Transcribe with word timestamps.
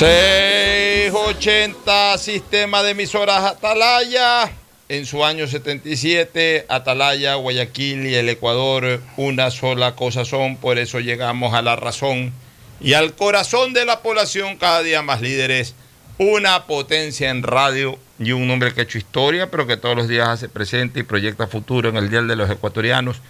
680 0.00 2.16
Sistema 2.16 2.82
de 2.82 2.92
emisoras 2.92 3.44
Atalaya. 3.44 4.50
En 4.88 5.04
su 5.04 5.26
año 5.26 5.46
77, 5.46 6.64
Atalaya, 6.70 7.34
Guayaquil 7.34 8.06
y 8.06 8.14
el 8.14 8.30
Ecuador 8.30 9.02
una 9.18 9.50
sola 9.50 9.94
cosa 9.96 10.24
son, 10.24 10.56
por 10.56 10.78
eso 10.78 11.00
llegamos 11.00 11.52
a 11.52 11.60
la 11.60 11.76
razón 11.76 12.32
y 12.80 12.94
al 12.94 13.14
corazón 13.14 13.74
de 13.74 13.84
la 13.84 14.00
población 14.00 14.56
cada 14.56 14.82
día 14.82 15.02
más 15.02 15.20
líderes, 15.20 15.74
una 16.16 16.64
potencia 16.64 17.28
en 17.28 17.42
radio 17.42 17.98
y 18.18 18.32
un 18.32 18.50
hombre 18.50 18.72
que 18.72 18.80
ha 18.80 18.84
hecho 18.84 18.96
historia, 18.96 19.50
pero 19.50 19.66
que 19.66 19.76
todos 19.76 19.96
los 19.96 20.08
días 20.08 20.30
hace 20.30 20.48
presente 20.48 21.00
y 21.00 21.02
proyecta 21.02 21.46
futuro 21.46 21.90
en 21.90 21.98
el 21.98 22.08
Día 22.08 22.22
de 22.22 22.36
los 22.36 22.48
Ecuatorianos. 22.48 23.20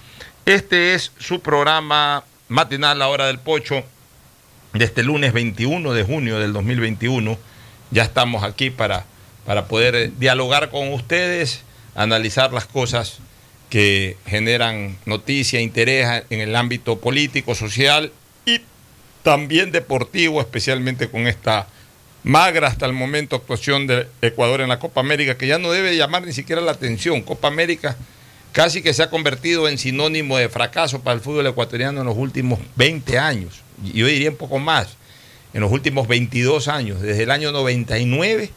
Este 0.47 0.95
es 0.95 1.11
su 1.19 1.41
programa 1.41 2.23
matinal, 2.47 3.01
La 3.01 3.09
Hora 3.09 3.27
del 3.27 3.41
Pocho, 3.41 3.83
de 4.73 4.85
este 4.85 5.03
lunes 5.03 5.33
21 5.33 5.93
de 5.93 6.03
junio 6.03 6.39
del 6.39 6.53
2021. 6.53 7.39
Ya 7.91 8.03
estamos 8.03 8.45
aquí 8.45 8.71
para, 8.71 9.05
para 9.45 9.67
poder 9.67 9.95
eh, 9.95 10.13
dialogar 10.19 10.71
con 10.71 10.93
ustedes, 10.93 11.63
analizar 11.95 12.53
las 12.53 12.67
cosas 12.67 13.19
que 13.69 14.17
generan 14.27 14.97
noticia, 15.07 15.61
interés 15.61 16.25
en 16.31 16.41
el 16.41 16.57
ámbito 16.57 16.99
político, 16.99 17.55
social 17.55 18.13
y 18.45 18.61
también 19.23 19.71
deportivo, 19.71 20.41
especialmente 20.41 21.09
con 21.09 21.27
esta 21.27 21.67
magra 22.23 22.69
hasta 22.69 22.87
el 22.87 22.93
momento 22.93 23.37
actuación 23.37 23.87
de 23.87 24.09
Ecuador 24.23 24.61
en 24.61 24.69
la 24.69 24.79
Copa 24.79 25.01
América, 25.01 25.37
que 25.39 25.47
ya 25.47 25.59
no 25.59 25.71
debe 25.71 25.97
llamar 25.97 26.27
ni 26.27 26.33
siquiera 26.33 26.61
la 26.61 26.73
atención. 26.73 27.23
Copa 27.23 27.49
América 27.49 27.97
casi 28.53 28.83
que 28.83 28.93
se 28.93 29.03
ha 29.03 29.11
convertido 29.11 29.69
en 29.69 29.79
sinónimo 29.79 30.37
de 30.37 30.49
fracaso 30.49 31.01
para 31.03 31.15
el 31.15 31.21
fútbol 31.21 31.47
ecuatoriano 31.47 32.01
en 32.01 32.07
los 32.07 32.17
últimos 32.17 32.59
20 32.77 33.19
años. 33.19 33.63
Yo 33.85 34.07
diría 34.07 34.31
un 34.31 34.37
poco 34.37 34.59
más, 34.59 34.89
en 35.55 35.61
los 35.63 35.73
últimos 35.73 36.07
22 36.09 36.69
años, 36.69 37.01
desde 37.01 37.23
el 37.25 37.31
año 37.31 37.53
99, 37.53 38.51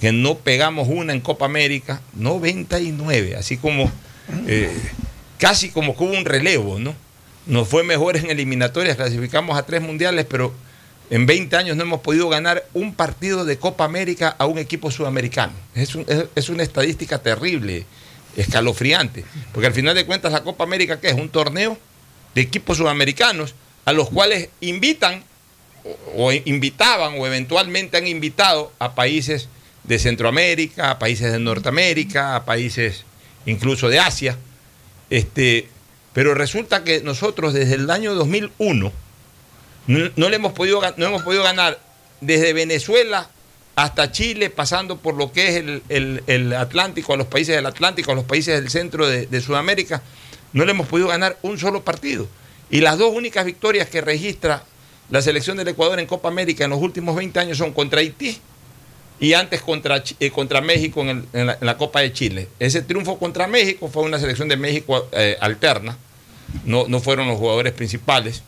que 0.00 0.12
no 0.12 0.36
pegamos 0.38 0.88
una 0.88 1.12
en 1.12 1.20
Copa 1.20 1.44
América, 1.46 2.00
99, 2.14 3.36
así 3.36 3.56
como 3.56 3.90
eh, 4.46 4.70
casi 5.38 5.70
como 5.70 5.96
que 5.96 6.04
hubo 6.04 6.12
un 6.12 6.24
relevo, 6.24 6.78
¿no? 6.78 6.94
Nos 7.46 7.68
fue 7.68 7.82
mejor 7.82 8.16
en 8.16 8.30
eliminatorias, 8.30 8.96
clasificamos 8.96 9.56
a 9.58 9.64
tres 9.64 9.80
mundiales, 9.82 10.26
pero 10.28 10.54
en 11.10 11.26
20 11.26 11.56
años 11.56 11.76
no 11.76 11.82
hemos 11.82 12.00
podido 12.00 12.28
ganar 12.28 12.64
un 12.72 12.94
partido 12.94 13.44
de 13.44 13.58
Copa 13.58 13.84
América 13.84 14.34
a 14.38 14.46
un 14.46 14.58
equipo 14.58 14.90
sudamericano. 14.90 15.52
Es, 15.74 15.94
es- 16.06 16.26
es 16.34 16.48
una 16.48 16.62
estadística 16.62 17.18
terrible, 17.20 17.84
escalofriante, 18.36 19.24
porque 19.52 19.66
al 19.66 19.74
final 19.74 19.94
de 19.94 20.06
cuentas 20.06 20.32
la 20.32 20.42
Copa 20.42 20.64
América, 20.64 21.00
¿qué 21.00 21.08
es? 21.08 21.14
Un 21.14 21.28
torneo 21.28 21.76
de 22.34 22.40
equipos 22.40 22.78
sudamericanos 22.78 23.54
a 23.84 23.92
los 23.92 24.10
cuales 24.10 24.48
invitan 24.60 25.22
o, 26.16 26.30
invitaban 26.32 27.14
o 27.18 27.26
eventualmente 27.26 27.96
han 27.96 28.06
invitado 28.06 28.72
a 28.78 28.94
países 28.94 29.48
de 29.84 29.98
Centroamérica, 29.98 30.90
a 30.92 30.98
países 30.98 31.32
de 31.32 31.38
Norteamérica, 31.40 32.36
a 32.36 32.44
países 32.44 33.04
incluso 33.46 33.88
de 33.88 33.98
Asia. 33.98 34.36
Este, 35.10 35.68
pero 36.12 36.34
resulta 36.34 36.84
que 36.84 37.00
nosotros 37.00 37.52
desde 37.52 37.74
el 37.74 37.90
año 37.90 38.14
2001 38.14 38.92
no, 39.88 40.10
no 40.14 40.28
le 40.28 40.36
hemos 40.36 40.52
podido, 40.52 40.80
no 40.96 41.06
hemos 41.06 41.22
podido 41.22 41.42
ganar 41.42 41.80
desde 42.20 42.52
Venezuela 42.52 43.28
hasta 43.74 44.12
Chile, 44.12 44.50
pasando 44.50 44.98
por 44.98 45.14
lo 45.14 45.32
que 45.32 45.48
es 45.48 45.56
el, 45.56 45.82
el- 45.88 46.22
el 46.26 46.52
Atlántico, 46.52 47.14
a 47.14 47.16
los 47.16 47.26
países 47.26 47.56
del 47.56 47.66
Atlántico, 47.66 48.12
a 48.12 48.14
los 48.14 48.24
países 48.24 48.54
del 48.60 48.70
centro 48.70 49.08
de, 49.08 49.26
de 49.26 49.40
Sudamérica, 49.40 50.02
no 50.52 50.64
le 50.64 50.70
hemos 50.72 50.86
podido 50.86 51.08
ganar 51.08 51.36
un 51.42 51.58
solo 51.58 51.82
partido. 51.82 52.28
Y 52.72 52.80
las 52.80 52.98
dos 52.98 53.14
únicas 53.14 53.44
victorias 53.44 53.88
que 53.90 54.00
registra 54.00 54.64
la 55.10 55.20
selección 55.20 55.58
del 55.58 55.68
Ecuador 55.68 56.00
en 56.00 56.06
Copa 56.06 56.28
América 56.28 56.64
en 56.64 56.70
los 56.70 56.80
últimos 56.80 57.14
20 57.14 57.38
años 57.38 57.58
son 57.58 57.74
contra 57.74 58.00
Haití 58.00 58.38
y 59.20 59.34
antes 59.34 59.60
contra, 59.60 60.02
eh, 60.18 60.30
contra 60.30 60.62
México 60.62 61.02
en 61.02 61.26
la 61.60 61.76
Copa 61.76 62.00
de 62.00 62.14
Chile. 62.14 62.48
Ese 62.58 62.80
triunfo 62.80 63.18
contra 63.18 63.46
México 63.46 63.90
fue 63.92 64.02
una 64.04 64.18
selección 64.18 64.48
de 64.48 64.56
México 64.56 65.06
eh, 65.12 65.36
alterna, 65.40 65.98
no, 66.64 66.86
no 66.88 66.98
fueron 67.00 67.28
los 67.28 67.36
jugadores 67.36 67.74
principales, 67.74 68.42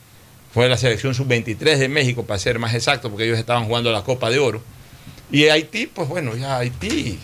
fue 0.54 0.70
la 0.70 0.78
selección 0.78 1.14
sub-23 1.14 1.76
de 1.76 1.88
México, 1.90 2.24
para 2.24 2.38
ser 2.38 2.58
más 2.58 2.74
exacto, 2.74 3.10
porque 3.10 3.26
ellos 3.26 3.38
estaban 3.38 3.66
jugando 3.66 3.92
la 3.92 4.04
Copa 4.04 4.30
de 4.30 4.38
Oro. 4.38 4.62
Y 5.30 5.48
Haití, 5.48 5.86
pues 5.86 6.08
bueno, 6.08 6.34
ya 6.34 6.56
Haití 6.56 7.18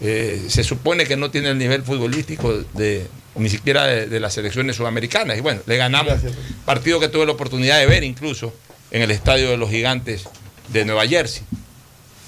eh, 0.00 0.42
se 0.48 0.64
supone 0.64 1.06
que 1.06 1.16
no 1.16 1.30
tiene 1.30 1.50
el 1.50 1.58
nivel 1.58 1.84
futbolístico 1.84 2.52
de 2.72 3.06
ni 3.36 3.48
siquiera 3.48 3.84
de, 3.86 4.06
de 4.06 4.20
las 4.20 4.34
selecciones 4.34 4.76
sudamericanas. 4.76 5.36
Y 5.36 5.40
bueno, 5.40 5.60
le 5.66 5.76
ganamos 5.76 6.12
Gracias. 6.20 6.34
partido 6.64 7.00
que 7.00 7.08
tuve 7.08 7.26
la 7.26 7.32
oportunidad 7.32 7.78
de 7.78 7.86
ver 7.86 8.04
incluso 8.04 8.52
en 8.90 9.02
el 9.02 9.10
estadio 9.10 9.50
de 9.50 9.56
los 9.56 9.70
gigantes 9.70 10.24
de 10.68 10.84
Nueva 10.84 11.06
Jersey. 11.06 11.42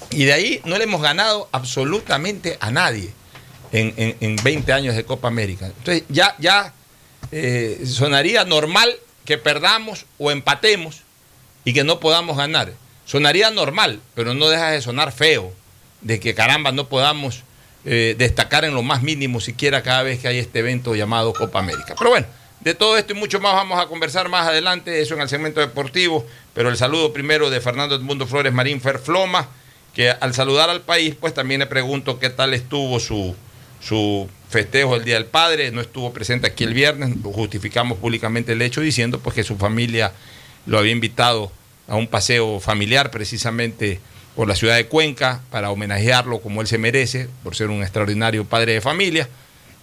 Y 0.09 0.25
de 0.25 0.33
ahí 0.33 0.61
no 0.65 0.77
le 0.77 0.83
hemos 0.85 1.01
ganado 1.01 1.49
absolutamente 1.51 2.57
a 2.61 2.71
nadie 2.71 3.11
en, 3.71 3.93
en- 3.97 4.15
en 4.19 4.35
20 4.37 4.71
años 4.73 4.95
de 4.95 5.03
Copa 5.05 5.27
América. 5.27 5.67
Entonces 5.67 6.03
ya, 6.09 6.35
ya 6.39 6.73
eh, 7.31 7.83
sonaría 7.85 8.45
normal 8.45 8.93
que 9.25 9.37
perdamos 9.37 10.05
o 10.17 10.31
empatemos 10.31 11.01
y 11.65 11.73
que 11.73 11.83
no 11.83 11.99
podamos 11.99 12.37
ganar. 12.37 12.71
Sonaría 13.05 13.51
normal, 13.51 13.99
pero 14.15 14.33
no 14.33 14.47
deja 14.49 14.71
de 14.71 14.81
sonar 14.81 15.11
feo, 15.11 15.53
de 16.01 16.19
que 16.19 16.33
caramba 16.33 16.71
no 16.71 16.87
podamos 16.87 17.43
eh, 17.89 18.15
destacar 18.17 18.65
en 18.65 18.73
lo 18.73 18.83
más 18.83 19.01
mínimo 19.01 19.39
siquiera 19.39 19.81
cada 19.81 20.03
vez 20.03 20.19
que 20.19 20.27
hay 20.27 20.39
este 20.39 20.59
evento 20.59 20.93
llamado 20.93 21.31
Copa 21.31 21.59
América. 21.59 21.95
Pero 21.97 22.09
bueno, 22.09 22.27
de 22.59 22.73
todo 22.73 22.97
esto 22.97 23.13
y 23.13 23.15
mucho 23.15 23.39
más 23.39 23.53
vamos 23.53 23.79
a 23.79 23.87
conversar 23.87 24.27
más 24.27 24.45
adelante, 24.45 25.01
eso 25.01 25.13
en 25.13 25.21
el 25.21 25.29
segmento 25.29 25.61
deportivo, 25.61 26.25
pero 26.53 26.67
el 26.67 26.75
saludo 26.75 27.13
primero 27.13 27.49
de 27.49 27.61
Fernando 27.61 27.95
Edmundo 27.95 28.27
Flores 28.27 28.51
Marín 28.51 28.81
Ferfloma, 28.81 29.47
que 29.93 30.11
al 30.11 30.33
saludar 30.33 30.69
al 30.69 30.81
país, 30.81 31.15
pues 31.17 31.33
también 31.33 31.61
le 31.61 31.65
pregunto 31.65 32.19
qué 32.19 32.29
tal 32.29 32.53
estuvo 32.53 32.99
su, 32.99 33.33
su 33.79 34.29
festejo 34.49 34.97
el 34.97 35.05
Día 35.05 35.13
del 35.13 35.27
Padre, 35.27 35.71
no 35.71 35.79
estuvo 35.79 36.11
presente 36.11 36.45
aquí 36.45 36.65
el 36.65 36.73
viernes, 36.73 37.13
justificamos 37.23 37.99
públicamente 37.99 38.51
el 38.51 38.61
hecho 38.61 38.81
diciendo 38.81 39.21
pues 39.21 39.33
que 39.33 39.45
su 39.45 39.55
familia 39.55 40.11
lo 40.65 40.77
había 40.77 40.91
invitado 40.91 41.53
a 41.87 41.95
un 41.95 42.07
paseo 42.07 42.59
familiar 42.59 43.11
precisamente 43.11 44.01
por 44.37 44.47
la 44.47 44.55
ciudad 44.55 44.75
de 44.75 44.85
Cuenca 44.85 45.41
para 45.49 45.71
homenajearlo 45.71 46.39
como 46.41 46.61
él 46.61 46.67
se 46.67 46.77
merece, 46.77 47.27
por 47.43 47.55
ser 47.55 47.71
un 47.71 47.81
extraordinario 47.81 48.45
padre 48.45 48.73
de 48.73 48.81
familia. 48.81 49.27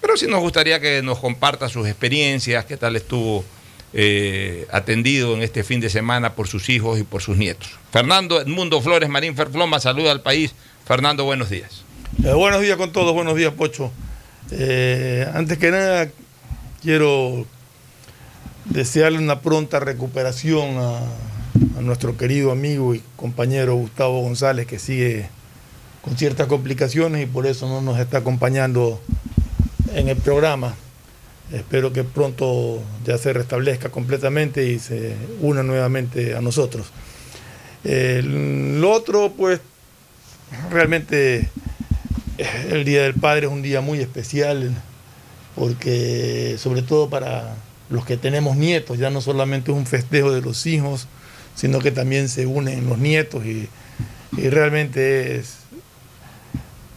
Pero 0.01 0.17
sí 0.17 0.29
nos 0.29 0.39
gustaría 0.39 0.79
que 0.79 1.03
nos 1.03 1.19
comparta 1.19 1.69
sus 1.69 1.89
experiencias, 1.89 2.65
qué 2.65 2.77
tal 2.77 2.95
estuvo 2.95 3.45
eh, 3.93 4.69
atendido 4.71 5.35
en 5.35 5.43
este 5.43 5.65
fin 5.65 5.81
de 5.81 5.91
semana 5.91 6.35
por 6.35 6.47
sus 6.47 6.69
hijos 6.69 7.01
y 7.01 7.03
por 7.03 7.21
sus 7.21 7.37
nietos. 7.37 7.69
Fernando 7.91 8.41
Edmundo 8.41 8.81
Flores 8.81 9.09
Marín 9.09 9.35
Ferfloma, 9.35 9.81
saluda 9.81 10.13
al 10.13 10.21
país. 10.21 10.55
Fernando, 10.87 11.25
buenos 11.25 11.51
días. 11.51 11.83
Eh, 12.23 12.33
buenos 12.33 12.63
días 12.63 12.77
con 12.77 12.93
todos, 12.93 13.13
buenos 13.13 13.35
días, 13.35 13.53
Pocho. 13.55 13.91
Eh, 14.53 15.29
antes 15.35 15.59
que 15.59 15.73
nada, 15.73 16.09
quiero 16.81 17.45
desearle 18.67 19.19
una 19.19 19.41
pronta 19.41 19.81
recuperación 19.81 20.79
a, 20.79 21.01
a 21.79 21.81
nuestro 21.81 22.17
querido 22.17 22.51
amigo 22.53 22.95
y 22.95 23.03
compañero 23.17 23.75
Gustavo 23.77 24.21
González, 24.23 24.67
que 24.67 24.79
sigue 24.79 25.29
con 26.03 26.17
ciertas 26.17 26.47
complicaciones 26.49 27.23
y 27.23 27.27
por 27.27 27.47
eso 27.47 27.69
no 27.69 27.81
nos 27.81 27.99
está 27.99 28.19
acompañando 28.19 29.01
en 29.95 30.09
el 30.09 30.17
programa. 30.17 30.75
Espero 31.53 31.93
que 31.93 32.05
pronto 32.05 32.83
ya 33.07 33.19
se 33.19 33.33
restablezca 33.33 33.91
completamente 33.91 34.67
y 34.71 34.79
se 34.79 35.15
una 35.41 35.63
nuevamente 35.63 36.35
a 36.35 36.41
nosotros. 36.41 36.87
El- 37.85 38.81
lo 38.81 38.91
otro, 38.91 39.33
pues, 39.37 39.61
realmente 40.71 41.49
eh, 42.39 42.69
el 42.71 42.85
Día 42.85 43.03
del 43.03 43.15
Padre 43.15 43.47
es 43.47 43.53
un 43.53 43.63
día 43.63 43.81
muy 43.81 44.01
especial 44.01 44.75
porque 45.55 46.57
sobre 46.59 46.83
todo 46.83 47.09
para 47.09 47.55
los 47.91 48.05
que 48.05 48.17
tenemos 48.17 48.57
nietos, 48.57 48.99
ya 48.99 49.11
no 49.11 49.21
solamente 49.21 49.71
es 49.71 49.77
un 49.77 49.87
festejo 49.87 50.33
de 50.33 50.41
los 50.41 50.67
hijos, 50.67 51.07
sino 51.55 51.81
que 51.81 51.91
también 51.91 52.29
se 52.29 52.47
unen 52.47 52.89
los 52.89 52.99
nietos 52.99 53.45
y, 53.45 53.69
realmente 54.37 55.37
es, 55.37 55.59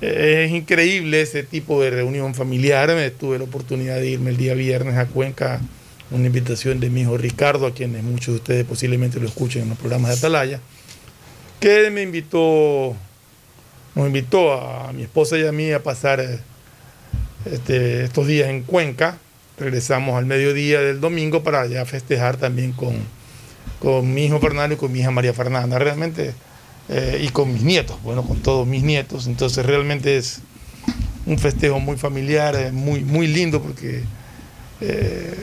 es 0.02 0.52
increíble 0.52 1.22
ese 1.22 1.44
tipo 1.44 1.80
de 1.84 1.92
reunión 1.92 2.34
familiar. 2.34 2.90
Me 2.96 3.12
tuve 3.12 3.38
la 3.38 3.44
oportunidad 3.44 3.98
de 3.98 4.10
irme 4.10 4.32
el 4.32 4.38
día 4.38 4.56
viernes 4.56 4.98
a 4.98 5.06
Cuenca, 5.06 5.62
una 6.10 6.26
invitación 6.26 6.80
de 6.80 6.90
mi 6.90 7.02
hijo 7.02 7.16
Ricardo, 7.16 7.68
a 7.68 7.74
quienes 7.76 8.04
muchos 8.04 8.34
de 8.34 8.36
ustedes 8.36 8.66
posiblemente 8.66 9.20
lo 9.20 9.28
escuchen 9.28 9.64
en 9.64 9.70
los 9.70 9.78
programas 9.78 10.10
de 10.10 10.18
Atalaya, 10.18 10.60
que 11.60 11.92
me 11.92 12.02
invitó 12.02 12.96
nos 13.98 14.06
invitó 14.06 14.54
a 14.54 14.94
mi 14.94 15.04
esposa 15.04 15.40
y 15.40 15.46
a 15.48 15.52
mí 15.52 15.72
a 15.72 15.82
pasar 15.82 16.24
este, 17.46 18.04
estos 18.04 18.28
días 18.28 18.48
en 18.48 18.62
Cuenca. 18.62 19.18
Regresamos 19.58 20.16
al 20.16 20.28
mediodía 20.28 20.82
del 20.82 21.02
domingo 21.02 21.42
para 21.42 21.66
ya 21.66 21.84
festejar 21.84 22.38
también 22.38 22.74
con, 22.74 22.96
con 23.80 24.14
mi 24.14 24.26
hijo 24.26 24.40
Fernando 24.40 24.76
y 24.76 24.78
con 24.78 24.92
mi 24.92 25.00
hija 25.00 25.12
María 25.12 25.34
Fernanda. 25.34 25.80
Realmente, 25.80 26.34
eh, 26.90 27.22
y 27.22 27.30
con 27.30 27.54
mis 27.54 27.64
nietos, 27.64 28.02
bueno, 28.04 28.24
con 28.24 28.42
todos 28.42 28.66
mis 28.66 28.84
nietos. 28.84 29.28
Entonces 29.28 29.66
realmente 29.66 30.18
es 30.18 30.42
un 31.26 31.38
festejo 31.38 31.80
muy 31.80 31.98
familiar, 31.98 32.56
eh, 32.56 32.72
muy, 32.72 33.02
muy 33.02 33.28
lindo 33.28 33.62
porque 33.62 34.04
eh, 34.80 35.34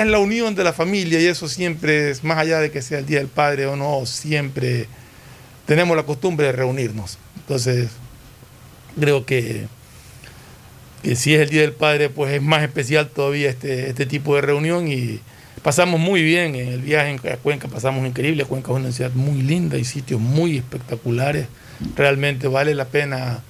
es 0.00 0.06
la 0.06 0.18
unión 0.18 0.54
de 0.54 0.64
la 0.64 0.72
familia 0.72 1.20
y 1.20 1.26
eso 1.26 1.48
siempre 1.48 2.10
es, 2.10 2.24
más 2.24 2.38
allá 2.38 2.58
de 2.58 2.70
que 2.70 2.82
sea 2.82 2.98
el 2.98 3.06
Día 3.06 3.18
del 3.18 3.28
Padre 3.28 3.66
o 3.66 3.76
no, 3.76 4.04
siempre 4.04 4.86
tenemos 5.66 5.96
la 5.96 6.02
costumbre 6.02 6.46
de 6.46 6.52
reunirnos. 6.52 7.18
Entonces, 7.36 7.88
creo 8.98 9.24
que, 9.24 9.66
que 11.02 11.16
si 11.16 11.34
es 11.34 11.40
el 11.40 11.48
Día 11.48 11.62
del 11.62 11.72
Padre, 11.72 12.10
pues 12.10 12.34
es 12.34 12.42
más 12.42 12.62
especial 12.62 13.08
todavía 13.08 13.48
este, 13.48 13.88
este 13.88 14.04
tipo 14.04 14.34
de 14.34 14.42
reunión 14.42 14.88
y 14.88 15.20
pasamos 15.62 16.00
muy 16.00 16.22
bien 16.22 16.54
en 16.54 16.68
el 16.68 16.82
viaje 16.82 17.16
a 17.30 17.36
Cuenca, 17.36 17.68
pasamos 17.68 18.06
increíble. 18.06 18.44
Cuenca 18.44 18.72
es 18.72 18.78
una 18.78 18.92
ciudad 18.92 19.12
muy 19.12 19.42
linda 19.42 19.78
y 19.78 19.84
sitios 19.84 20.20
muy 20.20 20.58
espectaculares. 20.58 21.46
Realmente 21.96 22.48
vale 22.48 22.74
la 22.74 22.86
pena 22.86 23.42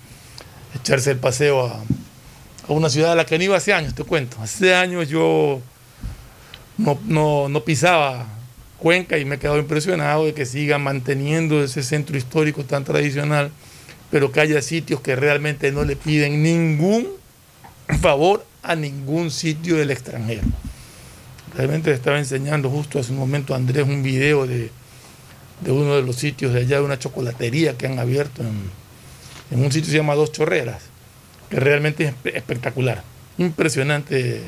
echarse 0.75 1.11
el 1.11 1.19
paseo 1.19 1.67
a, 1.67 1.82
a 2.69 2.73
una 2.73 2.88
ciudad 2.91 3.12
a 3.12 3.14
la 3.14 3.25
que 3.25 3.38
no 3.38 3.44
iba 3.44 3.56
hace 3.56 3.73
años, 3.73 3.94
te 3.94 4.05
cuento. 4.05 4.37
Hace 4.41 4.75
años 4.75 5.09
yo 5.09 5.61
no, 6.79 6.99
no, 7.06 7.49
no 7.49 7.64
pisaba 7.64 8.26
Cuenca 8.79 9.17
y 9.17 9.25
me 9.25 9.37
he 9.37 9.38
quedado 9.38 9.58
impresionado 9.58 10.26
de 10.26 10.35
que 10.35 10.44
sigan 10.44 10.82
manteniendo 10.82 11.62
ese 11.62 11.85
centro 11.85 12.17
histórico 12.17 12.65
tan 12.65 12.85
tradicional, 12.85 13.53
pero 14.11 14.32
que 14.32 14.41
haya 14.41 14.61
sitios 14.61 15.00
que 15.00 15.15
realmente 15.15 15.70
no 15.70 15.85
le 15.85 15.94
piden 15.94 16.43
ningún 16.43 17.06
favor 18.00 18.44
a 18.62 18.75
ningún 18.75 19.31
sitio 19.31 19.76
del 19.76 19.93
extranjero. 19.93 20.43
Realmente 21.56 21.93
estaba 21.93 22.19
enseñando 22.19 22.70
justo 22.70 22.98
hace 22.98 23.12
un 23.12 23.19
momento 23.19 23.55
Andrés 23.55 23.84
un 23.86 24.03
video 24.03 24.46
de, 24.46 24.70
de 25.60 25.70
uno 25.70 25.96
de 25.96 26.03
los 26.03 26.17
sitios 26.17 26.53
de 26.55 26.60
allá, 26.60 26.79
de 26.79 26.84
una 26.84 26.98
chocolatería 26.98 27.77
que 27.77 27.86
han 27.86 27.98
abierto 27.98 28.43
en, 28.43 29.60
un 29.62 29.70
sitio 29.70 29.86
que 29.86 29.91
se 29.91 29.96
llama 29.98 30.15
Dos 30.15 30.32
Chorreras, 30.32 30.82
que 31.50 31.60
realmente 31.60 32.05
es 32.05 32.15
espe- 32.15 32.34
espectacular. 32.36 33.03
Impresionante 33.36 34.41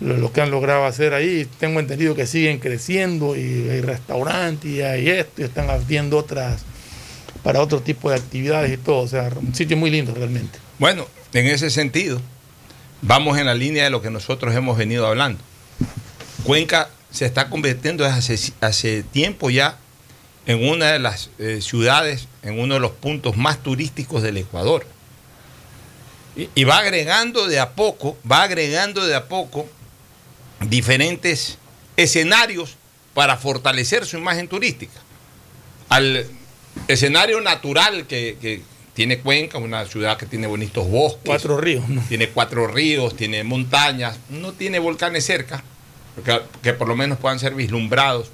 lo, 0.00 0.16
lo 0.16 0.32
que 0.32 0.40
han 0.40 0.52
logrado 0.52 0.84
hacer 0.84 1.14
ahí. 1.14 1.48
Tengo 1.58 1.80
entendido 1.80 2.14
que 2.14 2.26
siguen 2.26 2.60
creciendo 2.60 3.34
y 3.36 3.68
hay 3.68 3.80
restaurantes 3.80 4.70
y 4.70 4.82
hay 4.82 5.08
esto 5.08 5.42
y 5.42 5.44
están 5.44 5.68
abriendo 5.68 6.16
otras 6.18 6.62
para 7.42 7.60
otro 7.60 7.80
tipo 7.80 8.08
de 8.10 8.16
actividades 8.16 8.72
y 8.72 8.76
todo. 8.76 8.98
O 9.00 9.08
sea, 9.08 9.30
un 9.34 9.52
sitio 9.54 9.76
muy 9.76 9.90
lindo 9.90 10.14
realmente. 10.14 10.58
Bueno, 10.78 11.06
en 11.32 11.46
ese 11.46 11.70
sentido, 11.70 12.20
vamos 13.02 13.36
en 13.36 13.46
la 13.46 13.54
línea 13.54 13.82
de 13.82 13.90
lo 13.90 14.00
que 14.00 14.10
nosotros 14.10 14.54
hemos 14.54 14.78
venido 14.78 15.06
hablando. 15.08 15.40
Cuenca 16.44 16.90
se 17.10 17.24
está 17.24 17.48
convirtiendo 17.48 18.04
desde 18.04 18.52
hace, 18.60 19.02
tiempo 19.02 19.50
ya 19.50 19.78
en 20.46 20.68
una 20.68 20.92
de 20.92 20.98
las 20.98 21.30
eh, 21.38 21.60
ciudades, 21.62 22.28
en 22.42 22.58
uno 22.58 22.74
de 22.74 22.80
los 22.80 22.90
puntos 22.92 23.36
más 23.36 23.62
turísticos 23.62 24.22
del 24.22 24.36
Ecuador. 24.36 24.86
Y, 26.36 26.64
va 26.64 26.78
agregando 26.78 27.46
de 27.46 27.60
a 27.60 27.70
poco, 27.70 28.18
va 28.30 28.42
agregando 28.42 29.06
de 29.06 29.14
a 29.14 29.28
poco 29.28 29.68
diferentes 30.60 31.58
escenarios 31.96 32.76
para 33.14 33.36
fortalecer 33.36 34.04
su 34.04 34.18
imagen 34.18 34.48
turística. 34.48 35.00
Al 35.88 36.26
escenario 36.88 37.40
natural 37.40 38.08
que 38.08 38.62
tiene 38.94 39.18
Cuenca, 39.18 39.58
una 39.58 39.84
ciudad 39.86 40.16
que 40.16 40.26
tiene 40.26 40.46
bonitos 40.46 40.88
bosques, 40.88 41.24
Cuatro 41.24 41.56
ríos, 41.58 41.88
¿no? 41.88 42.02
tiene 42.08 42.28
cuatro 42.28 42.66
ríos, 42.66 43.16
tiene 43.16 43.44
montañas, 43.44 44.18
no 44.30 44.52
tiene 44.52 44.78
volcanes 44.78 45.24
cerca, 45.24 45.62
que, 46.24 46.40
que 46.62 46.72
por 46.72 46.88
lo 46.88 46.96
menos 46.96 47.18
puedan 47.18 47.38
ser 47.38 47.54
vislumbrados 47.54 48.30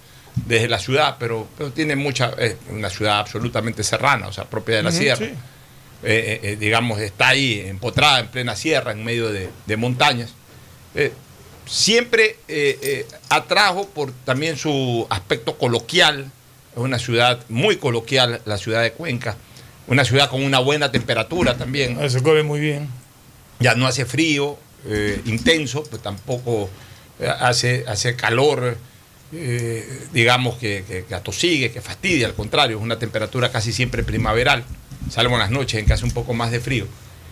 desde 0.47 0.69
la 0.69 0.79
ciudad, 0.79 1.17
pero, 1.19 1.49
pero 1.57 1.73
tiene 1.73 1.97
mucha, 1.97 2.31
es 2.39 2.57
una 2.71 2.91
ciudad 2.91 3.19
absolutamente 3.19 3.83
serrana, 3.83 4.29
o 4.29 4.33
sea, 4.33 4.45
propia 4.45 4.77
de 4.77 4.83
la 4.83 4.93
sierra. 4.93 5.27
sí. 5.27 5.33
Eh, 6.03 6.41
eh, 6.43 6.57
digamos, 6.59 6.99
está 6.99 7.29
ahí 7.29 7.61
empotrada 7.61 8.21
en 8.21 8.29
plena 8.29 8.57
sierra, 8.57 8.93
en 8.93 9.05
medio 9.05 9.31
de, 9.31 9.51
de 9.67 9.77
montañas. 9.77 10.31
Eh, 10.95 11.13
siempre 11.67 12.37
eh, 12.49 12.79
eh, 12.83 13.07
atrajo 13.29 13.87
por 13.89 14.11
también 14.25 14.57
su 14.57 15.07
aspecto 15.11 15.57
coloquial, 15.57 16.31
es 16.73 16.79
una 16.79 16.99
ciudad 16.99 17.41
muy 17.49 17.77
coloquial, 17.77 18.41
la 18.45 18.59
ciudad 18.59 18.83
de 18.83 18.93
Cuenca, 18.93 19.37
una 19.91 20.05
ciudad 20.05 20.31
con 20.31 20.43
una 20.43 20.61
buena 20.61 20.91
temperatura 20.91 21.57
también. 21.57 21.99
Ah, 22.01 22.09
Se 22.09 22.23
come 22.23 22.43
muy 22.43 22.61
bien. 22.61 22.89
Ya 23.59 23.75
no 23.75 23.87
hace 23.87 24.07
frío 24.07 24.57
eh, 24.87 25.21
intenso, 25.27 25.83
pues 25.83 26.01
tampoco 26.01 26.71
eh, 27.19 27.29
hace, 27.29 27.85
hace 27.87 28.17
calor, 28.17 28.79
eh, 29.33 30.07
digamos, 30.13 30.57
que, 30.57 30.85
que, 30.89 31.05
que 31.05 31.15
atosigue, 31.15 31.71
que 31.71 31.81
fastidia, 31.83 32.27
al 32.29 32.35
contrario, 32.35 32.79
es 32.79 32.83
una 32.83 32.99
temperatura 32.99 33.51
casi 33.53 33.73
siempre 33.73 34.03
primaveral, 34.03 34.65
salvo 35.11 35.35
en 35.35 35.41
las 35.41 35.51
noches 35.51 35.79
en 35.81 35.87
que 35.87 35.93
hace 35.93 36.05
un 36.05 36.13
poco 36.13 36.33
más 36.33 36.51
de 36.51 36.61
frío. 36.61 36.87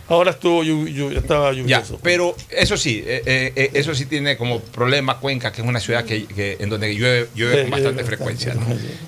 Ahora 0.08 0.30
estuvo 0.32 0.62
llu- 0.64 0.88
llu- 0.88 1.16
estaba 1.16 1.52
Ya, 1.52 1.58
lluvioso. 1.58 2.00
pero 2.02 2.34
eso 2.50 2.76
sí, 2.76 3.02
eh, 3.06 3.22
eh, 3.26 3.52
eh, 3.56 3.70
eso 3.74 3.94
sí 3.94 4.06
tiene 4.06 4.36
como 4.36 4.60
problema 4.60 5.18
Cuenca, 5.18 5.52
que 5.52 5.60
es 5.62 5.66
una 5.68 5.80
ciudad 5.80 6.04
que, 6.04 6.24
que- 6.26 6.56
en 6.60 6.68
donde 6.70 6.94
llueve, 6.94 7.28
llueve 7.34 7.56
Sí, 7.56 7.62
con 7.62 7.70
bastante 7.70 8.04
frecuencia. 8.04 8.54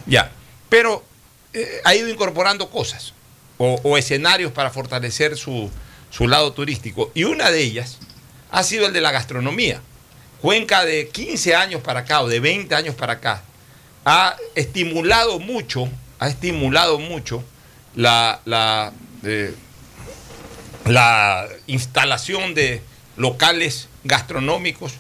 Ya, 0.07 0.31
pero 0.69 1.03
eh, 1.53 1.81
ha 1.85 1.95
ido 1.95 2.09
incorporando 2.09 2.71
cosas 2.71 3.13
o, 3.63 3.99
escenarios 3.99 4.53
para 4.53 4.71
fortalecer 4.71 5.37
su, 5.37 5.71
su 6.11 6.27
lado 6.27 6.55
turístico. 6.55 7.11
Y 7.15 7.25
una 7.25 7.51
de 7.51 7.61
ellas 7.63 7.99
ha 8.51 8.63
sido 8.63 8.87
el 8.87 8.95
de 8.95 9.03
la 9.03 9.13
gastronomía. 9.13 9.83
Cuenca 10.41 10.87
de 10.87 11.09
15 11.09 11.55
años 11.55 11.83
para 11.83 12.01
acá 12.01 12.23
o 12.23 12.29
de 12.29 12.41
20 12.41 12.75
años 12.75 12.95
para 12.95 13.15
acá 13.15 13.43
ha 14.07 14.35
estimulado 14.55 15.39
mucho, 15.39 15.91
ha 16.19 16.29
estimulado 16.29 16.99
mucho 16.99 17.45
la, 17.95 18.41
la, 18.47 18.95
eh, 19.25 19.55
la 20.87 21.47
instalación 21.67 22.55
de 22.55 22.81
locales 23.19 23.89
gastronómicos 24.05 24.95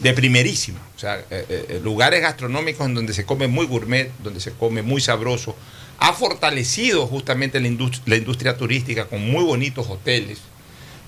de 0.00 0.12
primerísima. 0.12 0.80
O 0.94 0.98
sea, 0.98 1.18
eh, 1.18 1.46
eh, 1.48 1.80
lugares 1.82 2.20
gastronómicos 2.20 2.86
en 2.86 2.94
donde 2.94 3.14
se 3.14 3.24
come 3.24 3.46
muy 3.48 3.64
gourmet, 3.64 4.10
donde 4.22 4.40
se 4.40 4.52
come 4.52 4.82
muy 4.82 5.00
sabroso. 5.00 5.56
Ha 5.98 6.12
fortalecido 6.12 7.06
justamente 7.06 7.60
la, 7.60 7.68
indus- 7.68 8.02
la 8.06 8.16
industria 8.16 8.56
turística 8.56 9.06
con 9.06 9.30
muy 9.30 9.44
bonitos 9.44 9.86
hoteles, 9.88 10.38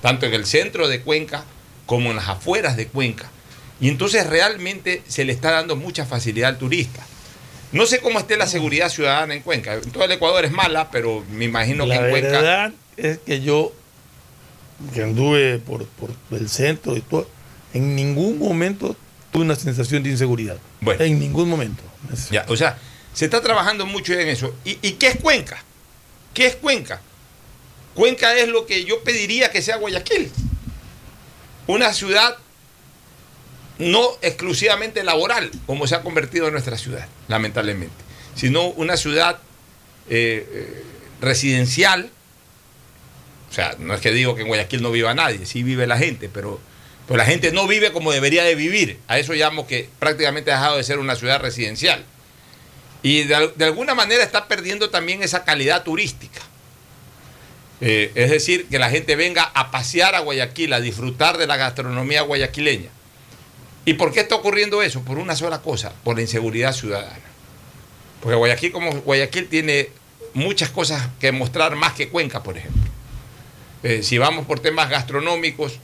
tanto 0.03 0.27
en 0.27 0.35
el 0.35 0.47
centro 0.47 0.89
de 0.89 1.01
Cuenca 1.01 1.45
como 1.87 2.11
en 2.11 2.17
las 2.17 2.29
afueras 2.29 2.77
de 2.77 2.87
Cuenca. 2.87 3.31
Y 3.81 3.89
entonces 3.89 4.27
realmente 4.27 5.03
se 5.09 5.25
le 5.25 5.33
está 5.33 5.51
dando 5.51 5.75
mucha 5.77 6.07
facilidad 6.07 6.51
al 6.51 6.59
turista. 6.59 7.05
No 7.73 7.87
sé 7.87 7.99
cómo 7.99 8.21
esté 8.21 8.37
la 8.37 8.47
seguridad 8.47 8.89
ciudadana 8.89 9.35
en 9.35 9.43
Cuenca. 9.43 9.75
En 9.75 9.91
todo 9.91 10.05
el 10.05 10.13
Ecuador 10.13 10.45
es 10.45 10.53
mala, 10.53 10.91
pero 10.93 11.25
me 11.33 11.45
imagino 11.45 11.85
La 11.87 11.99
que 11.99 12.05
en 12.05 12.11
Cuenca... 12.11 12.31
verdad 12.31 12.73
es 12.97 13.19
que 13.19 13.41
yo, 13.41 13.73
que 14.95 15.03
anduve 15.03 15.59
por, 15.59 15.85
por 15.87 16.11
el 16.31 16.49
centro 16.49 16.97
y 16.97 17.01
todo, 17.01 17.29
en 17.73 17.97
ningún 17.97 18.39
momento 18.39 18.97
tuve 19.33 19.43
una 19.43 19.57
sensación 19.57 20.05
de 20.05 20.11
inseguridad. 20.11 20.57
Bueno. 20.81 21.03
En 21.03 21.19
ningún 21.19 21.49
momento. 21.49 21.83
Ya, 22.31 22.47
o 22.49 22.57
sea, 22.57 22.79
se 23.15 23.27
está 23.27 23.41
trabajando 23.41 23.87
mucho 23.87 24.13
en 24.13 24.29
eso. 24.29 24.55
¿Y, 24.65 24.75
qué 24.93 25.07
es 25.07 25.17
Cuenca? 25.17 25.63
¿Qué 26.35 26.47
es 26.47 26.57
Cuenca? 26.57 27.01
Cuenca 27.95 28.37
es 28.37 28.49
lo 28.49 28.67
que 28.67 28.85
yo 28.85 29.03
pediría 29.05 29.51
que 29.51 29.63
sea 29.63 29.77
Guayaquil. 29.77 30.31
Una 31.69 31.95
ciudad 31.95 32.37
no 33.79 34.05
exclusivamente 34.21 35.05
laboral, 35.05 35.51
como 35.67 35.87
se 35.87 35.95
ha 35.95 36.03
convertido 36.03 36.47
en 36.47 36.53
nuestra 36.53 36.77
ciudad, 36.77 37.09
lamentablemente, 37.29 37.95
sino 38.35 38.67
una 38.69 38.97
ciudad 38.97 39.39
eh, 40.11 40.47
eh, 40.51 40.85
residencial. 41.21 42.11
O 43.49 43.55
sea, 43.55 43.77
no 43.79 43.95
es 43.95 44.01
que 44.01 44.11
digo 44.11 44.35
que 44.35 44.43
en 44.43 44.49
Guayaquil 44.49 44.83
no 44.83 44.91
viva 44.91 45.15
nadie, 45.15 45.47
sí 45.47 45.63
vive 45.63 45.87
la 45.87 45.99
gente, 45.99 46.29
pero, 46.29 46.61
pero 47.07 47.17
la 47.17 47.25
gente 47.25 47.53
no 47.53 47.69
vive 47.69 47.93
como 47.93 48.11
debería 48.11 48.43
de 48.43 48.57
vivir. 48.57 48.99
A 49.07 49.21
eso 49.21 49.35
llamo 49.35 49.69
que 49.69 49.89
prácticamente 50.01 50.51
ha 50.51 50.57
dejado 50.57 50.77
de 50.79 50.83
ser 50.83 50.99
una 50.99 51.15
ciudad 51.15 51.41
residencial. 51.41 52.05
Y 53.05 53.25
de, 53.25 53.35
al- 53.35 53.53
de 53.55 53.67
alguna 53.67 53.95
manera 53.95 54.25
está 54.25 54.49
perdiendo 54.49 54.89
también 54.89 55.23
esa 55.23 55.45
calidad 55.45 55.85
turística. 55.85 56.41
Eh, 57.83 58.11
es 58.15 58.31
decir, 58.31 58.67
que 58.69 58.79
la 58.79 58.89
gente 58.89 59.15
venga 59.15 59.43
a 59.43 59.71
pasear 59.71 60.15
a 60.15 60.21
Guayaquil, 60.21 60.73
a 60.73 60.81
disfrutar 60.81 61.37
de 61.37 61.47
la 61.47 61.57
gastronomía 61.59 62.23
guayaquileña. 62.23 62.89
¿Y 63.85 63.95
por 63.95 64.11
qué 64.11 64.21
está 64.21 64.37
ocurriendo 64.37 64.83
eso? 64.83 65.03
Por 65.03 65.19
una 65.19 65.37
sola 65.37 65.61
cosa, 65.61 65.93
por 66.03 66.17
la 66.17 66.23
inseguridad 66.23 66.73
ciudadana. 66.73 67.19
Porque 68.23 68.37
Guayaquil, 68.37 68.73
como 68.73 68.91
Guayaquil, 69.03 69.49
tiene 69.49 69.91
muchas 70.33 70.71
cosas 70.71 71.07
que 71.21 71.31
mostrar 71.31 71.77
más 71.77 71.93
que 71.93 72.09
Cuenca, 72.09 72.43
por 72.43 72.57
ejemplo. 72.57 72.91
Eh, 73.83 74.03
si 74.03 74.17
vamos 74.17 74.47
por 74.47 74.61
temas 74.61 74.89
gastronómicos, 74.89 75.79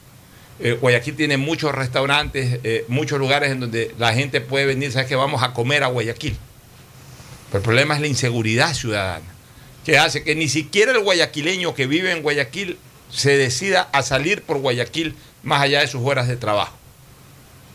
eh, 0.58 0.72
Guayaquil 0.72 1.16
tiene 1.16 1.36
muchos 1.36 1.74
restaurantes, 1.74 2.60
muchos 2.88 3.18
lugares 3.18 3.50
en 3.50 3.60
donde 3.60 3.94
la 3.98 4.14
gente 4.14 4.40
puede 4.40 4.64
venir, 4.64 4.90
sabes 4.90 5.06
que 5.06 5.16
vamos 5.16 5.42
a 5.42 5.52
comer 5.52 5.84
a 5.84 5.88
Guayaquil. 5.88 6.38
Pero 7.50 7.58
el 7.58 7.64
problema 7.64 7.94
es 7.96 8.00
la 8.00 8.06
inseguridad 8.06 8.74
ciudadana, 8.74 9.26
que 9.84 9.98
hace 9.98 10.22
que 10.22 10.34
ni 10.34 10.48
siquiera 10.48 10.92
el 10.92 11.00
guayaquileño 11.00 11.74
que 11.74 11.86
vive 11.86 12.12
en 12.12 12.22
Guayaquil 12.22 12.78
se 13.10 13.36
decida 13.36 13.88
a 13.92 14.02
salir 14.02 14.42
por 14.42 14.58
Guayaquil 14.58 15.16
más 15.42 15.62
allá 15.62 15.80
de 15.80 15.88
sus 15.88 16.02
horas 16.02 16.28
de 16.28 16.36
trabajo. 16.36 16.76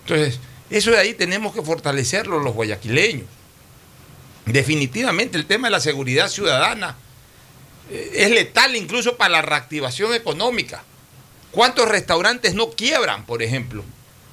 Entonces, 0.02 0.40
eso 0.70 0.92
de 0.92 1.00
ahí 1.00 1.14
tenemos 1.14 1.54
que 1.54 1.62
fortalecerlo 1.62 2.40
los 2.40 2.54
guayaquileños. 2.54 3.28
Definitivamente 4.46 5.38
el 5.38 5.46
tema 5.46 5.68
de 5.68 5.72
la 5.72 5.80
seguridad 5.80 6.30
ciudadana 6.30 6.96
eh, 7.90 8.12
es 8.14 8.30
letal 8.30 8.76
incluso 8.76 9.18
para 9.18 9.32
la 9.32 9.42
reactivación 9.42 10.14
económica. 10.14 10.84
¿Cuántos 11.52 11.88
restaurantes 11.88 12.54
no 12.54 12.72
quiebran, 12.72 13.26
por 13.26 13.42
ejemplo? 13.42 13.84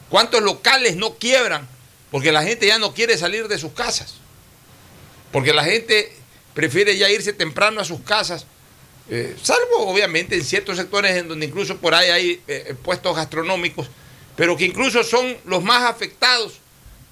¿Cuántos 0.08 0.42
locales 0.42 0.96
no 0.96 1.14
quiebran 1.14 1.66
porque 2.10 2.32
la 2.32 2.42
gente 2.42 2.66
ya 2.66 2.78
no 2.78 2.92
quiere 2.92 3.16
salir 3.16 3.48
de 3.48 3.58
sus 3.58 3.72
casas? 3.72 4.16
Porque 5.32 5.52
la 5.52 5.64
gente 5.64 6.12
prefiere 6.54 6.96
ya 6.96 7.10
irse 7.10 7.32
temprano 7.32 7.80
a 7.80 7.84
sus 7.84 8.00
casas, 8.02 8.46
eh, 9.10 9.36
salvo 9.42 9.88
obviamente 9.88 10.36
en 10.36 10.44
ciertos 10.44 10.76
sectores 10.76 11.16
en 11.16 11.28
donde 11.28 11.46
incluso 11.46 11.78
por 11.78 11.94
ahí 11.94 12.10
hay 12.10 12.42
eh, 12.46 12.74
puestos 12.82 13.16
gastronómicos, 13.16 13.88
pero 14.36 14.56
que 14.56 14.64
incluso 14.64 15.02
son 15.02 15.36
los 15.44 15.62
más 15.62 15.82
afectados 15.82 16.60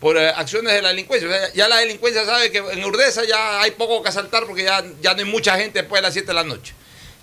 por 0.00 0.16
eh, 0.16 0.28
acciones 0.30 0.72
de 0.72 0.82
la 0.82 0.88
delincuencia. 0.88 1.52
Ya 1.52 1.68
la 1.68 1.76
delincuencia 1.76 2.24
sabe 2.24 2.50
que 2.50 2.58
en 2.58 2.84
Urdesa 2.84 3.24
ya 3.24 3.60
hay 3.60 3.72
poco 3.72 4.02
que 4.02 4.08
asaltar 4.08 4.46
porque 4.46 4.64
ya, 4.64 4.82
ya 5.00 5.12
no 5.12 5.20
hay 5.20 5.24
mucha 5.26 5.56
gente 5.56 5.80
después 5.80 6.00
de 6.00 6.08
las 6.08 6.14
7 6.14 6.28
de 6.28 6.34
la 6.34 6.44
noche. 6.44 6.74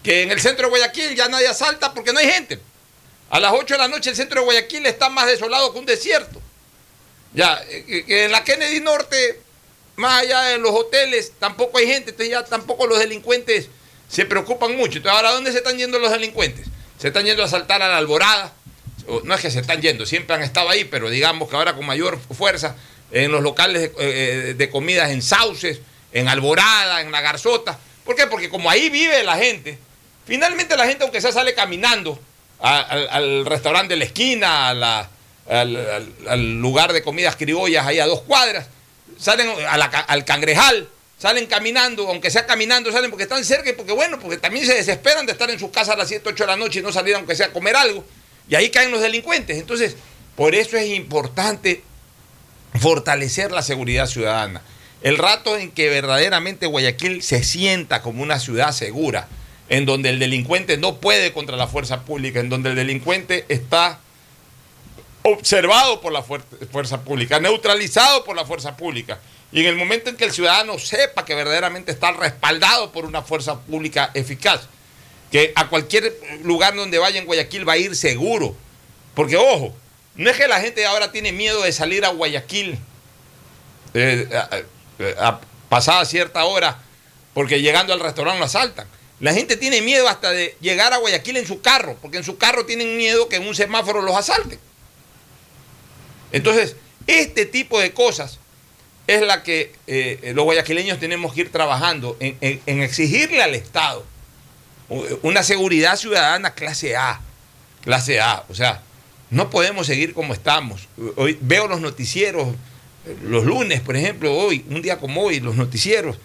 Que 0.03 0.21
en 0.21 0.31
el 0.31 0.39
centro 0.39 0.67
de 0.67 0.69
Guayaquil 0.69 1.15
ya 1.15 1.27
nadie 1.27 1.47
asalta 1.47 1.93
porque 1.93 2.13
no 2.13 2.19
hay 2.19 2.29
gente. 2.29 2.59
A 3.29 3.39
las 3.39 3.51
8 3.51 3.73
de 3.73 3.77
la 3.79 3.87
noche 3.87 4.11
el 4.11 4.15
centro 4.15 4.41
de 4.41 4.45
Guayaquil 4.45 4.85
está 4.85 5.09
más 5.09 5.25
desolado 5.25 5.73
que 5.73 5.79
un 5.79 5.85
desierto. 5.85 6.41
Ya, 7.33 7.61
eh, 7.67 8.03
que 8.05 8.25
en 8.25 8.31
la 8.31 8.43
Kennedy 8.43 8.79
Norte, 8.79 9.41
más 9.97 10.21
allá 10.23 10.41
de 10.43 10.57
los 10.59 10.71
hoteles, 10.71 11.33
tampoco 11.39 11.77
hay 11.79 11.87
gente, 11.87 12.11
entonces 12.11 12.29
ya 12.31 12.45
tampoco 12.45 12.87
los 12.87 12.99
delincuentes 12.99 13.67
se 14.07 14.25
preocupan 14.25 14.77
mucho. 14.77 14.97
Entonces, 14.99 15.11
ahora, 15.17 15.31
¿dónde 15.31 15.51
se 15.51 15.57
están 15.57 15.77
yendo 15.77 15.99
los 15.99 16.11
delincuentes? 16.11 16.65
Se 16.97 17.07
están 17.07 17.25
yendo 17.25 17.43
a 17.43 17.47
asaltar 17.47 17.81
a 17.81 17.87
la 17.89 17.97
alborada. 17.97 18.53
No 19.23 19.33
es 19.33 19.41
que 19.41 19.51
se 19.51 19.59
están 19.59 19.81
yendo, 19.81 20.05
siempre 20.05 20.35
han 20.35 20.43
estado 20.43 20.69
ahí, 20.69 20.83
pero 20.85 21.09
digamos 21.09 21.49
que 21.49 21.55
ahora 21.55 21.75
con 21.75 21.85
mayor 21.85 22.19
fuerza 22.19 22.75
en 23.11 23.31
los 23.31 23.41
locales 23.41 23.81
de, 23.81 23.91
eh, 23.99 24.53
de 24.53 24.69
comidas 24.69 25.11
en 25.11 25.21
Sauces, 25.21 25.79
en 26.13 26.27
Alborada, 26.27 27.01
en 27.01 27.11
La 27.11 27.21
Garzota. 27.21 27.79
¿Por 28.05 28.15
qué? 28.15 28.27
Porque 28.27 28.49
como 28.49 28.69
ahí 28.69 28.89
vive 28.89 29.23
la 29.23 29.37
gente, 29.37 29.77
finalmente 30.25 30.75
la 30.77 30.85
gente, 30.85 31.03
aunque 31.03 31.21
sea, 31.21 31.31
sale 31.31 31.53
caminando 31.53 32.19
al, 32.59 33.45
restaurante 33.45 33.93
de 33.93 33.99
la 33.99 34.05
esquina, 34.05 34.69
al- 34.69 35.09
al 36.27 36.53
lugar 36.59 36.91
de 36.93 37.01
comidas 37.01 37.35
criollas 37.35 37.85
ahí 37.85 37.99
a 37.99 38.05
dos 38.05 38.21
cuadras, 38.21 38.67
salen 39.17 39.49
al 40.07 40.25
cangrejal, 40.25 40.89
salen 41.17 41.47
caminando, 41.47 42.07
aunque 42.07 42.29
sea 42.29 42.45
caminando, 42.45 42.91
salen 42.91 43.09
porque 43.09 43.23
están 43.23 43.43
cerca 43.43 43.69
y 43.69 43.73
porque 43.73 43.91
bueno, 43.91 44.19
porque 44.19 44.37
también 44.37 44.65
se 44.65 44.75
desesperan 44.75 45.25
de 45.25 45.31
estar 45.31 45.49
en 45.49 45.59
sus 45.59 45.71
casas 45.71 45.95
a 45.95 45.97
las 45.97 46.07
7, 46.07 46.29
8 46.29 46.43
de 46.43 46.47
la 46.47 46.57
noche 46.57 46.79
y 46.79 46.83
no 46.83 46.91
salir 46.91 47.15
aunque 47.15 47.35
sea 47.35 47.47
a 47.47 47.53
comer 47.53 47.75
algo. 47.75 48.05
Y 48.49 48.55
ahí 48.55 48.69
caen 48.69 48.91
los 48.91 49.01
delincuentes. 49.01 49.57
Entonces, 49.57 49.95
por 50.35 50.55
eso 50.55 50.77
es 50.77 50.89
importante 50.89 51.83
fortalecer 52.79 53.51
la 53.51 53.61
seguridad 53.61 54.07
ciudadana. 54.07 54.61
El 55.01 55.17
rato 55.17 55.57
en 55.57 55.71
que 55.71 55.89
verdaderamente 55.89 56.65
Guayaquil 56.65 57.21
se 57.21 57.43
sienta 57.43 58.01
como 58.01 58.23
una 58.23 58.39
ciudad 58.39 58.71
segura, 58.71 59.27
en 59.69 59.85
donde 59.85 60.09
el 60.09 60.19
delincuente 60.19 60.77
no 60.77 60.97
puede 60.97 61.33
contra 61.33 61.57
la 61.57 61.67
fuerza 61.67 62.03
pública, 62.05 62.39
en 62.39 62.49
donde 62.49 62.69
el 62.69 62.75
delincuente 62.75 63.45
está 63.49 63.99
observado 65.33 66.01
por 66.01 66.11
la 66.13 66.23
fuer- 66.23 66.43
fuerza 66.71 67.01
pública, 67.01 67.39
neutralizado 67.39 68.23
por 68.23 68.35
la 68.35 68.45
fuerza 68.45 68.75
pública. 68.77 69.19
Y 69.51 69.61
en 69.61 69.67
el 69.67 69.75
momento 69.75 70.09
en 70.09 70.17
que 70.17 70.25
el 70.25 70.33
ciudadano 70.33 70.77
sepa 70.77 71.23
que 71.25 71.33
verdaderamente 71.35 71.91
está 71.91 72.11
respaldado 72.11 72.91
por 72.91 73.05
una 73.05 73.21
fuerza 73.21 73.59
pública 73.61 74.11
eficaz, 74.13 74.61
que 75.31 75.53
a 75.55 75.67
cualquier 75.69 76.17
lugar 76.43 76.75
donde 76.75 76.97
vaya 76.97 77.19
en 77.19 77.25
Guayaquil 77.25 77.67
va 77.67 77.73
a 77.73 77.77
ir 77.77 77.95
seguro. 77.95 78.55
Porque 79.15 79.37
ojo, 79.37 79.73
no 80.15 80.29
es 80.29 80.37
que 80.37 80.47
la 80.47 80.59
gente 80.59 80.85
ahora 80.85 81.11
tiene 81.11 81.31
miedo 81.31 81.61
de 81.63 81.71
salir 81.71 82.05
a 82.05 82.09
Guayaquil 82.09 82.77
eh, 83.93 84.27
pasada 85.69 86.05
cierta 86.05 86.43
hora, 86.45 86.79
porque 87.33 87.61
llegando 87.61 87.93
al 87.93 87.99
restaurante 87.99 88.39
lo 88.39 88.45
asaltan. 88.45 88.87
La 89.19 89.33
gente 89.33 89.57
tiene 89.57 89.81
miedo 89.81 90.07
hasta 90.07 90.31
de 90.31 90.55
llegar 90.61 90.93
a 90.93 90.97
Guayaquil 90.97 91.37
en 91.37 91.47
su 91.47 91.61
carro, 91.61 91.97
porque 92.01 92.17
en 92.17 92.23
su 92.23 92.37
carro 92.37 92.65
tienen 92.65 92.97
miedo 92.97 93.27
que 93.29 93.37
en 93.37 93.47
un 93.47 93.55
semáforo 93.55 94.01
los 94.01 94.15
asalten. 94.15 94.59
Entonces, 96.31 96.75
este 97.07 97.45
tipo 97.45 97.79
de 97.79 97.93
cosas 97.93 98.39
es 99.07 99.21
la 99.21 99.43
que 99.43 99.73
eh, 99.87 100.33
los 100.35 100.43
guayaquileños 100.45 100.99
tenemos 100.99 101.33
que 101.33 101.41
ir 101.41 101.51
trabajando 101.51 102.17
en, 102.19 102.37
en- 102.41 102.81
exigirle 102.81 103.41
al 103.41 103.55
Estado 103.55 104.05
una 105.21 105.43
seguridad 105.43 105.97
ciudadana 105.97 106.53
clase 106.53 106.95
A, 106.95 107.19
clase 107.83 108.21
A, 108.21 108.43
o 108.49 108.55
sea, 108.55 108.81
no 109.29 109.49
podemos 109.49 109.85
seguir 109.87 110.13
como 110.13 110.33
estamos. 110.33 110.87
Hoy 111.17 111.37
veo 111.41 111.67
los 111.67 111.81
noticieros, 111.81 112.47
los 113.23 113.43
lunes, 113.45 113.81
por 113.81 113.97
ejemplo, 113.97 114.33
hoy, 114.33 114.65
un 114.69 114.81
día 114.81 114.97
como 114.97 115.23
hoy, 115.23 115.41
los 115.41 115.55
noticieros, 115.55 116.17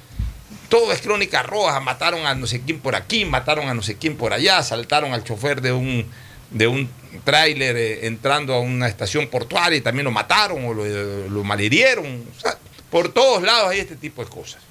todo 0.69 0.93
es 0.93 1.01
crónica 1.01 1.43
roja, 1.43 1.81
mataron 1.81 2.25
a 2.25 2.35
no 2.37 2.47
sé 2.47 2.61
quién 2.63 2.79
por 2.79 2.95
aquí, 2.95 3.25
mataron 3.25 3.69
a 3.69 3.75
no 3.75 3.83
sé 3.83 3.97
quién 3.97 4.17
por 4.17 4.33
allá, 4.33 4.63
saltaron 4.63 5.13
al 5.13 5.25
chofer 5.25 5.61
de 5.61 5.73
un, 5.73 6.07
de 6.53 6.67
un 6.67 6.89
tráiler 7.25 7.77
eh, 7.77 8.07
entrando 8.07 8.55
a 8.55 8.61
una 8.61 8.89
estación 8.89 9.29
portuaria 9.29 9.79
y 9.79 9.81
también 9.81 10.05
lo 10.05 10.11
mataron 10.11 10.65
o 10.65 10.75
lo, 10.75 10.85
lo 11.29 11.59
sea, 11.59 12.59
por 12.91 13.13
todos 13.13 13.43
lados 13.43 13.71
hay 13.71 13.81
este 13.81 13.97
tipo 13.97 14.25
de 14.25 14.31
cosas. 14.31 14.63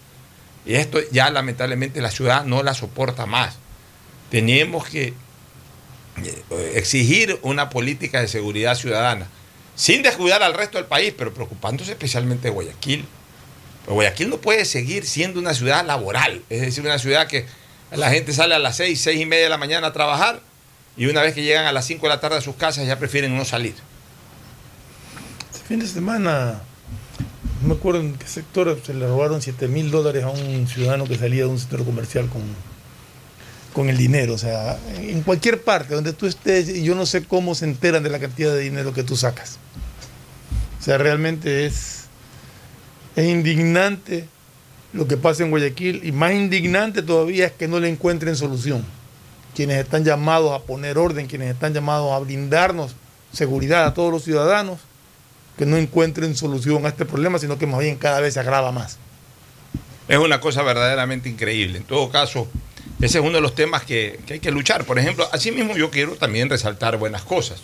Y 0.66 0.76
esto 0.76 1.00
ya 1.12 1.30
lamentablemente 1.32 2.02
la 2.02 2.12
ciudad 2.12 2.46
no 2.46 2.62
la 2.62 2.74
soporta 2.74 3.26
más. 3.26 3.58
Tenemos 4.30 4.88
que 4.88 5.14
eh, 6.18 6.74
exigir 6.76 7.40
una 7.42 7.70
política 7.70 8.22
de 8.22 8.28
seguridad 8.28 8.76
ciudadana, 8.76 9.28
sin 9.76 10.04
descuidar 10.04 10.44
al 10.44 10.54
resto 10.54 10.78
del 10.78 10.88
país, 10.88 11.14
pero 11.18 11.34
preocupándose 11.34 11.92
especialmente 11.92 12.44
de 12.44 12.50
Guayaquil. 12.52 13.06
Guayaquil 13.88 14.30
no 14.30 14.38
puede 14.38 14.66
seguir 14.66 15.08
siendo 15.08 15.40
una 15.40 15.56
ciudad 15.56 15.86
laboral, 15.86 16.44
es 16.50 16.62
decir, 16.62 16.84
una 16.84 17.00
ciudad 17.00 17.28
que 17.28 17.46
la 17.90 18.12
gente 18.12 18.32
sale 18.32 18.54
a 18.54 18.60
las 18.60 18.78
seis, 18.78 19.02
seis 19.02 19.20
y 19.20 19.26
media 19.26 19.46
de 19.46 19.50
la 19.50 19.58
mañana 19.58 19.88
a 19.88 19.94
trabajar 19.94 20.42
y 20.98 21.06
una 21.06 21.22
vez 21.22 21.34
que 21.34 21.44
llegan 21.44 21.66
a 21.66 21.72
las 21.72 21.86
5 21.86 22.02
de 22.06 22.10
la 22.10 22.20
tarde 22.20 22.38
a 22.38 22.42
sus 22.42 22.56
casas 22.56 22.86
ya 22.86 23.00
prefieren 23.00 23.36
no 23.36 23.46
salir. 23.46 23.76
Este 25.54 25.66
fin 25.68 25.80
de 25.80 25.88
semana, 25.88 26.62
no 27.62 27.68
me 27.68 27.74
acuerdo 27.76 28.02
en 28.02 28.16
qué 28.16 28.28
sector, 28.28 28.80
se 28.86 28.94
le 28.94 29.08
robaron 29.08 29.42
7 29.42 29.68
mil 29.68 29.92
dólares 29.92 30.24
a 30.24 30.30
un 30.30 30.68
ciudadano 30.68 31.06
que 31.06 31.18
salía 31.18 31.44
de 31.44 31.50
un 31.50 31.60
centro 31.60 31.86
comercial 31.86 32.28
con, 32.28 32.42
con 33.74 33.90
el 33.90 33.98
dinero. 33.98 34.34
O 34.34 34.38
sea, 34.38 34.78
en 34.98 35.22
cualquier 35.24 35.64
parte 35.64 35.96
donde 35.96 36.14
tú 36.14 36.28
estés, 36.28 36.82
yo 36.84 36.96
no 36.96 37.06
sé 37.06 37.24
cómo 37.24 37.56
se 37.56 37.66
enteran 37.66 38.04
de 38.04 38.10
la 38.10 38.20
cantidad 38.20 38.54
de 38.54 38.60
dinero 38.60 38.94
que 38.94 39.04
tú 39.04 39.16
sacas. 39.16 39.58
O 40.80 40.84
sea, 40.84 40.98
realmente 40.98 41.66
es, 41.66 42.06
es 43.16 43.30
indignante 43.30 44.28
lo 44.94 45.08
que 45.08 45.18
pasa 45.18 45.44
en 45.44 45.52
Guayaquil 45.52 46.02
y 46.04 46.12
más 46.12 46.34
indignante 46.34 47.02
todavía 47.02 47.46
es 47.46 47.54
que 47.54 47.68
no 47.68 47.80
le 47.80 47.88
encuentren 47.88 48.36
solución. 48.36 48.84
Quienes 49.56 49.78
están 49.78 50.04
llamados 50.04 50.54
a 50.54 50.64
poner 50.64 50.98
orden, 50.98 51.28
quienes 51.28 51.52
están 51.52 51.74
llamados 51.74 52.12
a 52.14 52.20
brindarnos 52.20 52.96
seguridad 53.34 53.86
a 53.86 53.94
todos 53.94 54.12
los 54.12 54.24
ciudadanos, 54.24 54.80
que 55.58 55.66
no 55.66 55.78
encuentren 55.78 56.36
solución 56.36 56.86
a 56.86 56.90
este 56.90 57.06
problema, 57.06 57.40
sino 57.40 57.58
que 57.58 57.68
más 57.68 57.80
bien 57.80 57.98
cada 57.98 58.20
vez 58.20 58.34
se 58.34 58.40
agrava 58.40 58.72
más. 58.72 58.98
Es 60.08 60.18
una 60.18 60.42
cosa 60.42 60.64
verdaderamente 60.64 61.30
increíble. 61.30 61.78
En 61.78 61.84
todo 61.84 62.10
caso, 62.10 62.48
ese 63.00 63.20
es 63.20 63.24
uno 63.24 63.36
de 63.36 63.42
los 63.42 63.56
temas 63.56 63.84
que, 63.84 64.20
hay 64.30 64.40
que 64.40 64.52
luchar. 64.52 64.86
Por 64.86 65.00
ejemplo, 65.00 65.28
asimismo 65.32 65.76
yo 65.76 65.90
quiero 65.90 66.16
también 66.16 66.50
resaltar 66.50 66.98
buenas 66.98 67.24
cosas. 67.24 67.62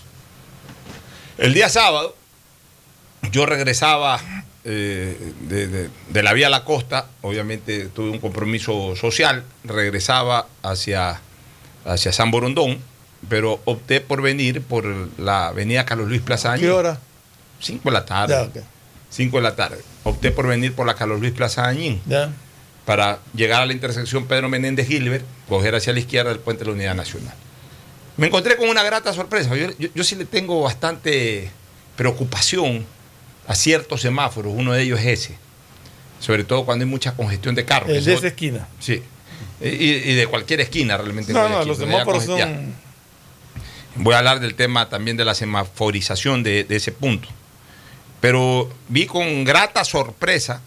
El 1.38 1.54
día 1.54 1.70
sábado 1.70 2.16
yo 3.32 3.46
regresaba 3.46 4.20
eh, 4.64 5.34
de 6.10 6.24
la 6.24 6.34
vía 6.34 6.48
a 6.48 6.50
la 6.50 6.64
costa, 6.64 7.08
obviamente 7.22 7.88
tuve 7.88 8.10
un 8.12 8.20
compromiso 8.20 8.96
social, 8.96 9.44
regresaba 9.64 10.48
hacia, 10.64 11.22
hacia 11.88 12.12
San 12.12 12.30
Borondón, 12.32 12.78
pero 13.30 13.60
opté 13.66 14.02
por 14.02 14.22
venir 14.22 14.62
por 14.62 14.86
la 15.20 15.48
avenida 15.48 15.86
Carlos 15.86 16.08
Luis 16.08 16.22
Plaza 16.22 16.54
¿A 16.54 16.58
qué 16.58 16.70
hora? 16.70 17.00
5 17.60 17.90
de 17.90 17.94
la 17.94 18.06
tarde. 18.06 18.34
Ya, 18.36 18.44
ok. 18.44 18.66
5 19.10 19.38
de 19.38 19.44
la 19.44 19.56
tarde. 19.56 19.78
Opté 20.04 20.32
por 20.32 20.48
venir 20.48 20.74
por 20.74 20.86
la 20.86 20.94
Carlos 20.96 21.20
Luis 21.20 21.32
Plaza 21.34 21.64
Dañín 21.64 22.02
Ya. 22.06 22.30
para 22.86 23.20
llegar 23.34 23.62
a 23.62 23.66
la 23.66 23.74
intersección 23.74 24.28
Pedro 24.28 24.50
Menéndez 24.50 24.88
Gilbert, 24.88 25.26
coger 25.50 25.74
hacia 25.76 25.94
la 25.94 26.00
izquierda 26.00 26.32
el 26.32 26.40
puente 26.40 26.64
de 26.64 26.70
la 26.70 26.76
Unidad 26.76 26.96
Nacional. 26.96 27.34
Me 28.18 28.28
encontré 28.28 28.58
con 28.58 28.70
una 28.70 28.84
grata 28.84 29.14
sorpresa. 29.14 29.56
Yo, 29.56 29.70
yo- 29.80 29.90
yo 29.94 30.04
sí 30.04 30.16
le 30.16 30.26
tengo 30.26 30.62
bastante 30.62 31.50
preocupación 31.96 32.86
a 33.48 33.56
ciertos 33.56 34.02
semáforos, 34.02 34.54
uno 34.56 34.74
de 34.74 34.84
ellos 34.84 35.00
es 35.00 35.06
ese, 35.26 35.38
sobre 36.20 36.44
todo 36.44 36.66
cuando 36.66 36.84
hay 36.84 36.90
mucha 36.90 37.14
congestión 37.16 37.56
de 37.56 37.66
carros. 37.66 37.90
El 37.90 37.98
Eso- 37.98 38.10
de 38.10 38.16
esa 38.16 38.28
esquina. 38.28 38.68
Sí. 38.80 39.02
Y, 39.62 39.68
y 39.68 40.14
de 40.16 40.28
cualquier 40.28 40.62
esquina 40.62 40.98
realmente. 40.98 41.32
en 41.32 41.38
No, 41.38 41.44
no, 41.50 41.56
los 41.66 41.78
semáforos 41.92 42.24
son. 42.26 42.76
Voy 43.96 44.14
a 44.14 44.20
hablar 44.20 44.40
del 44.40 44.54
tema 44.56 44.90
también 44.90 45.18
de 45.18 45.26
la 45.26 45.34
semaforización 45.34 46.44
de, 46.44 46.64
de 46.64 46.76
ese 46.76 46.92
punto. 46.92 47.28
Pero 48.22 48.70
vi 48.90 49.06
con 49.08 49.44
grata 49.44 49.84
sorpresa 49.84 50.62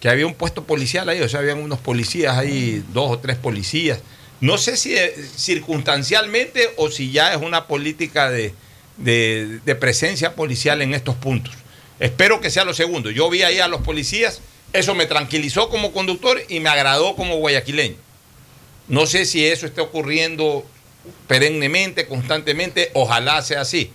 que 0.00 0.08
había 0.08 0.26
un 0.26 0.34
puesto 0.34 0.64
policial 0.64 1.08
ahí, 1.08 1.20
o 1.22 1.28
sea, 1.28 1.40
habían 1.40 1.58
unos 1.58 1.78
policías 1.80 2.36
ahí, 2.36 2.84
dos 2.92 3.10
o 3.10 3.18
tres 3.18 3.36
policías. 3.36 4.00
No 4.40 4.56
sé 4.58 4.76
si 4.76 4.94
eh, 4.96 5.12
circunstancialmente 5.36 6.70
o 6.76 6.90
si 6.90 7.10
ya 7.10 7.32
es 7.32 7.40
una 7.42 7.66
política 7.66 8.30
de, 8.30 8.54
de- 8.96 9.60
de 9.64 9.74
presencia 9.74 10.34
policial 10.34 10.82
en 10.82 10.94
estos 10.94 11.16
puntos. 11.16 11.54
Espero 12.00 12.40
que 12.40 12.50
sea 12.50 12.64
lo 12.64 12.74
segundo. 12.74 13.10
Yo 13.10 13.28
vi 13.28 13.42
ahí 13.42 13.58
a 13.58 13.68
los 13.68 13.80
policías, 13.82 14.40
eso 14.72 14.94
me 14.94 15.06
tranquilizó 15.06 15.68
como 15.68 15.92
conductor 15.92 16.40
y 16.48 16.60
me 16.60 16.68
agradó 16.68 17.16
como 17.16 17.36
guayaquileño. 17.36 17.96
No 18.88 19.06
sé 19.06 19.24
si 19.24 19.46
eso 19.46 19.66
está 19.66 19.82
ocurriendo 19.82 20.64
perennemente, 21.26 22.06
constantemente, 22.06 22.90
ojalá 22.94 23.42
sea 23.42 23.60
así. 23.62 23.90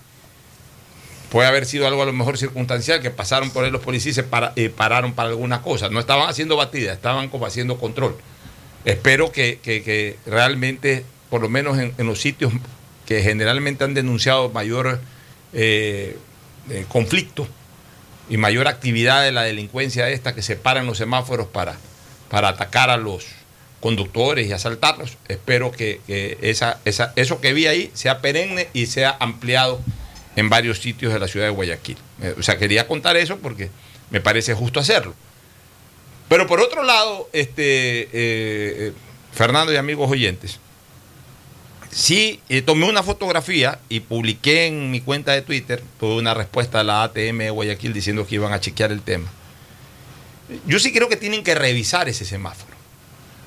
Puede 1.30 1.48
haber 1.48 1.66
sido 1.66 1.88
algo 1.88 2.02
a 2.02 2.06
lo 2.06 2.12
mejor 2.12 2.38
circunstancial, 2.38 3.00
que 3.02 3.10
pasaron 3.10 3.50
por 3.50 3.64
ahí 3.64 3.70
los 3.70 3.82
policías 3.82 4.18
y 4.18 4.22
para- 4.22 4.52
eh, 4.56 4.68
pararon 4.68 5.14
para 5.14 5.30
alguna 5.30 5.62
cosa. 5.62 5.88
No 5.88 5.98
estaban 5.98 6.28
haciendo 6.28 6.56
batida, 6.56 6.92
estaban 6.92 7.28
como 7.28 7.46
haciendo 7.46 7.78
control. 7.78 8.16
Espero 8.84 9.32
que, 9.32 10.16
realmente, 10.26 11.04
por 11.30 11.40
lo 11.40 11.48
menos 11.48 11.78
en, 11.78 11.92
en 11.98 12.06
los 12.06 12.20
sitios 12.20 12.52
que 13.06 13.20
generalmente 13.22 13.82
han 13.84 13.94
denunciado 13.94 14.50
mayor 14.50 15.00
eh, 15.52 16.16
eh, 16.70 16.84
conflicto 16.88 17.48
y 18.28 18.36
mayor 18.36 18.68
actividad 18.68 19.22
de 19.22 19.32
la 19.32 19.42
delincuencia 19.42 20.08
esta, 20.10 20.34
que 20.34 20.42
se 20.42 20.56
paran 20.56 20.86
los 20.86 20.98
semáforos 20.98 21.48
para, 21.48 21.76
para 22.30 22.48
atacar 22.48 22.90
a 22.90 22.96
los 22.96 23.26
conductores 23.84 24.48
y 24.48 24.52
asaltarlos. 24.52 25.18
Espero 25.28 25.70
que, 25.70 26.00
esa, 26.40 26.80
esa, 26.86 27.12
eso 27.16 27.42
que 27.42 27.52
vi 27.52 27.66
ahí 27.66 27.90
sea 27.92 28.22
perenne 28.22 28.68
y 28.72 28.86
sea 28.86 29.14
ampliado 29.20 29.78
en 30.36 30.48
varios 30.48 30.78
sitios 30.78 31.12
de 31.12 31.18
la 31.18 31.28
ciudad 31.28 31.44
de 31.44 31.52
Guayaquil. 31.52 31.98
Eh, 32.22 32.34
O 32.38 32.42
sea, 32.42 32.56
quería 32.56 32.88
contar 32.88 33.18
eso 33.18 33.36
porque 33.36 33.68
me 34.08 34.22
parece 34.22 34.54
justo 34.54 34.80
hacerlo. 34.80 35.14
Pero 36.30 36.46
por 36.46 36.62
otro 36.62 36.82
lado, 36.82 37.28
este, 37.34 38.04
eh, 38.04 38.08
eh, 38.12 38.92
Fernando 39.34 39.70
y 39.70 39.76
amigos 39.76 40.10
oyentes, 40.10 40.58
sí 41.90 42.40
tomé 42.64 42.88
una 42.88 43.02
fotografía 43.02 43.80
y 43.90 44.00
publiqué 44.00 44.66
en 44.66 44.90
mi 44.92 45.02
cuenta 45.02 45.32
de 45.32 45.42
Twitter, 45.42 45.82
tuve 46.00 46.16
una 46.16 46.32
respuesta 46.32 46.80
a 46.80 46.84
la 46.84 47.02
ATM 47.02 47.36
de 47.36 47.50
Guayaquil 47.50 47.92
diciendo 47.92 48.26
que 48.26 48.36
iban 48.36 48.54
a 48.54 48.60
chequear 48.60 48.92
el 48.92 49.02
tema. 49.02 49.30
Yo 50.66 50.78
sí 50.78 50.90
creo 50.90 51.10
que 51.10 51.16
tienen 51.18 51.44
que 51.44 51.54
revisar 51.54 52.08
ese 52.08 52.24
semáforo. 52.24 52.73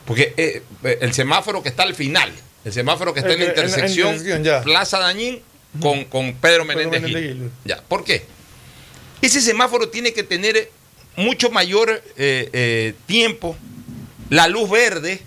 Porque 0.08 0.34
eh, 0.38 0.64
eh, 0.84 0.98
el 1.02 1.14
semáforo 1.14 1.62
que 1.62 1.70
está 1.70 1.84
al 1.84 1.94
final, 1.94 2.32
el 2.66 2.74
semáforo 2.74 3.14
que 3.14 3.20
está 3.20 3.34
en 3.34 3.40
la 3.40 3.46
en 3.46 3.52
intersección. 3.52 4.64
Plaza 4.64 4.98
Dañín 5.00 5.42
con, 5.82 6.06
con 6.06 6.34
Pedro 6.36 6.66
Menéndez 6.66 7.02
Menéndez 7.02 7.22
Gil. 7.24 7.38
Gil. 7.42 7.52
Ya, 7.66 7.84
¿por 7.88 8.04
qué? 8.04 8.26
Ese 9.22 9.42
semáforo 9.42 9.90
tiene 9.90 10.14
que 10.14 10.24
tener 10.24 10.72
mucho 11.18 11.50
mayor 11.50 11.90
eh, 12.18 12.50
eh, 12.54 12.94
tiempo 13.06 13.58
la 14.30 14.48
luz 14.48 14.70
verde 14.70 15.20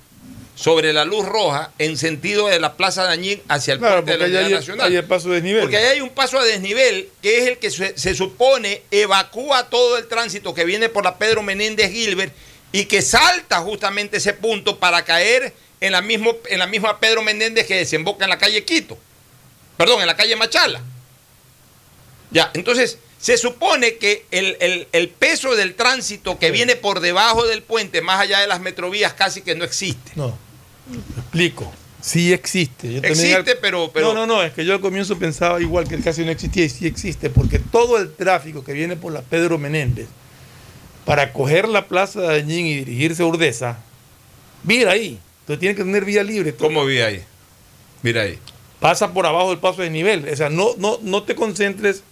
sobre 0.54 0.92
la 0.92 1.04
luz 1.04 1.26
roja 1.26 1.72
en 1.78 1.96
sentido 1.96 2.46
de 2.48 2.60
la 2.60 2.76
Plaza 2.76 3.04
Dañín 3.04 3.40
hacia 3.48 3.74
el 3.74 3.80
Claro, 3.80 4.04
puente 4.04 4.12
de 4.12 4.18
la 4.18 4.24
Unidad 4.26 4.44
hay, 4.44 4.52
Nacional. 4.52 4.96
hay 4.96 5.02
paso. 5.02 5.28
Porque 5.28 5.76
ahí 5.76 5.84
hay 5.86 6.00
un 6.00 6.10
paso 6.10 6.38
a 6.38 6.44
desnivel 6.44 7.08
que 7.22 7.38
es 7.38 7.48
el 7.48 7.58
que 7.58 7.70
se, 7.70 7.96
se 7.98 8.14
supone 8.14 8.82
evacúa 8.90 9.68
todo 9.70 9.98
el 9.98 10.06
tránsito 10.06 10.54
que 10.54 10.64
viene 10.64 10.88
por 10.88 11.04
la 11.04 11.18
Pedro 11.18 11.42
Menéndez 11.42 11.90
Gilbert 11.90 12.32
y 12.72 12.84
que 12.84 13.02
salta 13.02 13.60
justamente 13.60 14.18
ese 14.18 14.32
punto 14.32 14.78
para 14.78 15.04
caer 15.04 15.52
en 15.80 15.92
la, 15.92 16.02
mismo, 16.02 16.34
en 16.48 16.58
la 16.58 16.66
misma 16.66 17.00
Pedro 17.00 17.22
Menéndez 17.22 17.66
que 17.66 17.76
desemboca 17.76 18.24
en 18.24 18.30
la 18.30 18.38
calle 18.38 18.64
Quito. 18.64 18.98
Perdón, 19.76 20.00
en 20.02 20.06
la 20.06 20.16
calle 20.16 20.36
Machala. 20.36 20.82
Ya, 22.30 22.50
entonces 22.54 22.98
se 23.18 23.36
supone 23.36 23.96
que 23.96 24.24
el, 24.30 24.56
el- 24.60 24.88
el 24.92 25.08
peso 25.08 25.56
del 25.56 25.74
tránsito 25.74 26.38
que 26.38 26.50
viene 26.50 26.76
por 26.76 27.00
debajo 27.00 27.46
del 27.46 27.62
puente, 27.62 28.02
más 28.02 28.20
allá 28.20 28.40
de 28.40 28.46
las 28.46 28.60
metrovías, 28.60 29.14
casi 29.14 29.42
que 29.42 29.54
no 29.54 29.64
existe. 29.64 30.12
No, 30.14 30.38
explico. 31.18 31.72
Sí 32.02 32.32
existe. 32.32 32.94
Yo 32.94 33.00
Existe, 33.02 33.34
al- 33.52 33.58
pero, 33.60 33.90
pero 33.92 34.14
No, 34.14 34.26
no, 34.26 34.26
no, 34.36 34.42
es 34.42 34.52
que 34.54 34.64
yo 34.64 34.72
al 34.72 34.80
comienzo 34.80 35.18
pensaba 35.18 35.60
igual 35.60 35.86
que 35.86 35.98
casi 36.00 36.24
no 36.24 36.30
existía 36.30 36.64
y 36.64 36.70
sí 36.70 36.86
existe, 36.86 37.28
porque 37.28 37.58
todo 37.58 37.98
el 37.98 38.14
tráfico 38.14 38.64
que 38.64 38.72
viene 38.72 38.96
por 38.96 39.12
la 39.12 39.20
Pedro 39.20 39.58
Menéndez 39.58 40.06
para 41.04 41.32
coger 41.32 41.68
la 41.68 41.86
plaza 41.88 42.20
de 42.20 42.26
Dañín 42.26 42.66
y 42.66 42.76
dirigirse 42.76 43.22
a 43.22 43.26
Urdesa, 43.26 43.78
mira 44.64 44.92
ahí, 44.92 45.18
entonces 45.40 45.60
tiene 45.60 45.74
que 45.74 45.82
tener 45.82 46.04
vía 46.04 46.22
libre. 46.22 46.54
¿cómo 46.54 46.84
vi 46.84 47.00
ahí? 47.00 47.22
Mira 48.02 48.22
ahí. 48.22 48.38
Pasa 48.78 49.12
por 49.12 49.26
abajo 49.26 49.50
del 49.50 49.58
paso 49.58 49.82
de 49.82 49.90
nivel, 49.90 50.28
o 50.28 50.36
sea, 50.36 50.48
no, 50.50 50.70
no, 50.78 50.98
no 51.02 51.22
te 51.22 51.34
concentres 51.34 52.02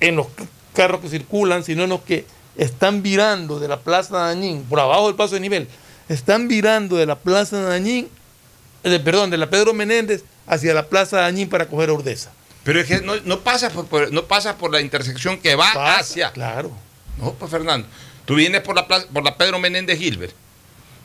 en 0.00 0.16
los 0.16 0.26
carros 0.74 1.00
que 1.00 1.08
circulan, 1.08 1.64
sino 1.64 1.84
en 1.84 1.90
los 1.90 2.02
que 2.02 2.24
están 2.56 3.02
virando 3.02 3.58
de 3.60 3.68
la 3.68 3.80
plaza 3.80 4.18
de 4.18 4.34
Dañín, 4.34 4.64
por 4.68 4.80
abajo 4.80 5.06
del 5.06 5.16
paso 5.16 5.34
de 5.34 5.40
nivel, 5.40 5.68
están 6.08 6.48
virando 6.48 6.96
de 6.96 7.06
la 7.06 7.16
plaza 7.16 7.56
de 7.58 7.64
Dañín 7.68 8.08
de- 8.82 9.00
perdón, 9.00 9.30
de 9.30 9.38
la 9.38 9.48
Pedro 9.48 9.72
Menéndez 9.74 10.24
hacia 10.46 10.74
la 10.74 10.88
Plaza 10.88 11.18
de 11.18 11.24
Añín 11.26 11.48
para 11.48 11.66
coger 11.68 11.88
a 11.88 11.92
Urdesa. 11.92 12.32
Pero 12.64 12.80
es 12.80 12.86
que 12.86 13.00
no, 13.00 13.14
no 13.24 13.38
pasa 13.40 13.70
por, 13.70 13.86
por- 13.86 14.12
no 14.12 14.24
pasa 14.24 14.56
por 14.58 14.72
la 14.72 14.80
intersección 14.80 15.38
que 15.38 15.54
va 15.54 15.66
Pasa, 15.72 15.98
hacia. 16.00 16.32
Claro. 16.32 16.70
No, 17.18 17.32
pues 17.34 17.50
Fernando, 17.50 17.86
tú 18.24 18.34
vienes 18.36 18.60
por 18.62 18.74
la 18.74 18.86
plaza- 18.86 19.06
por 19.12 19.24
la 19.24 19.36
Pedro 19.36 19.58
Menéndez 19.58 19.98
Gilbert 19.98 20.34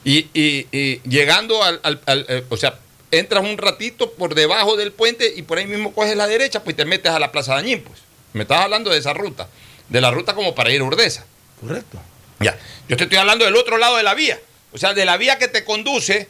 y, 0.03 0.27
y- 0.33 0.67
y 0.71 1.01
llegando 1.07 1.63
al, 1.63 1.79
al- 1.83 2.01
al- 2.05 2.25
eh, 2.29 2.43
o 2.49 2.57
sea, 2.57 2.79
entras 3.11 3.43
un 3.43 3.57
ratito 3.57 4.11
por 4.13 4.35
debajo 4.35 4.75
del 4.77 4.91
puente 4.91 5.33
y 5.35 5.41
por 5.43 5.57
ahí 5.57 5.65
mismo 5.67 5.93
coges 5.93 6.15
la 6.15 6.27
derecha, 6.27 6.63
pues 6.63 6.75
te 6.75 6.85
metes 6.85 7.11
a 7.11 7.19
la 7.19 7.31
Plaza 7.31 7.53
de 7.53 7.59
Añín, 7.59 7.83
pues. 7.85 7.99
Me 8.33 8.43
estás 8.43 8.59
hablando 8.61 8.89
de 8.91 8.97
esa 8.99 9.13
ruta, 9.13 9.47
de 9.89 10.01
la 10.01 10.11
ruta 10.11 10.33
como 10.35 10.53
para 10.55 10.71
ir 10.71 10.81
a 10.81 10.83
Urdesa. 10.83 11.25
Correcto. 11.61 11.99
Ya, 12.39 12.57
yo 12.87 12.97
te 12.97 13.03
estoy 13.05 13.17
hablando 13.17 13.45
del 13.45 13.55
otro 13.55 13.77
lado 13.77 13.97
de 13.97 14.03
la 14.03 14.13
vía, 14.13 14.39
o 14.71 14.77
sea, 14.77 14.93
de 14.93 15.05
la 15.05 15.17
vía 15.17 15.37
que 15.39 15.47
te 15.47 15.63
conduce 15.65 16.27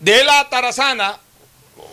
de 0.00 0.24
la 0.24 0.48
Tarazana 0.48 1.18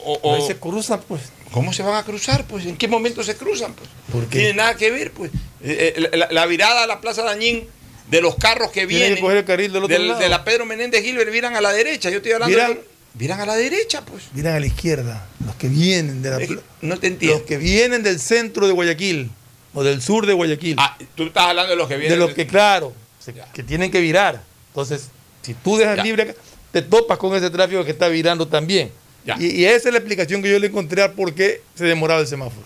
o, 0.06 0.20
o- 0.22 0.36
Ahí 0.36 0.48
se 0.48 0.58
cruzan, 0.58 1.02
pues. 1.08 1.22
¿Cómo 1.52 1.74
se 1.74 1.82
van 1.84 1.96
a 1.96 2.04
cruzar? 2.04 2.46
Pues, 2.46 2.66
¿en 2.66 2.78
qué 2.78 2.88
momento 2.88 3.24
se 3.24 3.36
cruzan? 3.36 3.74
Pues? 3.74 3.90
¿Por 4.12 4.28
qué? 4.28 4.40
Tiene 4.40 4.54
nada 4.56 4.76
que 4.76 4.92
ver, 4.92 5.12
pues. 5.12 5.32
Eh, 5.62 5.94
eh, 6.12 6.18
la, 6.18 6.28
la 6.32 6.46
virada 6.46 6.84
a 6.84 6.88
la 6.88 7.02
Plaza 7.02 7.24
Dañín 7.24 7.68
de 8.10 8.22
los 8.22 8.36
carros 8.36 8.72
que 8.72 8.86
vienen 8.86 9.16
que 9.16 9.22
coger 9.22 9.38
el 9.38 9.46
carril 9.46 9.74
del 9.74 9.84
otro 9.84 9.98
del- 9.98 10.08
lado. 10.08 10.20
de 10.20 10.30
la 10.30 10.44
Pedro 10.44 10.66
Menéndez 10.66 11.04
Gilbert 11.04 11.32
viran 11.32 11.56
a 11.56 11.62
la 11.62 11.72
derecha. 11.72 12.10
Yo 12.10 12.18
estoy 12.18 12.32
hablando 12.34 12.56
Viran- 12.56 12.74
de- 12.76 12.84
viran 13.16 13.40
a 13.42 13.46
la 13.46 13.56
derecha, 13.56 14.06
pues. 14.06 14.24
Miran 14.34 14.56
a 14.56 14.60
la 14.60 14.66
izquierda, 14.68 15.28
los 15.46 15.56
que 15.56 15.68
vienen 15.68 16.22
de 16.22 16.30
la 16.30 16.38
Es 16.38 16.50
no 16.82 16.98
te 16.98 17.08
entiendo. 17.08 17.38
los 17.40 17.48
que 17.48 17.58
vienen 17.58 18.04
del 18.04 18.20
centro 18.20 18.68
de 18.68 18.74
Guayaquil 18.74 19.32
o 19.74 19.84
del 19.84 20.02
sur 20.02 20.26
de 20.26 20.34
Guayaquil. 20.34 20.76
Ah, 20.80 20.98
tú 21.16 21.24
estás 21.26 21.46
hablando 21.48 21.72
de 21.72 21.76
los 21.76 21.88
que 21.88 21.96
de 21.96 22.00
vienen. 22.00 22.20
los 22.20 22.34
que, 22.34 22.46
claro, 22.48 22.94
se- 23.20 23.34
que 23.54 23.64
tienen 23.64 23.90
que 23.92 24.00
virar. 24.02 24.42
Entonces, 24.70 25.10
si 25.42 25.54
tú 25.56 25.78
dejas 25.78 25.98
Ya. 25.98 26.04
libre 26.04 26.24
acá, 26.24 26.34
te 26.72 26.82
topas 26.84 27.18
con 27.18 27.36
ese 27.36 27.50
tráfico 27.50 27.84
que 27.84 27.92
está 27.92 28.08
virando 28.08 28.48
también. 28.48 28.92
Y, 29.38 29.48
y 29.62 29.66
esa 29.66 29.90
es 29.90 29.94
la 29.94 30.00
explicación 30.00 30.42
que 30.42 30.50
yo 30.52 30.60
le 30.60 30.68
encontré 30.68 31.04
a 31.04 31.12
por 31.14 31.34
qué 31.34 31.62
se 31.76 31.86
demoraba 31.86 32.22
el 32.22 32.28
semáforo. 32.28 32.66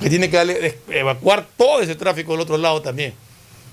Que 0.00 0.08
tiene 0.10 0.28
que 0.30 0.36
darle- 0.36 0.74
evacuar 0.88 1.46
todo 1.56 1.80
ese 1.82 1.94
tráfico 1.94 2.32
del 2.32 2.40
otro 2.40 2.56
lado 2.58 2.80
también. 2.82 3.14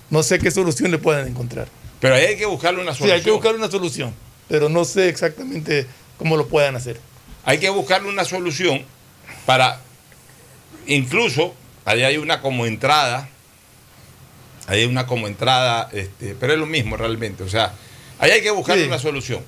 No 0.09 0.23
sé 0.23 0.39
qué 0.39 0.51
solución 0.51 0.91
le 0.91 0.97
pueden 0.97 1.27
encontrar. 1.27 1.67
Pero 1.99 2.15
ahí 2.15 2.25
hay 2.25 2.37
que 2.37 2.45
buscarle 2.45 2.81
una 2.81 2.91
Sí, 2.93 2.99
solución. 2.99 3.17
hay 3.17 3.23
que 3.23 3.31
buscar 3.31 3.55
una 3.55 3.69
solución, 3.71 4.13
pero 4.47 4.69
no 4.69 4.85
sé 4.85 5.09
exactamente 5.09 5.87
cómo 6.17 6.37
lo 6.37 6.47
puedan 6.47 6.75
hacer. 6.75 6.99
Hay 7.43 7.57
que 7.59 7.69
buscarle 7.69 8.09
una 8.09 8.23
solución 8.25 8.83
para, 9.45 9.79
incluso, 10.85 11.55
ahí 11.85 12.03
hay 12.03 12.17
una 12.17 12.41
como 12.41 12.65
entrada, 12.65 13.29
ahí 14.67 14.81
hay 14.81 14.85
una 14.85 15.07
como 15.07 15.27
entrada, 15.27 15.89
este, 15.93 16.35
pero 16.39 16.53
es 16.53 16.59
lo 16.59 16.65
mismo 16.65 16.97
realmente, 16.97 17.43
o 17.43 17.49
sea, 17.49 17.73
ahí 18.19 18.31
hay 18.31 18.41
que 18.41 18.51
buscarle 18.51 18.83
Sí. 18.83 18.87
una 18.87 18.99
solución. 18.99 19.41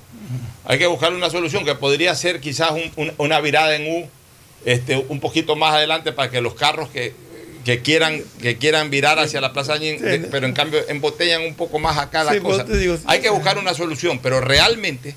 Hay 0.64 0.78
que 0.78 0.86
buscarle 0.86 1.16
una 1.16 1.30
solución 1.30 1.64
que 1.64 1.74
podría 1.74 2.14
ser 2.14 2.40
quizás 2.40 2.70
un- 2.72 2.92
un- 2.96 3.12
una 3.18 3.40
virada 3.40 3.74
en 3.76 3.86
U, 4.02 4.08
este, 4.64 4.96
un 5.08 5.20
poquito 5.20 5.56
más 5.56 5.74
adelante 5.74 6.12
para 6.12 6.30
que 6.30 6.40
los 6.40 6.54
carros 6.54 6.88
que, 6.90 7.12
que 7.64 7.80
quieran 7.82 8.22
que 8.40 8.56
quieran 8.56 8.88
virar 8.90 9.18
hacia 9.18 9.40
la 9.40 9.52
Plaza 9.52 9.76
Ñin, 9.78 9.98
Sí. 9.98 10.04
de- 10.04 10.18
pero 10.30 10.46
en 10.46 10.52
cambio 10.52 10.80
embotellan 10.88 11.42
un 11.42 11.54
poco 11.54 11.78
más 11.78 11.98
acá 11.98 12.24
la 12.24 12.32
Sí, 12.32 12.40
cosa. 12.40 12.64
te 12.64 12.76
digo, 12.78 12.96
sí. 12.96 13.02
hay 13.06 13.20
que 13.20 13.30
buscar 13.30 13.58
una 13.58 13.74
solución, 13.74 14.18
pero 14.22 14.40
realmente 14.40 15.14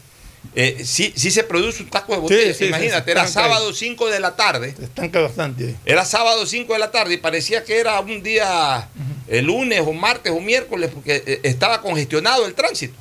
eh, 0.56 0.82
sí, 0.84 1.13
sí 1.15 1.32
se 1.32 1.43
produce 1.45 1.84
un 1.84 1.89
taco 1.89 2.28
de 2.28 2.54
sí, 2.54 2.65
Imagínate, 2.65 3.12
era 3.12 3.23
ahí. 3.23 3.30
sábado 3.30 3.73
5 3.73 4.10
de 4.10 4.19
la 4.19 4.36
tarde. 4.36 4.76
Se 4.78 4.84
estanca 4.84 5.21
bastante 5.21 5.63
ahí. 5.67 5.76
Era 5.86 6.04
sábado 6.04 6.45
5 6.45 6.73
de 6.73 6.80
la 6.80 6.91
tarde 6.91 7.13
y 7.13 7.17
parecía 7.17 7.63
que 7.63 7.80
era 7.80 7.97
un 8.02 8.21
día, 8.21 8.89
el 9.30 9.45
lunes 9.45 9.80
o 9.86 9.93
martes 9.93 10.34
o 10.34 10.41
miércoles, 10.41 10.91
porque 10.93 11.23
eh, 11.26 11.39
estaba 11.43 11.82
congestionado 11.82 12.45
el 12.45 12.54
tránsito. 12.56 12.93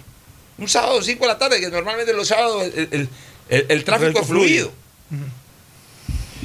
Un 0.63 0.69
sábado 0.69 1.03
5 1.03 1.21
de 1.25 1.27
la 1.29 1.39
tarde, 1.39 1.59
que 1.61 1.69
normalmente 1.71 2.13
los 2.13 2.29
sábados 2.29 2.63
el, 2.63 2.89
el- 2.93 3.09
el- 3.49 3.67
el 3.69 3.85
tráfico 3.85 4.21
es 4.21 4.27
fluido. 4.29 4.71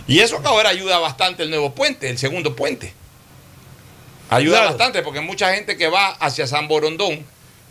Y 0.07 0.19
eso 0.21 0.41
ahora 0.43 0.69
ayuda 0.69 0.97
bastante 0.97 1.43
el 1.43 1.51
nuevo 1.51 1.75
puente, 1.75 2.09
el 2.09 2.17
segundo 2.17 2.55
puente. 2.55 2.93
Ayuda 4.29 4.57
Claro. 4.57 4.69
bastante 4.71 5.03
porque 5.03 5.21
mucha 5.21 5.53
gente 5.53 5.77
que 5.77 5.87
va 5.87 6.09
hacia 6.09 6.47
San 6.47 6.67
Borondón, 6.67 7.23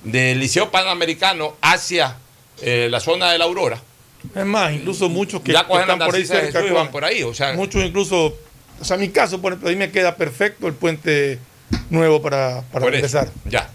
del 0.05 0.39
Liceo 0.39 0.71
Panamericano 0.71 1.57
hacia 1.61 2.17
eh, 2.63 2.87
la 2.91 3.01
zona 3.01 3.33
de 3.33 3.39
la 3.39 3.45
Aurora, 3.47 3.83
Es 4.35 4.45
más, 4.47 4.73
incluso 4.73 5.09
muchos 5.09 5.43
que, 5.43 5.53
ya 5.53 5.67
que 5.67 5.73
están 5.75 5.99
por 5.99 6.15
ahí 6.15 6.25
cerca. 6.25 6.65
Y 6.65 6.71
van 6.71 6.91
por 6.93 7.05
ahí. 7.05 7.23
O 7.25 7.35
sea, 7.35 7.55
Muchos 7.55 7.83
incluso, 7.85 8.39
o 8.81 8.85
sea, 8.85 8.97
mi 8.97 9.09
caso, 9.09 9.43
por 9.43 9.53
ejemplo, 9.53 9.69
ahí 9.69 9.75
me 9.77 9.91
queda 9.91 10.15
perfecto 10.15 10.69
el 10.69 10.75
puente 10.75 11.41
nuevo 11.91 12.23
para, 12.23 12.63
para 12.71 12.87
empezar. 12.87 13.31
ya. 13.47 13.69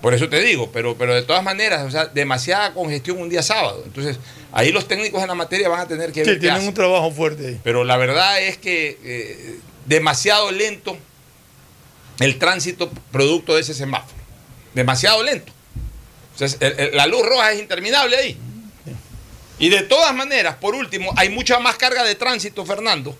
Por 0.00 0.14
eso 0.14 0.28
te 0.28 0.40
digo, 0.40 0.70
pero, 0.72 0.96
pero 0.96 1.14
de 1.14 1.22
todas 1.22 1.42
maneras, 1.42 1.82
o 1.86 1.90
sea, 1.90 2.06
demasiada 2.06 2.72
congestión 2.74 3.18
un 3.18 3.28
día 3.28 3.42
sábado. 3.42 3.82
Entonces, 3.86 4.18
ahí 4.52 4.70
los 4.70 4.86
técnicos 4.86 5.20
en 5.22 5.28
la 5.28 5.34
materia 5.34 5.68
van 5.68 5.80
a 5.80 5.88
tener 5.88 6.12
que 6.12 6.22
ver 6.22 6.34
Sí, 6.34 6.40
tienen 6.40 6.66
un 6.68 6.74
trabajo 6.74 7.10
fuerte 7.10 7.46
ahí. 7.48 7.60
Pero 7.64 7.82
la 7.82 7.96
verdad 7.96 8.40
es 8.40 8.58
que 8.58 8.98
eh, 9.02 9.58
demasiado 9.86 10.50
lento 10.52 10.96
el 12.20 12.38
tránsito 12.38 12.90
producto 13.10 13.54
de 13.54 13.62
ese 13.62 13.74
semáforo. 13.74 14.14
Demasiado 14.74 15.22
lento. 15.22 15.52
O 16.34 16.38
sea, 16.38 16.48
el- 16.60 16.78
el- 16.80 16.96
la 16.96 17.06
luz 17.06 17.22
roja 17.26 17.52
es 17.52 17.58
interminable 17.60 18.16
ahí. 18.16 18.38
Y 19.58 19.70
de 19.70 19.82
todas 19.82 20.14
maneras, 20.14 20.56
por 20.56 20.74
último, 20.74 21.12
hay 21.16 21.30
mucha 21.30 21.58
más 21.58 21.76
carga 21.76 22.04
de 22.04 22.14
tránsito, 22.14 22.66
Fernando, 22.66 23.16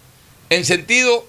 en 0.51 0.67
sentido 0.67 1.27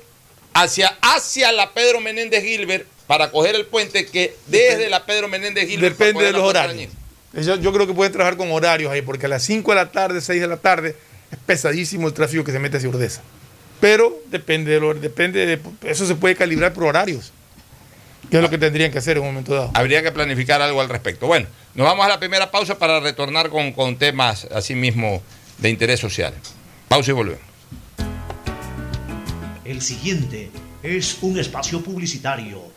hacia, 0.53 0.97
hacia 1.01 1.53
la 1.53 1.71
Pedro 1.73 2.01
Menéndez 2.01 2.43
Gilbert 2.43 2.85
para 3.07 3.31
coger 3.31 3.55
el 3.55 3.65
puente 3.65 4.05
que 4.05 4.35
desde 4.47 4.89
la 4.89 5.05
Pedro 5.05 5.29
Menéndez 5.29 5.67
para 5.67 5.81
Depende 5.81 6.25
de 6.25 6.31
los 6.33 6.41
horarios. 6.41 6.91
Yo, 7.33 7.55
yo 7.55 7.73
creo 7.73 7.87
que 7.87 7.93
pueden 7.93 8.11
trabajar 8.11 8.37
con 8.37 8.51
horarios 8.51 8.91
ahí, 8.91 9.01
porque 9.01 9.25
a 9.25 9.29
las 9.29 9.43
5 9.43 9.71
de 9.71 9.75
la 9.75 9.91
tarde, 9.91 10.21
6 10.21 10.41
de 10.41 10.47
la 10.47 10.57
tarde, 10.57 10.95
es 11.31 11.37
pesadísimo 11.45 12.07
el 12.07 12.13
tráfico 12.13 12.43
que 12.43 12.51
se 12.51 12.59
mete 12.59 12.77
hacia 12.77 12.89
Urdesa. 12.89 13.21
Pero 13.79 14.19
depende 14.27 14.71
de 14.71 14.79
lo, 14.79 14.93
depende 14.93 15.45
de, 15.45 15.59
eso 15.83 16.05
se 16.05 16.15
puede 16.15 16.35
calibrar 16.35 16.73
por 16.73 16.85
horarios, 16.85 17.31
que 18.29 18.37
es 18.37 18.41
lo 18.41 18.49
que 18.49 18.57
tendrían 18.57 18.91
que 18.91 18.97
hacer 18.97 19.17
en 19.17 19.23
un 19.23 19.29
momento 19.29 19.53
dado. 19.53 19.71
Habría 19.73 20.01
que 20.01 20.11
planificar 20.11 20.61
algo 20.61 20.81
al 20.81 20.89
respecto. 20.89 21.27
Bueno, 21.27 21.47
nos 21.75 21.85
vamos 21.85 22.05
a 22.05 22.09
la 22.09 22.19
primera 22.19 22.49
pausa 22.49 22.77
para 22.79 22.99
retornar 22.99 23.49
con, 23.49 23.71
con 23.71 23.97
temas 23.97 24.47
así 24.51 24.73
mismo 24.73 25.21
de 25.59 25.69
interés 25.69 25.99
social. 25.99 26.33
Pausa 26.87 27.11
y 27.11 27.13
volvemos. 27.13 27.41
El 29.63 29.81
siguiente 29.81 30.49
es 30.81 31.17
un 31.21 31.37
espacio 31.37 31.81
publicitario 31.81 32.76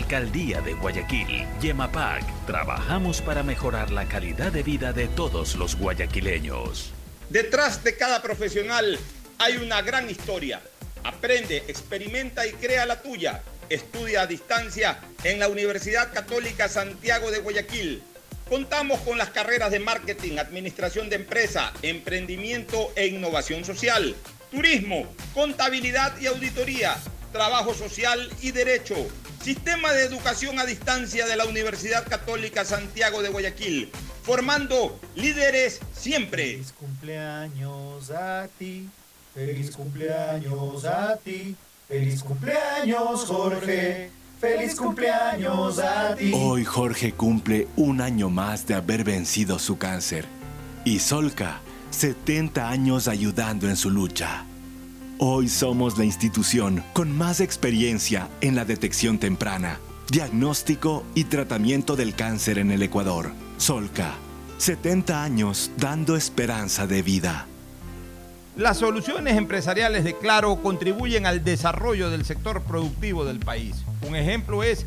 Alcaldía 0.00 0.62
de 0.62 0.72
Guayaquil, 0.72 1.46
Yemapac, 1.60 2.24
trabajamos 2.46 3.20
para 3.20 3.42
mejorar 3.42 3.90
la 3.90 4.06
calidad 4.06 4.50
de 4.50 4.62
vida 4.62 4.94
de 4.94 5.08
todos 5.08 5.56
los 5.56 5.76
guayaquileños. 5.76 6.90
Detrás 7.28 7.84
de 7.84 7.98
cada 7.98 8.22
profesional 8.22 8.98
hay 9.38 9.58
una 9.58 9.82
gran 9.82 10.08
historia. 10.08 10.62
Aprende, 11.04 11.58
experimenta 11.68 12.46
y 12.46 12.52
crea 12.52 12.86
la 12.86 13.02
tuya. 13.02 13.42
Estudia 13.68 14.22
a 14.22 14.26
distancia 14.26 15.00
en 15.22 15.38
la 15.38 15.48
Universidad 15.48 16.10
Católica 16.14 16.70
Santiago 16.70 17.30
de 17.30 17.40
Guayaquil. 17.40 18.02
Contamos 18.48 19.00
con 19.00 19.18
las 19.18 19.28
carreras 19.28 19.70
de 19.70 19.80
marketing, 19.80 20.38
administración 20.38 21.10
de 21.10 21.16
empresa, 21.16 21.74
emprendimiento 21.82 22.90
e 22.96 23.06
innovación 23.06 23.66
social, 23.66 24.16
turismo, 24.50 25.14
contabilidad 25.34 26.18
y 26.18 26.26
auditoría, 26.26 26.96
trabajo 27.32 27.74
social 27.74 28.30
y 28.40 28.50
derecho. 28.50 28.96
Sistema 29.42 29.92
de 29.92 30.04
educación 30.04 30.58
a 30.58 30.66
distancia 30.66 31.26
de 31.26 31.36
la 31.36 31.46
Universidad 31.46 32.06
Católica 32.06 32.64
Santiago 32.64 33.22
de 33.22 33.30
Guayaquil, 33.30 33.90
formando 34.22 35.00
líderes 35.14 35.80
siempre. 35.94 36.52
Feliz 36.52 36.72
cumpleaños 36.72 38.10
a 38.10 38.48
ti, 38.58 38.88
feliz 39.34 39.70
cumpleaños 39.70 40.84
a 40.84 41.16
ti, 41.16 41.56
feliz 41.88 42.22
cumpleaños 42.22 43.24
Jorge, 43.24 44.10
feliz 44.38 44.74
cumpleaños 44.74 45.78
a 45.78 46.14
ti. 46.14 46.32
Hoy 46.34 46.64
Jorge 46.64 47.12
cumple 47.12 47.66
un 47.76 48.02
año 48.02 48.28
más 48.28 48.66
de 48.66 48.74
haber 48.74 49.04
vencido 49.04 49.58
su 49.58 49.78
cáncer. 49.78 50.26
Y 50.84 50.98
Solca, 50.98 51.60
70 51.90 52.68
años 52.68 53.08
ayudando 53.08 53.68
en 53.68 53.76
su 53.76 53.90
lucha. 53.90 54.44
Hoy 55.22 55.50
somos 55.50 55.98
la 55.98 56.06
institución 56.06 56.82
con 56.94 57.14
más 57.14 57.42
experiencia 57.42 58.30
en 58.40 58.56
la 58.56 58.64
detección 58.64 59.18
temprana, 59.18 59.78
diagnóstico 60.10 61.04
y 61.14 61.24
tratamiento 61.24 61.94
del 61.94 62.14
cáncer 62.14 62.56
en 62.56 62.70
el 62.70 62.82
Ecuador. 62.82 63.30
Solca, 63.58 64.14
70 64.56 65.22
años 65.22 65.72
dando 65.76 66.16
esperanza 66.16 66.86
de 66.86 67.02
vida. 67.02 67.46
Las 68.56 68.78
soluciones 68.78 69.36
empresariales 69.36 70.04
de 70.04 70.16
Claro 70.16 70.62
contribuyen 70.62 71.26
al 71.26 71.44
desarrollo 71.44 72.08
del 72.08 72.24
sector 72.24 72.62
productivo 72.62 73.26
del 73.26 73.40
país. 73.40 73.76
Un 74.08 74.16
ejemplo 74.16 74.62
es 74.62 74.86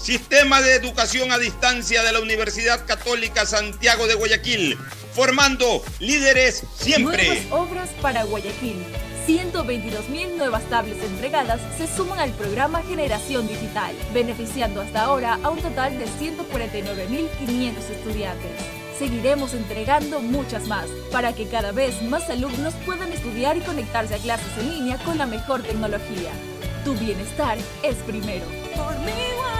Sistema 0.00 0.62
de 0.62 0.76
Educación 0.76 1.30
a 1.30 1.36
Distancia 1.36 2.02
de 2.02 2.12
la 2.12 2.20
Universidad 2.20 2.86
Católica 2.86 3.44
Santiago 3.44 4.06
de 4.06 4.14
Guayaquil, 4.14 4.78
formando 5.14 5.84
líderes 5.98 6.62
siempre. 6.74 7.26
Nuevas 7.26 7.52
obras 7.52 7.90
para 8.00 8.24
Guayaquil. 8.24 8.82
122.000 9.26 10.36
nuevas 10.38 10.62
tablets 10.70 11.04
entregadas 11.04 11.60
se 11.76 11.86
suman 11.86 12.18
al 12.18 12.32
programa 12.32 12.82
Generación 12.82 13.46
Digital, 13.46 13.94
beneficiando 14.14 14.80
hasta 14.80 15.02
ahora 15.02 15.38
a 15.42 15.50
un 15.50 15.60
total 15.60 15.98
de 15.98 16.06
149.500 16.06 17.90
estudiantes. 17.90 18.50
Seguiremos 18.98 19.52
entregando 19.52 20.20
muchas 20.20 20.66
más 20.66 20.86
para 21.12 21.34
que 21.34 21.46
cada 21.46 21.72
vez 21.72 22.00
más 22.02 22.30
alumnos 22.30 22.72
puedan 22.86 23.12
estudiar 23.12 23.58
y 23.58 23.60
conectarse 23.60 24.14
a 24.14 24.18
clases 24.18 24.58
en 24.58 24.70
línea 24.70 24.96
con 25.04 25.18
la 25.18 25.26
mejor 25.26 25.62
tecnología. 25.62 26.30
Tu 26.86 26.94
bienestar 26.94 27.58
es 27.82 27.96
primero. 27.96 28.46
Por 28.74 28.98
mi 29.00 29.59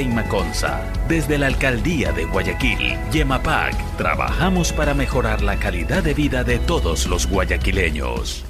Inmaconza. 0.00 0.80
Desde 1.08 1.38
la 1.38 1.46
Alcaldía 1.46 2.12
de 2.12 2.24
Guayaquil, 2.24 2.98
Yemapac, 3.12 3.74
trabajamos 3.96 4.72
para 4.72 4.94
mejorar 4.94 5.42
la 5.42 5.58
calidad 5.58 6.02
de 6.02 6.14
vida 6.14 6.44
de 6.44 6.58
todos 6.58 7.06
los 7.06 7.26
guayaquileños. 7.28 8.44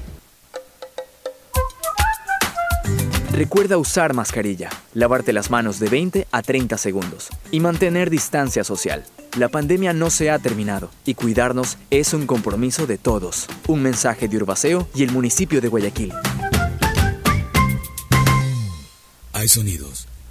Recuerda 3.33 3.78
usar 3.78 4.14
mascarilla, 4.14 4.70
lavarte 4.94 5.33
las 5.33 5.50
manos 5.50 5.80
de 5.80 5.88
20 5.88 6.28
a 6.30 6.42
30 6.42 6.78
segundos 6.78 7.30
y 7.50 7.59
mantener 7.59 8.09
distancia 8.09 8.62
social. 8.62 9.04
La 9.37 9.48
pandemia 9.48 9.92
no 9.92 10.11
se 10.11 10.30
ha 10.30 10.38
terminado 10.38 10.88
y 11.04 11.14
cuidarnos 11.14 11.76
es 11.90 12.14
un 12.14 12.26
compromiso 12.26 12.87
de 12.87 12.96
todos. 12.96 13.48
Un 13.66 13.83
mensaje 13.83 14.28
de 14.28 14.37
Urbaceo 14.37 14.87
y 14.94 15.02
el 15.02 15.11
municipio 15.11 15.61
de 15.61 15.66
Guayaquil. 15.66 16.12
Hay 19.33 19.48
sonidos 19.48 20.07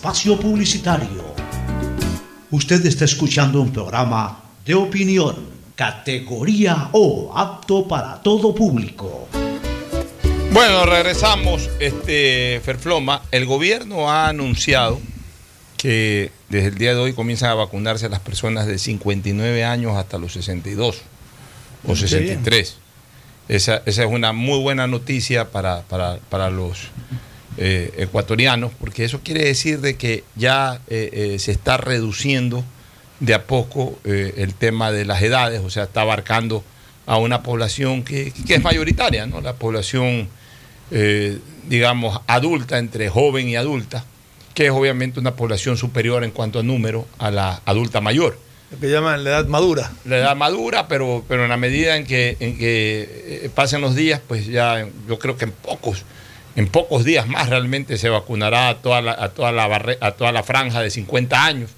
Espacio 0.00 0.40
publicitario. 0.40 1.22
Usted 2.50 2.86
está 2.86 3.04
escuchando 3.04 3.60
un 3.60 3.70
programa 3.70 4.40
de 4.64 4.72
opinión, 4.74 5.36
categoría 5.76 6.88
O, 6.92 7.30
apto 7.36 7.86
para 7.86 8.22
todo 8.22 8.54
público. 8.54 9.28
Bueno, 10.54 10.86
regresamos. 10.86 11.68
Este, 11.78 12.62
Ferfloma, 12.64 13.20
el 13.30 13.44
gobierno 13.44 14.10
ha 14.10 14.28
anunciado 14.28 14.98
que 15.76 16.32
desde 16.48 16.68
el 16.68 16.78
día 16.78 16.94
de 16.94 17.00
hoy 17.00 17.12
comienzan 17.12 17.50
a 17.50 17.54
vacunarse 17.54 18.08
las 18.08 18.20
personas 18.20 18.66
de 18.66 18.78
59 18.78 19.64
años 19.64 19.98
hasta 19.98 20.16
los 20.16 20.32
62 20.32 20.96
o 21.86 21.88
Qué 21.92 21.96
63. 21.96 22.76
Esa, 23.48 23.82
esa 23.84 24.04
es 24.04 24.10
una 24.10 24.32
muy 24.32 24.60
buena 24.60 24.86
noticia 24.86 25.50
para, 25.50 25.82
para- 25.82 26.16
para 26.30 26.48
los 26.48 26.78
eh, 27.56 27.92
ecuatorianos, 27.98 28.72
porque 28.78 29.04
eso 29.04 29.20
quiere 29.22 29.44
decir 29.44 29.80
de 29.80 29.96
que 29.96 30.24
ya 30.36 30.80
eh, 30.88 31.10
eh, 31.12 31.38
se 31.38 31.52
está 31.52 31.76
reduciendo 31.76 32.64
de 33.18 33.34
a 33.34 33.44
poco 33.44 33.98
eh, 34.04 34.34
el 34.38 34.54
tema 34.54 34.92
de 34.92 35.04
las 35.04 35.22
edades, 35.22 35.60
o 35.64 35.70
sea, 35.70 35.84
está 35.84 36.02
abarcando 36.02 36.64
a 37.06 37.18
una 37.18 37.42
población 37.42 38.02
que, 38.02 38.32
que 38.46 38.54
es 38.54 38.62
mayoritaria, 38.62 39.26
¿no? 39.26 39.40
La 39.40 39.54
población, 39.54 40.28
digamos, 41.68 42.20
adulta, 42.26 42.78
entre 42.78 43.08
joven 43.08 43.48
y 43.48 43.56
adulta, 43.56 44.04
que 44.54 44.66
es 44.66 44.70
obviamente 44.70 45.18
una 45.18 45.34
población 45.34 45.76
superior 45.76 46.22
en 46.22 46.30
cuanto 46.30 46.60
a 46.60 46.62
número 46.62 47.06
a 47.18 47.30
la 47.30 47.62
adulta 47.64 48.00
mayor. 48.00 48.38
Lo 48.70 48.78
que 48.78 48.88
llaman 48.88 49.24
la 49.24 49.30
edad 49.30 49.46
madura. 49.46 49.90
La 50.04 50.18
edad 50.18 50.36
madura, 50.36 50.86
pero, 50.86 51.24
pero 51.26 51.42
en 51.42 51.48
la 51.48 51.56
medida 51.56 51.96
en 51.96 52.06
que, 52.06 52.36
en 52.38 52.56
que 52.56 53.50
pasen 53.56 53.80
los 53.80 53.96
días, 53.96 54.20
pues 54.26 54.46
ya 54.46 54.86
yo 55.08 55.18
creo 55.18 55.36
que 55.36 55.46
en 55.46 55.52
pocos, 55.52 56.04
en 56.56 56.66
pocos 56.68 57.04
días 57.04 57.26
más 57.28 57.48
realmente 57.48 57.96
se 57.98 58.08
vacunará 58.08 58.68
a 58.68 58.74
toda 58.82 59.00
la, 59.02 59.12
a 59.12 59.28
toda 59.30 59.52
la, 59.52 59.68
barre- 59.68 59.98
a 60.00 60.12
toda 60.12 60.32
la 60.32 60.42
franja 60.42 60.80
de 60.82 60.90
50 60.90 61.44
años. 61.44 61.70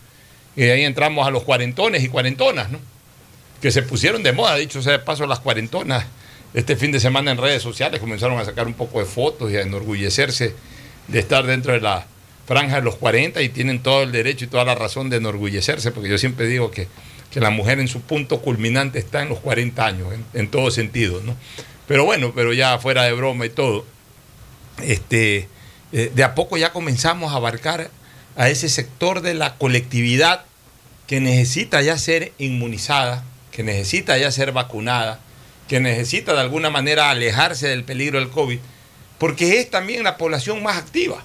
Y 0.56 0.62
de 0.62 0.72
ahí 0.72 0.84
entramos 0.84 1.26
a 1.26 1.30
los 1.30 1.42
cuarentones 1.44 2.02
y 2.04 2.08
cuarentonas, 2.08 2.70
¿no? 2.70 2.78
Que 3.60 3.70
se 3.70 3.82
pusieron 3.82 4.22
de 4.22 4.32
moda, 4.32 4.56
dicho 4.56 4.82
sea 4.82 4.92
de 4.92 4.98
paso, 4.98 5.26
las 5.26 5.40
cuarentonas. 5.40 6.04
Este 6.54 6.76
fin 6.76 6.92
de 6.92 7.00
semana 7.00 7.30
en 7.30 7.38
redes 7.38 7.62
sociales 7.62 8.00
comenzaron 8.00 8.38
a 8.38 8.44
sacar 8.44 8.66
un 8.66 8.74
poco 8.74 8.98
de 8.98 9.06
fotos 9.06 9.50
y 9.50 9.56
a 9.56 9.62
enorgullecerse 9.62 10.54
de 11.08 11.18
estar 11.18 11.46
dentro 11.46 11.72
de 11.72 11.80
la 11.80 12.06
franja 12.46 12.76
de 12.76 12.82
los 12.82 12.96
40 12.96 13.40
y 13.40 13.48
tienen 13.48 13.82
todo 13.82 14.02
el 14.02 14.12
derecho 14.12 14.44
y 14.44 14.48
toda 14.48 14.64
la 14.64 14.74
razón 14.74 15.08
de 15.08 15.16
enorgullecerse, 15.16 15.92
porque 15.92 16.08
yo 16.10 16.18
siempre 16.18 16.46
digo 16.46 16.70
que, 16.70 16.88
que 17.30 17.40
la 17.40 17.50
mujer 17.50 17.78
en 17.80 17.88
su 17.88 18.02
punto 18.02 18.40
culminante 18.40 18.98
está 18.98 19.22
en 19.22 19.28
los 19.30 19.38
40 19.38 19.86
años, 19.86 20.08
en, 20.12 20.24
en 20.34 20.48
todo 20.48 20.70
sentido, 20.70 21.20
¿no? 21.24 21.34
Pero 21.86 22.04
bueno, 22.04 22.32
pero 22.34 22.52
ya 22.52 22.78
fuera 22.78 23.04
de 23.04 23.12
broma 23.12 23.46
y 23.46 23.50
todo, 23.50 23.86
este, 24.82 25.48
eh, 25.92 26.10
de 26.14 26.24
a 26.24 26.34
poco 26.34 26.56
ya 26.56 26.72
comenzamos 26.72 27.32
a 27.32 27.36
abarcar 27.36 27.90
a 28.36 28.48
ese 28.48 28.68
sector 28.68 29.20
de 29.20 29.34
la 29.34 29.56
colectividad 29.56 30.44
que 31.06 31.20
necesita 31.20 31.82
ya 31.82 31.98
ser 31.98 32.32
inmunizada, 32.38 33.24
que 33.50 33.62
necesita 33.62 34.16
ya 34.16 34.30
ser 34.30 34.52
vacunada, 34.52 35.20
que 35.68 35.80
necesita 35.80 36.32
de 36.32 36.40
alguna 36.40 36.70
manera 36.70 37.10
alejarse 37.10 37.68
del 37.68 37.84
peligro 37.84 38.18
del 38.18 38.30
COVID, 38.30 38.58
porque 39.18 39.60
es 39.60 39.70
también 39.70 40.02
la 40.04 40.16
población 40.16 40.62
más 40.62 40.76
activa, 40.76 41.22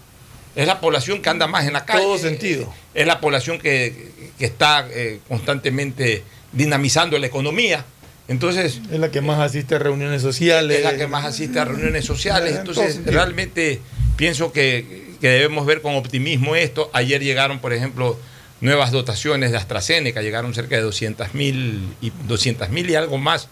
es 0.55 0.67
la 0.67 0.81
población 0.81 1.21
que 1.21 1.29
anda 1.29 1.47
más 1.47 1.65
en 1.65 1.73
la 1.73 1.85
calle. 1.85 2.01
Todo 2.01 2.17
sentido. 2.17 2.73
Es 2.93 3.07
la 3.07 3.21
población 3.21 3.59
que, 3.59 4.11
que 4.37 4.45
está 4.45 4.87
eh, 4.89 5.19
constantemente 5.27 6.23
dinamizando 6.51 7.17
la 7.17 7.27
economía. 7.27 7.85
Entonces, 8.27 8.81
Es 8.91 8.99
la 8.99 9.09
que 9.09 9.21
más 9.21 9.39
asiste 9.39 9.75
a 9.75 9.79
reuniones 9.79 10.21
sociales. 10.21 10.77
es 10.79 10.83
la 10.83 10.97
que 10.97 11.07
más 11.07 11.25
asiste 11.25 11.59
a 11.59 11.65
reuniones 11.65 12.05
sociales. 12.05 12.53
En 12.53 12.59
Entonces, 12.59 13.01
realmente 13.05 13.79
pienso 14.17 14.51
que, 14.51 15.13
que 15.21 15.29
debemos 15.29 15.65
ver 15.65 15.81
con 15.81 15.95
optimismo 15.95 16.55
esto. 16.55 16.89
Ayer 16.93 17.23
llegaron, 17.23 17.59
por 17.59 17.73
ejemplo, 17.73 18.17
nuevas 18.61 18.91
dotaciones 18.91 19.51
de 19.51 19.57
AstraZeneca, 19.57 20.21
llegaron 20.21 20.53
cerca 20.53 20.75
de 20.75 20.81
200 20.81 21.33
mil 21.33 21.95
y, 22.01 22.11
200 22.27 22.69
mil 22.69 22.89
y 22.89 22.95
algo 22.95 23.17
más 23.17 23.47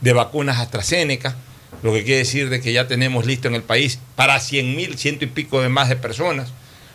de 0.00 0.12
vacunas 0.12 0.58
AstraZeneca, 0.58 1.36
lo 1.82 1.92
que 1.92 2.04
quiere 2.04 2.18
decir 2.18 2.48
de 2.50 2.60
que 2.60 2.72
ya 2.72 2.88
tenemos 2.88 3.26
listo 3.26 3.48
en 3.48 3.54
el 3.54 3.62
país 3.62 3.98
para 4.16 4.40
100 4.40 4.76
mil, 4.76 4.98
ciento 4.98 5.24
y 5.24 5.28
pico 5.28 5.60
de 5.60 5.68
más 5.68 5.88
de 5.88 5.96
personas, 5.96 6.50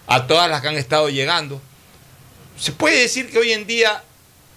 a 0.07 0.27
todas 0.27 0.49
las 0.49 0.61
que 0.61 0.67
han 0.67 0.75
estado 0.75 1.09
llegando. 1.09 1.61
Se 2.57 2.71
puede 2.71 3.01
decir 3.01 3.29
que 3.29 3.39
hoy 3.39 3.51
en 3.51 3.67
día, 3.67 4.03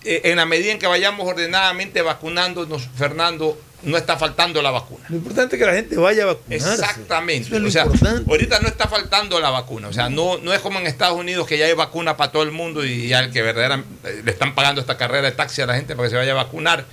en 0.04 0.36
la 0.36 0.46
medida 0.46 0.72
en 0.72 0.78
que 0.78 0.86
vayamos 0.86 1.26
ordenadamente 1.26 2.02
vacunándonos, 2.02 2.88
Fernando, 2.96 3.58
no 3.82 3.96
está 3.96 4.16
faltando 4.16 4.60
la 4.60 4.70
vacuna. 4.70 5.04
Lo 5.08 5.16
importante 5.16 5.56
es 5.56 5.60
que 5.60 5.66
la 5.66 5.74
gente 5.74 5.96
vaya 5.96 6.24
a 6.24 6.26
vacunarse. 6.26 6.72
Exactamente. 6.72 7.56
Es 7.56 7.62
o 7.62 7.70
sea, 7.70 7.84
importante. 7.84 8.30
ahorita 8.30 8.60
no 8.60 8.68
está 8.68 8.88
faltando 8.88 9.40
la 9.40 9.50
vacuna. 9.50 9.88
O 9.88 9.92
sea, 9.92 10.08
no, 10.08 10.38
no 10.38 10.52
es 10.52 10.60
como 10.60 10.78
en 10.80 10.86
Estados 10.86 11.18
Unidos 11.18 11.46
que 11.46 11.58
ya 11.58 11.66
hay 11.66 11.74
vacuna 11.74 12.16
para 12.16 12.32
todo 12.32 12.42
el 12.42 12.50
mundo 12.50 12.84
y 12.84 13.08
ya 13.08 13.20
el 13.20 13.30
que 13.30 13.42
verdaderamente 13.42 14.22
le 14.24 14.30
están 14.30 14.54
pagando 14.54 14.80
esta 14.80 14.96
carrera 14.96 15.22
de 15.22 15.32
taxi 15.32 15.62
a 15.62 15.66
la 15.66 15.74
gente 15.74 15.94
para 15.94 16.08
que 16.08 16.10
se 16.10 16.16
vaya 16.16 16.32
a 16.32 16.36
vacunar. 16.36 16.86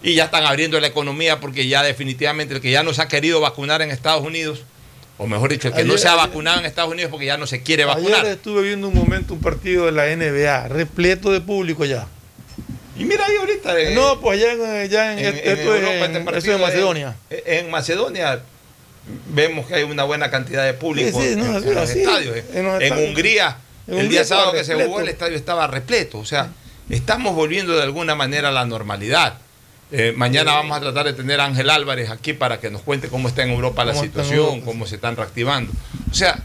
Y 0.00 0.14
ya 0.14 0.26
están 0.26 0.46
abriendo 0.46 0.78
la 0.78 0.86
economía 0.86 1.40
porque 1.40 1.66
ya 1.66 1.82
definitivamente 1.82 2.54
el 2.54 2.60
que 2.60 2.70
ya 2.70 2.84
no 2.84 2.94
se 2.94 3.02
ha 3.02 3.08
querido 3.08 3.40
vacunar 3.40 3.82
en 3.82 3.90
Estados 3.90 4.24
Unidos, 4.24 4.62
o 5.16 5.26
mejor 5.26 5.50
dicho, 5.50 5.68
el 5.68 5.74
que 5.74 5.82
no 5.82 5.98
se 5.98 6.06
ha 6.06 6.14
vacunado 6.14 6.60
en 6.60 6.66
Estados 6.66 6.92
Unidos 6.92 7.10
porque 7.10 7.26
ya 7.26 7.36
no 7.36 7.48
se 7.48 7.64
quiere 7.64 7.84
vacunar. 7.84 8.20
Ayer 8.20 8.34
estuve 8.34 8.62
viendo 8.62 8.86
un 8.86 8.94
momento 8.94 9.34
un 9.34 9.40
partido 9.40 9.86
de 9.86 9.92
la 9.92 10.04
NBA, 10.14 10.68
repleto 10.68 11.32
de 11.32 11.40
público 11.40 11.84
ya. 11.84 12.06
Y 12.98 13.04
mira 13.04 13.24
ahí 13.26 13.36
ahorita. 13.36 13.78
eh, 13.80 13.94
no, 13.94 14.20
pues 14.20 14.42
allá 14.42 14.52
en, 14.52 14.64
allá 14.82 15.12
en, 15.12 15.18
en- 15.20 15.26
esto 15.36 15.50
en 15.50 15.58
es 15.58 15.60
Europa, 15.66 15.92
en- 15.92 16.02
este 16.16 16.20
partido 16.20 16.58
Macedonia. 16.58 17.16
En, 17.30 17.40
en 17.66 17.70
Macedonia 17.70 18.40
vemos 19.32 19.66
que 19.66 19.74
hay 19.76 19.82
una 19.84 20.04
buena 20.04 20.30
cantidad 20.30 20.64
de 20.66 20.74
público 20.74 21.20
Sí, 21.20 21.30
sí, 21.30 21.36
no, 21.36 21.46
en, 21.58 21.74
los 21.74 21.90
estadios. 21.90 22.36
eh. 22.36 22.44
en 22.54 22.64
los 22.66 22.74
En 22.76 22.82
estadios. 22.82 23.08
Hungría, 23.08 23.56
En 23.86 23.94
el 23.94 24.00
Hungría 24.00 24.10
día 24.20 24.24
sábado 24.24 24.52
que 24.52 24.64
se 24.64 24.74
jugó, 24.74 25.00
el 25.00 25.08
estadio 25.08 25.36
estaba 25.36 25.66
repleto. 25.66 26.18
O 26.18 26.24
sea, 26.26 26.48
estamos 26.90 27.34
volviendo 27.34 27.74
de 27.76 27.82
alguna 27.82 28.14
manera 28.14 28.48
a 28.48 28.52
la 28.52 28.64
normalidad. 28.64 29.38
Eh, 29.90 30.12
mañana 30.14 30.52
vamos 30.52 30.76
a 30.76 30.80
tratar 30.80 31.06
de 31.06 31.14
tener 31.14 31.40
a 31.40 31.46
Ángel 31.46 31.70
Álvarez 31.70 32.10
aquí 32.10 32.34
para 32.34 32.60
que 32.60 32.68
nos 32.70 32.82
cuente 32.82 33.08
cómo 33.08 33.28
está 33.28 33.42
en 33.44 33.50
Europa 33.50 33.84
la 33.86 33.94
situación, 33.94 34.60
cómo 34.60 34.86
se 34.86 34.96
están 34.96 35.16
reactivando. 35.16 35.72
O 36.10 36.14
sea, 36.14 36.38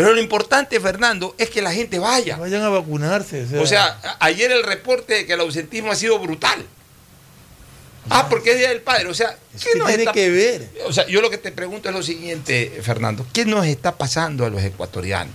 pero 0.00 0.14
lo 0.14 0.20
importante, 0.22 0.80
Fernando, 0.80 1.34
es 1.36 1.50
que 1.50 1.60
la 1.60 1.72
gente 1.72 1.98
vaya. 1.98 2.38
Vayan 2.38 2.62
a 2.62 2.70
vacunarse. 2.70 3.46
O 3.58 3.66
sea, 3.66 4.00
ayer 4.18 4.50
el 4.50 4.62
reporte 4.62 5.12
de 5.12 5.26
que 5.26 5.34
el 5.34 5.40
ausentismo 5.40 5.90
ha 5.92 5.94
sido 5.94 6.18
brutal. 6.18 6.64
Ah, 8.08 8.28
porque 8.30 8.52
es 8.52 8.58
Día 8.58 8.70
del 8.70 8.80
Padre. 8.80 9.08
O 9.08 9.14
sea, 9.14 9.36
¿qué 9.62 9.72
que 9.72 9.78
nos 9.78 9.88
tiene 9.88 10.04
está- 10.04 10.12
que 10.12 10.30
ver? 10.30 10.70
O 10.86 10.92
sea, 10.94 11.06
yo 11.06 11.20
lo 11.20 11.28
que 11.28 11.36
te 11.36 11.52
pregunto 11.52 11.90
es 11.90 11.94
lo 11.94 12.02
siguiente, 12.02 12.80
Fernando. 12.82 13.26
¿Qué 13.34 13.44
nos 13.44 13.66
está 13.66 13.98
pasando 13.98 14.46
a 14.46 14.48
los 14.48 14.62
ecuatorianos? 14.62 15.34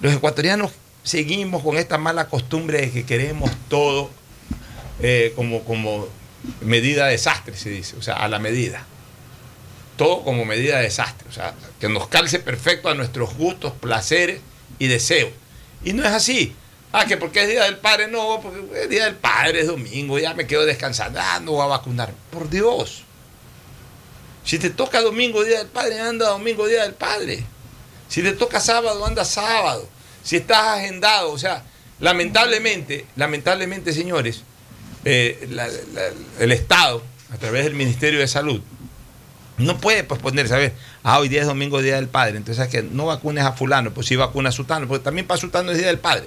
Los 0.00 0.14
ecuatorianos 0.14 0.72
seguimos 1.02 1.62
con 1.62 1.76
esta 1.76 1.98
mala 1.98 2.28
costumbre 2.28 2.80
de 2.80 2.90
que 2.92 3.04
queremos 3.04 3.50
todo 3.68 4.08
eh, 5.02 5.34
como, 5.36 5.64
como 5.64 6.08
medida 6.62 7.04
de 7.06 7.12
desastre, 7.12 7.54
se 7.58 7.68
dice. 7.68 7.94
O 7.98 8.02
sea, 8.02 8.14
a 8.14 8.28
la 8.28 8.38
medida. 8.38 8.86
Todo 9.98 10.24
como 10.24 10.46
medida 10.46 10.78
de 10.78 10.84
desastre. 10.84 11.28
O 11.28 11.32
sea, 11.32 11.52
que 11.82 11.88
nos 11.88 12.06
calce 12.06 12.38
perfecto 12.38 12.88
a 12.88 12.94
nuestros 12.94 13.34
gustos, 13.34 13.72
placeres 13.72 14.40
y 14.78 14.86
deseos. 14.86 15.32
Y 15.82 15.94
no 15.94 16.04
es 16.04 16.12
así. 16.12 16.54
Ah, 16.92 17.06
que 17.06 17.16
porque 17.16 17.42
es 17.42 17.48
Día 17.48 17.64
del 17.64 17.78
Padre, 17.78 18.06
no, 18.06 18.38
porque 18.40 18.82
es 18.82 18.88
Día 18.88 19.06
del 19.06 19.16
Padre, 19.16 19.62
es 19.62 19.66
domingo, 19.66 20.16
ya 20.16 20.32
me 20.32 20.46
quedo 20.46 20.64
descansando, 20.64 21.18
ah, 21.20 21.40
no 21.40 21.50
voy 21.50 21.62
a 21.62 21.66
vacunar. 21.66 22.14
Por 22.30 22.48
Dios. 22.48 23.02
Si 24.44 24.60
te 24.60 24.70
toca 24.70 25.00
domingo, 25.00 25.42
Día 25.42 25.58
del 25.58 25.66
Padre, 25.66 25.98
anda 25.98 26.28
domingo, 26.28 26.68
Día 26.68 26.84
del 26.84 26.94
Padre. 26.94 27.42
Si 28.06 28.22
te 28.22 28.30
toca 28.30 28.60
sábado, 28.60 29.04
anda 29.04 29.24
sábado. 29.24 29.88
Si 30.22 30.36
estás 30.36 30.78
agendado, 30.78 31.32
o 31.32 31.38
sea, 31.38 31.64
lamentablemente, 31.98 33.06
lamentablemente, 33.16 33.92
señores, 33.92 34.44
eh, 35.04 35.48
el 36.38 36.52
Estado, 36.52 37.02
a 37.32 37.38
través 37.38 37.64
del 37.64 37.74
Ministerio 37.74 38.20
de 38.20 38.28
Salud, 38.28 38.62
no 39.58 39.78
puede 39.78 40.04
posponer, 40.04 40.48
¿sabes? 40.48 40.72
Ah, 41.04 41.18
hoy 41.18 41.28
día 41.28 41.40
es 41.40 41.46
domingo, 41.46 41.82
Día 41.82 41.96
del 41.96 42.08
Padre. 42.08 42.36
Entonces, 42.36 42.68
que 42.68 42.82
no 42.82 43.06
vacunes 43.06 43.44
a 43.44 43.52
fulano, 43.52 43.92
pues 43.92 44.06
sí 44.06 44.16
vacuna 44.16 44.50
a 44.50 44.52
sutano, 44.52 44.86
porque 44.86 45.02
también 45.04 45.26
para 45.26 45.40
sutano 45.40 45.72
es 45.72 45.78
Día 45.78 45.88
del 45.88 45.98
Padre. 45.98 46.26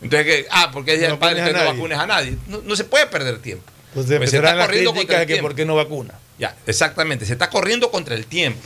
Entonces, 0.00 0.26
que, 0.26 0.46
ah, 0.50 0.70
porque 0.72 0.94
es 0.94 0.98
Día 1.00 1.08
No 1.08 1.14
del 1.14 1.20
Padre, 1.20 1.38
entonces 1.40 1.62
no 1.64 1.72
vacunes 1.72 1.98
a 1.98 2.06
nadie. 2.06 2.38
No, 2.48 2.60
no 2.62 2.76
se 2.76 2.84
puede 2.84 3.06
perder 3.06 3.38
tiempo. 3.38 3.64
Pues 3.94 4.06
Pues 4.06 4.30
se 4.30 4.36
está 4.36 4.54
las 4.54 4.66
corriendo 4.66 4.94
contra 4.94 5.20
el 5.20 5.26
que 5.26 5.34
tiempo. 5.34 5.48
por 5.48 5.56
qué 5.56 5.64
no 5.64 5.74
vacuna. 5.76 6.14
Ya, 6.38 6.56
exactamente. 6.66 7.26
Se 7.26 7.32
está 7.32 7.50
corriendo 7.50 7.90
contra 7.90 8.14
el 8.14 8.26
tiempo. 8.26 8.60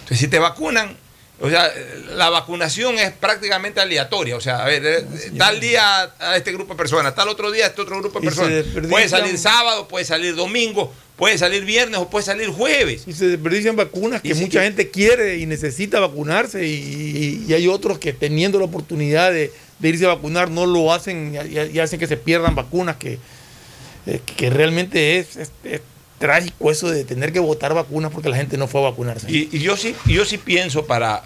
Entonces, 0.00 0.18
si 0.18 0.28
te 0.28 0.38
vacunan, 0.38 0.96
o 1.42 1.50
sea, 1.50 1.70
la 2.14 2.30
vacunación 2.30 2.98
es 2.98 3.10
prácticamente 3.12 3.80
aleatoria. 3.80 4.36
O 4.36 4.40
sea, 4.40 4.62
a 4.62 4.66
ver, 4.66 5.04
tal 5.36 5.60
día 5.60 6.10
a 6.18 6.36
este 6.36 6.52
grupo 6.52 6.74
de 6.74 6.78
personas, 6.78 7.14
tal 7.14 7.28
otro 7.28 7.50
día 7.50 7.64
a 7.64 7.68
este 7.68 7.82
otro 7.82 7.98
grupo 7.98 8.20
de 8.20 8.26
personas. 8.26 8.64
Puede 8.88 9.08
salir 9.08 9.36
sábado, 9.38 9.88
puede 9.88 10.04
salir 10.04 10.34
domingo, 10.36 10.92
puede 11.16 11.36
salir 11.38 11.64
viernes 11.64 11.98
o 12.00 12.08
puede 12.08 12.24
salir 12.24 12.48
jueves. 12.48 13.04
Y 13.06 13.12
se 13.12 13.26
desperdician 13.26 13.74
vacunas 13.76 14.22
que 14.22 14.34
mucha 14.34 14.60
que- 14.60 14.66
gente 14.66 14.90
quiere 14.90 15.38
y 15.38 15.46
necesita 15.46 15.98
vacunarse 16.00 16.66
y, 16.66 17.44
y 17.48 17.52
hay 17.54 17.66
otros 17.68 17.98
que 17.98 18.12
teniendo 18.12 18.58
la 18.58 18.64
oportunidad 18.66 19.32
de, 19.32 19.52
de 19.80 19.88
irse 19.88 20.04
a 20.04 20.08
vacunar 20.14 20.48
no 20.50 20.64
lo 20.66 20.92
hacen 20.92 21.34
y, 21.34 21.58
y- 21.58 21.70
y 21.74 21.78
hacen 21.80 21.98
que 21.98 22.06
se 22.06 22.16
pierdan 22.16 22.54
vacunas 22.54 22.96
que, 22.96 23.18
eh, 24.06 24.20
que 24.36 24.48
realmente 24.50 25.18
es, 25.18 25.36
es- 25.36 25.50
es 25.64 25.80
trágico 26.18 26.70
eso 26.70 26.88
de 26.88 27.02
tener 27.02 27.32
que 27.32 27.40
votar 27.40 27.74
vacunas 27.74 28.12
porque 28.12 28.28
la 28.28 28.36
gente 28.36 28.56
no 28.56 28.68
fue 28.68 28.80
a 28.80 28.90
vacunarse. 28.90 29.26
Y, 29.28 29.48
y 29.50 29.58
yo 29.58 29.76
sí, 29.76 29.96
yo 30.06 30.24
sí 30.24 30.38
pienso 30.38 30.86
para 30.86 31.24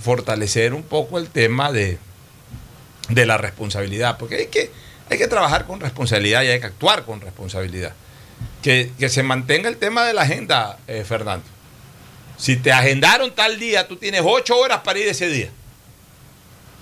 fortalecer 0.00 0.74
un 0.74 0.82
poco 0.82 1.18
el 1.18 1.28
tema 1.28 1.72
de, 1.72 1.98
de 3.08 3.26
la 3.26 3.38
responsabilidad, 3.38 4.18
porque 4.18 4.36
hay 4.36 4.46
que, 4.46 4.70
hay 5.10 5.18
que 5.18 5.26
trabajar 5.26 5.66
con 5.66 5.80
responsabilidad 5.80 6.42
y 6.42 6.48
hay 6.48 6.60
que 6.60 6.66
actuar 6.66 7.04
con 7.04 7.20
responsabilidad. 7.20 7.92
Que, 8.62 8.92
que 8.98 9.08
se 9.08 9.22
mantenga 9.22 9.68
el 9.68 9.76
tema 9.76 10.04
de 10.04 10.12
la 10.12 10.22
agenda, 10.22 10.78
eh, 10.86 11.04
Fernando. 11.06 11.46
Si 12.36 12.56
te 12.56 12.72
agendaron 12.72 13.34
tal 13.34 13.58
día, 13.58 13.88
tú 13.88 13.96
tienes 13.96 14.22
ocho 14.24 14.58
horas 14.58 14.80
para 14.84 14.98
ir 14.98 15.08
ese 15.08 15.28
día. 15.28 15.50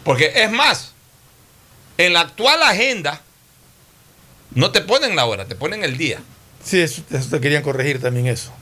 Porque 0.03 0.33
es 0.35 0.51
más, 0.51 0.93
en 1.99 2.13
la 2.13 2.23
actual 2.23 2.63
agenda 2.63 3.21
no 4.55 4.73
te 4.73 4.81
ponen 4.81 5.15
la 5.15 5.27
hora, 5.27 5.45
te 5.45 5.55
ponen 5.55 5.85
el 5.85 5.97
día. 5.97 6.21
Sí, 6.65 6.81
eso, 6.81 7.03
eso 7.11 7.31
te 7.31 7.41
querían 7.41 7.63
corregir 7.63 8.01
también 8.01 8.27
eso. 8.27 8.53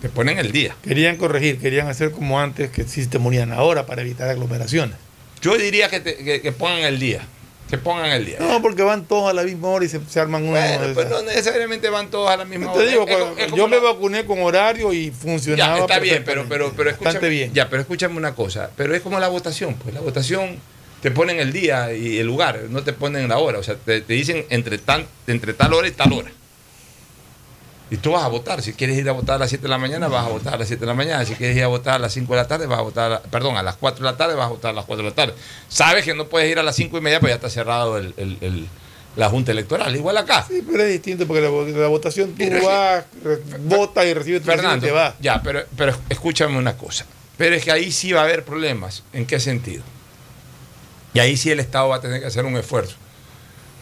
Te 0.00 0.08
ponen 0.08 0.38
el 0.38 0.50
día. 0.52 0.74
Querían 0.82 1.16
corregir, 1.16 1.58
querían 1.58 1.88
hacer 1.88 2.10
como 2.10 2.40
antes, 2.40 2.70
que 2.70 2.84
sí 2.84 3.06
te 3.06 3.18
morían 3.18 3.52
ahora 3.52 3.84
para 3.86 4.02
evitar 4.02 4.28
aglomeraciones. 4.28 4.96
Yo 5.42 5.56
diría 5.56 5.88
que, 5.90 6.00
te- 6.00 6.16
que- 6.16 6.40
que 6.40 6.52
pongan 6.52 6.80
el 6.80 6.98
día. 6.98 7.20
Que 7.68 7.78
pongan 7.78 8.10
el 8.10 8.26
día. 8.26 8.38
No, 8.40 8.60
porque 8.62 8.82
van 8.82 9.04
todos 9.04 9.30
a 9.30 9.32
la 9.32 9.42
misma 9.44 9.68
hora 9.68 9.84
y 9.84 9.88
se, 9.88 10.00
se 10.08 10.18
arman 10.18 10.42
uno. 10.42 10.52
Bueno, 10.58 10.92
pues 10.94 11.08
no 11.08 11.22
necesariamente 11.22 11.88
van 11.88 12.10
todos 12.10 12.28
a 12.30 12.36
la 12.36 12.44
misma 12.44 12.72
Te 12.72 12.78
hora. 12.80 12.88
digo, 12.90 13.02
Es- 13.04 13.10
es 13.10 13.16
cuando- 13.16 13.34
como- 13.36 13.46
es 13.46 13.52
yo 13.54 13.68
me 13.68 13.78
vacuné 13.78 14.24
con 14.24 14.40
horario 14.42 14.92
y 14.92 15.10
funcionaba. 15.12 15.76
Ya, 15.76 15.82
está 15.82 15.98
bien, 16.00 16.22
pero, 16.24 16.46
pero, 16.48 16.72
pero 16.76 16.90
escúchame, 16.90 17.28
bien. 17.28 17.52
Ya, 17.54 17.68
pero 17.68 17.82
escúchame 17.82 18.16
una 18.16 18.34
cosa. 18.34 18.70
Pero 18.76 18.94
es 18.94 19.02
como 19.02 19.20
la 19.20 19.28
votación, 19.28 19.74
pues 19.74 19.94
la 19.94 20.00
votación 20.00 20.58
te 21.00 21.10
ponen 21.12 21.38
el 21.38 21.52
día 21.52 21.92
y 21.94 22.18
el 22.18 22.26
lugar, 22.26 22.58
no 22.70 22.82
te 22.82 22.92
ponen 22.92 23.28
la 23.28 23.38
hora. 23.38 23.58
O 23.58 23.62
sea, 23.62 23.76
te, 23.76 24.00
te 24.00 24.12
dicen 24.14 24.44
entre, 24.50 24.78
tan, 24.78 25.06
entre 25.28 25.52
tal 25.54 25.72
hora 25.72 25.86
y 25.86 25.92
tal 25.92 26.12
hora. 26.12 26.30
Y 27.90 27.96
tú 27.96 28.12
vas 28.12 28.22
a 28.22 28.28
votar. 28.28 28.62
Si 28.62 28.72
quieres 28.72 28.96
ir 28.96 29.08
a 29.08 29.12
votar 29.12 29.34
a 29.36 29.38
las 29.40 29.48
7 29.48 29.62
de 29.62 29.68
la 29.68 29.78
mañana, 29.78 30.06
vas 30.06 30.24
a 30.26 30.28
votar 30.28 30.54
a 30.54 30.58
las 30.58 30.68
7 30.68 30.80
de 30.80 30.86
la 30.86 30.94
mañana. 30.94 31.24
Si 31.24 31.34
quieres 31.34 31.56
ir 31.56 31.64
a 31.64 31.66
votar 31.66 31.94
a 31.94 31.98
las 31.98 32.12
5 32.12 32.32
de 32.32 32.36
la 32.40 32.46
tarde, 32.46 32.66
vas 32.66 32.78
a 32.78 32.82
votar, 32.82 33.12
a 33.12 33.20
perdón, 33.22 33.56
a 33.56 33.62
las 33.64 33.74
4 33.76 34.04
de 34.04 34.10
la 34.12 34.16
tarde, 34.16 34.34
vas 34.36 34.46
a 34.46 34.50
votar 34.50 34.70
a 34.70 34.74
las 34.74 34.84
4 34.84 35.02
de 35.02 35.10
la 35.10 35.14
tarde. 35.16 35.34
Sabes 35.68 36.04
que 36.04 36.14
no 36.14 36.26
puedes 36.28 36.48
ir 36.50 36.58
a 36.60 36.62
las 36.62 36.76
5 36.76 36.96
y 36.98 37.00
media, 37.00 37.18
pues 37.18 37.30
ya 37.32 37.34
está 37.36 37.50
cerrado 37.50 37.98
el- 37.98 38.14
el- 38.16 38.38
el- 38.42 38.68
la 39.16 39.28
Junta 39.28 39.50
Electoral. 39.50 39.94
Igual 39.96 40.16
acá. 40.18 40.44
Sí, 40.46 40.62
pero 40.70 40.84
es 40.84 40.90
distinto 40.92 41.26
porque 41.26 41.40
la, 41.42 41.50
la 41.80 41.88
votación 41.88 42.32
tú 42.32 42.44
vas, 42.64 43.04
votas 43.64 44.06
y 44.06 44.14
recibes 44.14 44.42
tu 44.42 44.48
y 44.50 44.54
Fernando, 44.54 44.86
te 44.86 44.92
vas. 44.92 45.14
ya, 45.20 45.42
pero, 45.42 45.64
pero 45.76 45.92
escúchame 46.08 46.56
una 46.56 46.76
cosa. 46.76 47.06
Pero 47.36 47.56
es 47.56 47.64
que 47.64 47.72
ahí 47.72 47.90
sí 47.90 48.12
va 48.12 48.20
a 48.20 48.24
haber 48.24 48.44
problemas. 48.44 49.02
¿En 49.12 49.26
qué 49.26 49.40
sentido? 49.40 49.82
Y 51.12 51.18
ahí 51.18 51.36
sí 51.36 51.50
el 51.50 51.58
Estado 51.58 51.88
va 51.88 51.96
a 51.96 52.00
tener 52.00 52.20
que 52.20 52.26
hacer 52.28 52.44
un 52.44 52.56
esfuerzo. 52.56 52.94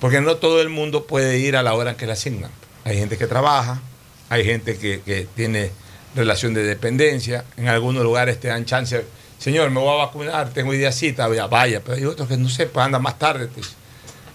Porque 0.00 0.22
no 0.22 0.36
todo 0.36 0.62
el 0.62 0.70
mundo 0.70 1.04
puede 1.06 1.38
ir 1.38 1.56
a 1.56 1.62
la 1.62 1.74
hora 1.74 1.90
en 1.90 1.96
que 1.96 2.06
le 2.06 2.12
asignan. 2.12 2.50
Hay 2.84 2.96
gente 2.96 3.18
que 3.18 3.26
trabaja, 3.26 3.82
hay 4.28 4.44
gente 4.44 4.78
que, 4.78 5.26
tiene 5.34 5.70
relación 6.14 6.54
de 6.54 6.62
dependencia. 6.62 7.44
En 7.56 7.68
algunos 7.68 8.02
lugares 8.02 8.40
te 8.40 8.48
dan 8.48 8.64
chance. 8.64 9.04
Señor, 9.38 9.70
me 9.70 9.80
voy 9.80 9.94
a 9.94 10.04
vacunar, 10.06 10.50
tengo 10.50 10.70
hoy 10.70 10.92
cita, 10.92 11.32
ya 11.34 11.46
vaya. 11.46 11.80
Pero 11.84 11.96
hay 11.96 12.04
otros 12.04 12.28
que 12.28 12.36
no 12.36 12.48
pues 12.48 12.76
andan 12.76 13.02
más 13.02 13.18
tarde. 13.18 13.48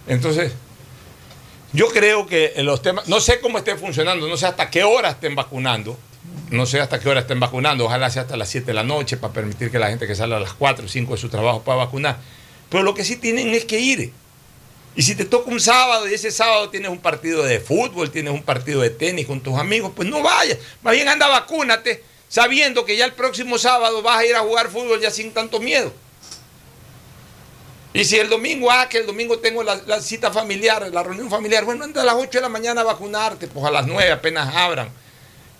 Entonces, 0.06 0.52
yo 1.72 1.88
creo 1.88 2.26
que 2.26 2.52
en 2.56 2.66
los 2.66 2.82
temas, 2.82 3.08
no 3.08 3.20
sé 3.20 3.40
cómo 3.40 3.58
esté 3.58 3.76
funcionando, 3.76 4.28
no 4.28 4.36
sé 4.36 4.46
hasta 4.46 4.70
qué 4.70 4.84
hora 4.84 5.10
estén 5.10 5.34
vacunando, 5.34 5.98
no 6.50 6.66
sé 6.66 6.80
hasta 6.80 7.00
qué 7.00 7.08
hora 7.08 7.20
estén 7.20 7.40
vacunando, 7.40 7.84
ojalá 7.84 8.10
sea 8.10 8.22
hasta 8.22 8.36
las 8.36 8.48
7 8.48 8.66
de 8.66 8.74
la 8.74 8.84
noche 8.84 9.16
para 9.16 9.32
permitir 9.32 9.70
que 9.70 9.78
la 9.78 9.88
gente 9.88 10.06
que 10.06 10.14
sale 10.14 10.34
a 10.34 10.40
las 10.40 10.52
4 10.52 10.84
o 10.84 10.88
5 10.88 11.14
de 11.14 11.18
su 11.20 11.28
trabajo 11.28 11.62
pueda 11.62 11.78
vacunar. 11.78 12.18
Pero 12.68 12.82
lo 12.82 12.94
que 12.94 13.04
sí 13.04 13.16
tienen 13.16 13.48
es 13.48 13.64
que 13.64 13.80
ir. 13.80 14.12
Y 14.96 15.02
si 15.02 15.14
te 15.14 15.24
toca 15.24 15.50
un 15.50 15.60
sábado 15.60 16.08
y 16.08 16.14
ese 16.14 16.30
sábado 16.30 16.70
tienes 16.70 16.90
un 16.90 16.98
partido 16.98 17.42
de 17.42 17.58
fútbol, 17.58 18.10
tienes 18.10 18.32
un 18.32 18.42
partido 18.42 18.80
de 18.80 18.90
tenis 18.90 19.26
con 19.26 19.40
tus 19.40 19.58
amigos, 19.58 19.92
pues 19.94 20.08
no 20.08 20.22
vayas. 20.22 20.58
Más 20.82 20.94
bien 20.94 21.08
anda, 21.08 21.26
vacúnate, 21.26 22.04
sabiendo 22.28 22.84
que 22.84 22.96
ya 22.96 23.04
el 23.04 23.12
próximo 23.12 23.58
sábado 23.58 24.02
vas 24.02 24.18
a 24.18 24.24
ir 24.24 24.36
a 24.36 24.40
jugar 24.40 24.70
fútbol 24.70 25.00
ya 25.00 25.10
sin 25.10 25.32
tanto 25.32 25.58
miedo. 25.58 25.92
Y 27.92 28.04
si 28.04 28.18
el 28.18 28.28
domingo, 28.28 28.70
ah, 28.70 28.88
que 28.88 28.98
el 28.98 29.06
domingo 29.06 29.38
tengo 29.38 29.62
la, 29.62 30.00
cita 30.00 30.32
familiar, 30.32 30.88
la 30.92 31.02
reunión 31.02 31.30
familiar, 31.30 31.64
bueno, 31.64 31.84
anda 31.84 32.02
a 32.02 32.04
las 32.04 32.16
8 32.16 32.38
de 32.38 32.40
la 32.40 32.48
mañana 32.48 32.80
a 32.80 32.84
vacunarte, 32.84 33.46
pues 33.46 33.64
a 33.64 33.70
las 33.70 33.86
9 33.86 34.10
apenas 34.10 34.54
abran. 34.54 34.90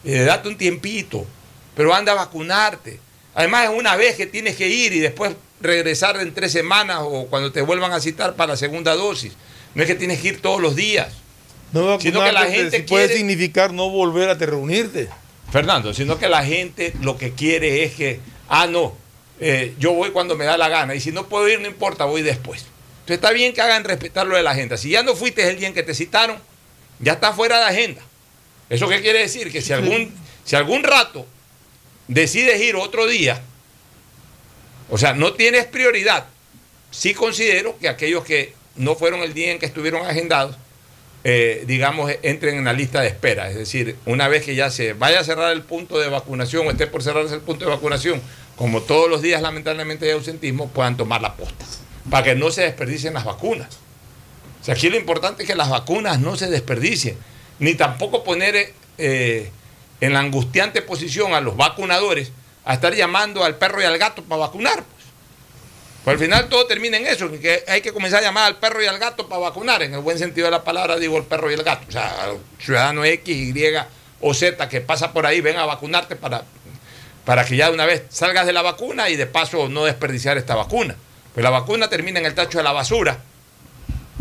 Eh, 0.04 0.20
date 0.24 0.48
un 0.48 0.58
tiempito, 0.58 1.24
pero 1.76 1.94
anda 1.94 2.12
a 2.12 2.16
vacunarte. 2.16 3.00
Además, 3.34 3.70
es 3.70 3.78
una 3.78 3.96
vez 3.96 4.16
que 4.16 4.26
tienes 4.26 4.56
que 4.56 4.68
ir 4.68 4.92
y 4.92 4.98
después 4.98 5.34
regresar 5.60 6.20
en 6.20 6.34
tres 6.34 6.52
semanas 6.52 6.98
o 7.02 7.26
cuando 7.26 7.52
te 7.52 7.62
vuelvan 7.62 7.92
a 7.92 8.00
citar 8.00 8.34
para 8.36 8.52
la 8.52 8.56
segunda 8.56 8.94
dosis. 8.94 9.32
No 9.74 9.82
es 9.82 9.88
que 9.88 9.94
tienes 9.94 10.20
que 10.20 10.28
ir 10.28 10.40
todos 10.42 10.60
los 10.60 10.76
días. 10.76 11.12
No 11.72 11.98
Sino 11.98 12.22
que 12.22 12.32
la 12.32 12.46
gente 12.46 12.78
sí 12.78 12.82
puede 12.84 13.06
quiere- 13.06 13.16
significar 13.18 13.72
no 13.72 13.90
volver 13.90 14.28
a 14.28 14.38
te 14.38 14.46
reunirte. 14.46 15.08
Fernando, 15.50 15.92
sino 15.94 16.18
que 16.18 16.28
la 16.28 16.44
gente 16.44 16.92
lo 17.00 17.16
que 17.18 17.32
quiere 17.32 17.84
es 17.84 17.94
que, 17.94 18.20
ah, 18.48 18.66
no, 18.66 18.94
eh, 19.40 19.74
yo 19.78 19.92
voy 19.92 20.10
cuando 20.10 20.36
me 20.36 20.44
da 20.44 20.56
la 20.56 20.68
gana 20.68 20.94
y 20.94 21.00
si 21.00 21.10
no 21.12 21.28
puedo 21.28 21.48
ir, 21.48 21.60
no 21.60 21.66
importa, 21.66 22.04
voy 22.04 22.22
después. 22.22 22.62
Entonces 23.00 23.16
está 23.16 23.30
bien 23.32 23.52
que 23.52 23.60
hagan 23.60 23.84
respetar 23.84 24.26
lo 24.26 24.36
de 24.36 24.42
la 24.42 24.52
agenda. 24.52 24.76
Si 24.76 24.90
ya 24.90 25.02
no 25.02 25.14
fuiste 25.16 25.48
el 25.48 25.58
día 25.58 25.68
en 25.68 25.74
que 25.74 25.82
te 25.82 25.94
citaron, 25.94 26.38
ya 27.00 27.12
está 27.14 27.32
fuera 27.32 27.58
de 27.58 27.64
agenda. 27.66 28.02
¿Eso 28.70 28.88
qué 28.88 29.00
quiere 29.02 29.18
decir? 29.20 29.50
Que 29.52 29.60
si 29.60 29.72
algún, 29.72 30.12
si 30.44 30.56
algún 30.56 30.82
rato 30.82 31.26
decides 32.08 32.60
ir 32.62 32.76
otro 32.76 33.06
día, 33.06 33.42
o 34.90 34.98
sea, 34.98 35.14
no 35.14 35.32
tienes 35.32 35.64
prioridad, 35.66 36.26
sí 36.90 37.14
considero 37.14 37.78
que 37.78 37.88
aquellos 37.88 38.24
que 38.24 38.54
no 38.76 38.94
fueron 38.94 39.20
el 39.20 39.34
día 39.34 39.52
en 39.52 39.58
que 39.58 39.66
estuvieron 39.66 40.06
agendados, 40.06 40.56
eh, 41.24 41.64
digamos, 41.66 42.12
entren 42.22 42.56
en 42.56 42.64
la 42.64 42.72
lista 42.72 43.00
de 43.00 43.08
espera. 43.08 43.48
Es 43.48 43.56
decir, 43.56 43.96
una 44.04 44.28
vez 44.28 44.44
que 44.44 44.54
ya 44.54 44.70
se 44.70 44.92
vaya 44.92 45.20
a 45.20 45.24
cerrar 45.24 45.52
el 45.52 45.62
punto 45.62 45.98
de 45.98 46.08
vacunación 46.08 46.66
o 46.66 46.70
esté 46.70 46.86
por 46.86 47.02
cerrarse 47.02 47.34
el 47.34 47.40
punto 47.40 47.64
de 47.64 47.70
vacunación, 47.70 48.20
como 48.56 48.82
todos 48.82 49.08
los 49.08 49.22
días 49.22 49.42
lamentablemente 49.42 50.06
hay 50.06 50.12
ausentismo, 50.12 50.68
puedan 50.68 50.96
tomar 50.96 51.22
la 51.22 51.34
posta, 51.34 51.64
para 52.10 52.24
que 52.24 52.34
no 52.34 52.50
se 52.50 52.62
desperdicien 52.62 53.14
las 53.14 53.24
vacunas. 53.24 53.78
O 54.60 54.64
sea, 54.64 54.74
aquí 54.74 54.88
lo 54.88 54.96
importante 54.96 55.42
es 55.42 55.48
que 55.48 55.54
las 55.54 55.70
vacunas 55.70 56.20
no 56.20 56.36
se 56.36 56.48
desperdicien, 56.48 57.16
ni 57.58 57.74
tampoco 57.74 58.22
poner 58.22 58.72
eh, 58.98 59.50
en 60.00 60.12
la 60.12 60.20
angustiante 60.20 60.82
posición 60.82 61.34
a 61.34 61.40
los 61.40 61.56
vacunadores 61.56 62.32
a 62.64 62.74
estar 62.74 62.94
llamando 62.94 63.44
al 63.44 63.56
perro 63.56 63.80
y 63.80 63.84
al 63.84 63.98
gato 63.98 64.22
para 64.22 64.42
vacunar. 64.42 64.82
Pues. 64.82 65.04
Pues 66.04 66.14
al 66.14 66.20
final 66.20 66.48
todo 66.48 66.66
termina 66.66 66.98
en 66.98 67.06
eso, 67.06 67.30
que 67.40 67.64
hay 67.66 67.80
que 67.80 67.92
comenzar 67.92 68.20
a 68.20 68.26
llamar 68.26 68.44
al 68.44 68.56
perro 68.56 68.82
y 68.82 68.86
al 68.86 68.98
gato 68.98 69.28
para 69.28 69.40
vacunar. 69.40 69.82
En 69.82 69.94
el 69.94 70.00
buen 70.00 70.18
sentido 70.18 70.46
de 70.46 70.50
la 70.50 70.62
palabra 70.62 70.96
digo 70.96 71.16
el 71.16 71.24
perro 71.24 71.50
y 71.50 71.54
el 71.54 71.62
gato. 71.62 71.86
O 71.88 71.92
sea, 71.92 72.32
ciudadano 72.58 73.04
X, 73.04 73.34
Y 73.34 73.74
o 74.20 74.34
Z 74.34 74.68
que 74.68 74.80
pasa 74.80 75.12
por 75.12 75.24
ahí, 75.26 75.40
ven 75.40 75.56
a 75.56 75.64
vacunarte 75.64 76.16
para, 76.16 76.44
para 77.24 77.44
que 77.44 77.56
ya 77.56 77.68
de 77.68 77.74
una 77.74 77.86
vez 77.86 78.02
salgas 78.10 78.46
de 78.46 78.52
la 78.52 78.62
vacuna 78.62 79.08
y 79.08 79.16
de 79.16 79.26
paso 79.26 79.68
no 79.68 79.84
desperdiciar 79.84 80.36
esta 80.36 80.54
vacuna. 80.54 80.96
Pues 81.32 81.42
la 81.42 81.50
vacuna 81.50 81.88
termina 81.88 82.20
en 82.20 82.26
el 82.26 82.34
tacho 82.34 82.58
de 82.58 82.64
la 82.64 82.72
basura 82.72 83.18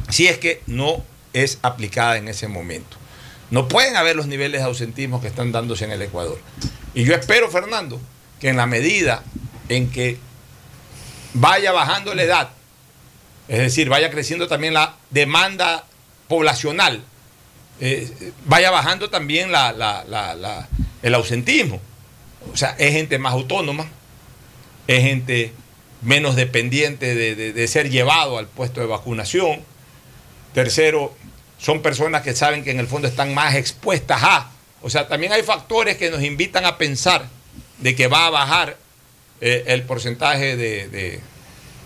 si 0.10 0.28
es 0.28 0.38
que 0.38 0.62
no 0.68 1.04
es 1.34 1.60
aplicada 1.64 2.18
en 2.18 2.28
ese 2.28 2.48
momento. 2.48 2.98
No 3.52 3.68
pueden 3.68 3.98
haber 3.98 4.16
los 4.16 4.28
niveles 4.28 4.62
de 4.62 4.68
ausentismo 4.68 5.22
que 5.22 5.28
están 5.28 5.52
dándose 5.52 5.86
en 5.86 5.92
el 5.92 6.02
Ecuador. 6.02 6.40
Y 6.94 7.04
yo 7.04 7.14
espero, 7.14 7.50
Fernando, 7.50 8.00
que 8.44 8.50
en 8.50 8.58
la 8.58 8.66
medida 8.66 9.24
en 9.70 9.90
que 9.90 10.18
vaya 11.34 11.72
bajando 11.72 12.14
la 12.14 12.24
edad, 12.24 12.50
es 13.48 13.58
decir, 13.60 13.88
vaya 13.88 14.12
creciendo 14.12 14.50
también 14.50 14.74
la 14.74 14.96
demanda 15.12 15.86
poblacional, 16.28 17.02
eh, 17.80 18.34
vaya 18.44 18.70
bajando 18.70 19.10
también 19.10 19.50
la- 19.50 20.68
el 21.02 21.16
ausentismo. 21.16 21.80
O 22.52 22.58
sea, 22.58 22.76
es 22.78 22.92
gente 22.92 23.18
más 23.18 23.32
autónoma, 23.32 23.88
es 24.88 25.02
gente 25.04 25.54
menos 26.02 26.36
dependiente 26.36 27.16
de, 27.16 27.36
de- 27.36 27.54
de 27.54 27.68
ser 27.70 27.90
llevado 27.90 28.38
al 28.38 28.48
puesto 28.48 28.82
de 28.82 28.88
vacunación. 28.88 29.62
Tercero, 30.54 31.16
son 31.58 31.82
personas 31.82 32.24
que 32.24 32.36
saben 32.36 32.66
que 32.66 32.72
en 32.72 32.80
el 32.82 32.88
fondo 32.88 33.08
están 33.08 33.34
más 33.34 33.56
expuestas 33.56 34.22
a. 34.22 34.52
O 34.82 34.90
sea, 34.90 35.08
también 35.08 35.32
hay 35.32 35.44
factores 35.44 35.96
que 35.96 36.12
nos 36.12 36.22
invitan 36.22 36.66
a 36.66 36.78
pensar 36.78 37.30
de 37.84 37.96
que 37.96 38.08
va 38.08 38.28
a 38.28 38.30
bajar 38.30 38.78
eh, 39.42 39.66
el 39.68 39.84
porcentaje 39.84 40.56
de, 40.56 41.20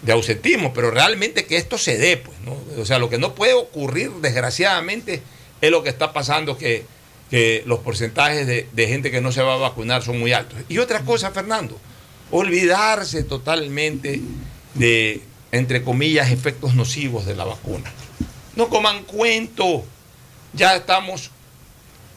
ausentismo, 0.10 0.74
pero 0.74 0.92
realmente 0.92 1.46
que 1.46 1.58
esto 1.58 1.78
se 1.78 1.98
dé, 1.98 2.18
pues, 2.18 2.38
¿no? 2.42 2.56
O 2.80 2.86
sea, 2.86 3.00
lo 3.00 3.10
que 3.10 3.18
no 3.18 3.34
puede 3.34 3.54
ocurrir, 3.54 4.12
desgraciadamente, 4.22 5.22
es 5.60 5.72
lo 5.72 5.82
que 5.84 5.90
está 5.90 6.14
pasando, 6.14 6.56
que, 6.58 6.86
que 7.32 7.64
los 7.66 7.80
porcentajes 7.80 8.46
de, 8.46 8.70
de 8.72 8.88
gente 8.88 9.12
que 9.12 9.22
no 9.22 9.32
se 9.32 9.42
va 9.42 9.56
a 9.56 9.58
vacunar 9.58 10.04
son 10.04 10.20
muy 10.20 10.34
altos. 10.34 10.60
Y 10.70 10.78
otra 10.78 11.02
cosa, 11.02 11.32
Fernando, 11.32 11.78
olvidarse 12.30 13.24
totalmente 13.24 14.22
de, 14.76 15.22
entre 15.52 15.84
comillas, 15.84 16.32
efectos 16.32 16.76
nocivos 16.76 17.26
de 17.26 17.36
la 17.36 17.44
vacuna. 17.44 17.92
No 18.56 18.70
coman 18.70 19.04
cuento, 19.04 19.84
ya 20.54 20.76
estamos 20.76 21.32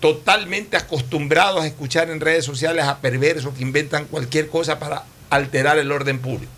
totalmente 0.01 0.77
acostumbrados 0.77 1.63
a 1.63 1.67
escuchar 1.67 2.11
en 2.11 2.21
redes 2.21 2.45
sociales 2.45 2.85
a 2.87 2.99
perversos 3.01 3.55
que 3.55 3.63
inventan 3.63 4.07
cualquier 4.07 4.49
cosa 4.49 4.79
para 4.79 5.05
alterar 5.29 5.79
el 5.79 5.93
orden 5.93 6.19
público. 6.19 6.51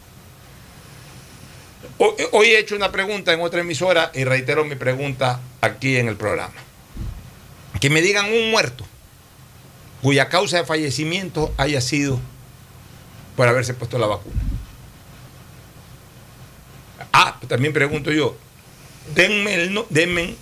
Hoy, 1.99 2.47
he 2.49 2.59
hecho 2.59 2.75
una 2.75 2.91
pregunta 2.91 3.33
en 3.33 3.41
otra 3.41 3.61
emisora 3.61 4.11
y 4.15 4.25
reitero 4.25 4.65
mi 4.65 4.75
pregunta 4.75 5.41
aquí 5.61 5.97
en 5.97 6.09
el 6.09 6.17
programa. 6.17 6.55
Que 7.81 7.91
me 7.91 8.01
digan 8.03 8.33
un 8.33 8.51
muerto 8.51 8.85
cuya 10.03 10.29
causa 10.29 10.57
de 10.59 10.65
fallecimiento 10.65 11.53
haya 11.59 11.81
sido 11.81 12.19
por 13.37 13.47
haberse 13.49 13.75
puesto 13.75 13.99
la 13.99 14.07
vacuna. 14.07 14.41
Ah, 17.13 17.39
también 17.49 17.73
pregunto 17.73 18.11
yo, 18.11 18.37
denme 19.15 19.55
el, 19.55 19.75
no- 19.75 19.87
denme, 19.91 20.35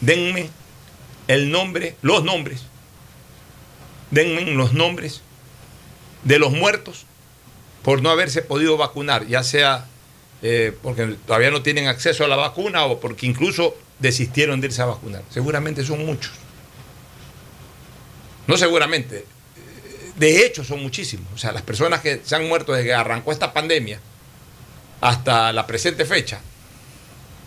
denme 0.00 0.50
el 1.30 1.52
nombre, 1.52 1.94
los 2.02 2.24
nombres, 2.24 2.62
denme 4.10 4.42
los 4.50 4.72
nombres 4.72 5.20
de 6.24 6.40
los 6.40 6.50
muertos 6.50 7.06
por 7.84 8.02
no 8.02 8.10
haberse 8.10 8.42
podido 8.42 8.76
vacunar, 8.76 9.28
ya 9.28 9.44
sea 9.44 9.86
eh, 10.42 10.76
porque 10.82 11.06
todavía 11.28 11.52
no 11.52 11.62
tienen 11.62 11.86
acceso 11.86 12.24
a 12.24 12.28
la 12.28 12.34
vacuna 12.34 12.84
o 12.84 12.98
porque 12.98 13.26
incluso 13.26 13.76
desistieron 14.00 14.60
de 14.60 14.66
irse 14.66 14.82
a 14.82 14.86
vacunar. 14.86 15.22
Seguramente 15.30 15.84
son 15.84 16.04
muchos. 16.04 16.32
No 18.48 18.56
seguramente. 18.56 19.24
De 20.16 20.44
hecho, 20.44 20.64
son 20.64 20.82
muchísimos. 20.82 21.28
O 21.32 21.38
sea, 21.38 21.52
las 21.52 21.62
personas 21.62 22.00
que 22.00 22.22
se 22.24 22.34
han 22.34 22.48
muerto 22.48 22.72
desde 22.72 22.88
que 22.88 22.94
arrancó 22.94 23.30
esta 23.30 23.52
pandemia 23.52 24.00
hasta 25.00 25.52
la 25.52 25.64
presente 25.64 26.04
fecha, 26.04 26.40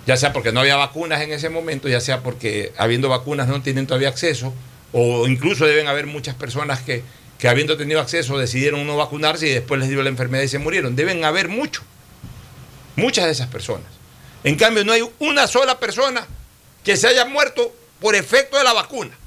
ya 0.06 0.18
sea 0.18 0.34
porque 0.34 0.52
no 0.52 0.60
había 0.60 0.76
vacunas 0.76 1.22
en 1.22 1.32
ese 1.32 1.50
momento, 1.50 1.88
ya 1.88 2.02
sea 2.02 2.22
porque 2.22 2.74
habiendo 2.78 3.10
vacunas 3.10 3.48
no 3.48 3.62
tienen 3.62 3.88
todavía 3.88 4.10
acceso, 4.10 4.54
o 4.92 5.28
incluso 5.28 5.66
deben 5.66 5.88
haber 5.88 6.06
muchas 6.06 6.36
personas 6.36 6.82
que, 6.82 7.04
que 7.40 7.48
habiendo 7.48 7.78
tenido 7.78 8.00
acceso 8.00 8.38
decidieron 8.38 8.86
no 8.86 8.96
vacunarse 8.96 9.48
y 9.48 9.54
después 9.54 9.80
les 9.80 9.90
dio 9.90 10.04
la 10.04 10.10
enfermedad 10.10 10.44
y 10.44 10.48
se 10.48 10.60
murieron. 10.60 10.96
Deben 10.96 11.26
haber 11.26 11.50
muchos. 11.50 11.84
Muchas 12.96 13.26
de 13.26 13.32
esas 13.32 13.48
personas. 13.48 13.88
En 14.44 14.56
cambio, 14.56 14.86
no 14.86 14.92
hay 14.92 15.04
una 15.20 15.48
sola 15.48 15.80
persona 15.80 16.28
que 16.84 16.96
se 16.96 17.08
haya 17.08 17.26
muerto 17.26 17.74
por 18.00 18.16
efecto 18.16 18.58
de 18.58 18.64
la 18.64 18.74
vacuna. 18.74 19.18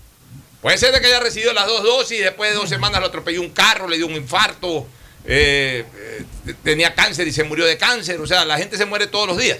Puede 0.61 0.79
ser 0.79 0.93
de 0.93 1.01
que 1.01 1.07
haya 1.07 1.21
recibido 1.21 1.53
las 1.53 1.67
dos 1.67 1.83
dosis 1.83 2.21
y 2.21 2.23
después 2.23 2.51
de 2.51 2.57
dos 2.57 2.69
semanas 2.69 3.01
lo 3.01 3.07
atropelló 3.07 3.41
un 3.41 3.51
carro, 3.51 3.89
le 3.89 3.97
dio 3.97 4.07
un 4.07 4.15
infarto, 4.15 4.87
eh, 5.25 5.85
eh, 6.47 6.55
tenía 6.63 6.95
cáncer 6.95 7.27
y 7.27 7.33
se 7.33 7.45
murió 7.45 7.65
de 7.65 7.77
cáncer. 7.77 8.21
O 8.21 8.27
sea, 8.27 8.45
la 8.45 8.59
gente 8.59 8.77
se 8.77 8.85
muere 8.85 9.07
todos 9.07 9.27
los 9.27 9.39
días. 9.39 9.59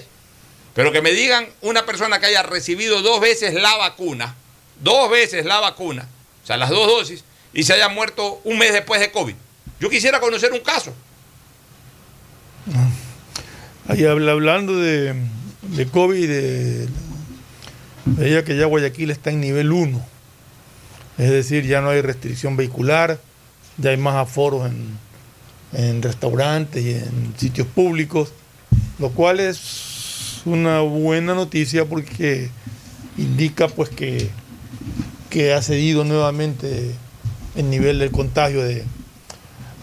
Pero 0.77 0.91
que 0.91 1.01
me 1.01 1.11
digan 1.11 1.47
una 1.61 1.87
persona 1.87 2.19
que 2.19 2.27
haya 2.27 2.43
recibido 2.43 3.01
dos 3.01 3.19
veces 3.19 3.55
la 3.55 3.75
vacuna, 3.77 4.35
dos 4.79 5.09
veces 5.09 5.43
la 5.43 5.59
vacuna, 5.59 6.07
o 6.43 6.45
sea, 6.45 6.55
las 6.55 6.69
dos 6.69 6.85
dosis, 6.85 7.23
y 7.51 7.63
se 7.63 7.73
haya 7.73 7.89
muerto 7.89 8.39
un 8.43 8.59
mes 8.59 8.73
después 8.73 9.01
de 9.01 9.09
COVID. 9.11 9.33
Yo 9.79 9.89
quisiera 9.89 10.19
conocer 10.19 10.53
un 10.53 10.59
caso. 10.59 10.93
Habla- 13.89 14.31
hablando 14.33 14.75
de, 14.77 15.15
de 15.63 15.87
COVID, 15.87 16.27
de, 16.29 16.87
veía 18.05 18.43
que 18.45 18.55
ya 18.55 18.65
Guayaquil 18.65 19.09
está 19.09 19.31
en 19.31 19.41
nivel 19.41 19.71
1. 19.71 20.05
Es 21.17 21.31
decir, 21.31 21.65
ya 21.65 21.81
no 21.81 21.89
hay 21.89 22.01
restricción 22.01 22.55
vehicular, 22.55 23.19
ya 23.77 23.89
hay 23.89 23.97
más 23.97 24.15
aforos 24.15 24.69
en, 24.69 24.95
en 25.73 26.03
restaurantes 26.03 26.83
y 26.85 26.91
en 26.91 27.33
sitios 27.35 27.65
públicos, 27.65 28.31
lo 28.99 29.09
cual 29.09 29.39
es 29.39 29.57
una 30.45 30.81
buena 30.81 31.33
noticia 31.33 31.85
porque 31.85 32.49
indica 33.17 33.67
pues 33.67 33.89
que, 33.89 34.29
que 35.29 35.53
ha 35.53 35.61
cedido 35.61 36.03
nuevamente 36.03 36.91
el 37.55 37.69
nivel 37.69 37.99
del 37.99 38.11
contagio 38.11 38.63
de, 38.63 38.83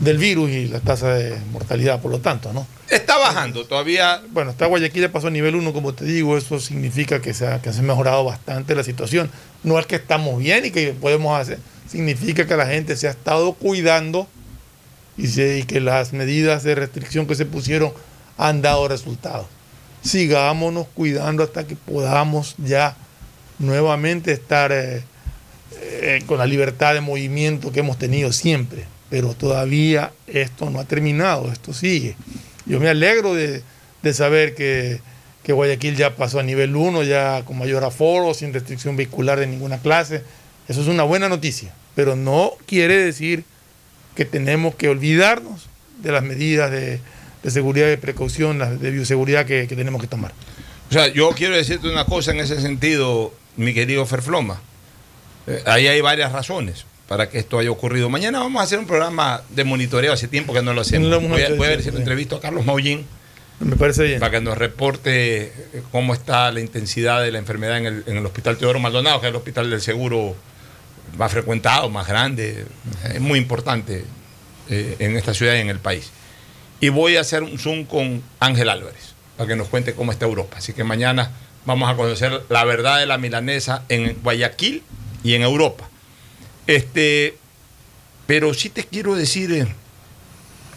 del 0.00 0.18
virus 0.18 0.50
y 0.50 0.66
la 0.68 0.80
tasa 0.80 1.14
de 1.14 1.36
mortalidad, 1.52 2.00
por 2.00 2.10
lo 2.10 2.20
tanto, 2.20 2.52
¿no? 2.52 2.66
Está 2.90 3.16
bajando 3.18 3.64
todavía. 3.66 4.22
Bueno, 4.30 4.50
está 4.50 4.66
Guayaquil 4.66 5.02
ya 5.02 5.10
pasó 5.12 5.28
a 5.28 5.30
nivel 5.30 5.54
1, 5.56 5.72
como 5.72 5.94
te 5.94 6.04
digo, 6.04 6.36
eso 6.36 6.60
significa 6.60 7.20
que 7.20 7.32
se, 7.34 7.46
ha, 7.46 7.60
que 7.62 7.72
se 7.72 7.80
ha 7.80 7.82
mejorado 7.82 8.22
bastante 8.24 8.74
la 8.74 8.84
situación. 8.84 9.30
No 9.62 9.78
es 9.78 9.86
que 9.86 9.96
estamos 9.96 10.38
bien 10.38 10.66
y 10.66 10.70
que 10.70 10.92
podemos 10.92 11.38
hacer, 11.40 11.58
significa 11.88 12.46
que 12.46 12.56
la 12.56 12.66
gente 12.66 12.96
se 12.96 13.08
ha 13.08 13.10
estado 13.10 13.54
cuidando 13.54 14.28
y, 15.16 15.28
se- 15.28 15.58
y 15.58 15.62
que 15.64 15.80
las 15.80 16.12
medidas 16.12 16.62
de 16.62 16.74
restricción 16.74 17.26
que 17.26 17.34
se 17.34 17.46
pusieron 17.46 17.92
han 18.36 18.62
dado 18.62 18.86
resultados. 18.86 19.46
Sigámonos 20.04 20.86
cuidando 20.94 21.42
hasta 21.42 21.66
que 21.66 21.76
podamos 21.76 22.54
ya 22.58 22.94
nuevamente 23.58 24.32
estar 24.32 24.70
eh, 24.70 25.02
eh, 25.80 26.22
con 26.26 26.38
la 26.38 26.46
libertad 26.46 26.94
de 26.94 27.00
movimiento 27.00 27.72
que 27.72 27.80
hemos 27.80 27.98
tenido 27.98 28.32
siempre. 28.32 28.84
Pero 29.08 29.34
todavía 29.34 30.12
esto 30.26 30.68
no 30.70 30.80
ha 30.80 30.84
terminado, 30.84 31.50
esto 31.50 31.72
sigue. 31.72 32.16
Yo 32.66 32.80
me 32.80 32.88
alegro 32.88 33.34
de, 33.34 33.62
de 34.02 34.14
saber 34.14 34.54
que, 34.54 35.00
que 35.42 35.52
Guayaquil 35.52 35.96
ya 35.96 36.16
pasó 36.16 36.40
a 36.40 36.42
nivel 36.42 36.76
1, 36.76 37.02
ya 37.04 37.42
con 37.44 37.58
mayor 37.58 37.84
aforo, 37.84 38.34
sin 38.34 38.52
restricción 38.52 38.96
vehicular 38.96 39.38
de 39.38 39.46
ninguna 39.46 39.78
clase. 39.78 40.22
Eso 40.68 40.82
es 40.82 40.88
una 40.88 41.02
buena 41.02 41.28
noticia, 41.28 41.74
pero 41.94 42.16
no 42.16 42.52
quiere 42.66 42.98
decir 42.98 43.44
que 44.14 44.24
tenemos 44.24 44.74
que 44.74 44.88
olvidarnos 44.88 45.68
de 46.02 46.12
las 46.12 46.22
medidas 46.22 46.70
de, 46.70 47.00
de 47.44 47.50
seguridad 47.50 47.92
y 47.92 47.96
precaución, 47.96 48.58
las 48.58 48.80
de 48.80 48.90
bioseguridad 48.90 49.46
que, 49.46 49.68
que 49.68 49.76
tenemos 49.76 50.00
que 50.00 50.08
tomar. 50.08 50.32
O 50.90 50.92
sea, 50.92 51.08
yo 51.08 51.30
quiero 51.30 51.54
decirte 51.54 51.88
una 51.88 52.04
cosa 52.06 52.32
en 52.32 52.40
ese 52.40 52.60
sentido, 52.60 53.32
mi 53.56 53.72
querido 53.74 54.04
Ferfloma. 54.06 54.60
Eh, 55.46 55.62
ahí 55.66 55.86
hay 55.86 56.00
varias 56.00 56.32
razones 56.32 56.86
para 57.06 57.28
que 57.28 57.38
esto 57.38 57.58
haya 57.58 57.70
ocurrido. 57.70 58.08
Mañana 58.08 58.40
vamos 58.40 58.60
a 58.60 58.64
hacer 58.64 58.78
un 58.78 58.86
programa 58.86 59.42
de 59.50 59.62
monitoreo, 59.64 60.12
hace 60.12 60.26
tiempo 60.26 60.54
que 60.54 60.62
no 60.62 60.72
lo 60.72 60.80
hacemos. 60.80 61.08
No 61.08 61.20
lo 61.20 61.28
voy, 61.28 61.42
a, 61.42 61.50
voy 61.50 61.66
a 61.66 61.70
ver 61.70 61.78
sí, 61.78 61.84
si 61.84 61.90
lo 61.90 61.96
sí. 61.96 62.02
entrevisto 62.02 62.36
a 62.36 62.40
Carlos 62.40 62.64
Maullín 62.64 63.04
Me 63.60 63.76
parece 63.76 64.04
bien. 64.04 64.20
para 64.20 64.32
que 64.32 64.40
nos 64.40 64.56
reporte 64.56 65.42
eh, 65.42 65.82
cómo 65.92 66.14
está 66.14 66.50
la 66.50 66.60
intensidad 66.60 67.22
de 67.22 67.30
la 67.30 67.38
enfermedad 67.38 67.76
en 67.76 67.86
el, 67.86 68.04
en 68.06 68.16
el 68.16 68.24
Hospital 68.26 68.56
Teodoro 68.56 68.80
Maldonado, 68.80 69.20
que 69.20 69.26
es 69.26 69.30
el 69.30 69.36
hospital 69.36 69.68
del 69.68 69.82
seguro 69.82 70.34
más 71.18 71.30
frecuentado, 71.30 71.90
más 71.90 72.08
grande, 72.08 72.64
es 73.12 73.20
muy 73.20 73.38
importante 73.38 74.04
eh, 74.70 74.96
en 74.98 75.16
esta 75.16 75.34
ciudad 75.34 75.54
y 75.54 75.58
en 75.58 75.68
el 75.68 75.78
país. 75.78 76.10
Y 76.84 76.90
voy 76.90 77.16
a 77.16 77.22
hacer 77.22 77.42
un 77.42 77.58
Zoom 77.58 77.86
con 77.86 78.22
Ángel 78.40 78.68
Álvarez 78.68 79.14
para 79.38 79.48
que 79.48 79.56
nos 79.56 79.68
cuente 79.68 79.94
cómo 79.94 80.12
está 80.12 80.26
Europa. 80.26 80.58
Así 80.58 80.74
que 80.74 80.84
mañana 80.84 81.30
vamos 81.64 81.88
a 81.90 81.96
conocer 81.96 82.42
la 82.50 82.62
verdad 82.66 82.98
de 82.98 83.06
la 83.06 83.16
milanesa 83.16 83.84
en 83.88 84.18
Guayaquil 84.22 84.82
y 85.22 85.32
en 85.32 85.40
Europa. 85.40 85.88
Este, 86.66 87.38
pero 88.26 88.52
sí 88.52 88.68
te 88.68 88.84
quiero 88.84 89.14
decir 89.14 89.50
eh, 89.52 89.66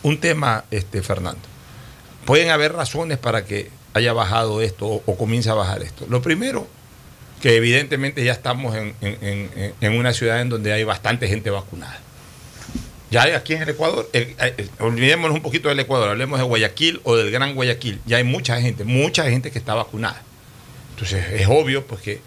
un 0.02 0.18
tema, 0.22 0.64
este, 0.72 1.02
Fernando. 1.02 1.42
Pueden 2.24 2.52
haber 2.52 2.72
razones 2.72 3.18
para 3.18 3.44
que 3.44 3.70
haya 3.94 4.14
bajado 4.14 4.62
esto 4.62 4.86
o, 5.06 5.18
comience 5.18 5.50
a 5.50 5.56
bajar 5.56 5.82
esto. 5.82 6.06
Lo 6.10 6.22
primero, 6.22 6.70
que 7.42 7.58
evidentemente 7.58 8.24
ya 8.24 8.32
estamos 8.32 8.78
en- 8.78 8.96
en 9.82 9.98
una 9.98 10.14
ciudad 10.14 10.40
en 10.40 10.48
donde 10.48 10.72
hay 10.72 10.86
bastante 10.86 11.28
gente 11.28 11.50
vacunada. 11.50 12.00
Ya 13.10 13.24
aquí 13.36 13.54
en 13.54 13.62
el 13.62 13.70
Ecuador, 13.70 14.10
el- 14.14 14.36
el- 14.58 14.70
olvidémonos 14.80 15.36
un 15.36 15.42
poquito 15.42 15.70
del 15.70 15.80
Ecuador, 15.80 16.10
hablemos 16.10 16.40
de 16.40 16.46
Guayaquil 16.46 17.00
o 17.04 17.16
del 17.16 17.32
Gran 17.32 17.56
Guayaquil. 17.56 18.00
Ya 18.06 18.18
hay 18.18 18.24
mucha 18.26 18.60
gente, 18.62 18.84
mucha 18.84 19.30
gente 19.30 19.50
que 19.52 19.60
está 19.60 19.74
vacunada. 19.76 20.22
Entonces 20.92 21.24
es 21.32 21.48
obvio 21.48 21.86
pues, 21.86 22.02
que 22.02 22.20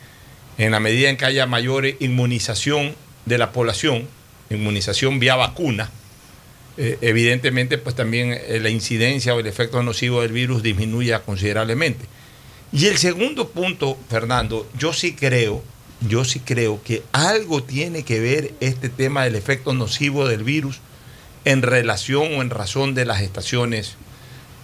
en 0.59 0.70
la 0.72 0.81
medida 0.81 1.11
en 1.11 1.16
que 1.16 1.26
haya 1.26 1.47
mayor 1.47 1.87
inmunización 1.87 2.95
de 3.26 3.37
la 3.39 3.53
población, 3.53 4.09
inmunización 4.49 5.18
vía 5.18 5.37
vacuna, 5.37 5.91
eh, 6.78 6.97
evidentemente 7.03 7.76
pues 7.78 7.95
también 7.95 8.33
eh, 8.33 8.59
la 8.61 8.70
incidencia 8.70 9.35
o 9.35 9.41
el 9.41 9.47
efecto 9.47 9.83
nocivo 9.83 10.22
del 10.22 10.33
virus 10.33 10.62
disminuya 10.62 11.20
considerablemente. 11.20 12.07
Y 12.72 12.87
el 12.87 12.97
segundo 12.99 13.49
punto, 13.49 13.99
Fernando, 14.09 14.66
yo 14.78 14.93
sí 14.93 15.12
creo, 15.14 15.62
yo 16.01 16.25
sí 16.25 16.41
creo 16.41 16.83
que 16.83 17.03
algo 17.13 17.63
tiene 17.63 18.05
que 18.05 18.21
ver 18.21 18.55
este 18.61 18.89
tema 18.89 19.25
del 19.25 19.37
efecto 19.37 19.75
nocivo 19.75 20.27
del 20.27 20.45
virus 20.45 20.81
en 21.45 21.63
relación 21.63 22.35
o 22.35 22.43
en 22.43 22.51
razón 22.51 22.95
de 22.95 23.05
las 23.05 23.21
estaciones, 23.21 23.97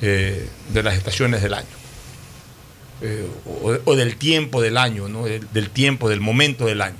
eh, 0.00 0.48
de 0.70 0.82
las 0.82 0.94
estaciones 0.96 1.42
del 1.42 1.54
año. 1.54 1.66
Eh, 3.02 3.28
o, 3.84 3.94
del 3.94 4.16
tiempo 4.16 4.62
del 4.62 4.78
año, 4.78 5.08
¿no? 5.08 5.24
del 5.24 5.70
tiempo, 5.70 6.08
del 6.08 6.20
momento 6.20 6.64
del 6.64 6.80
año. 6.80 6.96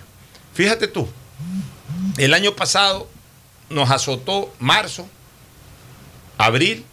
Fíjate 0.52 0.88
tú, 0.88 1.08
el 2.18 2.34
año 2.34 2.54
pasado 2.54 3.08
nos 3.70 3.90
azotó 3.90 4.54
marzo, 4.58 5.08
abril 6.36 6.84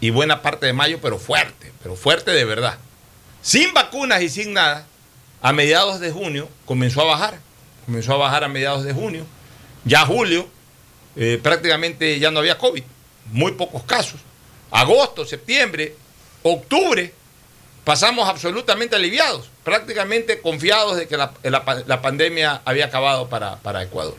y 0.00 0.10
buena 0.10 0.42
parte 0.42 0.66
de 0.66 0.72
mayo, 0.72 1.00
pero 1.02 1.18
fuerte, 1.18 1.72
pero 1.82 1.96
fuerte 1.96 2.30
de 2.30 2.44
verdad. 2.44 2.78
Sin 3.42 3.74
vacunas 3.74 4.22
y 4.22 4.28
sin 4.28 4.52
nada, 4.52 4.86
a 5.44 5.52
mediados 5.52 6.00
de 6.00 6.10
junio 6.10 6.48
comenzó 6.64 7.02
a 7.02 7.04
bajar. 7.04 7.38
Comenzó 7.84 8.14
a 8.14 8.16
bajar 8.16 8.44
a 8.44 8.48
mediados 8.48 8.82
de 8.82 8.94
junio. 8.94 9.26
Ya 9.84 10.06
julio, 10.06 10.48
eh, 11.16 11.38
prácticamente 11.42 12.18
ya 12.18 12.30
no 12.30 12.38
había 12.38 12.56
COVID. 12.56 12.82
Muy 13.30 13.52
pocos 13.52 13.82
casos. 13.82 14.20
Agosto, 14.70 15.26
septiembre, 15.26 15.94
octubre, 16.42 17.12
pasamos 17.84 18.26
absolutamente 18.26 18.96
aliviados. 18.96 19.50
Prácticamente 19.64 20.40
confiados 20.40 20.96
de 20.96 21.06
que 21.08 21.18
la, 21.18 21.34
la- 21.42 22.00
pandemia 22.00 22.62
había 22.64 22.86
acabado 22.86 23.28
para, 23.28 23.56
para 23.56 23.82
Ecuador. 23.82 24.16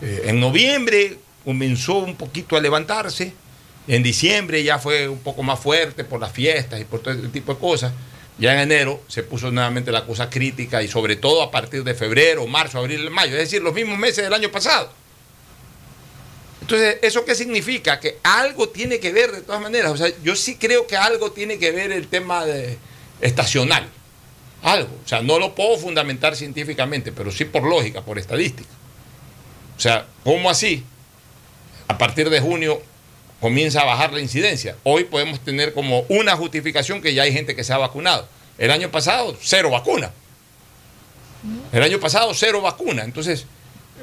Eh, 0.00 0.22
en 0.26 0.38
noviembre 0.38 1.18
comenzó 1.44 1.94
un 1.98 2.14
poquito 2.14 2.56
a 2.56 2.60
levantarse. 2.60 3.32
En 3.88 4.04
diciembre 4.04 4.62
ya 4.62 4.78
fue 4.78 5.08
un 5.08 5.18
poco 5.18 5.42
más 5.42 5.58
fuerte 5.58 6.04
por 6.04 6.20
las 6.20 6.30
fiestas 6.30 6.80
y 6.80 6.84
por 6.84 7.00
todo 7.00 7.16
tipo 7.30 7.54
de 7.54 7.58
cosas. 7.58 7.92
Ya 8.38 8.52
en 8.52 8.60
enero 8.60 9.02
se 9.08 9.24
puso 9.24 9.50
nuevamente 9.50 9.90
la 9.90 10.04
cosa 10.04 10.30
crítica 10.30 10.82
y 10.82 10.88
sobre 10.88 11.16
todo 11.16 11.42
a 11.42 11.50
partir 11.50 11.82
de 11.82 11.94
febrero, 11.94 12.46
marzo, 12.46 12.78
abril, 12.78 13.10
mayo, 13.10 13.32
es 13.32 13.42
decir, 13.42 13.62
los 13.62 13.74
mismos 13.74 13.98
meses 13.98 14.24
del 14.24 14.32
año 14.32 14.50
pasado. 14.50 14.92
Entonces, 16.60 16.98
¿eso 17.02 17.24
qué 17.24 17.34
significa? 17.34 17.98
Que 17.98 18.18
algo 18.22 18.68
tiene 18.68 19.00
que 19.00 19.12
ver 19.12 19.32
de 19.32 19.40
todas 19.40 19.60
maneras. 19.60 19.90
O 19.90 19.96
sea, 19.96 20.12
yo 20.22 20.36
sí 20.36 20.56
creo 20.56 20.86
que 20.86 20.96
algo 20.96 21.32
tiene 21.32 21.58
que 21.58 21.72
ver 21.72 21.90
el 21.92 22.08
tema 22.08 22.44
de, 22.44 22.78
estacional. 23.20 23.88
Algo. 24.62 24.90
O 25.04 25.08
sea, 25.08 25.22
no 25.22 25.38
lo 25.38 25.54
puedo 25.54 25.78
fundamentar 25.78 26.36
científicamente, 26.36 27.12
pero 27.12 27.30
sí 27.30 27.44
por 27.44 27.62
lógica, 27.62 28.02
por 28.02 28.18
estadística. 28.18 28.68
O 29.76 29.80
sea, 29.80 30.06
¿cómo 30.24 30.50
así? 30.50 30.84
A 31.86 31.96
partir 31.96 32.28
de 32.28 32.40
junio 32.40 32.82
comienza 33.40 33.82
a 33.82 33.84
bajar 33.84 34.12
la 34.12 34.20
incidencia. 34.20 34.76
Hoy 34.82 35.04
podemos 35.04 35.40
tener 35.40 35.72
como 35.74 36.04
una 36.08 36.36
justificación 36.36 37.00
que 37.00 37.14
ya 37.14 37.22
hay 37.22 37.32
gente 37.32 37.54
que 37.54 37.64
se 37.64 37.72
ha 37.72 37.78
vacunado. 37.78 38.28
El 38.58 38.70
año 38.70 38.90
pasado, 38.90 39.36
cero 39.40 39.70
vacuna. 39.70 40.10
El 41.72 41.82
año 41.82 42.00
pasado, 42.00 42.32
cero 42.34 42.60
vacuna. 42.60 43.04
Entonces, 43.04 43.46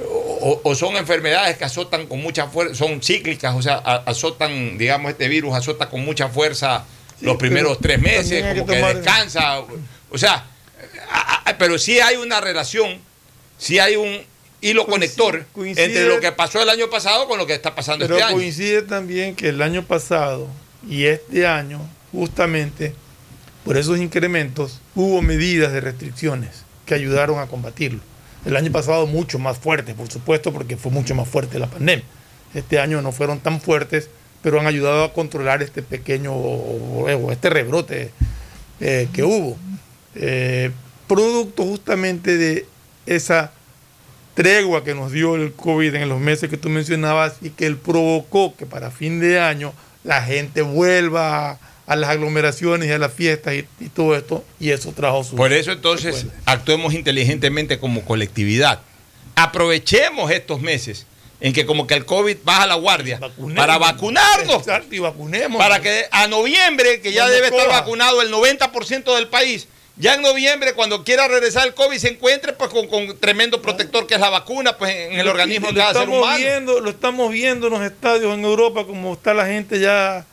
o, 0.02 0.62
o 0.64 0.76
son 0.76 0.96
enfermedades 0.96 1.58
que 1.58 1.66
azotan 1.66 2.08
con 2.08 2.22
mucha 2.22 2.48
fuerza, 2.48 2.76
son 2.76 3.02
cíclicas, 3.02 3.56
o 3.56 3.62
sea, 3.62 3.76
azotan, 3.78 4.78
digamos, 4.78 5.12
este 5.12 5.28
virus 5.28 5.54
azota 5.54 5.90
con 5.90 6.04
mucha 6.06 6.30
fuerza 6.30 6.86
los 7.22 7.38
primeros 7.38 7.78
tres 7.80 8.00
meses, 8.00 8.44
que 8.44 8.60
como 8.60 8.66
que, 8.68 8.80
tomar- 8.80 8.96
descansa. 8.96 9.60
O 10.12 10.18
sea, 10.18 10.46
pero 11.58 11.78
sí 11.78 12.00
hay 12.00 12.16
una 12.18 12.40
relación, 12.42 13.00
sí 13.58 13.80
hay 13.80 13.96
un 13.96 14.22
hilo 14.62 14.86
conector 14.86 15.46
coincide- 15.54 15.86
entre 15.86 16.08
lo 16.08 16.20
que 16.20 16.32
pasó 16.32 16.62
el 16.62 16.70
año 16.70 16.90
pasado 16.90 17.28
con 17.28 17.38
lo 17.38 17.46
que 17.46 17.54
está 17.54 17.76
pasando 17.76 18.06
Pero 18.06 18.16
este 18.16 18.26
año. 18.28 18.36
coincide 18.36 18.82
también 18.82 19.36
que 19.36 19.50
el 19.50 19.62
año 19.62 19.84
pasado 19.86 20.48
y 20.88 21.06
este 21.06 21.46
año, 21.48 21.80
justamente 22.12 22.94
por 23.64 23.78
esos 23.78 23.98
incrementos 24.00 24.80
hubo 24.96 25.22
medidas 25.22 25.74
de 25.74 25.82
restricciones 25.82 26.64
que 26.86 26.94
ayudaron 26.94 27.40
a 27.40 27.48
combatirlo. 27.48 28.00
El 28.46 28.56
año 28.56 28.72
pasado 28.72 29.08
mucho 29.08 29.40
más 29.40 29.58
fuertes, 29.58 29.96
por 29.96 30.12
supuesto, 30.12 30.54
porque 30.54 30.78
fue 30.78 30.92
mucho 30.92 31.16
más 31.16 31.28
fuerte 31.28 31.58
la 31.58 31.68
pandemia. 31.68 32.06
Este 32.54 32.80
año 32.80 33.02
no 33.02 33.12
fueron 33.12 33.40
tan 33.40 33.60
fuertes, 33.60 34.08
pero 34.44 34.60
han 34.60 34.68
ayudado 34.68 35.04
a 35.04 35.14
controlar 35.14 35.64
este 35.64 35.82
pequeño, 35.82 36.32
o 36.34 37.32
este 37.32 37.50
rebrote 37.50 38.12
eh, 38.80 39.08
que 39.14 39.24
hubo. 39.24 39.58
Eh, 40.14 40.70
producto 41.08 41.64
justamente 41.64 42.38
de 42.38 42.66
esa 43.08 43.52
tregua 44.36 44.84
que 44.84 44.94
nos 44.94 45.12
dio 45.12 45.36
el 45.36 45.54
COVID 45.54 45.96
en 45.96 46.10
los 46.10 46.20
meses 46.20 46.50
que 46.50 46.58
tú 46.58 46.70
mencionabas 46.70 47.38
y 47.42 47.50
que 47.50 47.66
él 47.66 47.78
provocó 47.78 48.56
que 48.56 48.66
para 48.66 48.92
fin 48.92 49.20
de 49.20 49.40
año 49.40 49.74
la 50.04 50.22
gente 50.22 50.62
vuelva 50.62 51.52
a, 51.52 51.60
a 51.88 51.96
las 51.96 52.10
aglomeraciones 52.12 52.88
y 52.88 52.92
a 52.92 52.98
las 53.00 53.14
fiestas 53.14 53.56
y, 53.56 53.66
y 53.80 53.90
todo 53.90 54.16
esto, 54.16 54.44
y 54.60 54.70
eso 54.70 54.92
trajo 54.92 55.24
su... 55.24 55.36
Por 55.36 55.54
eso 55.54 55.72
entonces 55.72 56.28
actuemos 56.46 56.94
inteligentemente 56.94 57.80
como 57.80 58.04
colectividad. 58.06 58.82
Aprovechemos 59.36 60.30
estos 60.32 60.62
meses 60.62 61.08
en 61.40 61.54
que 61.54 61.66
como 61.66 61.86
que 61.88 61.94
el 61.94 62.06
COVID 62.06 62.38
baja 62.44 62.66
la 62.66 62.76
guardia 62.76 63.20
para 63.56 63.78
vacunarnos. 63.78 64.58
Exacto, 64.58 64.96
y 64.96 65.00
vacunemos. 65.00 65.58
Para 65.58 65.82
que 65.82 66.06
a 66.12 66.28
noviembre, 66.28 67.02
que 67.02 67.12
ya 67.12 67.28
debe 67.30 67.48
estar 67.48 67.68
vacunado 67.68 68.22
el 68.22 68.32
90% 68.32 69.16
del 69.16 69.28
país, 69.28 69.68
ya 69.98 70.16
en 70.16 70.22
noviembre, 70.22 70.74
cuando 70.74 71.04
quiera 71.04 71.28
regresar 71.28 71.68
el 71.68 71.74
COVID, 71.74 71.98
se 71.98 72.10
encuentre 72.10 72.52
pues 72.54 72.70
con, 72.70 72.88
con 72.88 73.18
tremendo 73.18 73.62
protector 73.62 74.06
que 74.06 74.16
es 74.16 74.20
la 74.20 74.30
vacuna 74.30 74.78
pues 74.78 74.94
en 74.94 75.20
el 75.20 75.28
organismo 75.28 75.70
de 75.70 75.76
cada 75.76 75.94
ser 75.94 76.02
estamos 76.04 76.20
humano. 76.20 76.38
Viendo, 76.38 76.80
lo 76.82 76.90
estamos 76.90 77.32
viendo 77.32 77.68
en 77.68 77.74
los 77.74 77.82
estadios 77.82 78.34
en 78.34 78.44
Europa, 78.44 78.86
como 78.86 79.14
está 79.14 79.34
la 79.34 79.46
gente 79.46 79.80
ya 79.80 80.26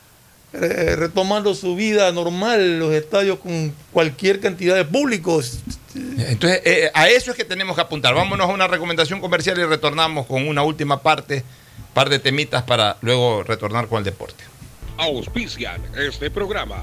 eh, 0.53 0.97
retomando 0.97 1.55
su 1.55 1.77
vida 1.77 2.11
normal, 2.11 2.81
los 2.81 2.93
estadios 2.93 3.39
con 3.39 3.73
cualquier 3.93 4.41
cantidad 4.41 4.75
de 4.75 4.85
públicos. 4.85 5.61
Entonces, 5.95 6.61
eh, 6.65 6.91
a 6.93 7.09
eso 7.09 7.31
es 7.31 7.37
que 7.37 7.45
tenemos 7.45 7.77
que 7.77 7.83
apuntar. 7.83 8.15
Vámonos 8.15 8.51
a 8.51 8.53
una 8.53 8.67
recomendación 8.67 9.21
comercial 9.21 9.59
y 9.59 9.65
retornamos 9.65 10.27
con 10.27 10.49
una 10.49 10.63
última 10.63 11.03
parte, 11.03 11.45
par 11.95 12.09
de 12.09 12.19
temitas 12.19 12.65
para 12.65 12.97
luego 13.01 13.45
retornar 13.45 13.87
con 13.87 13.99
el 13.99 14.05
deporte. 14.05 14.43
Auspician 14.99 15.81
este 15.97 16.31
programa. 16.31 16.83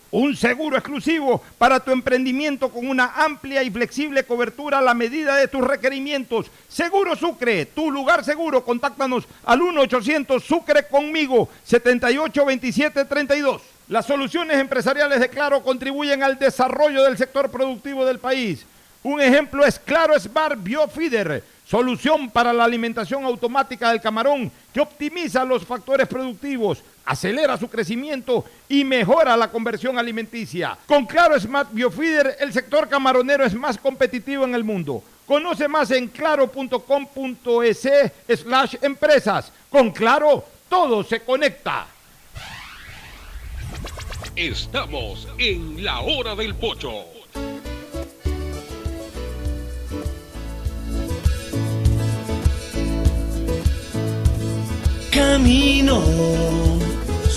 un 0.11 0.35
seguro 0.35 0.77
exclusivo 0.77 1.41
para 1.57 1.79
tu 1.79 1.91
emprendimiento 1.91 2.69
con 2.69 2.87
una 2.87 3.13
amplia 3.15 3.63
y 3.63 3.71
flexible 3.71 4.25
cobertura 4.25 4.79
a 4.79 4.81
la 4.81 4.93
medida 4.93 5.37
de 5.37 5.47
tus 5.47 5.61
requerimientos. 5.61 6.47
Seguro 6.67 7.15
Sucre, 7.15 7.65
tu 7.65 7.89
lugar 7.89 8.23
seguro. 8.23 8.63
Contáctanos 8.63 9.25
al 9.45 9.61
1-800 9.61 10.41
Sucre 10.41 10.87
conmigo, 10.87 11.49
782732. 11.63 13.61
Las 13.87 14.05
soluciones 14.05 14.57
empresariales 14.57 15.19
de 15.19 15.29
Claro 15.29 15.63
contribuyen 15.63 16.23
al 16.23 16.37
desarrollo 16.37 17.03
del 17.03 17.17
sector 17.17 17.49
productivo 17.49 18.05
del 18.05 18.19
país. 18.19 18.65
Un 19.03 19.19
ejemplo 19.19 19.65
es 19.65 19.79
Claro 19.79 20.17
Smart 20.19 20.61
Biofeeder, 20.61 21.43
solución 21.65 22.29
para 22.29 22.53
la 22.53 22.65
alimentación 22.65 23.25
automática 23.25 23.89
del 23.89 23.99
camarón 23.99 24.51
que 24.73 24.81
optimiza 24.81 25.43
los 25.43 25.65
factores 25.65 26.07
productivos, 26.07 26.83
acelera 27.05 27.57
su 27.57 27.69
crecimiento 27.69 28.45
y 28.69 28.83
mejora 28.83 29.37
la 29.37 29.49
conversión 29.49 29.97
alimenticia. 29.97 30.77
Con 30.87 31.05
Claro 31.05 31.39
Smart 31.39 31.69
Biofeeder, 31.71 32.37
el 32.39 32.53
sector 32.53 32.87
camaronero 32.87 33.43
es 33.43 33.53
más 33.53 33.77
competitivo 33.77 34.43
en 34.45 34.55
el 34.55 34.63
mundo. 34.63 35.03
Conoce 35.25 35.67
más 35.67 35.91
en 35.91 36.07
claro.com.es 36.07 37.89
slash 38.27 38.75
empresas. 38.81 39.51
Con 39.69 39.91
Claro, 39.91 40.43
todo 40.67 41.03
se 41.03 41.21
conecta. 41.21 41.87
Estamos 44.35 45.27
en 45.37 45.83
la 45.83 46.01
hora 46.01 46.35
del 46.35 46.55
pocho. 46.55 47.05
Camino 55.11 56.70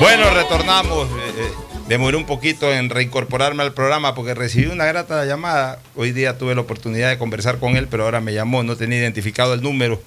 Bueno, 0.00 0.30
retornamos. 0.30 1.10
eh, 1.10 1.32
eh, 1.36 1.50
demoré 1.86 2.16
un 2.16 2.24
poquito 2.24 2.72
en 2.72 2.88
reincorporarme 2.88 3.62
al 3.62 3.74
programa 3.74 4.14
porque 4.14 4.32
recibí 4.32 4.68
una 4.68 4.86
grata 4.86 5.26
llamada. 5.26 5.78
Hoy 5.94 6.12
día 6.12 6.38
tuve 6.38 6.54
la 6.54 6.62
oportunidad 6.62 7.10
de 7.10 7.18
conversar 7.18 7.58
con 7.58 7.76
él, 7.76 7.86
pero 7.86 8.04
ahora 8.04 8.22
me 8.22 8.32
llamó, 8.32 8.62
no 8.62 8.76
tenía 8.76 8.98
identificado 8.98 9.52
el 9.52 9.60
número. 9.60 10.00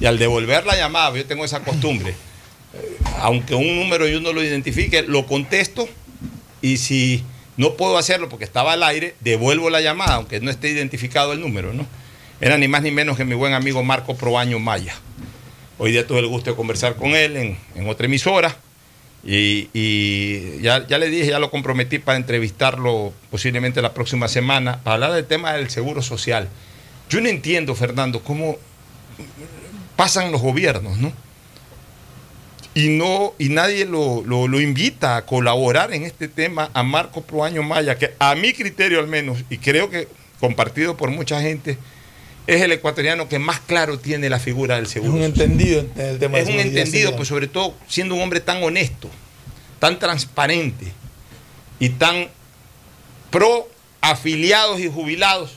Y 0.00 0.06
al 0.06 0.18
devolver 0.18 0.66
la 0.66 0.74
llamada, 0.76 1.16
yo 1.16 1.24
tengo 1.26 1.44
esa 1.44 1.60
costumbre, 1.60 2.10
eh, 2.10 2.96
aunque 3.20 3.54
un 3.54 3.76
número 3.76 4.08
yo 4.08 4.20
no 4.20 4.32
lo 4.32 4.42
identifique, 4.42 5.04
lo 5.04 5.26
contesto 5.26 5.88
y 6.60 6.78
si 6.78 7.22
no 7.56 7.74
puedo 7.74 7.98
hacerlo 7.98 8.28
porque 8.28 8.44
estaba 8.44 8.72
al 8.72 8.82
aire, 8.82 9.14
devuelvo 9.20 9.70
la 9.70 9.80
llamada, 9.80 10.14
aunque 10.16 10.40
no 10.40 10.50
esté 10.50 10.70
identificado 10.70 11.32
el 11.32 11.40
número, 11.40 11.72
¿no? 11.72 11.86
Era 12.40 12.58
ni 12.58 12.66
más 12.66 12.82
ni 12.82 12.90
menos 12.90 13.16
que 13.16 13.24
mi 13.24 13.36
buen 13.36 13.54
amigo 13.54 13.84
Marco 13.84 14.16
Probaño 14.16 14.58
Maya. 14.58 14.96
Hoy 15.78 15.92
día 15.92 16.04
tuve 16.04 16.18
el 16.18 16.26
gusto 16.26 16.50
de 16.50 16.56
conversar 16.56 16.96
con 16.96 17.10
él 17.10 17.36
en, 17.36 17.56
en 17.76 17.88
otra 17.88 18.06
emisora 18.06 18.56
y, 19.28 20.60
ya, 20.62 20.86
ya 20.86 20.98
le 20.98 21.08
dije, 21.08 21.26
ya 21.30 21.38
lo 21.40 21.50
comprometí 21.50 21.98
para 21.98 22.16
entrevistarlo 22.16 23.12
posiblemente 23.30 23.82
la 23.82 23.92
próxima 23.92 24.28
semana 24.28 24.82
para 24.84 24.94
hablar 24.94 25.12
del 25.12 25.26
tema 25.26 25.52
del 25.54 25.68
seguro 25.68 26.00
social. 26.02 26.48
Yo 27.10 27.20
no 27.20 27.28
entiendo, 27.28 27.74
Fernando, 27.74 28.22
cómo 28.22 28.56
pasan 29.96 30.30
los 30.30 30.40
gobiernos, 30.40 30.98
¿no? 30.98 31.12
Y, 32.74 32.88
no, 32.90 33.32
y 33.38 33.48
nadie 33.48 33.86
lo, 33.86 34.22
lo- 34.26 34.48
lo 34.48 34.60
invita 34.60 35.16
a 35.16 35.24
colaborar 35.24 35.92
en 35.94 36.02
este 36.04 36.28
tema 36.28 36.70
a 36.74 36.82
Marco 36.82 37.22
Proaño 37.22 37.62
Maya, 37.62 37.96
que 37.98 38.12
a 38.18 38.34
mi 38.34 38.52
criterio 38.52 39.00
al 39.00 39.06
menos, 39.06 39.38
y 39.48 39.56
creo 39.58 39.88
que 39.88 40.08
compartido 40.40 40.96
por 40.96 41.10
mucha 41.10 41.40
gente, 41.40 41.78
es 42.46 42.62
el 42.62 42.72
ecuatoriano 42.72 43.28
que 43.28 43.38
más 43.38 43.60
claro 43.60 43.98
tiene 43.98 44.28
la 44.30 44.38
figura 44.38 44.76
del 44.76 44.84
Es 44.84 44.90
seguro 44.92 45.12
un 45.14 45.18
social. 45.20 45.40
entendido 45.42 45.80
en 45.96 46.00
el 46.06 46.18
tema 46.18 46.38
Es 46.38 46.46
de 46.46 46.52
un 46.52 46.60
entendido, 46.60 47.16
pues 47.16 47.28
sobre 47.28 47.48
todo 47.48 47.74
siendo 47.88 48.14
un 48.14 48.22
hombre 48.22 48.40
tan 48.40 48.62
honesto, 48.62 49.10
tan 49.80 49.98
transparente 49.98 50.86
y 51.80 51.90
tan 51.90 52.28
pro 53.30 53.68
afiliados 54.00 54.80
y 54.80 54.88
jubilados. 54.88 55.52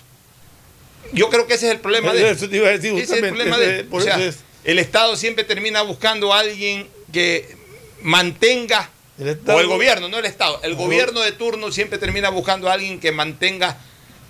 Yo 1.14 1.30
creo 1.30 1.48
que 1.48 1.54
ese 1.54 1.68
es 1.68 1.72
el 1.74 1.80
problema 1.80 2.14
de 2.14 2.30
Eso 2.32 2.50
te 2.50 2.58
iba 2.58 2.68
a 2.68 2.72
decir 2.72 2.92
ese 2.94 3.04
es 3.18 3.24
el 3.24 3.30
problema 3.30 3.58
de 3.58 3.86
o 3.90 4.02
sea, 4.02 4.20
es. 4.20 4.40
el 4.64 4.80
Estado 4.80 5.16
siempre 5.16 5.44
termina 5.44 5.82
buscando 5.84 6.34
a 6.34 6.40
alguien 6.40 6.88
que 7.14 7.56
mantenga 8.02 8.90
Estado- 9.18 9.58
o 9.58 9.62
el 9.62 9.68
gobierno, 9.68 10.08
no 10.10 10.18
el 10.18 10.26
Estado, 10.26 10.60
el 10.64 10.76
gobierno 10.76 11.20
de 11.22 11.32
turno 11.34 11.72
siempre 11.72 11.98
termina 12.00 12.30
buscando 12.30 12.70
a 12.70 12.74
alguien 12.74 13.00
que 13.00 13.12
mantenga 13.12 13.78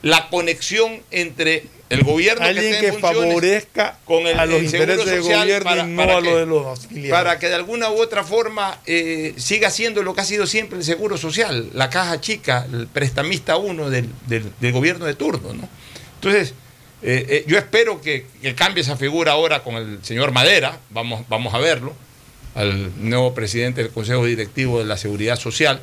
la 0.02 0.30
conexión 0.30 1.02
entre 1.12 1.66
el 1.90 2.04
gobierno 2.04 2.46
Alguien 2.46 2.66
que, 2.72 2.72
esté 2.76 2.88
en 2.90 3.00
favorezca 3.00 3.98
con 4.06 4.28
el, 4.28 4.40
a 4.40 4.46
los 4.46 4.60
el 4.60 4.66
intereses 4.66 5.06
del 5.06 5.22
gobierno 5.22 5.64
para- 5.64 5.84
y 5.84 5.88
no 5.88 5.98
para 5.98 6.18
a 6.18 6.22
lo 6.22 6.24
que- 6.32 6.36
de 6.36 6.46
los 6.46 6.80
para 7.10 7.40
que 7.40 7.48
de 7.50 7.56
alguna 7.56 7.90
u 7.90 8.00
otra 8.00 8.24
forma 8.24 8.80
eh, 8.86 9.34
siga 9.38 9.72
siendo 9.72 10.04
lo 10.04 10.14
que 10.14 10.22
ha 10.22 10.26
sido 10.26 10.46
siempre 10.46 10.78
el 10.78 10.84
seguro 10.84 11.18
social, 11.18 11.70
la 11.74 11.90
caja 11.90 12.22
chica, 12.22 12.68
el 12.72 12.88
prestamista 12.88 13.58
uno 13.58 13.90
del, 13.90 14.08
del- 14.28 14.52
del 14.60 14.72
gobierno 14.72 15.06
de 15.06 15.16
turno. 15.16 15.54
¿no? 15.54 15.68
Entonces, 16.16 16.54
eh, 17.02 17.26
eh, 17.30 17.44
yo 17.48 17.58
espero 17.58 18.02
que, 18.02 18.26
que 18.42 18.54
cambie 18.56 18.82
esa 18.84 18.96
figura 18.98 19.32
ahora 19.32 19.64
con 19.64 19.76
el 19.76 20.00
señor 20.04 20.32
Madera, 20.32 20.78
vamos, 20.92 21.24
vamos 21.30 21.54
a 21.54 21.58
verlo, 21.60 21.94
al 22.56 22.92
nuevo 23.10 23.34
presidente 23.34 23.82
del 23.82 23.92
Consejo 23.92 24.26
Directivo 24.26 24.80
de 24.80 24.86
la 24.86 24.98
Seguridad 24.98 25.38
Social. 25.40 25.82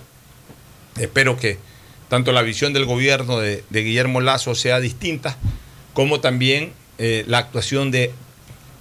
Espero 0.99 1.37
que 1.37 1.59
tanto 2.09 2.33
la 2.33 2.43
visión 2.43 2.73
del 2.73 2.85
gobierno 2.85 3.39
de, 3.39 3.65
de 3.71 3.83
Guillermo 3.83 4.21
Lazo 4.21 4.55
sea 4.55 4.79
distinta, 4.81 5.37
como 5.97 6.21
también 6.21 6.75
eh, 6.99 7.25
la 7.27 7.39
actuación 7.39 7.91
de 7.91 8.13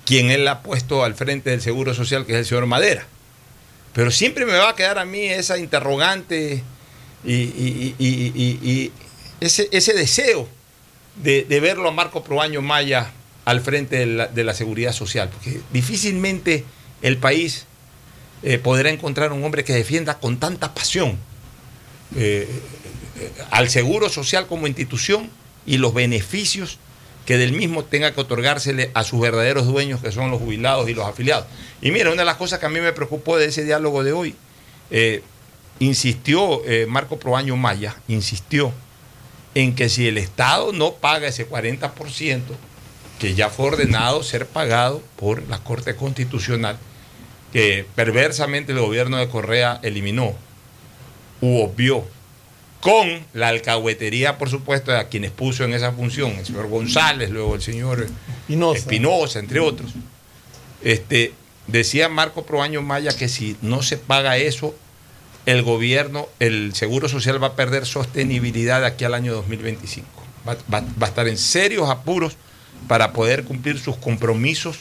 quien 0.06 0.32
él 0.32 0.46
ha 0.50 0.62
puesto 0.62 1.06
al 1.06 1.16
frente 1.16 1.50
del 1.50 1.62
Seguro 1.62 1.94
Social, 1.94 2.26
que 2.26 2.34
es 2.34 2.40
el 2.40 2.46
señor 2.46 2.66
Madera. 2.66 3.08
Pero 3.94 4.12
siempre 4.12 4.46
me 4.46 4.52
va 4.52 4.72
a 4.72 4.76
quedar 4.76 5.00
a 5.00 5.06
mí 5.06 5.22
esa 5.22 5.58
interrogante 5.58 6.62
y, 7.24 8.92
ese, 9.40 9.70
ese 9.72 9.94
deseo 9.94 10.50
de, 11.24 11.46
verlo 11.62 11.88
a 11.88 11.94
Marco 11.94 12.22
Proaño 12.22 12.62
Maya 12.62 13.14
al 13.46 13.62
frente 13.62 14.06
de 14.06 14.44
la, 14.44 14.54
seguridad 14.54 14.92
social, 14.92 15.30
porque 15.30 15.62
difícilmente 15.72 16.66
el 17.02 17.18
país 17.18 17.66
eh, 18.44 18.58
podrá 18.58 18.90
encontrar 18.90 19.32
un 19.32 19.42
hombre 19.42 19.64
que 19.64 19.72
defienda 19.72 20.20
con 20.20 20.38
tanta 20.38 20.74
pasión 20.74 21.18
eh, 22.18 22.46
al 23.52 23.70
seguro 23.70 24.10
social 24.10 24.48
como 24.48 24.68
institución 24.68 25.30
y 25.66 25.78
los 25.78 25.94
beneficios 25.94 26.78
que 27.26 27.38
del 27.38 27.54
mismo 27.54 27.84
tenga 27.84 28.14
que 28.14 28.22
otorgársele 28.22 28.92
a 28.94 29.04
sus 29.04 29.20
verdaderos 29.20 29.66
dueños, 29.66 30.02
que 30.02 30.12
son 30.12 30.32
los 30.32 30.40
jubilados 30.40 30.88
y 30.90 30.94
los 30.94 31.08
afiliados. 31.08 31.46
Y 31.82 31.92
mira, 31.92 32.12
una 32.12 32.22
de 32.22 32.26
las 32.26 32.38
cosas 32.38 32.60
que 32.60 32.68
a 32.68 32.70
mí 32.70 32.80
me 32.80 32.94
preocupó 32.94 33.38
de 33.38 33.46
ese 33.46 33.64
diálogo 33.64 34.04
de 34.04 34.14
hoy, 34.14 34.36
eh, 34.92 35.24
insistió 35.80 36.64
eh, 36.66 36.86
Marco 36.88 37.18
Proaño 37.18 37.58
Maya, 37.58 37.96
insistió 38.08 38.72
en 39.56 39.74
que 39.74 39.90
si 39.90 40.08
el 40.08 40.18
Estado 40.18 40.72
no 40.74 40.94
paga 40.94 41.28
ese 41.28 41.50
40%, 41.50 42.42
que 43.20 43.34
ya 43.34 43.50
fue 43.50 43.68
ordenado 43.68 44.22
ser 44.22 44.46
pagado 44.46 45.02
por 45.16 45.48
la 45.48 45.60
Corte 45.60 45.96
Constitucional, 45.96 46.78
que 47.54 47.86
perversamente 47.96 48.74
el 48.74 48.80
gobierno 48.80 49.18
de 49.18 49.30
Correa 49.30 49.80
eliminó 49.82 50.36
u 51.42 51.62
obvió, 51.62 52.06
con 52.86 53.26
la 53.34 53.48
alcahuetería, 53.50 54.38
por 54.38 54.50
supuesto, 54.50 54.92
de 54.92 55.00
a 55.00 55.08
quienes 55.08 55.32
puso 55.32 55.64
en 55.64 55.74
esa 55.74 55.92
función, 55.92 56.32
el 56.32 56.46
señor 56.46 56.68
González, 56.68 57.30
luego 57.32 57.56
el 57.56 57.62
señor 57.62 58.08
Espinosa. 58.42 58.78
Espinosa, 58.80 59.40
entre 59.40 59.60
otros. 59.60 59.92
Este, 60.84 61.34
decía 61.68 62.10
Marco 62.10 62.46
Proaño 62.46 62.82
Maya 62.82 63.12
que 63.18 63.28
si 63.28 63.58
no 63.62 63.82
se 63.82 63.98
paga 63.98 64.38
eso, 64.38 64.76
el 65.48 65.64
gobierno, 65.64 66.28
el 66.40 66.74
Seguro 66.76 67.10
Social 67.10 67.42
va 67.42 67.48
a 67.48 67.56
perder 67.56 67.86
sostenibilidad 67.86 68.82
de 68.82 68.88
aquí 68.88 69.04
al 69.04 69.14
año 69.14 69.34
2025. 69.34 70.08
Va, 70.48 70.56
va- 70.74 70.82
va 71.02 71.08
a 71.08 71.10
estar 71.10 71.28
en 71.28 71.38
serios 71.38 71.90
apuros 71.90 72.36
para 72.88 73.14
poder 73.14 73.44
cumplir 73.46 73.80
sus 73.80 73.96
compromisos 73.98 74.78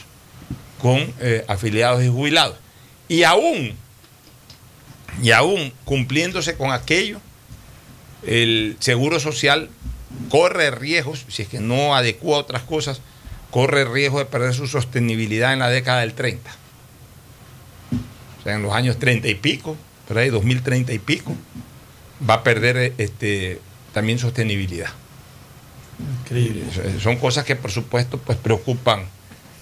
con 0.79 1.11
eh, 1.19 1.43
afiliados 1.47 2.03
y 2.03 2.07
jubilados. 2.07 2.57
Y 3.07 3.23
aún, 3.23 3.73
y 5.21 5.31
aún 5.31 5.71
cumpliéndose 5.85 6.55
con 6.55 6.71
aquello, 6.71 7.19
el 8.23 8.75
Seguro 8.79 9.19
Social 9.19 9.69
corre 10.29 10.71
riesgos, 10.71 11.25
si 11.27 11.41
es 11.43 11.47
que 11.47 11.59
no 11.59 11.95
adecua 11.95 12.37
otras 12.37 12.63
cosas, 12.63 13.01
corre 13.51 13.85
riesgo 13.85 14.19
de 14.19 14.25
perder 14.25 14.53
su 14.53 14.67
sostenibilidad 14.67 15.53
en 15.53 15.59
la 15.59 15.69
década 15.69 16.01
del 16.01 16.13
30. 16.13 16.49
O 18.39 18.43
sea, 18.43 18.55
en 18.55 18.63
los 18.63 18.73
años 18.73 18.97
30 18.99 19.27
y 19.27 19.35
pico, 19.35 19.75
por 20.07 20.17
ahí 20.17 20.29
2030 20.29 20.93
y 20.93 20.99
pico, 20.99 21.35
va 22.27 22.35
a 22.35 22.43
perder 22.43 22.77
eh, 22.77 22.93
este, 22.97 23.59
también 23.93 24.19
sostenibilidad. 24.19 24.89
Increíble. 26.23 26.63
Son 27.01 27.15
cosas 27.17 27.45
que 27.45 27.55
por 27.55 27.71
supuesto 27.71 28.17
pues 28.17 28.37
preocupan 28.37 29.05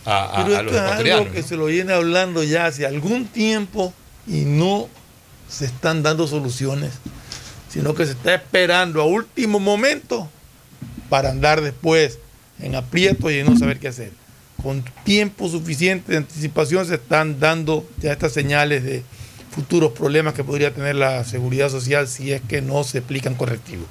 a, 0.06 0.24
a- 0.42 0.44
Pero 0.46 0.58
a 0.58 0.64
los 0.64 0.74
esto 0.74 0.86
es 0.86 1.12
algo 1.14 1.32
que 1.32 1.42
¿no? 1.42 1.48
se 1.48 1.56
lo 1.56 1.66
viene 1.68 1.94
hablando 1.94 2.44
ya 2.44 2.66
hace 2.66 2.86
algún 2.86 3.28
tiempo 3.28 3.94
y 4.28 4.42
no 4.46 4.90
se 5.48 5.66
están 5.66 6.02
dando 6.04 6.28
soluciones, 6.28 6.94
sino 7.74 7.96
que 7.96 8.06
se 8.06 8.12
está 8.12 8.36
esperando 8.36 9.02
a 9.02 9.06
último 9.06 9.60
momento 9.60 10.30
para 11.10 11.32
andar 11.32 11.60
después 11.62 12.20
en 12.62 12.76
aprieto 12.76 13.32
y 13.32 13.42
no 13.44 13.58
saber 13.58 13.80
qué 13.80 13.88
hacer. 13.88 14.12
Con 14.62 14.86
tiempo 15.04 15.50
suficiente 15.50 16.12
de 16.12 16.20
anticipación 16.20 16.86
se 16.86 16.96
están 16.96 17.40
dando 17.40 17.90
ya 17.98 18.12
estas 18.12 18.32
señales 18.32 18.84
de 18.84 19.04
futuros 19.50 19.92
problemas 19.94 20.36
que 20.36 20.44
podría 20.44 20.72
tener 20.72 20.96
la 20.96 21.24
seguridad 21.24 21.70
social 21.70 22.08
si 22.08 22.32
es 22.32 22.42
que 22.42 22.62
no 22.62 22.84
se 22.84 23.00
aplican 23.00 23.34
correctivos. 23.34 23.88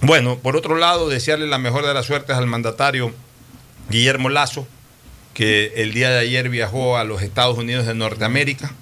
Bueno, 0.00 0.38
por 0.38 0.56
otro 0.56 0.76
lado, 0.76 1.10
desearle 1.10 1.46
la 1.46 1.58
mejor 1.58 1.86
de 1.86 1.92
las 1.92 2.06
suertes 2.06 2.36
al 2.36 2.46
mandatario 2.46 3.12
Guillermo 3.90 4.30
Lazo, 4.30 4.66
que 5.34 5.74
el 5.76 5.92
día 5.92 6.08
de 6.08 6.20
ayer 6.20 6.48
viajó 6.48 6.96
a 6.96 7.04
los 7.04 7.20
Estados 7.20 7.58
Unidos 7.58 7.86
de 7.86 7.94
Norteamérica 7.94 8.72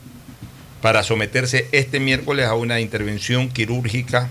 para 0.81 1.03
someterse 1.03 1.69
este 1.73 2.01
miércoles 2.01 2.47
a 2.47 2.55
una 2.55 2.81
intervención 2.81 3.49
quirúrgica 3.49 4.31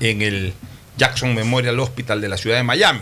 en 0.00 0.22
el 0.22 0.52
Jackson 0.96 1.34
Memorial 1.34 1.78
Hospital 1.80 2.20
de 2.20 2.28
la 2.28 2.36
ciudad 2.36 2.56
de 2.56 2.62
Miami. 2.62 3.00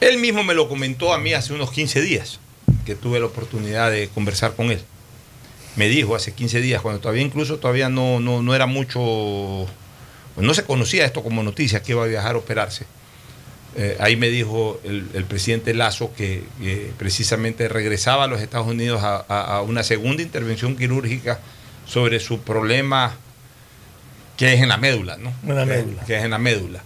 Él 0.00 0.18
mismo 0.18 0.44
me 0.44 0.54
lo 0.54 0.68
comentó 0.68 1.12
a 1.12 1.18
mí 1.18 1.32
hace 1.32 1.52
unos 1.52 1.72
15 1.72 2.00
días, 2.02 2.38
que 2.86 2.94
tuve 2.94 3.18
la 3.18 3.26
oportunidad 3.26 3.90
de 3.90 4.08
conversar 4.08 4.54
con 4.54 4.70
él. 4.70 4.80
Me 5.76 5.88
dijo 5.88 6.14
hace 6.14 6.32
15 6.32 6.60
días, 6.60 6.82
cuando 6.82 7.00
todavía 7.00 7.22
incluso 7.22 7.58
todavía 7.58 7.88
no, 7.88 8.20
no, 8.20 8.42
no 8.42 8.54
era 8.54 8.66
mucho 8.66 9.66
no 10.40 10.54
se 10.54 10.64
conocía 10.64 11.04
esto 11.04 11.22
como 11.22 11.42
noticia 11.42 11.82
que 11.82 11.92
iba 11.92 12.04
a 12.04 12.06
viajar 12.06 12.34
a 12.34 12.38
operarse. 12.38 12.86
Eh, 13.80 13.96
ahí 14.00 14.16
me 14.16 14.28
dijo 14.28 14.80
el, 14.82 15.06
el 15.14 15.24
presidente 15.24 15.72
Lazo 15.72 16.12
que 16.16 16.42
eh, 16.62 16.90
precisamente 16.98 17.68
regresaba 17.68 18.24
a 18.24 18.26
los 18.26 18.40
Estados 18.42 18.66
Unidos 18.66 19.04
a, 19.04 19.24
a- 19.28 19.58
a 19.58 19.62
una 19.62 19.84
segunda 19.84 20.20
intervención 20.20 20.76
quirúrgica 20.76 21.38
sobre 21.86 22.18
su 22.18 22.40
problema 22.40 23.14
que 24.36 24.52
es 24.54 24.60
en 24.62 24.68
la 24.68 24.78
médula, 24.78 25.16
¿no? 25.16 25.32
En 25.44 25.54
la 25.54 25.62
Que- 25.64 25.70
médula. 25.70 26.04
Que 26.04 26.16
es 26.18 26.24
en 26.24 26.30
la 26.30 26.38
médula. 26.38 26.82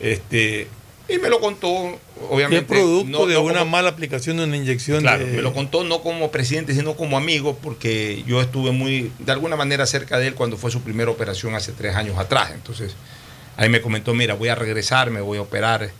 Este, 0.00 0.68
Y 1.08 1.16
me 1.18 1.30
lo 1.30 1.40
contó, 1.40 1.98
obviamente. 2.30 2.74
es 2.74 2.80
producto 2.80 3.20
no- 3.20 3.26
de 3.26 3.34
no 3.34 3.42
una 3.42 3.60
como- 3.60 3.70
mala 3.70 3.88
aplicación 3.88 4.36
de 4.36 4.44
una 4.44 4.56
inyección 4.58 5.00
Claro, 5.00 5.24
de... 5.24 5.32
me 5.32 5.40
lo 5.42 5.54
contó 5.54 5.82
no 5.82 6.02
como 6.02 6.30
presidente, 6.30 6.74
sino 6.74 6.94
como 6.94 7.16
amigo, 7.16 7.56
porque 7.62 8.22
yo 8.26 8.42
estuve 8.42 8.70
muy, 8.70 9.10
de 9.18 9.32
alguna 9.32 9.56
manera, 9.56 9.86
cerca 9.86 10.18
de 10.18 10.26
él 10.28 10.34
cuando 10.34 10.58
fue 10.58 10.70
su 10.70 10.82
primera 10.82 11.10
operación 11.10 11.54
hace 11.54 11.72
tres 11.72 11.96
años 11.96 12.18
atrás. 12.18 12.50
Entonces, 12.52 12.94
ahí 13.56 13.70
me 13.70 13.80
comentó, 13.80 14.12
mira, 14.14 14.34
voy 14.34 14.48
a 14.48 14.54
regresar, 14.54 15.10
me 15.10 15.22
voy 15.22 15.38
a 15.38 15.42
operar. 15.42 15.90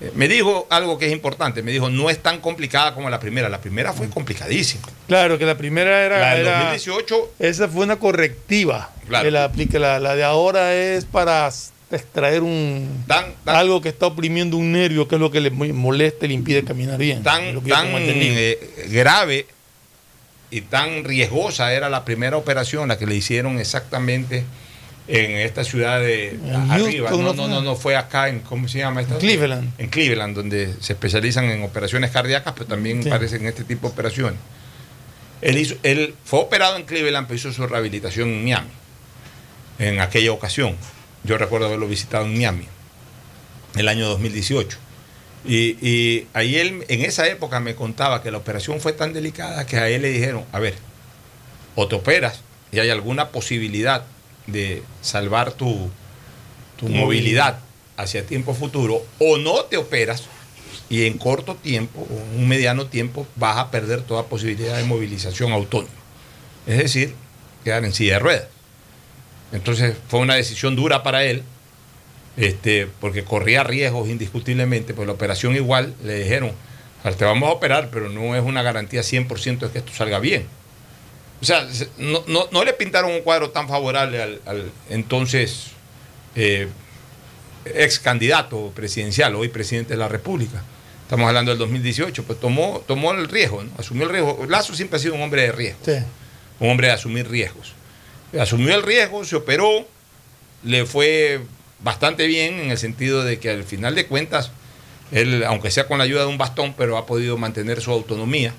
Eh, 0.00 0.10
Me 0.14 0.26
dijo 0.28 0.66
algo 0.70 0.98
que 0.98 1.06
es 1.06 1.12
importante, 1.12 1.62
me 1.62 1.70
dijo, 1.72 1.88
no 1.88 2.10
es 2.10 2.22
tan 2.22 2.40
complicada 2.40 2.94
como 2.94 3.08
la 3.10 3.20
primera. 3.20 3.48
La 3.48 3.60
primera 3.60 3.92
fue 3.92 4.08
complicadísima. 4.10 4.82
Claro, 5.06 5.38
que 5.38 5.44
la 5.46 5.56
primera 5.56 6.04
era... 6.04 6.18
La 6.18 6.30
del 6.34 6.46
era- 6.46 6.58
2018, 6.58 7.32
Esa 7.38 7.68
fue 7.68 7.84
una 7.84 7.96
correctiva. 7.96 8.90
Claro. 9.08 9.24
Que 9.24 9.30
la, 9.30 9.44
aplique. 9.44 9.78
la, 9.78 9.98
la 10.00 10.16
de 10.16 10.24
ahora 10.24 10.74
es 10.74 11.04
para 11.04 11.48
extraer 11.92 12.42
un 12.42 13.04
algo 13.44 13.80
que 13.80 13.90
está 13.90 14.06
oprimiendo 14.06 14.56
un 14.56 14.72
nervio, 14.72 15.06
que 15.06 15.14
es 15.14 15.20
lo 15.20 15.30
que 15.30 15.40
le 15.40 15.50
mo- 15.50 15.66
molesta 15.66 16.24
y 16.24 16.28
le 16.28 16.34
impide 16.34 16.64
caminar 16.64 16.98
bien. 16.98 17.22
Tan, 17.22 17.54
lo 17.54 17.62
que 17.62 17.68
yo 17.68 17.74
tan 17.76 17.86
eh, 17.94 18.58
grave 18.88 19.46
y 20.50 20.62
tan 20.62 21.04
riesgosa 21.04 21.72
era 21.72 21.88
la 21.88 22.04
primera 22.04 22.36
operación, 22.36 22.88
la 22.88 22.98
que 22.98 23.06
le 23.06 23.14
hicieron 23.14 23.60
exactamente 23.60 24.44
en 25.06 25.32
esta 25.32 25.64
ciudad 25.64 26.00
de 26.00 26.38
arriba. 26.70 27.10
No, 27.10 27.34
¿no 27.34 27.46
no, 27.46 27.60
no, 27.60 27.76
fue 27.76 27.94
acá 27.96 28.28
en, 28.28 28.40
¿cómo 28.40 28.68
se 28.68 28.78
llama? 28.78 29.02
esta? 29.02 29.18
Cleveland. 29.18 29.70
En 29.78 29.88
Cleveland, 29.90 30.34
donde 30.34 30.74
se 30.80 30.94
especializan 30.94 31.44
en 31.46 31.62
operaciones 31.62 32.10
cardíacas, 32.10 32.54
pero 32.54 32.66
también 32.66 33.02
Sí. 33.02 33.10
parece 33.10 33.36
en 33.36 33.46
este 33.46 33.64
tipo 33.64 33.88
de 33.88 33.92
operaciones. 33.92 34.38
Él, 35.42 35.58
hizo, 35.58 35.74
él 35.82 36.14
fue 36.24 36.40
operado 36.40 36.76
en 36.76 36.84
Cleveland, 36.84 37.26
pero 37.26 37.36
hizo 37.36 37.52
su 37.52 37.66
rehabilitación 37.66 38.30
en 38.30 38.44
Miami, 38.44 38.68
en 39.78 40.00
aquella 40.00 40.32
ocasión. 40.32 40.74
Yo 41.22 41.36
recuerdo 41.36 41.66
haberlo 41.66 41.86
visitado 41.86 42.24
en 42.24 42.32
Miami, 42.34 42.66
el 43.76 43.88
año 43.88 44.08
2018. 44.08 44.78
Y, 45.46 45.76
y 45.86 46.26
ahí 46.32 46.56
él, 46.56 46.86
en 46.88 47.02
esa 47.02 47.26
época, 47.28 47.60
me 47.60 47.74
contaba 47.74 48.22
que 48.22 48.30
la 48.30 48.38
operación 48.38 48.80
fue 48.80 48.94
tan 48.94 49.12
delicada 49.12 49.66
que 49.66 49.76
a 49.76 49.88
él 49.90 50.00
le 50.00 50.08
dijeron, 50.08 50.44
a 50.52 50.58
ver, 50.60 50.74
o 51.74 51.86
te 51.88 51.94
operas 51.96 52.40
y 52.72 52.78
hay 52.78 52.88
alguna 52.88 53.28
posibilidad 53.28 54.04
de 54.46 54.82
salvar 55.00 55.52
tu, 55.52 55.90
tu 56.76 56.88
movilidad 56.88 57.58
hacia 57.96 58.26
tiempo 58.26 58.54
futuro, 58.54 59.04
o 59.18 59.38
no 59.38 59.64
te 59.64 59.76
operas 59.76 60.24
y 60.88 61.06
en 61.06 61.18
corto 61.18 61.54
tiempo 61.54 62.06
o 62.08 62.36
un 62.36 62.48
mediano 62.48 62.86
tiempo 62.86 63.26
vas 63.36 63.56
a 63.56 63.70
perder 63.70 64.02
toda 64.02 64.24
posibilidad 64.24 64.76
de 64.76 64.84
movilización 64.84 65.52
autónoma. 65.52 65.92
Es 66.66 66.78
decir, 66.78 67.14
quedar 67.62 67.84
en 67.84 67.92
silla 67.92 68.14
de 68.14 68.18
ruedas. 68.18 68.48
Entonces 69.52 69.96
fue 70.08 70.20
una 70.20 70.34
decisión 70.34 70.76
dura 70.76 71.02
para 71.02 71.24
él, 71.24 71.42
este, 72.36 72.88
porque 73.00 73.24
corría 73.24 73.62
riesgos 73.62 74.08
indiscutiblemente, 74.08 74.94
pues 74.94 75.06
la 75.06 75.12
operación 75.14 75.54
igual 75.54 75.94
le 76.02 76.18
dijeron, 76.24 76.52
"A 77.02 77.08
ver, 77.08 77.14
te 77.14 77.24
vamos 77.24 77.48
a 77.48 77.52
operar, 77.52 77.90
pero 77.92 78.08
no 78.08 78.34
es 78.34 78.42
una 78.42 78.62
garantía 78.62 79.02
100% 79.02 79.66
de 79.66 79.72
que 79.72 79.78
esto 79.78 79.92
salga 79.92 80.18
bien. 80.18 80.46
O 81.44 81.46
sea, 81.46 81.70
se- 81.70 81.90
no, 81.98 82.24
no- 82.26 82.48
no 82.50 82.64
le 82.64 82.72
pintaron 82.72 83.12
un 83.12 83.20
cuadro 83.20 83.50
tan 83.50 83.68
favorable 83.68 84.22
al, 84.22 84.40
al 84.46 84.72
entonces 84.88 85.66
eh, 86.34 86.68
ex 87.66 87.98
candidato 87.98 88.72
presidencial, 88.74 89.34
hoy 89.34 89.48
presidente 89.48 89.92
de 89.92 89.98
la 89.98 90.08
República. 90.08 90.62
Estamos 91.02 91.28
hablando 91.28 91.50
del 91.50 91.58
2018, 91.58 92.24
pues 92.24 92.40
tomó, 92.40 92.82
tomó 92.86 93.12
el 93.12 93.28
riesgo, 93.28 93.62
¿no? 93.62 93.70
asumió 93.76 94.04
el 94.04 94.08
riesgo. 94.08 94.46
Lazo 94.48 94.74
siempre 94.74 94.96
ha 94.96 95.00
sido 95.00 95.14
un 95.16 95.20
hombre 95.20 95.42
de 95.42 95.52
riesgo, 95.52 95.80
Sí. 95.84 95.92
un 96.60 96.70
hombre 96.70 96.86
de 96.86 96.94
asumir 96.94 97.28
riesgos. 97.28 97.74
Asumió 98.40 98.74
el 98.74 98.82
riesgo, 98.82 99.22
se 99.26 99.36
operó, 99.36 99.86
le 100.62 100.86
fue 100.86 101.42
bastante 101.80 102.26
bien 102.26 102.58
en 102.58 102.70
el 102.70 102.78
sentido 102.78 103.22
de 103.22 103.38
que 103.38 103.50
al 103.50 103.64
final 103.64 103.94
de 103.94 104.06
cuentas, 104.06 104.50
él, 105.12 105.44
aunque 105.44 105.70
sea 105.70 105.86
con 105.86 105.98
la 105.98 106.04
ayuda 106.04 106.22
de 106.22 106.28
un 106.28 106.38
bastón, 106.38 106.72
pero 106.72 106.96
ha 106.96 107.04
podido 107.04 107.36
mantener 107.36 107.82
su 107.82 107.90
autonomía. 107.90 108.54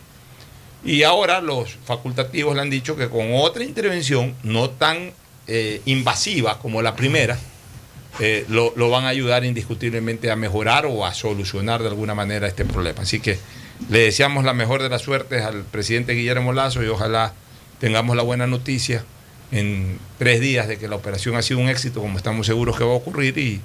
Y 0.85 1.01
ahora 1.01 1.41
los 1.41 1.77
facultativos 1.83 2.55
le 2.55 2.61
han 2.61 2.69
dicho 2.69 2.95
que 2.95 3.09
con 3.09 3.33
otra 3.33 3.63
intervención 3.63 4.35
no 4.43 4.69
tan 4.69 5.11
eh, 5.47 5.81
invasiva 5.85 6.59
como 6.59 6.83
la 6.83 6.95
primera, 6.95 7.37
eh, 8.19 8.45
lo, 8.47 8.71
van 8.89 9.05
a 9.05 9.09
ayudar 9.09 9.43
indiscutiblemente 9.43 10.29
a 10.31 10.35
mejorar 10.35 10.85
o 10.85 11.05
a 11.05 11.13
solucionar 11.13 11.81
de 11.81 11.87
alguna 11.89 12.13
manera 12.13 12.47
este 12.47 12.65
problema. 12.65 13.01
Así 13.01 13.19
que 13.19 13.39
le 13.89 13.99
deseamos 13.99 14.45
la 14.45 14.53
mejor 14.53 14.83
de 14.83 14.89
las 14.89 15.01
suertes 15.01 15.43
al 15.43 15.63
presidente 15.63 16.13
Guillermo 16.13 16.53
Lazo 16.53 16.83
y 16.83 16.87
ojalá 16.87 17.33
tengamos 17.79 18.15
la 18.15 18.23
buena 18.23 18.45
noticia 18.47 19.03
en 19.51 19.99
tres 20.17 20.39
días 20.39 20.67
de 20.67 20.77
que 20.77 20.87
la 20.87 20.95
operación 20.95 21.35
ha 21.35 21.41
sido 21.41 21.59
un 21.59 21.67
éxito, 21.67 21.99
como 21.99 22.17
estamos 22.17 22.45
seguros 22.45 22.77
que 22.77 22.83
va 22.83 22.91
a 22.91 22.95
ocurrir, 22.95 23.37
y, 23.37 23.59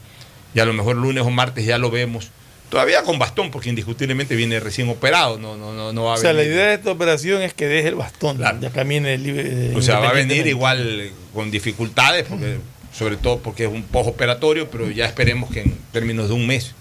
y 0.54 0.60
a 0.60 0.64
lo 0.64 0.72
mejor 0.72 0.96
lunes 0.96 1.22
o 1.24 1.30
martes 1.30 1.64
ya 1.66 1.78
lo 1.78 1.90
vemos. 1.90 2.30
Todavía 2.70 3.02
con 3.02 3.18
bastón, 3.18 3.50
porque 3.50 3.68
indiscutiblemente 3.68 4.36
viene 4.36 4.60
recién 4.60 4.88
operado, 4.88 5.38
no, 5.38 5.56
no, 5.56 5.72
no, 5.72 5.92
no 5.92 6.04
va 6.04 6.12
a 6.12 6.14
O 6.14 6.18
sea, 6.18 6.32
la 6.32 6.44
idea 6.44 6.68
de 6.68 6.74
esta 6.74 6.92
operación 6.92 7.42
es 7.42 7.52
que 7.52 7.66
deje 7.66 7.88
el 7.88 7.96
bastón, 7.96 8.38
ya 8.38 8.70
camine 8.70 9.18
libre. 9.18 9.74
O 9.74 9.82
sea, 9.82 9.98
va 9.98 10.10
a 10.10 10.12
venir 10.12 10.46
igual 10.46 11.10
con 11.34 11.50
dificultades, 11.50 12.26
porque, 12.28 12.58
sobre 12.96 13.16
todo 13.16 13.40
porque 13.40 13.64
es 13.64 13.70
un 13.70 13.82
postoperatorio, 13.82 14.70
pero 14.70 14.88
ya 14.88 15.06
esperemos 15.06 15.50
que 15.50 15.62
en 15.62 15.76
términos 15.92 16.28
de 16.28 16.34
un 16.34 16.46
mes 16.46 16.74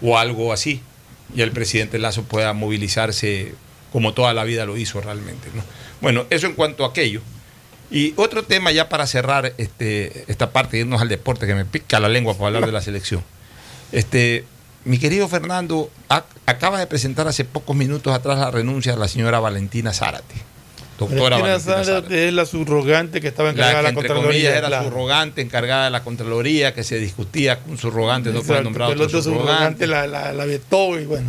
o 0.00 0.18
algo 0.18 0.54
así, 0.54 0.80
ya 1.34 1.44
el 1.44 1.52
presidente 1.52 1.98
Lazo 1.98 2.22
pueda 2.22 2.52
movilizarse 2.54 3.52
como 3.92 4.14
toda 4.14 4.32
la 4.34 4.44
vida 4.44 4.64
lo 4.64 4.76
hizo 4.76 5.00
realmente. 5.00 5.48
¿no? 5.54 5.62
Bueno, 6.00 6.26
eso 6.30 6.46
en 6.46 6.54
cuanto 6.54 6.84
a 6.84 6.88
aquello. 6.88 7.20
Y 7.90 8.14
otro 8.16 8.42
tema 8.42 8.72
ya 8.72 8.88
para 8.88 9.06
cerrar 9.06 9.52
este, 9.58 10.24
esta 10.28 10.50
parte, 10.50 10.78
irnos 10.78 11.00
al 11.00 11.08
deporte, 11.08 11.46
que 11.46 11.54
me 11.54 11.64
pica 11.64 12.00
la 12.00 12.08
lengua 12.08 12.34
para 12.34 12.46
hablar 12.48 12.66
de 12.66 12.72
la 12.72 12.80
selección. 12.80 13.22
Este, 13.92 14.44
mi 14.86 14.98
querido 14.98 15.28
Fernando, 15.28 15.90
ac- 16.08 16.24
acaba 16.46 16.78
de 16.78 16.86
presentar 16.86 17.28
hace 17.28 17.44
pocos 17.44 17.76
minutos 17.76 18.14
atrás 18.14 18.38
la 18.38 18.50
renuncia 18.50 18.92
de 18.92 18.98
la 18.98 19.08
señora 19.08 19.40
Valentina 19.40 19.92
Zárate. 19.92 20.34
Doctora 20.98 21.36
Valentina 21.36 21.74
Valentina 21.74 21.84
Zárate. 21.84 22.28
Es 22.28 22.32
la 22.32 22.46
subrogante 22.46 23.20
que 23.20 23.28
estaba 23.28 23.50
encargada 23.50 23.82
La 23.82 23.88
de 23.90 23.94
que 23.94 23.94
la 23.94 24.00
entre 24.00 24.08
Contraloría. 24.08 24.32
comillas 24.50 24.56
era 24.58 24.68
claro. 24.68 24.84
subrogante, 24.84 25.40
encargada 25.42 25.84
de 25.84 25.90
la 25.90 26.02
Contraloría, 26.02 26.72
que 26.72 26.84
se 26.84 26.98
discutía 26.98 27.58
con 27.60 27.76
subrogante, 27.76 28.30
no 28.30 28.38
Exacto, 28.38 28.62
nombrar 28.62 28.92
el 28.92 29.00
otro 29.02 29.20
subrogante. 29.22 29.84
subrogante 29.84 29.86
la, 29.88 30.06
la, 30.06 30.32
la 30.32 30.44
vetó 30.46 30.98
y 30.98 31.04
bueno. 31.04 31.28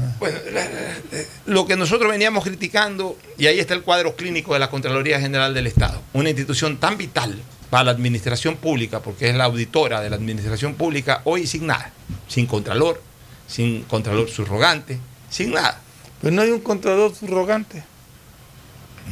Lo 1.45 1.65
que 1.65 1.75
nosotros 1.75 2.09
veníamos 2.09 2.43
criticando, 2.45 3.17
y 3.37 3.47
ahí 3.47 3.59
está 3.59 3.73
el 3.73 3.81
cuadro 3.81 4.15
clínico 4.15 4.53
de 4.53 4.59
la 4.59 4.69
Contraloría 4.69 5.19
General 5.19 5.53
del 5.53 5.67
Estado, 5.67 6.01
una 6.13 6.29
institución 6.29 6.77
tan 6.77 6.97
vital 6.97 7.35
para 7.69 7.83
la 7.85 7.91
administración 7.91 8.55
pública, 8.55 9.01
porque 9.01 9.29
es 9.29 9.35
la 9.35 9.45
auditora 9.45 9.99
de 9.99 10.09
la 10.09 10.15
administración 10.15 10.75
pública, 10.75 11.21
hoy 11.25 11.45
sin 11.45 11.67
nada, 11.67 11.91
sin 12.29 12.45
contralor, 12.45 13.01
sin 13.47 13.83
contralor 13.83 14.29
subrogante, 14.29 14.99
sin 15.29 15.51
nada. 15.51 15.81
Pero 16.21 16.35
no 16.35 16.41
hay 16.41 16.51
un 16.51 16.59
contralor 16.59 17.15
subrogante. 17.15 17.83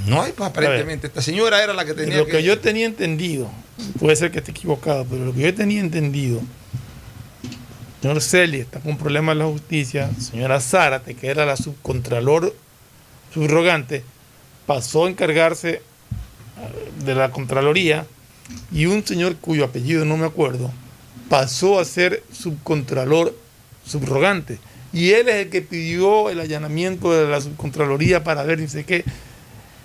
No 0.07 0.21
hay, 0.21 0.33
pues 0.33 0.49
aparentemente. 0.49 1.07
Esta 1.07 1.21
señora 1.21 1.63
era 1.63 1.73
la 1.73 1.85
que 1.85 1.93
tenía 1.93 2.17
Lo 2.17 2.27
que 2.27 2.43
yo 2.43 2.59
tenía 2.59 2.85
entendido, 2.85 3.49
puede 3.99 4.15
ser 4.15 4.31
que 4.31 4.39
esté 4.39 4.51
equivocado, 4.51 5.05
pero 5.09 5.25
lo 5.25 5.33
que 5.33 5.41
yo 5.41 5.55
tenía 5.55 5.79
entendido, 5.79 6.41
señor 8.01 8.21
Celi 8.21 8.59
está 8.59 8.81
con 8.81 8.97
problemas 8.97 9.33
en 9.33 9.39
la 9.39 9.45
justicia, 9.45 10.09
señora 10.19 10.59
Zárate, 10.59 11.15
que 11.15 11.27
era 11.27 11.45
la 11.45 11.55
subcontralor 11.55 12.53
subrogante, 13.33 14.03
pasó 14.65 15.05
a 15.05 15.09
encargarse 15.09 15.75
eh, 15.75 15.81
de 17.05 17.15
la 17.15 17.31
Contraloría 17.31 18.05
y 18.71 18.85
un 18.85 19.05
señor 19.05 19.37
cuyo 19.37 19.63
apellido 19.65 20.05
no 20.05 20.17
me 20.17 20.25
acuerdo, 20.25 20.71
pasó 21.29 21.79
a 21.79 21.85
ser 21.85 22.21
subcontralor 22.31 23.35
subrogante. 23.85 24.59
Y 24.93 25.11
él 25.11 25.27
es 25.27 25.35
el 25.35 25.49
que 25.49 25.61
pidió 25.61 26.29
el 26.29 26.39
allanamiento 26.39 27.11
de 27.13 27.27
la 27.29 27.41
subcontraloría 27.41 28.23
para 28.23 28.43
ver 28.43 28.59
ni 28.59 28.67
sé 28.67 28.85
qué 28.85 29.03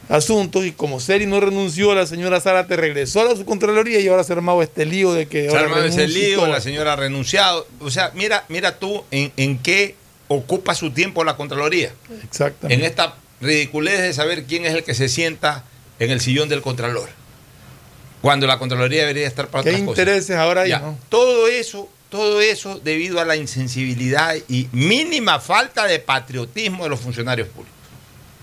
asuntos. 0.09 0.65
Y 0.65 0.73
como 0.73 1.01
Celi 1.01 1.27
no 1.27 1.41
renunció, 1.41 1.95
la 1.95 2.07
señora 2.07 2.41
Zárate 2.41 2.77
regresó 2.77 3.21
a 3.21 3.25
la 3.25 3.37
subcontraloría 3.37 4.01
y 4.01 4.09
ahora 4.09 4.25
se 4.25 4.33
ha 4.33 4.37
armado 4.37 4.63
este 4.63 4.85
lío 4.87 5.13
de 5.13 5.27
que 5.27 5.51
Se 5.51 5.57
ha 5.57 5.61
armado 5.61 5.85
ese 5.85 6.07
lío, 6.09 6.47
la 6.47 6.61
señora 6.61 6.93
ha 6.93 6.97
renunciado. 6.97 7.67
O 7.81 7.91
sea, 7.91 8.13
mira, 8.15 8.45
mira 8.49 8.79
tú 8.79 9.05
en, 9.11 9.33
en 9.37 9.59
qué 9.59 9.97
ocupa 10.29 10.75
su 10.75 10.93
tiempo 10.93 11.25
la 11.25 11.37
Contraloría. 11.37 11.93
Exactamente. 12.25 12.75
En 12.75 12.89
esta 12.89 13.17
ridiculez 13.41 14.01
de 14.01 14.13
saber 14.13 14.45
quién 14.45 14.65
es 14.65 14.75
el 14.75 14.85
que 14.85 14.95
se 14.95 15.09
sienta 15.09 15.65
en 15.99 16.11
el 16.11 16.21
sillón 16.21 16.49
del 16.49 16.63
Contralor. 16.63 17.09
Cuando 18.23 18.47
la 18.47 18.59
Contraloría 18.59 19.01
debería 19.01 19.27
estar 19.27 19.49
para 19.49 19.65
¿Qué 19.65 19.71
otras 19.71 19.83
cosas. 19.87 19.99
intereses 19.99 20.37
ahora 20.37 20.63
hay? 20.63 20.73
No? 20.73 20.99
Todo 21.09 21.49
eso, 21.49 21.89
todo 22.11 22.41
eso 22.41 22.81
debido 22.81 23.21
a 23.21 23.25
la 23.25 23.37
insensibilidad 23.37 24.35
y 24.49 24.69
mínima 24.73 25.41
falta 25.41 25.87
de 25.87 26.01
patriotismo 26.01 26.85
de 26.85 26.91
los 26.91 27.01
funcionarios 27.01 27.49
públicos. 27.49 27.79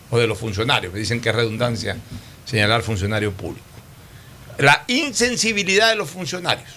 O 0.09 0.17
de 0.17 0.25
los 0.25 0.39
funcionarios, 0.39 0.93
que 0.93 0.99
dicen 0.99 1.19
que 1.19 1.29
es 1.29 1.35
redundancia 1.35 1.97
señalar 2.45 2.81
funcionario 2.81 3.33
público. 3.33 3.65
La 4.57 4.85
insensibilidad 4.87 5.89
de 5.89 5.95
los 5.95 6.09
funcionarios. 6.09 6.69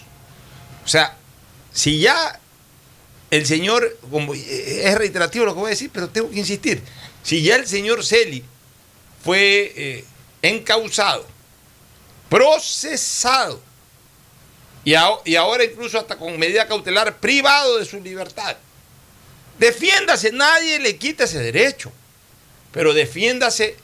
O 0.84 0.88
sea, 0.88 1.16
si 1.72 2.00
ya 2.00 2.40
el 3.30 3.46
señor, 3.46 3.98
como 4.10 4.34
es 4.34 4.98
reiterativo 4.98 5.44
lo 5.44 5.54
que 5.54 5.60
voy 5.60 5.68
a 5.68 5.70
decir, 5.70 5.90
pero 5.92 6.08
tengo 6.08 6.28
que 6.30 6.40
insistir, 6.40 6.82
si 7.22 7.42
ya 7.42 7.56
el 7.56 7.66
señor 7.66 8.04
Celi 8.04 8.42
fue 9.22 9.72
eh, 9.76 10.04
encausado, 10.42 11.26
procesado, 12.28 13.62
y, 14.84 14.92
y 15.24 15.36
ahora 15.36 15.64
incluso 15.64 15.98
hasta 15.98 16.16
con 16.16 16.38
medida 16.38 16.66
cautelar 16.66 17.18
privado 17.18 17.78
de 17.78 17.84
su 17.84 18.00
libertad 18.00 18.56
Defiéndase, 19.60 20.32
nadie 20.32 20.78
le 20.78 20.96
quita 20.96 21.24
ese 21.24 21.38
derecho. 21.38 21.92
Pero 22.72 22.94
defiéndase 22.94 23.76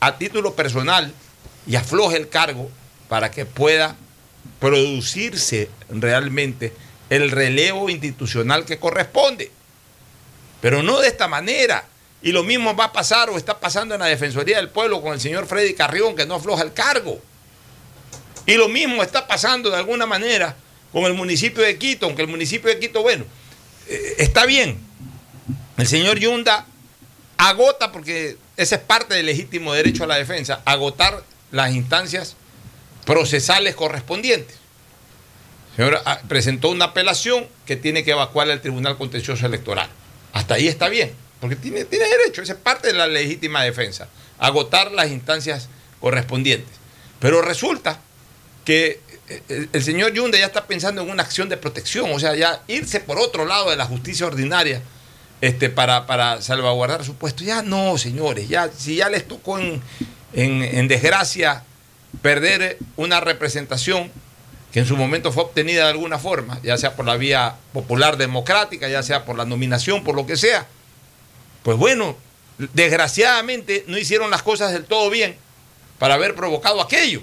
a 0.00 0.18
título 0.18 0.56
personal 0.56 1.14
y 1.68 1.76
afloje 1.76 2.16
el 2.16 2.28
cargo 2.28 2.68
para 3.08 3.30
que 3.30 3.46
pueda 3.46 3.94
producirse 4.58 5.70
realmente 5.88 6.72
el 7.10 7.30
relevo 7.30 7.88
institucional 7.88 8.64
que 8.64 8.80
corresponde. 8.80 9.52
Pero 10.60 10.82
no 10.82 10.98
de 10.98 11.06
esta 11.06 11.28
manera. 11.28 11.86
Y 12.22 12.32
lo 12.32 12.42
mismo 12.42 12.74
va 12.74 12.86
a 12.86 12.92
pasar 12.92 13.30
o 13.30 13.36
está 13.36 13.60
pasando 13.60 13.94
en 13.94 14.00
la 14.00 14.06
Defensoría 14.06 14.56
del 14.56 14.68
Pueblo 14.68 15.00
con 15.00 15.12
el 15.12 15.20
señor 15.20 15.46
Freddy 15.46 15.74
Carrión, 15.74 16.16
que 16.16 16.26
no 16.26 16.34
afloja 16.34 16.64
el 16.64 16.72
cargo. 16.72 17.22
Y 18.50 18.56
lo 18.56 18.68
mismo 18.68 19.00
está 19.00 19.28
pasando 19.28 19.70
de 19.70 19.76
alguna 19.76 20.06
manera 20.06 20.56
con 20.90 21.04
el 21.04 21.14
municipio 21.14 21.62
de 21.62 21.78
Quito, 21.78 22.06
aunque 22.06 22.22
el 22.22 22.26
municipio 22.26 22.68
de 22.68 22.80
Quito, 22.80 23.00
bueno, 23.00 23.24
eh, 23.86 24.16
está 24.18 24.44
bien. 24.44 24.76
El 25.76 25.86
señor 25.86 26.18
Yunda 26.18 26.66
agota, 27.36 27.92
porque 27.92 28.36
ese 28.56 28.74
es 28.74 28.80
parte 28.80 29.14
del 29.14 29.26
legítimo 29.26 29.72
derecho 29.72 30.02
a 30.02 30.08
la 30.08 30.16
defensa, 30.16 30.62
agotar 30.64 31.22
las 31.52 31.72
instancias 31.76 32.34
procesales 33.06 33.76
correspondientes. 33.76 34.56
El 35.70 35.76
señor 35.76 36.02
ah, 36.04 36.20
presentó 36.26 36.70
una 36.70 36.86
apelación 36.86 37.46
que 37.66 37.76
tiene 37.76 38.02
que 38.02 38.10
evacuar 38.10 38.50
al 38.50 38.60
Tribunal 38.60 38.98
Contencioso 38.98 39.46
Electoral. 39.46 39.88
Hasta 40.32 40.54
ahí 40.54 40.66
está 40.66 40.88
bien, 40.88 41.12
porque 41.40 41.54
tiene, 41.54 41.84
tiene 41.84 42.04
derecho, 42.08 42.42
esa 42.42 42.54
es 42.54 42.58
parte 42.58 42.88
de 42.88 42.94
la 42.94 43.06
legítima 43.06 43.62
defensa, 43.62 44.08
agotar 44.40 44.90
las 44.90 45.08
instancias 45.08 45.68
correspondientes. 46.00 46.80
Pero 47.20 47.42
resulta 47.42 48.00
que 48.64 49.00
eh, 49.28 49.68
el 49.72 49.82
señor 49.82 50.12
Yunda 50.12 50.38
ya 50.38 50.46
está 50.46 50.66
pensando 50.66 51.02
en 51.02 51.10
una 51.10 51.22
acción 51.22 51.48
de 51.48 51.56
protección, 51.56 52.12
o 52.12 52.18
sea, 52.18 52.34
ya 52.34 52.62
irse 52.66 53.00
por 53.00 53.18
otro 53.18 53.44
lado 53.44 53.70
de 53.70 53.76
la 53.76 53.86
justicia 53.86 54.26
ordinaria 54.26 54.82
este, 55.40 55.70
para, 55.70 56.06
para 56.06 56.42
salvaguardar 56.42 57.04
su 57.04 57.14
puesto. 57.14 57.44
Ya 57.44 57.62
no, 57.62 57.96
señores, 57.98 58.48
ya, 58.48 58.70
si 58.76 58.96
ya 58.96 59.08
les 59.08 59.26
tocó 59.26 59.58
en, 59.58 59.82
en 60.32 60.88
desgracia 60.88 61.64
perder 62.22 62.78
una 62.96 63.20
representación 63.20 64.10
que 64.72 64.80
en 64.80 64.86
su 64.86 64.96
momento 64.96 65.32
fue 65.32 65.44
obtenida 65.44 65.84
de 65.84 65.90
alguna 65.90 66.18
forma, 66.18 66.60
ya 66.62 66.76
sea 66.76 66.94
por 66.94 67.04
la 67.04 67.16
vía 67.16 67.56
popular 67.72 68.16
democrática, 68.16 68.88
ya 68.88 69.02
sea 69.02 69.24
por 69.24 69.36
la 69.36 69.44
nominación, 69.44 70.04
por 70.04 70.14
lo 70.14 70.26
que 70.26 70.36
sea, 70.36 70.66
pues 71.62 71.76
bueno, 71.76 72.16
desgraciadamente 72.74 73.84
no 73.88 73.98
hicieron 73.98 74.30
las 74.30 74.42
cosas 74.42 74.72
del 74.72 74.84
todo 74.84 75.10
bien 75.10 75.36
para 75.98 76.14
haber 76.14 76.34
provocado 76.34 76.80
aquello. 76.80 77.22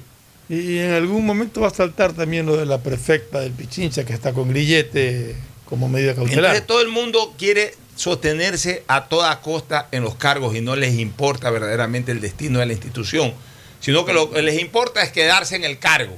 Y 0.50 0.78
en 0.78 0.94
algún 0.94 1.26
momento 1.26 1.62
va 1.62 1.68
a 1.68 1.74
saltar 1.74 2.14
también 2.14 2.46
lo 2.46 2.56
de 2.56 2.66
la 2.66 2.78
prefecta 2.80 3.40
del 3.40 3.52
Pichincha 3.52 4.06
que 4.06 4.14
está 4.14 4.32
con 4.32 4.50
grillete 4.50 5.36
como 5.66 5.90
medida 5.90 6.16
cautelar. 6.16 6.46
Entonces 6.46 6.68
todo 6.68 6.82
el 6.82 6.88
mundo 6.88 7.36
quiere 7.38 7.74
sostenerse 7.96 8.84
a 8.88 9.10
toda 9.10 9.42
costa 9.42 9.90
en 9.92 10.04
los 10.04 10.16
cargos 10.16 10.56
y 10.56 10.62
no 10.62 10.76
les 10.76 10.96
importa 10.96 11.50
verdaderamente 11.50 12.12
el 12.12 12.22
destino 12.22 12.60
de 12.60 12.68
la 12.68 12.74
institución, 12.74 13.34
sino 13.82 14.06
que 14.06 14.14
lo 14.14 14.32
que 14.32 14.42
les 14.42 14.62
importa 14.62 15.02
es 15.02 15.12
quedarse 15.12 15.56
en 15.56 15.66
el 15.66 15.80
cargo. 15.80 16.18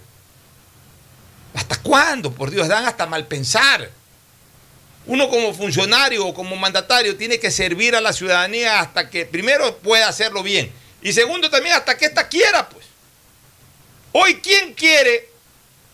¿Hasta 1.56 1.78
cuándo? 1.82 2.32
Por 2.32 2.52
Dios, 2.52 2.68
dan 2.68 2.86
hasta 2.86 3.08
mal 3.08 3.26
pensar. 3.26 3.90
Uno 5.08 5.28
como 5.30 5.56
funcionario 5.56 6.28
o 6.28 6.34
como 6.36 6.56
mandatario 6.56 7.16
tiene 7.16 7.40
que 7.40 7.50
servir 7.50 7.96
a 7.96 8.02
la 8.02 8.14
ciudadanía 8.14 8.80
hasta 8.80 9.10
que 9.10 9.26
primero 9.26 9.78
pueda 9.78 10.08
hacerlo 10.08 10.44
bien 10.44 10.72
y 11.02 11.14
segundo 11.14 11.50
también 11.50 11.76
hasta 11.76 11.98
que 11.98 12.06
ésta 12.06 12.28
quiera, 12.28 12.70
pues. 12.70 12.89
Hoy, 14.12 14.36
¿quién 14.42 14.74
quiere 14.74 15.30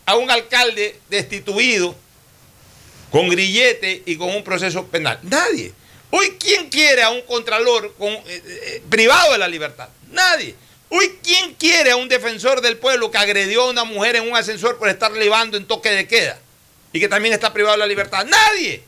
a 0.05 0.15
un 0.15 0.29
alcalde 0.29 0.99
destituido 1.09 1.95
con 3.11 3.29
grillete 3.29 4.03
y 4.05 4.15
con 4.15 4.29
un 4.29 4.43
proceso 4.43 4.85
penal? 4.87 5.19
Nadie. 5.23 5.73
Hoy, 6.11 6.37
¿quién 6.39 6.69
quiere 6.69 7.03
a 7.03 7.09
un 7.09 7.21
contralor 7.23 7.93
con, 7.97 8.09
eh, 8.09 8.23
eh, 8.27 8.83
privado 8.89 9.33
de 9.33 9.37
la 9.37 9.47
libertad? 9.47 9.89
Nadie. 10.11 10.55
Hoy, 10.89 11.19
¿quién 11.21 11.55
quiere 11.55 11.91
a 11.91 11.97
un 11.97 12.07
defensor 12.07 12.61
del 12.61 12.77
pueblo 12.77 13.11
que 13.11 13.17
agredió 13.17 13.63
a 13.63 13.69
una 13.69 13.83
mujer 13.83 14.15
en 14.15 14.29
un 14.29 14.37
ascensor 14.37 14.77
por 14.77 14.87
estar 14.87 15.11
levando 15.11 15.57
en 15.57 15.65
toque 15.65 15.89
de 15.89 16.07
queda 16.07 16.39
y 16.93 16.99
que 16.99 17.09
también 17.09 17.33
está 17.33 17.51
privado 17.51 17.73
de 17.73 17.79
la 17.79 17.87
libertad? 17.87 18.25
Nadie. 18.25 18.81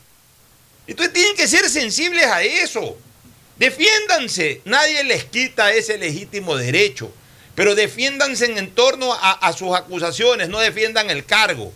Entonces 0.86 1.12
tienen 1.12 1.36
que 1.36 1.46
ser 1.46 1.68
sensibles 1.68 2.24
a 2.24 2.42
eso. 2.42 2.96
Defiéndanse. 3.56 4.62
Nadie 4.64 5.04
les 5.04 5.24
quita 5.24 5.72
ese 5.74 5.98
legítimo 5.98 6.56
derecho. 6.56 7.12
Pero 7.58 7.74
defiéndanse 7.74 8.44
en 8.56 8.70
torno 8.70 9.12
a, 9.12 9.32
a 9.32 9.52
sus 9.52 9.74
acusaciones, 9.74 10.48
no 10.48 10.60
defiendan 10.60 11.10
el 11.10 11.24
cargo. 11.24 11.72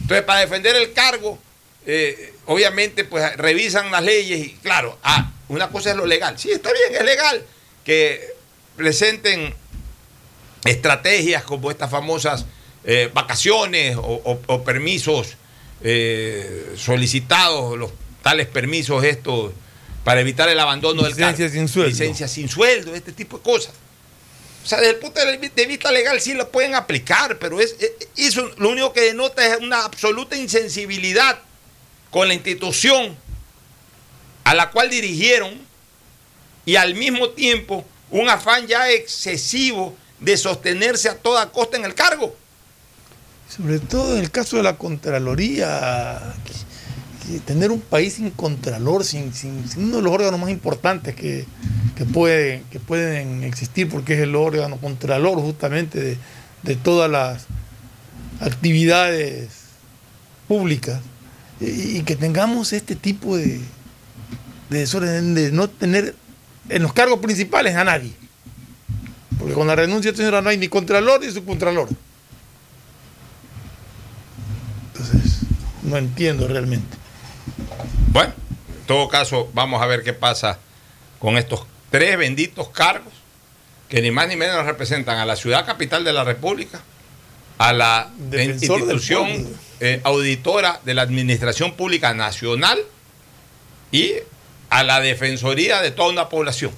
Entonces, 0.00 0.22
para 0.24 0.38
defender 0.38 0.76
el 0.76 0.92
cargo, 0.92 1.40
eh, 1.86 2.32
obviamente, 2.46 3.02
pues 3.04 3.36
revisan 3.36 3.90
las 3.90 4.04
leyes 4.04 4.46
y, 4.46 4.50
claro, 4.62 4.96
ah, 5.02 5.32
una 5.48 5.70
cosa 5.70 5.90
es 5.90 5.96
lo 5.96 6.06
legal. 6.06 6.38
Sí, 6.38 6.52
está 6.52 6.70
bien, 6.72 6.94
es 7.00 7.04
legal 7.04 7.44
que 7.84 8.28
presenten 8.76 9.52
estrategias 10.64 11.42
como 11.42 11.70
estas 11.70 11.90
famosas 11.90 12.46
eh, 12.84 13.10
vacaciones 13.12 13.96
o, 13.96 14.00
o- 14.02 14.40
o 14.46 14.62
permisos 14.64 15.34
eh, 15.82 16.74
solicitados, 16.76 17.76
los 17.76 17.90
tales 18.22 18.46
permisos 18.46 19.02
estos 19.04 19.52
para 20.04 20.20
evitar 20.20 20.48
el 20.48 20.60
abandono 20.60 21.02
del 21.02 21.16
cargo. 21.16 21.32
Licencia 21.32 21.48
sin 21.48 21.68
sueldo. 21.68 21.90
Licencia 21.90 22.28
sin 22.28 22.48
sueldo, 22.48 22.94
este 22.94 23.12
tipo 23.12 23.38
de 23.38 23.42
cosas. 23.42 23.74
O 24.64 24.66
sea, 24.66 24.78
desde 24.78 24.94
el 24.94 24.98
punto 24.98 25.20
de 25.24 25.36
vi- 25.36 25.50
de 25.54 25.66
vista 25.66 25.92
legal 25.92 26.18
sí 26.22 26.32
lo 26.32 26.50
pueden 26.50 26.74
aplicar, 26.74 27.38
pero 27.38 27.60
es, 27.60 27.76
es- 27.78 27.92
eso 28.16 28.50
lo 28.56 28.70
único 28.70 28.92
que 28.94 29.02
denota 29.02 29.46
es 29.46 29.60
una 29.60 29.84
absoluta 29.84 30.36
insensibilidad 30.36 31.38
con 32.10 32.28
la 32.28 32.34
institución 32.34 33.16
a 34.44 34.54
la 34.54 34.70
cual 34.70 34.88
dirigieron 34.90 35.52
y 36.64 36.76
al 36.76 36.94
mismo 36.94 37.30
tiempo 37.30 37.84
un 38.10 38.28
afán 38.28 38.66
ya 38.66 38.88
excesivo 38.90 39.96
de 40.20 40.36
sostenerse 40.38 41.08
a 41.10 41.16
toda 41.18 41.50
costa 41.52 41.76
en 41.76 41.84
el 41.84 41.94
cargo. 41.94 42.34
Sobre 43.54 43.78
todo 43.80 44.16
en 44.16 44.22
el 44.24 44.30
caso 44.30 44.56
de 44.56 44.62
la 44.62 44.76
Contraloría, 44.78 46.34
tener 47.46 47.70
un 47.70 47.80
país 47.80 48.14
sin 48.14 48.30
Contralor, 48.30 49.04
sin, 49.04 49.32
sin- 49.34 49.64
uno 49.76 49.96
de 49.96 50.02
los 50.02 50.12
órganos 50.12 50.38
más 50.40 50.50
importantes 50.50 51.14
que, 51.14 51.46
que, 51.96 52.04
puede- 52.04 52.62
que 52.70 52.80
pueden 52.80 53.44
existir, 53.44 53.88
porque 53.88 54.14
es 54.14 54.20
el 54.20 54.34
órgano 54.36 54.76
Contralor 54.78 55.38
justamente 55.40 56.00
de, 56.00 56.18
de 56.62 56.76
todas 56.76 57.10
las 57.10 57.46
actividades 58.40 59.48
públicas, 60.48 61.00
y, 61.60 62.02
que 62.02 62.16
tengamos 62.16 62.72
este 62.72 62.96
tipo 62.96 63.36
de, 63.36 63.60
de 64.70 64.78
desorden, 64.78 65.34
de 65.34 65.52
no 65.52 65.68
tener 65.68 66.14
en 66.68 66.82
los 66.82 66.92
cargos 66.92 67.20
principales 67.20 67.76
a 67.76 67.84
nadie. 67.84 68.12
Porque 69.38 69.54
con 69.54 69.66
la 69.66 69.76
renuncia 69.76 70.10
de 70.10 70.16
señora 70.16 70.40
no 70.42 70.48
hay 70.50 70.58
ni 70.58 70.68
Contralor 70.68 71.20
ni 71.24 71.30
subcontralor. 71.30 71.88
No 75.82 75.96
entiendo 75.98 76.48
realmente. 76.48 76.96
Bueno, 78.08 78.32
en 78.68 78.86
todo 78.86 79.08
caso, 79.08 79.50
vamos 79.54 79.82
a 79.82 79.86
ver 79.86 80.02
qué 80.02 80.12
pasa 80.12 80.58
con 81.18 81.36
estos 81.38 81.64
tres 81.90 82.16
benditos 82.18 82.68
cargos 82.70 83.12
que 83.88 84.02
ni 84.02 84.10
más 84.10 84.28
ni 84.28 84.36
menos 84.36 84.64
representan 84.66 85.18
a 85.18 85.24
la 85.26 85.36
ciudad 85.36 85.64
capital 85.66 86.04
de 86.04 86.12
la 86.12 86.24
República, 86.24 86.80
a 87.58 87.72
la 87.72 88.10
Defensor 88.16 88.80
institución 88.80 89.48
eh, 89.80 90.00
auditora 90.04 90.80
de 90.84 90.94
la 90.94 91.02
Administración 91.02 91.74
Pública 91.74 92.12
Nacional 92.14 92.78
y 93.92 94.12
a 94.70 94.82
la 94.82 95.00
Defensoría 95.00 95.80
de 95.82 95.90
toda 95.92 96.10
una 96.10 96.28
población. 96.28 96.72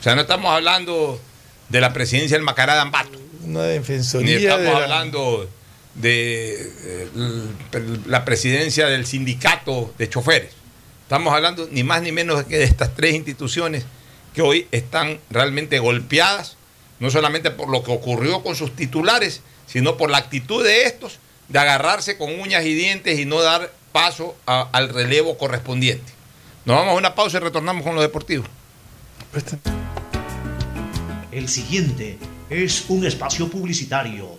O 0.00 0.02
sea, 0.02 0.14
no 0.14 0.22
estamos 0.22 0.52
hablando 0.52 1.20
de 1.68 1.80
la 1.80 1.92
presidencia 1.92 2.36
del 2.36 2.44
Macará 2.44 2.74
de 2.74 2.80
Ambato. 2.80 3.18
Una 3.42 3.62
Ni 3.62 3.68
defensoría 3.68 4.36
estamos 4.36 4.64
de 4.64 4.70
la- 4.72 4.76
hablando 4.84 5.48
de 5.94 6.72
eh, 6.84 7.08
la 8.06 8.24
presidencia 8.24 8.86
del 8.86 9.06
sindicato 9.06 9.94
de 9.98 10.08
choferes. 10.08 10.50
Estamos 11.02 11.32
hablando 11.34 11.68
ni 11.70 11.84
más 11.84 12.02
ni 12.02 12.12
menos 12.12 12.42
que 12.44 12.58
de 12.58 12.64
estas 12.64 12.94
tres 12.94 13.14
instituciones 13.14 13.84
que 14.34 14.42
hoy 14.42 14.66
están 14.72 15.20
realmente 15.30 15.78
golpeadas, 15.78 16.56
no 16.98 17.10
solamente 17.10 17.50
por 17.50 17.68
lo 17.68 17.82
que 17.84 17.92
ocurrió 17.92 18.42
con 18.42 18.56
sus 18.56 18.74
titulares, 18.74 19.42
sino 19.66 19.96
por 19.96 20.10
la 20.10 20.18
actitud 20.18 20.64
de 20.64 20.82
estos 20.84 21.18
de 21.48 21.58
agarrarse 21.58 22.16
con 22.16 22.40
uñas 22.40 22.64
y 22.64 22.74
dientes 22.74 23.18
y 23.18 23.26
no 23.26 23.40
dar 23.42 23.70
paso 23.92 24.34
a- 24.46 24.68
al 24.72 24.88
relevo 24.88 25.36
correspondiente. 25.38 26.12
Nos 26.64 26.76
vamos 26.76 26.94
a 26.94 26.96
una 26.96 27.14
pausa 27.14 27.36
y 27.36 27.40
retornamos 27.40 27.84
con 27.84 27.94
lo 27.94 28.00
deportivo. 28.00 28.44
El 31.30 31.48
siguiente 31.48 32.18
es 32.48 32.84
un 32.88 33.04
espacio 33.06 33.48
publicitario 33.48 34.38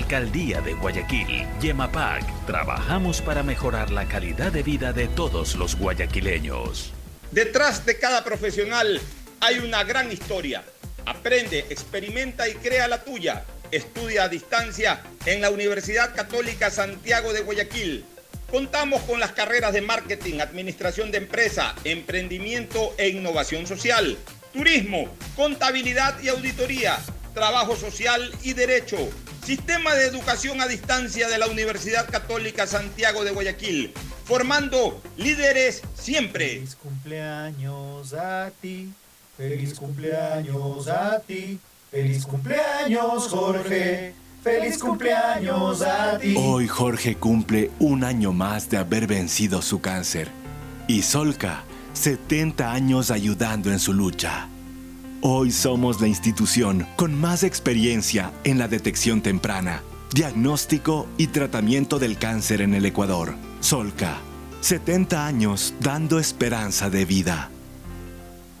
Alcaldía 0.01 0.61
de 0.61 0.73
Guayaquil, 0.73 1.45
Yemapac, 1.61 2.23
trabajamos 2.47 3.21
para 3.21 3.43
mejorar 3.43 3.91
la 3.91 4.07
calidad 4.07 4.51
de 4.51 4.63
vida 4.63 4.93
de 4.93 5.07
todos 5.07 5.55
los 5.55 5.75
guayaquileños. 5.75 6.91
Detrás 7.29 7.85
de 7.85 7.99
cada 7.99 8.23
profesional 8.23 8.99
hay 9.41 9.59
una 9.59 9.83
gran 9.83 10.11
historia. 10.11 10.63
Aprende, 11.05 11.59
experimenta 11.69 12.49
y 12.49 12.55
crea 12.55 12.87
la 12.87 13.03
tuya. 13.03 13.45
Estudia 13.71 14.23
a 14.23 14.27
distancia 14.27 15.03
en 15.27 15.39
la 15.39 15.51
Universidad 15.51 16.15
Católica 16.15 16.71
Santiago 16.71 17.31
de 17.31 17.41
Guayaquil. 17.41 18.03
Contamos 18.49 19.03
con 19.03 19.19
las 19.19 19.33
carreras 19.33 19.71
de 19.71 19.81
marketing, 19.81 20.39
administración 20.39 21.11
de 21.11 21.19
empresa, 21.19 21.75
emprendimiento 21.83 22.95
e 22.97 23.09
innovación 23.09 23.67
social, 23.67 24.17
turismo, 24.51 25.15
contabilidad 25.35 26.19
y 26.23 26.29
auditoría, 26.29 26.97
trabajo 27.33 27.75
social 27.75 28.31
y 28.43 28.53
derecho. 28.53 28.97
Sistema 29.45 29.95
de 29.95 30.05
Educación 30.05 30.61
a 30.61 30.67
Distancia 30.67 31.27
de 31.27 31.37
la 31.37 31.47
Universidad 31.47 32.09
Católica 32.09 32.67
Santiago 32.67 33.23
de 33.23 33.31
Guayaquil, 33.31 33.93
formando 34.25 35.01
líderes 35.17 35.81
siempre. 35.95 36.49
Feliz 36.49 36.75
cumpleaños 36.75 38.13
a 38.13 38.51
ti, 38.61 38.93
feliz 39.35 39.73
cumpleaños 39.73 40.87
a 40.87 41.19
ti, 41.19 41.59
feliz 41.89 42.25
cumpleaños 42.25 43.27
Jorge, 43.29 44.13
feliz 44.43 44.77
cumpleaños 44.77 45.81
a 45.81 46.19
ti. 46.19 46.35
Hoy 46.37 46.67
Jorge 46.67 47.15
cumple 47.15 47.71
un 47.79 48.03
año 48.03 48.31
más 48.31 48.69
de 48.69 48.77
haber 48.77 49.07
vencido 49.07 49.61
su 49.61 49.81
cáncer. 49.81 50.29
Y 50.87 51.01
Solca, 51.01 51.63
70 51.93 52.71
años 52.71 53.09
ayudando 53.11 53.71
en 53.71 53.79
su 53.79 53.93
lucha. 53.93 54.47
Hoy 55.23 55.51
somos 55.51 56.01
la 56.01 56.07
institución 56.07 56.87
con 56.95 57.13
más 57.13 57.43
experiencia 57.43 58.31
en 58.43 58.57
la 58.57 58.67
detección 58.67 59.21
temprana, 59.21 59.83
diagnóstico 60.15 61.07
y 61.15 61.27
tratamiento 61.27 61.99
del 61.99 62.17
cáncer 62.17 62.59
en 62.59 62.73
el 62.73 62.87
Ecuador. 62.87 63.35
Solca, 63.59 64.17
70 64.61 65.27
años 65.27 65.75
dando 65.79 66.17
esperanza 66.17 66.89
de 66.89 67.05
vida. 67.05 67.51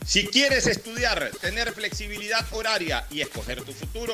Si 0.05 0.25
quieres 0.27 0.67
estudiar, 0.67 1.31
tener 1.41 1.73
flexibilidad 1.73 2.45
horaria 2.51 3.05
y 3.11 3.19
escoger 3.19 3.61
tu 3.63 3.73
futuro, 3.73 4.13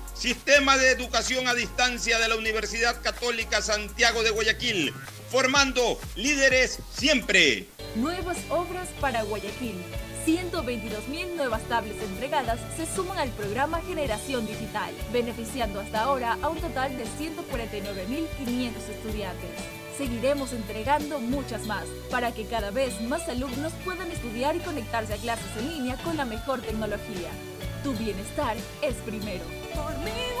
Sistema 0.21 0.77
de 0.77 0.91
Educación 0.91 1.47
a 1.47 1.55
Distancia 1.55 2.19
de 2.19 2.27
la 2.27 2.35
Universidad 2.35 3.01
Católica 3.01 3.59
Santiago 3.63 4.21
de 4.21 4.29
Guayaquil, 4.29 4.93
formando 5.31 5.99
líderes 6.15 6.77
siempre. 6.93 7.65
Nuevas 7.95 8.37
obras 8.49 8.87
para 8.99 9.23
Guayaquil. 9.23 9.81
122.000 10.27 11.35
nuevas 11.35 11.63
tablets 11.63 12.03
entregadas 12.03 12.59
se 12.77 12.85
suman 12.85 13.17
al 13.17 13.31
programa 13.31 13.81
Generación 13.81 14.45
Digital, 14.45 14.93
beneficiando 15.11 15.79
hasta 15.79 16.01
ahora 16.01 16.37
a 16.43 16.49
un 16.49 16.59
total 16.59 16.95
de 16.95 17.05
149.500 17.05 18.89
estudiantes. 18.91 19.49
Seguiremos 19.97 20.53
entregando 20.53 21.17
muchas 21.17 21.65
más 21.65 21.85
para 22.11 22.31
que 22.31 22.45
cada 22.45 22.69
vez 22.69 23.01
más 23.01 23.27
alumnos 23.27 23.73
puedan 23.83 24.11
estudiar 24.11 24.55
y 24.55 24.59
conectarse 24.59 25.15
a 25.15 25.17
clases 25.17 25.49
en 25.57 25.71
línea 25.71 25.97
con 26.03 26.15
la 26.15 26.25
mejor 26.25 26.61
tecnología. 26.61 27.31
Tu 27.83 27.93
bienestar 27.93 28.55
es 28.83 28.93
primero. 28.97 29.60
Por 29.75 29.97
mi 29.99 30.40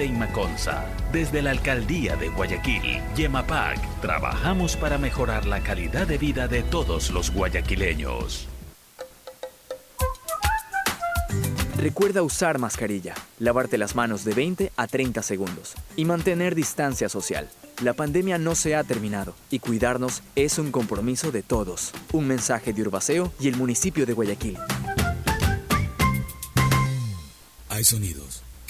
Inmaconza. 0.05 0.85
Desde 1.11 1.41
la 1.41 1.51
Alcaldía 1.51 2.15
de 2.15 2.29
Guayaquil, 2.29 3.01
Yemapac, 3.15 3.79
trabajamos 4.01 4.75
para 4.75 4.97
mejorar 4.97 5.45
la 5.45 5.61
calidad 5.61 6.07
de 6.07 6.17
vida 6.17 6.47
de 6.47 6.63
todos 6.63 7.11
los 7.11 7.31
guayaquileños. 7.31 8.47
Recuerda 11.77 12.21
usar 12.21 12.59
mascarilla, 12.59 13.15
lavarte 13.39 13.77
las 13.79 13.95
manos 13.95 14.23
de 14.23 14.35
20 14.35 14.71
a 14.77 14.87
30 14.87 15.23
segundos 15.23 15.73
y 15.95 16.05
mantener 16.05 16.53
distancia 16.53 17.09
social. 17.09 17.49
La 17.81 17.93
pandemia 17.93 18.37
no 18.37 18.53
se 18.53 18.75
ha 18.75 18.83
terminado 18.83 19.33
y 19.49 19.57
cuidarnos 19.57 20.21
es 20.35 20.59
un 20.59 20.71
compromiso 20.71 21.31
de 21.31 21.41
todos. 21.41 21.91
Un 22.11 22.27
mensaje 22.27 22.71
de 22.71 22.83
Urbaceo 22.83 23.33
y 23.39 23.47
el 23.47 23.55
municipio 23.55 24.05
de 24.05 24.13
Guayaquil. 24.13 24.57
Hay 27.69 27.83
sonidos 27.83 28.40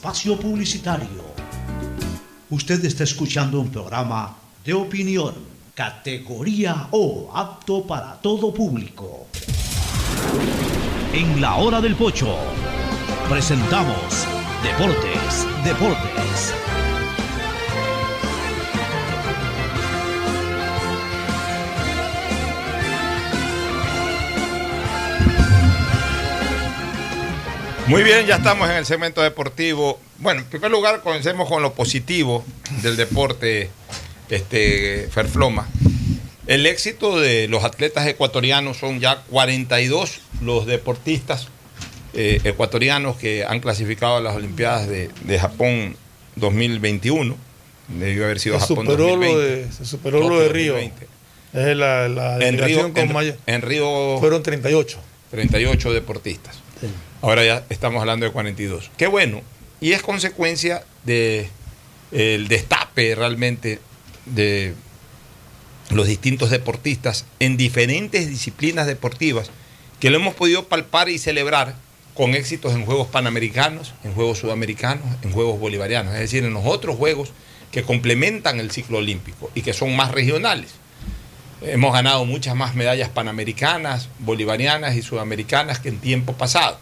espacio 0.00 0.34
publicitario. 0.34 1.22
Usted 2.48 2.82
está 2.86 3.04
escuchando 3.04 3.60
un 3.60 3.68
programa 3.68 4.34
de 4.64 4.72
opinión, 4.72 5.34
categoría 5.74 6.88
O, 6.90 7.30
apto 7.34 7.86
para 7.86 8.14
todo 8.14 8.50
público. 8.54 9.26
En 11.12 11.38
la 11.42 11.56
hora 11.56 11.82
del 11.82 11.96
pocho 11.96 12.34
presentamos 13.28 14.26
Deportes, 14.62 15.46
Deportes. 15.64 16.09
Muy 27.90 28.02
bien, 28.04 28.24
ya 28.26 28.36
estamos 28.36 28.70
en 28.70 28.76
el 28.76 28.86
segmento 28.86 29.20
deportivo. 29.20 29.98
Bueno, 30.18 30.40
en 30.42 30.46
primer 30.46 30.70
lugar, 30.70 31.00
comencemos 31.02 31.48
con 31.48 31.60
lo 31.62 31.72
positivo 31.74 32.44
del 32.82 32.96
deporte, 32.96 33.68
este, 34.28 35.08
Ferfloma. 35.10 35.68
El 36.46 36.66
éxito 36.66 37.18
de 37.20 37.48
los 37.48 37.64
atletas 37.64 38.06
ecuatorianos 38.06 38.76
son 38.78 39.00
ya 39.00 39.22
42 39.30 40.20
los 40.42 40.66
deportistas 40.66 41.48
eh, 42.14 42.40
ecuatorianos 42.44 43.16
que 43.16 43.44
han 43.44 43.60
clasificado 43.60 44.16
a 44.16 44.20
las 44.20 44.36
Olimpiadas 44.36 44.88
de, 44.88 45.10
de 45.24 45.38
Japón 45.38 45.96
2021. 46.36 47.36
Debió 47.88 48.24
haber 48.24 48.38
sido 48.38 48.54
Se 48.60 48.66
Japón 48.68 48.86
superó, 48.86 49.08
2020. 49.08 49.34
lo 49.34 49.40
de, 49.66 49.72
se 49.72 49.84
superó 49.84 50.20
lo 50.28 50.38
de 50.40 50.48
Río. 50.48 50.74
2020. 50.74 51.06
Es 51.52 51.76
la, 51.76 52.08
la 52.08 52.38
En 52.38 52.56
Río, 52.58 52.92
con 52.92 52.98
en- 52.98 53.12
mayor- 53.12 53.36
en 53.46 53.62
Río 53.62 54.16
Fueron 54.20 54.42
38. 54.44 54.98
38 55.32 55.92
deportistas. 55.92 56.56
Ahora 57.22 57.44
ya 57.44 57.64
estamos 57.68 58.00
hablando 58.00 58.26
de 58.26 58.32
42. 58.32 58.90
Qué 58.96 59.06
bueno. 59.06 59.42
Y 59.80 59.92
es 59.92 60.02
consecuencia 60.02 60.84
de 61.04 61.48
el 62.12 62.48
destape 62.48 63.14
realmente 63.14 63.78
de 64.26 64.74
los 65.90 66.06
distintos 66.06 66.50
deportistas 66.50 67.24
en 67.38 67.56
diferentes 67.56 68.28
disciplinas 68.28 68.86
deportivas 68.86 69.50
que 69.98 70.10
lo 70.10 70.16
hemos 70.16 70.34
podido 70.34 70.66
palpar 70.66 71.08
y 71.08 71.18
celebrar 71.18 71.74
con 72.14 72.34
éxitos 72.34 72.74
en 72.74 72.84
Juegos 72.84 73.08
Panamericanos, 73.08 73.94
en 74.04 74.12
Juegos 74.14 74.38
Sudamericanos, 74.38 75.04
en 75.22 75.32
Juegos 75.32 75.60
Bolivarianos, 75.60 76.14
es 76.14 76.20
decir, 76.20 76.44
en 76.44 76.52
los 76.52 76.66
otros 76.66 76.96
Juegos 76.96 77.32
que 77.70 77.82
complementan 77.82 78.60
el 78.60 78.70
ciclo 78.70 78.98
olímpico 78.98 79.50
y 79.54 79.62
que 79.62 79.72
son 79.72 79.94
más 79.94 80.10
regionales. 80.10 80.72
Hemos 81.62 81.92
ganado 81.92 82.24
muchas 82.24 82.56
más 82.56 82.74
medallas 82.74 83.10
panamericanas, 83.10 84.08
bolivarianas 84.18 84.96
y 84.96 85.02
sudamericanas 85.02 85.78
que 85.78 85.90
en 85.90 85.98
tiempo 85.98 86.32
pasado. 86.32 86.78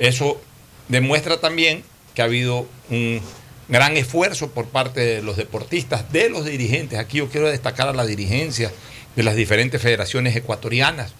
Eso 0.00 0.40
demuestra 0.88 1.40
también 1.40 1.84
que 2.14 2.22
ha 2.22 2.24
habido 2.24 2.66
un 2.88 3.20
gran 3.68 3.96
esfuerzo 3.96 4.50
por 4.50 4.66
parte 4.66 5.00
de 5.00 5.22
los 5.22 5.36
deportistas, 5.36 6.10
de 6.10 6.30
los 6.30 6.44
dirigentes. 6.46 6.98
Aquí 6.98 7.18
yo 7.18 7.28
quiero 7.28 7.48
destacar 7.48 7.86
a 7.86 7.92
la 7.92 8.06
dirigencia 8.06 8.72
de 9.14 9.22
las 9.22 9.36
diferentes 9.36 9.80
federaciones 9.80 10.34
ecuatorianas. 10.34 11.12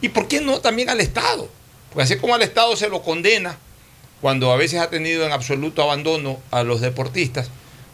Y 0.00 0.10
por 0.10 0.28
qué 0.28 0.40
no 0.40 0.60
también 0.60 0.88
al 0.88 1.00
Estado. 1.00 1.50
Porque 1.90 2.04
así 2.04 2.16
como 2.16 2.34
al 2.34 2.42
Estado 2.42 2.76
se 2.76 2.88
lo 2.88 3.02
condena 3.02 3.58
cuando 4.20 4.52
a 4.52 4.56
veces 4.56 4.80
ha 4.80 4.88
tenido 4.88 5.26
en 5.26 5.32
absoluto 5.32 5.82
abandono 5.82 6.40
a 6.50 6.62
los 6.62 6.80
deportistas, 6.80 7.50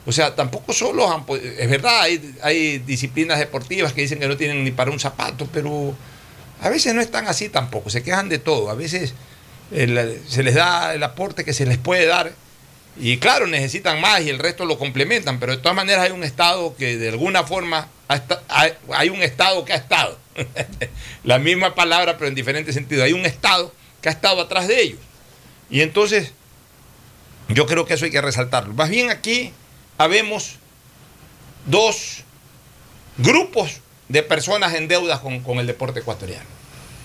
o 0.06 0.12
sea, 0.12 0.34
tampoco 0.34 0.72
solo 0.72 1.10
han 1.10 1.24
es 1.36 1.68
verdad, 1.68 2.02
hay, 2.02 2.34
hay 2.42 2.78
disciplinas 2.78 3.38
deportivas 3.38 3.92
que 3.92 4.02
dicen 4.02 4.18
que 4.18 4.28
no 4.28 4.36
tienen 4.36 4.64
ni 4.64 4.70
para 4.70 4.90
un 4.90 5.00
zapato, 5.00 5.48
pero 5.52 5.94
a 6.60 6.68
veces 6.68 6.94
no 6.94 7.00
están 7.00 7.26
así 7.26 7.48
tampoco, 7.48 7.90
se 7.90 8.02
quejan 8.02 8.28
de 8.28 8.38
todo, 8.38 8.70
a 8.70 8.74
veces 8.74 9.14
se 9.70 10.42
les 10.42 10.54
da 10.54 10.94
el 10.94 11.02
aporte 11.02 11.44
que 11.44 11.52
se 11.52 11.66
les 11.66 11.78
puede 11.78 12.06
dar 12.06 12.32
y 12.98 13.18
claro, 13.18 13.46
necesitan 13.46 14.00
más 14.00 14.20
y 14.22 14.28
el 14.30 14.38
resto 14.38 14.64
lo 14.64 14.78
complementan, 14.78 15.38
pero 15.38 15.52
de 15.52 15.58
todas 15.62 15.76
maneras 15.76 16.04
hay 16.04 16.10
un 16.10 16.24
Estado 16.24 16.74
que 16.76 16.96
de 16.98 17.08
alguna 17.10 17.44
forma 17.44 17.88
ha 18.08 18.16
esta- 18.16 18.42
hay, 18.48 18.72
hay 18.92 19.08
un 19.08 19.22
Estado 19.22 19.64
que 19.64 19.72
ha 19.72 19.76
estado, 19.76 20.18
la 21.24 21.38
misma 21.38 21.74
palabra 21.74 22.18
pero 22.18 22.28
en 22.28 22.34
diferente 22.34 22.72
sentido, 22.72 23.04
hay 23.04 23.12
un 23.12 23.24
Estado 23.24 23.72
que 24.02 24.08
ha 24.08 24.12
estado 24.12 24.40
atrás 24.40 24.66
de 24.66 24.80
ellos. 24.82 24.98
Y 25.70 25.82
entonces, 25.82 26.32
yo 27.48 27.66
creo 27.66 27.86
que 27.86 27.94
eso 27.94 28.04
hay 28.04 28.10
que 28.10 28.20
resaltarlo. 28.20 28.74
Más 28.74 28.88
bien 28.90 29.08
aquí 29.10 29.52
habemos 29.98 30.56
dos 31.66 32.24
grupos 33.18 33.80
de 34.08 34.22
personas 34.22 34.74
en 34.74 34.88
deuda 34.88 35.20
con, 35.20 35.40
con 35.40 35.58
el 35.58 35.66
deporte 35.66 36.00
ecuatoriano. 36.00 36.44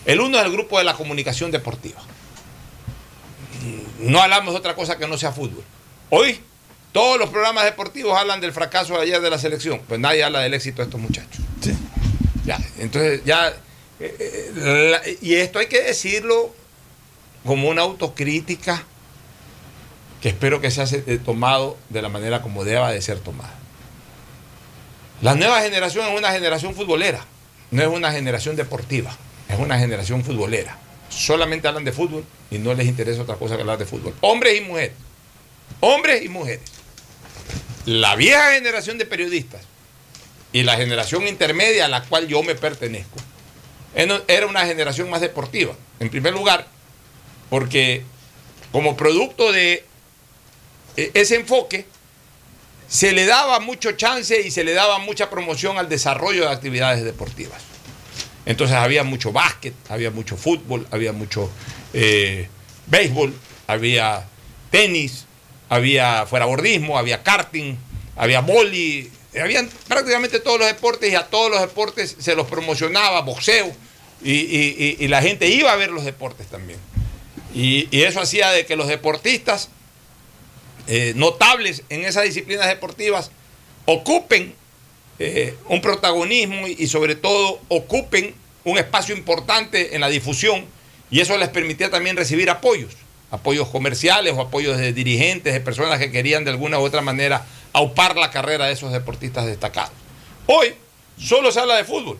El 0.05 0.19
uno 0.21 0.39
es 0.39 0.45
el 0.45 0.51
grupo 0.51 0.77
de 0.79 0.83
la 0.83 0.93
comunicación 0.95 1.51
deportiva. 1.51 2.01
No 3.99 4.21
hablamos 4.21 4.53
de 4.53 4.59
otra 4.59 4.75
cosa 4.75 4.97
que 4.97 5.07
no 5.07 5.17
sea 5.17 5.31
fútbol. 5.31 5.63
Hoy 6.09 6.39
todos 6.91 7.19
los 7.19 7.29
programas 7.29 7.65
deportivos 7.65 8.17
hablan 8.17 8.39
del 8.41 8.53
fracaso 8.53 8.93
de 8.95 9.01
ayer 9.01 9.21
de 9.21 9.29
la 9.29 9.37
selección, 9.37 9.81
pues 9.87 9.99
nadie 9.99 10.23
habla 10.23 10.39
del 10.39 10.53
éxito 10.53 10.77
de 10.81 10.85
estos 10.85 10.99
muchachos. 11.01 11.43
Ya, 12.45 12.59
entonces 12.77 13.21
ya, 13.25 13.49
eh, 13.99 14.15
eh, 14.19 14.51
la- 14.91 15.01
y 15.21 15.35
esto 15.35 15.59
hay 15.59 15.65
que 15.67 15.81
decirlo 15.81 16.53
como 17.45 17.69
una 17.69 17.81
autocrítica 17.81 18.83
que 20.21 20.29
espero 20.29 20.61
que 20.61 20.71
sea 20.71 20.85
eh, 20.91 21.19
tomado 21.23 21.77
de 21.89 22.01
la 22.01 22.09
manera 22.09 22.41
como 22.41 22.63
deba 22.63 22.91
de 22.91 23.01
ser 23.01 23.19
tomada. 23.19 23.53
La 25.21 25.33
nueva 25.35 25.61
generación 25.61 26.05
es 26.07 26.17
una 26.17 26.31
generación 26.31 26.75
futbolera, 26.75 27.25
no 27.71 27.81
es 27.81 27.87
una 27.87 28.11
generación 28.11 28.55
deportiva, 28.55 29.15
es 29.49 29.57
una 29.59 29.79
generación 29.79 30.23
futbolera. 30.23 30.77
Solamente 31.09 31.67
hablan 31.67 31.83
de 31.83 31.91
fútbol 31.91 32.25
y 32.51 32.57
no 32.57 32.73
les 32.73 32.87
interesa 32.87 33.21
otra 33.21 33.35
cosa 33.35 33.55
que 33.55 33.61
hablar 33.61 33.77
de 33.77 33.85
fútbol. 33.85 34.13
Hombres 34.21 34.57
y 34.57 34.61
mujeres. 34.61 34.93
Hombres 35.79 36.23
y 36.23 36.29
mujeres. 36.29 36.61
La 37.85 38.15
vieja 38.15 38.53
generación 38.53 38.97
de 38.97 39.05
periodistas 39.05 39.61
y 40.51 40.63
la 40.63 40.75
generación 40.77 41.27
intermedia 41.27 41.85
a 41.85 41.87
la 41.87 42.03
cual 42.03 42.27
yo 42.27 42.41
me 42.43 42.55
pertenezco 42.55 43.19
era 43.93 44.47
una 44.47 44.65
generación 44.65 45.09
más 45.09 45.21
deportiva. 45.21 45.73
En 45.99 46.09
primer 46.09 46.33
lugar, 46.33 46.67
porque 47.49 48.03
como 48.71 48.97
producto 48.97 49.51
de 49.51 49.85
eh, 50.97 51.11
ese 51.13 51.35
enfoque, 51.35 51.85
se 52.87 53.13
le 53.13 53.25
daba 53.25 53.59
mucho 53.59 53.93
chance 53.93 54.41
y 54.41 54.51
se 54.51 54.63
le 54.63 54.73
daba 54.73 54.99
mucha 54.99 55.29
promoción 55.29 55.77
al 55.77 55.89
desarrollo 55.89 56.41
de 56.41 56.51
actividades 56.51 57.03
deportivas. 57.03 57.61
Entonces 58.45 58.75
había 58.75 59.03
mucho 59.03 59.31
básquet, 59.31 59.73
había 59.89 60.11
mucho 60.11 60.37
fútbol, 60.37 60.87
había 60.91 61.11
mucho 61.11 61.49
eh, 61.93 62.47
béisbol, 62.87 63.33
había 63.67 64.25
tenis, 64.69 65.25
había 65.69 66.25
fuerabordismo, 66.25 66.97
había 66.97 67.23
karting, 67.23 67.75
había 68.15 68.41
boli, 68.41 69.11
habían 69.41 69.69
prácticamente 69.87 70.39
todos 70.39 70.59
los 70.59 70.67
deportes 70.67 71.11
y 71.11 71.15
a 71.15 71.27
todos 71.27 71.51
los 71.51 71.61
deportes 71.61 72.15
se 72.19 72.35
los 72.35 72.47
promocionaba, 72.47 73.21
boxeo, 73.21 73.73
y, 74.23 75.07
la 75.07 75.21
gente 75.21 75.47
iba 75.47 75.71
a 75.71 75.75
ver 75.75 75.89
los 75.91 76.05
deportes 76.05 76.47
también. 76.47 76.79
Y, 77.53 77.87
y 77.91 78.03
eso 78.03 78.21
hacía 78.21 78.51
de 78.51 78.65
que 78.65 78.75
los 78.75 78.87
deportistas 78.87 79.69
eh, 80.87 81.13
notables 81.15 81.83
en 81.89 82.05
esas 82.05 82.25
disciplinas 82.25 82.67
deportivas 82.67 83.31
ocupen 83.85 84.53
eh, 85.19 85.55
un 85.69 85.81
protagonismo 85.81 86.67
y, 86.67 86.75
y 86.79 86.87
sobre 86.87 87.15
todo 87.15 87.59
ocupen 87.69 88.33
un 88.63 88.77
espacio 88.77 89.15
importante 89.15 89.95
en 89.95 90.01
la 90.01 90.09
difusión 90.09 90.65
y 91.11 91.19
eso 91.21 91.37
les 91.37 91.49
permitía 91.49 91.89
también 91.89 92.17
recibir 92.17 92.49
apoyos, 92.49 92.93
apoyos 93.31 93.67
comerciales 93.69 94.33
o 94.35 94.41
apoyos 94.41 94.77
de 94.77 94.91
dirigentes, 94.91 95.53
de 95.53 95.59
personas 95.61 95.99
que 95.99 96.11
querían 96.11 96.43
de 96.43 96.51
alguna 96.51 96.79
u 96.79 96.83
otra 96.83 97.01
manera 97.01 97.45
aupar 97.73 98.15
la 98.17 98.31
carrera 98.31 98.65
de 98.65 98.73
esos 98.73 98.91
deportistas 98.91 99.45
destacados. 99.45 99.91
Hoy 100.47 100.73
solo 101.17 101.51
se 101.51 101.59
habla 101.59 101.75
de 101.77 101.83
fútbol. 101.83 102.17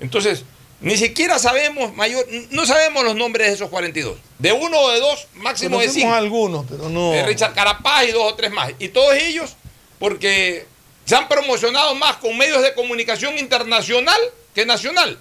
Entonces, 0.00 0.44
Ni 0.80 0.96
siquiera 0.98 1.38
sabemos 1.38 1.94
mayor, 1.94 2.26
no 2.50 2.66
sabemos 2.66 3.02
los 3.02 3.14
nombres 3.16 3.46
de 3.46 3.54
esos 3.54 3.70
42. 3.70 4.18
De 4.38 4.52
uno 4.52 4.78
o 4.78 4.90
de 4.90 5.00
dos, 5.00 5.26
máximo 5.34 5.78
de 5.78 5.88
cinco. 5.88 6.12
algunos, 6.12 6.66
pero 6.68 6.90
no. 6.90 7.12
De 7.12 7.24
Richard 7.24 7.54
Carapaz 7.54 8.06
y 8.06 8.12
dos 8.12 8.30
o 8.30 8.34
tres 8.34 8.50
más. 8.50 8.72
Y 8.78 8.88
todos 8.88 9.14
ellos, 9.14 9.56
porque 9.98 10.66
se 11.06 11.14
han 11.14 11.28
promocionado 11.28 11.94
más 11.94 12.16
con 12.16 12.36
medios 12.36 12.62
de 12.62 12.74
comunicación 12.74 13.38
internacional 13.38 14.18
que 14.54 14.66
nacional. 14.66 15.16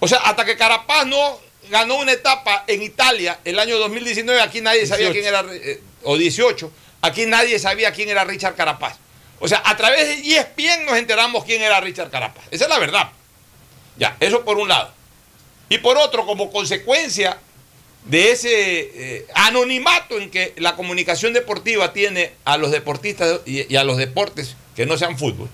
O 0.00 0.08
sea, 0.08 0.18
hasta 0.18 0.44
que 0.44 0.56
Carapaz 0.56 1.06
no 1.06 1.38
ganó 1.70 1.96
una 1.96 2.12
etapa 2.12 2.64
en 2.66 2.82
Italia 2.82 3.38
el 3.44 3.58
año 3.58 3.78
2019, 3.78 4.40
aquí 4.40 4.62
nadie 4.62 4.86
sabía 4.86 5.10
18. 5.10 5.12
quién 5.12 5.26
era, 5.26 5.54
eh, 5.54 5.82
o 6.04 6.16
18, 6.16 6.72
aquí 7.02 7.26
nadie 7.26 7.58
sabía 7.58 7.92
quién 7.92 8.08
era 8.08 8.24
Richard 8.24 8.54
Carapaz. 8.54 8.96
O 9.40 9.46
sea, 9.46 9.62
a 9.64 9.76
través 9.76 10.06
de 10.06 10.36
ESPN 10.36 10.86
nos 10.86 10.96
enteramos 10.96 11.44
quién 11.44 11.60
era 11.62 11.80
Richard 11.80 12.10
Carapaz. 12.10 12.44
Esa 12.50 12.64
es 12.64 12.70
la 12.70 12.78
verdad. 12.78 13.10
Ya, 13.98 14.16
eso 14.20 14.44
por 14.44 14.56
un 14.56 14.68
lado. 14.68 14.90
Y 15.68 15.78
por 15.78 15.98
otro, 15.98 16.24
como 16.24 16.50
consecuencia 16.50 17.38
de 18.06 18.30
ese 18.30 18.48
eh, 18.50 19.26
anonimato 19.34 20.18
en 20.18 20.30
que 20.30 20.54
la 20.56 20.76
comunicación 20.76 21.34
deportiva 21.34 21.92
tiene 21.92 22.32
a 22.46 22.56
los 22.56 22.70
deportistas 22.70 23.40
y, 23.44 23.70
y 23.72 23.76
a 23.76 23.84
los 23.84 23.98
deportes 23.98 24.56
que 24.78 24.86
no 24.86 24.96
sean 24.96 25.18
fútbol, 25.18 25.48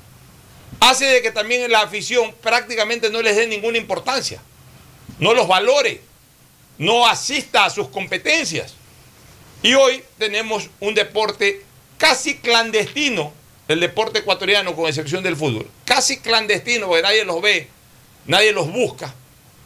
hace 0.81 1.07
de 1.07 1.23
que 1.23 1.31
también 1.31 1.73
la 1.73 1.81
afición 1.81 2.35
prácticamente 2.43 3.09
no 3.09 3.23
les 3.23 3.37
dé 3.37 3.47
ninguna 3.47 3.79
importancia, 3.79 4.39
no 5.19 5.33
los 5.33 5.49
valore, 5.49 6.03
no 6.77 7.07
asista 7.07 7.65
a 7.65 7.71
sus 7.71 7.89
competencias. 7.89 8.75
Y 9.63 9.73
hoy 9.73 10.05
tenemos 10.19 10.69
un 10.79 10.93
deporte 10.93 11.63
casi 11.97 12.37
clandestino, 12.37 13.33
el 13.67 13.81
deporte 13.81 14.19
ecuatoriano 14.19 14.77
con 14.77 14.89
excepción 14.89 15.23
del 15.23 15.37
fútbol, 15.37 15.71
casi 15.87 16.19
clandestino 16.19 16.87
porque 16.87 17.01
nadie 17.01 17.25
los 17.25 17.41
ve, 17.41 17.71
nadie 18.27 18.53
los 18.53 18.71
busca, 18.71 19.15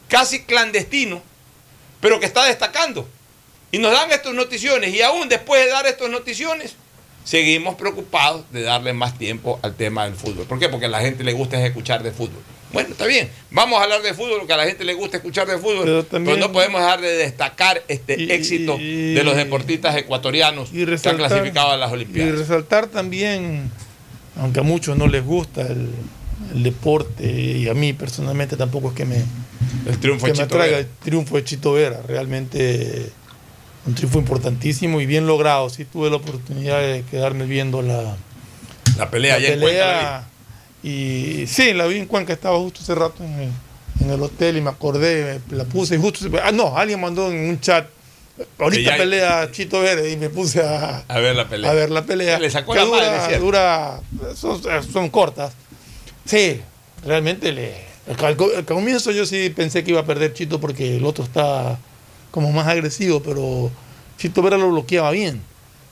casi 0.07 0.45
clandestino, 0.45 1.21
pero 2.01 2.21
que 2.21 2.27
está 2.27 2.45
destacando. 2.45 3.09
Y 3.73 3.79
nos 3.79 3.91
dan 3.91 4.13
estas 4.13 4.35
noticiones 4.35 4.95
y 4.95 5.03
aún 5.03 5.29
después 5.29 5.65
de 5.65 5.73
dar 5.73 5.85
estas 5.85 6.11
noticiones, 6.11 6.77
seguimos 7.29 7.75
preocupados 7.75 8.45
de 8.53 8.63
darle 8.63 8.95
más 8.95 9.19
tiempo 9.19 9.59
al 9.63 9.75
tema 9.75 10.05
del 10.05 10.15
fútbol. 10.15 10.47
¿Por 10.47 10.59
qué? 10.59 10.71
Porque 10.71 10.87
a 10.87 10.89
la 10.89 11.01
gente 11.01 11.25
le 11.25 11.35
gusta 11.35 11.63
escuchar 11.63 12.03
de 12.03 12.11
fútbol. 12.11 12.41
Bueno, 12.73 12.89
está 12.91 13.05
bien, 13.05 13.29
vamos 13.51 13.79
a 13.79 13.83
hablar 13.83 14.01
de 14.03 14.15
fútbol, 14.15 14.47
que 14.47 14.53
a 14.55 14.57
la 14.57 14.65
gente 14.65 14.85
le 14.85 14.95
gusta 14.95 15.19
escuchar 15.19 15.47
de 15.47 15.59
fútbol, 15.59 15.85
pero, 15.85 16.05
también- 16.05 16.41
no 16.41 16.53
podemos 16.53 16.81
dejar 16.81 17.01
de 17.03 17.17
destacar 17.17 17.83
este 17.89 18.35
éxito 18.35 18.79
de 18.79 19.21
los 19.25 19.37
deportistas 19.37 19.95
ecuatorianos 19.97 20.71
que 20.71 21.09
han 21.09 21.17
clasificado 21.17 21.71
a 21.73 21.77
las 21.77 21.91
Y 21.91 21.95
Olimpiadas. 21.95 22.39
resaltar 22.39 22.87
también, 22.87 23.71
aunque 24.41 24.61
a 24.61 24.63
muchos 24.63 24.97
no 24.97 25.07
les 25.07 25.25
gusta 25.25 25.63
el, 25.63 25.89
el 26.55 26.63
deporte, 26.63 27.31
y 27.31 27.69
a 27.69 27.75
mí 27.75 27.93
personalmente 27.93 28.57
tampoco 28.57 28.89
es 28.91 28.95
que 28.95 29.05
me, 29.07 29.17
el 29.87 29.99
triunfo 29.99 30.27
que 30.27 30.33
de 30.33 30.39
me 30.39 30.45
Chito 30.45 30.59
Vera. 30.59 30.79
el 30.79 30.87
triunfo 31.03 31.37
de 31.37 31.45
Chito 31.45 31.73
Vera. 31.73 32.01
Realmente 32.07 33.11
un 33.87 33.95
triunfo 33.95 34.19
importantísimo 34.19 35.01
y 35.01 35.07
bien 35.07 35.27
logrado. 35.27 35.71
Sí 35.71 35.85
tuve 35.85 36.11
la 36.11 36.17
oportunidad 36.17 36.81
de 36.81 37.05
quedarme 37.11 37.45
viendo 37.47 37.83
la, 37.83 38.17
La 38.99 39.11
pelea 39.11 39.37
allá 39.37 39.53
en 39.55 39.61
Cuenca 39.61 39.85
la 39.87 40.29
y 40.83 41.45
sí, 41.47 41.73
la 41.73 41.87
vi 41.87 41.99
en 41.99 42.07
Cuenca, 42.07 42.33
estaba 42.33 42.57
justo 42.59 42.81
hace 42.83 42.95
rato 42.95 43.25
en 43.25 43.33
el, 43.41 43.51
en 44.01 44.11
el 44.11 44.23
hotel 44.23 44.57
y 44.57 44.61
me 44.61 44.71
acordé, 44.71 45.41
me 45.51 45.57
la 45.57 45.65
puse 45.65 45.97
y 45.97 45.99
justo, 45.99 46.27
ah, 46.43 46.53
no, 46.53 46.77
alguien 46.77 47.01
mandó 47.01 47.31
en 47.33 47.49
un 47.49 47.61
chat, 47.61 47.89
ahorita 48.59 48.91
ya- 48.93 48.97
pelea 48.97 49.51
Chito 49.51 49.81
Vera 49.81 50.07
y 50.09 50.17
me 50.17 50.29
puse 50.31 50.63
a, 50.63 51.05
A 51.09 51.19
ver 51.19 51.35
la 51.35 51.49
pelea. 51.49 51.71
a 51.71 51.75
ver 51.75 51.91
la 51.91 52.03
pelea. 52.05 52.39
Le 52.39 52.49
sacó 52.51 52.75
que 52.75 52.79
la 52.79 53.39
dura, 53.39 54.01
son, 54.37 54.61
son 54.93 55.09
cortas. 55.11 55.53
Sí, 56.25 56.61
realmente 57.05 57.51
le. 57.53 57.75
Al 58.23 58.65
comienzo 58.65 59.11
yo 59.11 59.27
sí 59.27 59.51
pensé 59.51 59.83
que 59.83 59.91
iba 59.91 60.01
a 60.01 60.07
perder 60.07 60.33
Chito 60.33 60.61
porque 60.61 60.97
el 60.97 61.05
otro 61.05 61.25
está 61.25 61.79
como 62.31 62.53
más 62.53 62.67
agresivo, 62.67 63.23
pero 63.23 63.71
Chito 64.19 64.43
Vera 64.43 64.57
lo 64.59 64.71
bloqueaba 64.71 65.11
bien. 65.11 65.43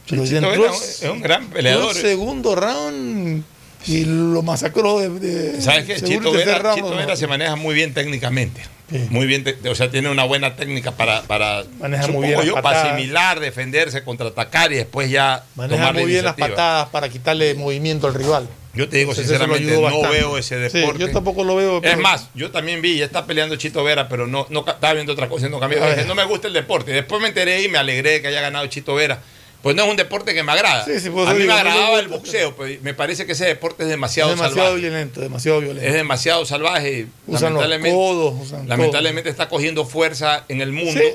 Pero 0.08 0.24
Chito 0.24 0.48
Vera 0.48 0.70
es 0.72 1.02
un 1.10 1.20
gran 1.20 1.48
peleador. 1.48 1.96
El 1.96 2.02
segundo 2.02 2.54
round 2.54 3.44
y 3.86 4.04
lo 4.04 4.42
masacró 4.42 4.98
de. 4.98 5.10
de- 5.10 5.60
¿Sabes 5.60 5.84
qué? 5.84 6.00
Chito 6.00 6.32
Vera, 6.32 6.58
round, 6.58 6.76
Chito 6.76 6.90
no. 6.90 6.96
Vera 6.96 7.16
se 7.16 7.26
maneja 7.26 7.56
muy 7.56 7.74
bien 7.74 7.94
técnicamente. 7.94 8.62
Muy 9.10 9.26
bien, 9.26 9.44
o 9.68 9.74
sea, 9.74 9.90
tiene 9.90 10.08
una 10.10 10.22
buena 10.22 10.54
técnica 10.54 10.92
para, 10.92 11.22
para 11.22 11.64
Maneja 11.80 12.06
muy 12.06 12.28
bien 12.28 12.40
yo, 12.42 12.54
para 12.62 12.82
asimilar, 12.94 13.40
defenderse, 13.40 14.04
contraatacar 14.04 14.70
y 14.72 14.76
después 14.76 15.10
ya 15.10 15.44
Maneja 15.56 15.76
tomar 15.88 15.94
muy 15.94 16.04
bien 16.04 16.24
las 16.24 16.36
patadas 16.36 16.88
para 16.90 17.08
quitarle 17.08 17.54
movimiento 17.54 18.06
al 18.06 18.14
rival. 18.14 18.48
Yo 18.76 18.88
te 18.88 18.98
digo 18.98 19.12
Entonces, 19.12 19.26
sinceramente, 19.38 19.72
no 19.76 20.10
veo 20.10 20.38
ese 20.38 20.68
Sí, 20.70 20.78
deporte. 20.78 21.00
yo 21.00 21.10
tampoco 21.10 21.44
lo 21.44 21.56
veo. 21.56 21.76
Es 21.78 21.82
pero- 21.82 22.00
más, 22.00 22.28
yo 22.34 22.50
también 22.50 22.82
vi, 22.82 22.98
ya 22.98 23.06
está 23.06 23.26
peleando 23.26 23.56
Chito 23.56 23.82
Vera, 23.82 24.08
pero 24.08 24.26
no, 24.26 24.46
no 24.50 24.60
estaba 24.60 24.92
viendo 24.92 25.12
otra 25.12 25.28
cosa 25.28 25.48
no 25.48 25.58
cambié. 25.58 25.80
No 26.06 26.14
me 26.14 26.24
gusta 26.24 26.48
el 26.48 26.54
deporte. 26.54 26.92
Después 26.92 27.20
me 27.22 27.28
enteré 27.28 27.62
y 27.62 27.68
me 27.68 27.78
alegré 27.78 28.10
de 28.12 28.22
que 28.22 28.28
haya 28.28 28.40
ganado 28.40 28.66
Chito 28.66 28.94
Vera. 28.94 29.20
Pues 29.62 29.74
no 29.74 29.82
es 29.84 29.90
un 29.90 29.96
deporte 29.96 30.32
que 30.32 30.42
me 30.44 30.52
agrada. 30.52 30.84
Sí, 30.84 31.00
sí, 31.00 31.10
por 31.10 31.26
a 31.26 31.34
mí 31.34 31.42
me 31.44 31.52
agradaba 31.52 31.98
el 31.98 32.06
boxeo, 32.06 32.54
pero 32.56 32.78
me 32.82 32.94
parece 32.94 33.26
que 33.26 33.32
ese 33.32 33.46
deporte 33.46 33.82
es 33.82 33.88
demasiado, 33.88 34.30
es 34.30 34.36
demasiado 34.36 34.68
salvaje. 34.68 34.80
violento, 34.80 35.20
demasiado 35.20 35.60
violento. 35.60 35.88
Es 35.88 35.94
demasiado 35.94 36.44
salvaje 36.46 36.92
y 36.92 37.02
Usan 37.26 37.54
los 37.54 37.62
lamentablemente, 37.62 37.90
codos, 37.90 38.34
usan 38.42 38.68
lamentablemente 38.68 39.28
está 39.30 39.48
cogiendo 39.48 39.84
fuerza 39.84 40.44
en 40.48 40.60
el 40.60 40.70
mundo. 40.72 41.00
Sí. 41.00 41.08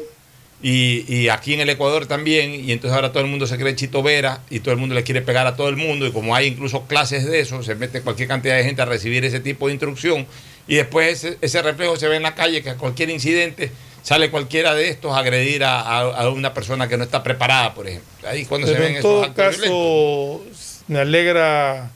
Y, 0.63 1.05
y 1.07 1.29
aquí 1.29 1.55
en 1.55 1.61
el 1.61 1.69
Ecuador 1.69 2.05
también, 2.05 2.53
y 2.53 2.71
entonces 2.71 2.95
ahora 2.95 3.11
todo 3.11 3.23
el 3.23 3.29
mundo 3.29 3.47
se 3.47 3.57
cree 3.57 3.75
Chito 3.75 4.03
Vera 4.03 4.41
y 4.51 4.59
todo 4.59 4.73
el 4.73 4.79
mundo 4.79 4.93
le 4.93 5.01
quiere 5.03 5.21
pegar 5.23 5.47
a 5.47 5.55
todo 5.55 5.69
el 5.69 5.75
mundo, 5.77 6.05
y 6.05 6.11
como 6.11 6.35
hay 6.35 6.45
incluso 6.47 6.85
clases 6.85 7.25
de 7.25 7.39
eso, 7.39 7.63
se 7.63 7.73
mete 7.73 8.01
cualquier 8.01 8.27
cantidad 8.27 8.55
de 8.55 8.63
gente 8.63 8.81
a 8.81 8.85
recibir 8.85 9.25
ese 9.25 9.39
tipo 9.39 9.65
de 9.67 9.73
instrucción, 9.73 10.27
y 10.67 10.75
después 10.75 11.23
ese, 11.23 11.38
ese 11.41 11.61
reflejo 11.63 11.95
se 11.97 12.07
ve 12.07 12.17
en 12.17 12.23
la 12.23 12.35
calle, 12.35 12.61
que 12.61 12.69
a 12.69 12.75
cualquier 12.75 13.09
incidente 13.09 13.71
sale 14.03 14.29
cualquiera 14.29 14.75
de 14.75 14.89
estos 14.89 15.11
a 15.15 15.19
agredir 15.19 15.63
a, 15.63 15.81
a- 15.81 15.99
a 16.21 16.29
una 16.29 16.53
persona 16.53 16.88
que 16.88 16.95
no 16.97 17.03
está 17.05 17.23
preparada, 17.23 17.73
por 17.73 17.88
ejemplo. 17.88 18.09
Ahí 18.29 18.45
cuando 18.45 18.67
se 18.67 18.73
ven 18.73 18.83
en 18.91 18.97
esos 18.97 19.01
todo 19.01 19.33
violentos. 19.33 19.61
caso, 19.65 20.41
me 20.88 20.99
alegra 20.99 21.89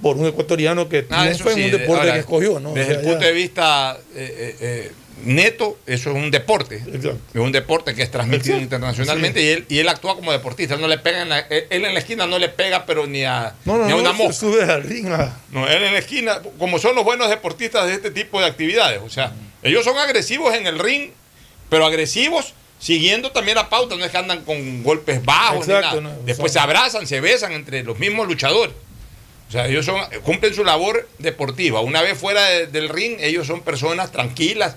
por 0.00 0.16
un 0.16 0.26
ecuatoriano 0.26 0.88
que 0.88 1.06
Ah, 1.10 1.28
no 1.30 1.38
fue 1.38 1.54
sí, 1.54 1.64
un 1.64 1.70
deporte 1.72 2.00
ahora, 2.02 2.12
que 2.14 2.20
escogió, 2.20 2.58
¿no? 2.60 2.70
O 2.70 2.74
Desde 2.74 2.90
sea, 2.92 2.98
el 3.00 3.04
punto 3.04 3.20
ya- 3.20 3.26
de 3.26 3.32
vista 3.32 3.98
eh, 4.14 4.34
eh, 4.38 4.56
eh, 4.60 4.92
neto, 5.24 5.78
eso 5.86 6.10
es 6.10 6.16
un 6.16 6.30
deporte. 6.30 6.82
Es 7.34 7.40
un 7.40 7.52
deporte 7.52 7.94
que 7.94 8.02
es 8.02 8.10
transmitido 8.10 8.56
Exacto. 8.56 8.62
internacionalmente 8.76 9.40
Sí. 9.40 9.46
y, 9.46 9.50
él, 9.50 9.64
y 9.68 9.78
él 9.78 9.88
actúa 9.88 10.14
como 10.16 10.32
deportista. 10.32 10.76
No 10.76 10.88
le 10.88 10.98
pega 10.98 11.22
en 11.22 11.28
la- 11.28 11.38
él 11.40 11.66
él 11.70 11.84
en 11.84 11.94
la 11.94 12.00
esquina 12.00 12.26
no 12.26 12.38
le 12.38 12.48
pega, 12.48 12.86
pero 12.86 13.06
ni 13.06 13.24
a, 13.24 13.54
No, 13.64 13.78
no, 13.78 13.84
ni 13.86 13.92
a 13.92 13.94
no, 13.96 14.00
una 14.00 14.10
se 14.12 14.16
mosca. 14.16 14.32
sube 14.34 14.62
al 14.64 14.82
ring 14.82 15.08
No, 15.50 15.66
él 15.68 15.82
en 15.82 15.92
la 15.92 15.98
esquina, 15.98 16.40
como 16.58 16.78
son 16.78 16.94
los 16.94 17.04
buenos 17.04 17.28
deportistas 17.28 17.86
de 17.86 17.94
este 17.94 18.10
tipo 18.10 18.40
de 18.40 18.46
actividades. 18.46 19.00
O 19.04 19.10
sea, 19.10 19.32
ellos 19.62 19.84
son 19.84 19.98
agresivos 19.98 20.54
en 20.54 20.66
el 20.66 20.78
ring, 20.78 21.10
pero 21.68 21.86
agresivos 21.86 22.54
siguiendo 22.78 23.30
también 23.30 23.56
la 23.56 23.68
pauta. 23.68 23.96
No 23.96 24.04
es 24.04 24.10
que 24.10 24.18
andan 24.18 24.44
con 24.44 24.82
golpes 24.82 25.24
bajos 25.24 25.66
ni 25.68 25.74
Exacto, 25.74 26.00
nada. 26.00 26.14
no, 26.16 26.22
Después 26.24 26.52
se 26.52 26.58
abrazan, 26.58 27.06
se 27.06 27.20
besan 27.20 27.52
entre 27.52 27.82
los 27.82 27.98
mismos 27.98 28.26
luchadores. 28.26 28.74
O 29.48 29.52
sea, 29.52 29.66
ellos 29.66 29.84
son, 29.84 30.00
cumplen 30.22 30.54
su 30.54 30.62
labor 30.62 31.08
deportiva. 31.18 31.80
Una 31.80 32.02
vez 32.02 32.16
fuera 32.16 32.44
de- 32.46 32.66
del 32.68 32.88
ring, 32.88 33.16
ellos 33.18 33.48
son 33.48 33.62
personas 33.62 34.12
tranquilas. 34.12 34.76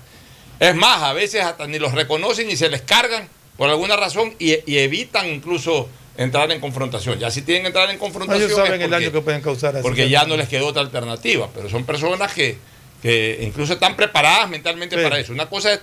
Es 0.60 0.74
más, 0.74 1.02
a 1.02 1.12
veces 1.12 1.42
hasta 1.42 1.66
ni 1.66 1.78
los 1.78 1.92
reconocen 1.92 2.46
ni 2.46 2.56
se 2.56 2.68
les 2.68 2.82
cargan 2.82 3.28
por 3.56 3.68
alguna 3.70 3.96
razón 3.96 4.34
y, 4.38 4.52
y 4.70 4.78
evitan 4.78 5.28
incluso 5.28 5.88
entrar 6.16 6.50
en 6.52 6.60
confrontación. 6.60 7.18
Ya 7.18 7.30
si 7.30 7.42
tienen 7.42 7.62
que 7.64 7.68
entrar 7.68 7.90
en 7.90 7.98
confrontación. 7.98 8.44
Ellos 8.46 8.56
saben 8.56 8.72
es 8.74 8.80
el 8.80 8.88
porque- 8.90 9.04
daño 9.04 9.12
que 9.12 9.20
pueden 9.20 9.40
causar. 9.42 9.74
así 9.76 9.82
porque 9.82 10.04
que- 10.04 10.08
ya 10.10 10.24
no 10.24 10.36
les 10.36 10.48
quedó 10.48 10.66
otra 10.68 10.82
alternativa, 10.82 11.48
pero 11.54 11.68
son 11.68 11.84
personas 11.84 12.32
que, 12.32 12.56
que 13.02 13.40
incluso 13.42 13.72
están 13.74 13.96
preparadas 13.96 14.48
mentalmente 14.48 14.96
Sí. 14.96 15.02
para 15.02 15.18
eso. 15.18 15.32
Una 15.32 15.48
cosa 15.48 15.72
es 15.74 15.80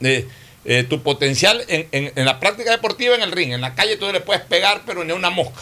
eh, 0.00 0.26
eh, 0.64 0.84
tu 0.88 1.02
potencial 1.02 1.62
en, 1.68 1.86
en- 1.92 2.12
en 2.16 2.24
la 2.24 2.40
práctica 2.40 2.70
deportiva 2.70 3.14
en 3.14 3.22
el 3.22 3.30
ring, 3.32 3.52
en 3.52 3.60
la 3.60 3.74
calle 3.74 3.96
tú 3.96 4.10
le 4.10 4.20
puedes 4.20 4.42
pegar, 4.42 4.82
pero 4.86 5.04
ni 5.04 5.12
una 5.12 5.28
mosca. 5.30 5.60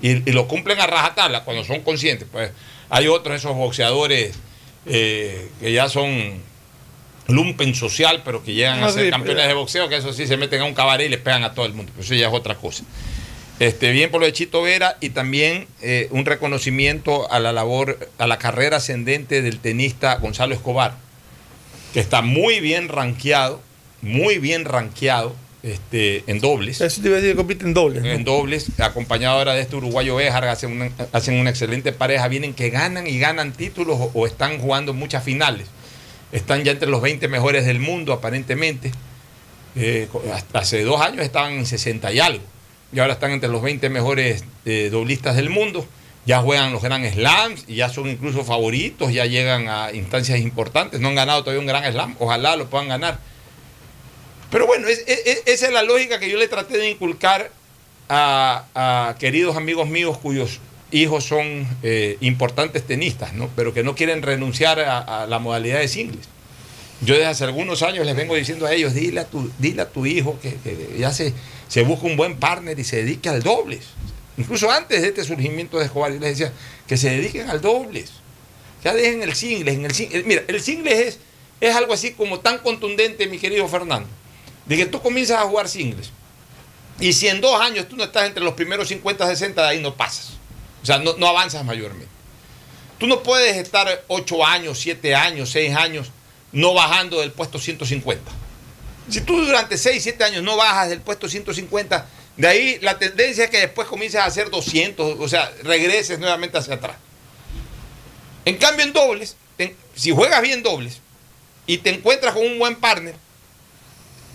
Y, 0.00 0.10
y 0.30 0.32
lo 0.32 0.46
cumplen 0.46 0.80
a 0.80 0.86
rajatabla 0.86 1.42
cuando 1.44 1.64
son 1.64 1.80
conscientes. 1.80 2.28
Pues 2.30 2.52
hay 2.88 3.08
otros, 3.08 3.36
esos 3.36 3.56
boxeadores 3.56 4.36
eh, 4.86 5.48
que 5.60 5.72
ya 5.72 5.88
son 5.88 6.40
lumpen 7.28 7.74
social, 7.74 8.22
pero 8.24 8.42
que 8.42 8.54
llegan 8.54 8.82
a 8.82 8.90
ser 8.90 9.10
campeones 9.10 9.46
de 9.46 9.54
boxeo, 9.54 9.88
que 9.88 9.96
eso 9.96 10.12
sí 10.12 10.26
se 10.26 10.36
meten 10.36 10.62
a 10.62 10.64
un 10.64 10.74
cabaret 10.74 11.06
y 11.06 11.10
le 11.10 11.18
pegan 11.18 11.44
a 11.44 11.54
todo 11.54 11.66
el 11.66 11.74
mundo. 11.74 11.92
Pero 11.94 12.04
eso 12.04 12.14
ya 12.14 12.28
es 12.28 12.34
otra 12.34 12.56
cosa. 12.56 12.84
Este, 13.60 13.90
bien 13.90 14.10
por 14.10 14.20
lo 14.20 14.26
de 14.26 14.32
Chito 14.32 14.62
Vera 14.62 14.96
y 15.00 15.10
también 15.10 15.66
eh, 15.82 16.08
un 16.10 16.24
reconocimiento 16.24 17.30
a 17.30 17.40
la 17.40 17.52
labor, 17.52 17.98
a 18.18 18.26
la 18.26 18.38
carrera 18.38 18.76
ascendente 18.76 19.42
del 19.42 19.58
tenista 19.58 20.14
Gonzalo 20.16 20.54
Escobar, 20.54 20.94
que 21.92 22.00
está 22.00 22.22
muy 22.22 22.60
bien 22.60 22.88
rankeado, 22.88 23.60
muy 24.00 24.38
bien 24.38 24.64
rankeado 24.64 25.34
este, 25.64 26.22
en 26.28 26.40
dobles. 26.40 26.80
Eso 26.80 27.02
te 27.02 27.08
iba 27.08 27.18
a 27.18 27.20
decir 27.20 27.36
compite 27.36 27.64
en 27.64 27.74
doble. 27.74 28.00
¿no? 28.00 28.06
En 28.06 28.24
dobles, 28.24 28.70
acompañado 28.78 29.38
ahora 29.38 29.54
de 29.54 29.62
este 29.62 29.74
uruguayo 29.74 30.16
Béjar, 30.16 30.46
hacen 30.46 30.70
una, 30.70 30.90
hacen 31.12 31.34
una 31.34 31.50
excelente 31.50 31.92
pareja, 31.92 32.28
vienen 32.28 32.54
que 32.54 32.70
ganan 32.70 33.08
y 33.08 33.18
ganan 33.18 33.52
títulos 33.52 33.98
o, 34.00 34.12
o 34.14 34.26
están 34.26 34.58
jugando 34.60 34.94
muchas 34.94 35.24
finales. 35.24 35.66
Están 36.32 36.62
ya 36.64 36.72
entre 36.72 36.88
los 36.88 37.00
20 37.02 37.26
mejores 37.28 37.64
del 37.66 37.80
mundo, 37.80 38.12
aparentemente. 38.12 38.90
Eh, 39.76 40.08
hace 40.52 40.82
dos 40.82 41.00
años 41.00 41.24
estaban 41.24 41.52
en 41.54 41.66
60 41.66 42.12
y 42.12 42.20
algo. 42.20 42.44
Y 42.92 42.98
ahora 43.00 43.14
están 43.14 43.30
entre 43.32 43.48
los 43.48 43.62
20 43.62 43.88
mejores 43.90 44.44
eh, 44.64 44.88
doblistas 44.90 45.36
del 45.36 45.50
mundo. 45.50 45.86
ya 46.26 46.40
juegan 46.42 46.72
los 46.74 46.82
Grand 46.82 47.10
Slams 47.10 47.64
y 47.68 47.76
ya 47.76 47.88
son 47.88 48.06
incluso 48.06 48.44
favoritos, 48.44 49.10
ya 49.14 49.24
llegan 49.24 49.66
a 49.68 49.92
instancias 49.92 50.38
importantes. 50.40 51.00
No 51.00 51.08
han 51.08 51.14
ganado 51.14 51.40
todavía 51.42 51.60
un 51.60 51.66
Grand 51.66 51.90
Slam, 51.90 52.16
ojalá 52.18 52.54
lo 52.56 52.68
puedan 52.68 52.88
ganar. 52.88 53.18
Pero 54.50 54.66
bueno, 54.66 54.88
es- 54.88 55.04
es- 55.06 55.22
es- 55.26 55.42
esa 55.46 55.66
es 55.68 55.72
la 55.72 55.82
lógica 55.82 56.18
que 56.20 56.28
yo 56.28 56.36
le 56.36 56.46
traté 56.48 56.76
de 56.76 56.90
inculcar 56.90 57.50
a 58.10 59.14
queridos 59.18 59.56
amigos 59.56 59.88
míos 59.88 60.18
cuyos 60.18 60.60
hijos 60.90 61.24
son 61.24 61.66
eh, 61.82 62.16
importantes 62.20 62.86
tenistas, 62.86 63.34
¿no? 63.34 63.50
pero 63.56 63.74
que 63.74 63.82
no 63.82 63.94
quieren 63.94 64.22
renunciar 64.22 64.80
a, 64.80 65.26
la 65.26 65.38
modalidad 65.38 65.80
de 65.80 65.88
singles. 65.88 66.26
Yo 67.00 67.14
desde 67.14 67.26
hace 67.26 67.44
algunos 67.44 67.82
años 67.82 68.04
les 68.06 68.16
vengo 68.16 68.34
diciendo 68.34 68.66
a 68.66 68.72
ellos, 68.72 68.94
dile 68.94 69.20
a 69.20 69.24
tu, 69.26 69.50
dile 69.58 69.82
a 69.82 69.88
tu 69.88 70.04
hijo 70.06 70.38
que, 70.40 70.56
ya 70.98 71.12
se, 71.12 71.32
se 71.68 71.82
busque 71.82 72.06
un 72.06 72.16
buen 72.16 72.36
partner 72.38 72.78
y 72.78 72.84
se 72.84 72.96
dedique 72.96 73.28
al 73.28 73.42
dobles. 73.42 73.84
Incluso 74.36 74.70
antes 74.70 75.02
de 75.02 75.08
este 75.08 75.24
surgimiento 75.24 75.78
de 75.78 75.84
Escobar, 75.86 76.12
yo 76.12 76.18
les 76.20 76.38
decía 76.38 76.52
que 76.86 76.96
se 76.96 77.10
dediquen 77.10 77.50
al 77.50 77.60
dobles. 77.60 78.10
Ya 78.82 78.94
dejen 78.94 79.22
el 79.22 79.34
singles. 79.34 79.74
En 79.74 79.84
el, 79.84 79.92
sing- 79.92 80.08
eh, 80.12 80.22
mira, 80.26 80.42
el 80.48 80.60
singles 80.60 80.98
es, 80.98 81.18
es 81.60 81.74
algo 81.74 81.92
así 81.92 82.12
como 82.12 82.40
tan 82.40 82.58
contundente, 82.58 83.26
mi 83.26 83.38
querido 83.38 83.66
Fernando, 83.68 84.08
de 84.66 84.76
que 84.76 84.86
tú 84.86 85.00
comienzas 85.02 85.38
a 85.38 85.42
jugar 85.42 85.68
singles. 85.68 86.10
Y 87.00 87.12
si 87.12 87.28
en 87.28 87.40
dos 87.40 87.60
años 87.60 87.88
tú 87.88 87.96
no 87.96 88.04
estás 88.04 88.26
entre 88.26 88.42
los 88.42 88.54
primeros 88.54 88.88
50, 88.88 89.26
60, 89.26 89.62
de 89.62 89.68
ahí 89.68 89.80
no 89.82 89.94
pasas. 89.94 90.37
O 90.82 90.86
sea, 90.86 90.98
no, 90.98 91.16
no 91.16 91.28
avanzas 91.28 91.64
mayormente. 91.64 92.08
Tú 92.98 93.06
no 93.06 93.22
puedes 93.22 93.56
estar 93.56 94.04
8 94.08 94.46
años, 94.46 94.78
7 94.80 95.14
años, 95.14 95.50
6 95.50 95.76
años 95.76 96.10
no 96.52 96.74
bajando 96.74 97.20
del 97.20 97.32
puesto 97.32 97.58
150. 97.58 98.30
Si 99.08 99.20
tú 99.22 99.44
durante 99.44 99.78
6, 99.78 100.02
7 100.02 100.24
años 100.24 100.42
no 100.42 100.56
bajas 100.56 100.90
del 100.90 101.00
puesto 101.00 101.28
150, 101.28 102.06
de 102.36 102.46
ahí 102.46 102.78
la 102.82 102.98
tendencia 102.98 103.44
es 103.44 103.50
que 103.50 103.58
después 103.58 103.88
comiences 103.88 104.20
a 104.20 104.26
hacer 104.26 104.50
200, 104.50 105.16
o 105.18 105.28
sea, 105.28 105.52
regreses 105.62 106.18
nuevamente 106.18 106.58
hacia 106.58 106.74
atrás. 106.74 106.96
En 108.44 108.56
cambio, 108.56 108.84
en 108.84 108.92
dobles, 108.92 109.36
si 109.94 110.10
juegas 110.10 110.40
bien 110.42 110.62
dobles 110.62 111.00
y 111.66 111.78
te 111.78 111.90
encuentras 111.90 112.34
con 112.34 112.46
un 112.46 112.58
buen 112.58 112.76
partner, 112.76 113.14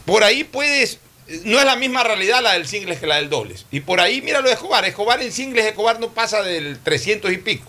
por 0.05 0.23
ahí 0.23 0.43
puedes, 0.43 0.99
no 1.45 1.59
es 1.59 1.65
la 1.65 1.75
misma 1.75 2.03
realidad 2.03 2.41
la 2.41 2.53
del 2.53 2.67
singles 2.67 2.99
que 2.99 3.07
la 3.07 3.15
del 3.15 3.29
dobles. 3.29 3.65
Y 3.71 3.79
por 3.81 3.99
ahí, 3.99 4.21
mira 4.21 4.41
lo 4.41 4.47
de 4.47 4.53
Escobar, 4.55 4.83
Escobar 4.85 5.21
en 5.21 5.31
singles, 5.31 5.65
Escobar 5.65 5.99
no 5.99 6.09
pasa 6.13 6.41
del 6.43 6.79
300 6.83 7.31
y 7.31 7.37
pico. 7.37 7.65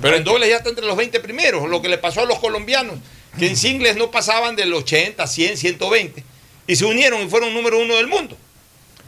Pero 0.00 0.16
en 0.16 0.24
dobles 0.24 0.48
ya 0.48 0.56
está 0.56 0.68
entre 0.68 0.84
los 0.86 0.96
20 0.96 1.20
primeros, 1.20 1.68
lo 1.68 1.80
que 1.82 1.88
le 1.88 1.98
pasó 1.98 2.22
a 2.22 2.24
los 2.26 2.38
colombianos, 2.38 2.96
que 3.38 3.46
en 3.48 3.56
singles 3.56 3.96
no 3.96 4.10
pasaban 4.10 4.56
del 4.56 4.72
80, 4.74 5.26
100, 5.26 5.56
120, 5.56 6.24
y 6.66 6.76
se 6.76 6.84
unieron 6.84 7.22
y 7.22 7.28
fueron 7.28 7.54
número 7.54 7.78
uno 7.78 7.96
del 7.96 8.06
mundo. 8.08 8.36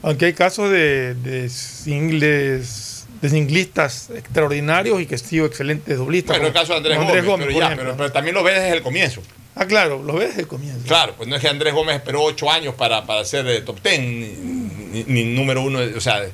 Aunque 0.03 0.27
hay 0.27 0.33
casos 0.35 0.71
de, 0.71 1.15
de 1.15 1.49
singles, 1.49 3.07
de 3.23 3.29
singlistas 3.31 4.11
extraordinarios 4.15 5.01
y 5.01 5.07
que 5.07 5.15
han 5.15 5.19
sido 5.21 5.47
excelentes 5.47 5.97
doblistas. 5.97 6.37
Bueno, 6.37 6.49
el 6.49 6.53
caso 6.53 6.73
de 6.73 6.95
Andrés, 6.95 7.25
Gómez, 7.25 7.47
pero, 7.49 7.53
por 7.59 7.63
ya, 7.71 7.77
pero- 7.77 7.97
pero 7.97 8.13
también 8.13 8.35
lo 8.35 8.43
ves 8.43 8.55
desde 8.57 8.77
el 8.77 8.83
comienzo. 8.83 9.23
Ah, 9.57 9.67
claro, 9.67 10.03
lo 10.03 10.15
ves 10.15 10.31
desde 10.31 10.43
el 10.43 10.49
comienzo. 10.49 10.85
Claro, 10.87 11.15
pues 11.17 11.29
no 11.29 11.37
es 11.37 11.41
que 11.43 11.49
Andrés 11.49 11.73
Gómez 11.75 11.95
esperó 11.97 12.23
ocho 12.25 12.51
años 12.51 12.75
para, 12.75 13.07
para 13.07 13.25
ser 13.25 13.47
eh, 13.47 13.61
top 13.61 13.81
ten, 13.81 14.21
ni, 14.21 14.27
ni- 14.29 15.05
ni 15.07 15.25
número 15.35 15.63
uno, 15.63 15.79
o 15.97 16.01
sea, 16.01 16.25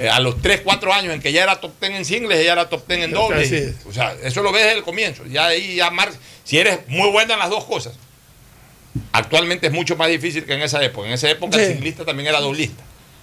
eh, 0.00 0.08
a 0.08 0.18
los 0.18 0.42
tres, 0.42 0.60
cuatro 0.62 0.92
años 0.92 1.14
en 1.14 1.20
que 1.20 1.30
ya 1.32 1.44
era 1.44 1.60
top 1.60 1.72
ten 1.78 1.94
en 1.94 2.04
singles, 2.04 2.44
ya 2.44 2.52
era 2.52 2.68
top 2.68 2.84
ten 2.86 3.02
en 3.02 3.10
dobles. 3.12 3.48
O 3.86 3.92
sea, 3.92 4.14
eso 4.24 4.42
lo 4.42 4.50
ves 4.50 4.64
desde 4.64 4.78
el 4.78 4.82
comienzo. 4.84 5.24
Ya 5.26 5.46
ahí, 5.46 5.76
ya 5.76 5.90
mar- 5.90 6.12
si 6.42 6.58
eres 6.58 6.80
muy 6.88 7.10
buena 7.10 7.34
en 7.34 7.38
las 7.40 7.50
dos 7.50 7.64
cosas. 7.64 7.94
Actualmente 9.12 9.66
es 9.68 9.72
mucho 9.72 9.96
más 9.96 10.08
difícil 10.08 10.44
que 10.44 10.54
en 10.54 10.62
esa 10.62 10.82
época. 10.82 11.06
En 11.08 11.14
esa 11.14 11.28
época 11.30 11.56
el 11.56 11.62
singlista 11.74 12.04
también 12.04 12.28
era 12.28 12.40
doblista. 12.40 12.82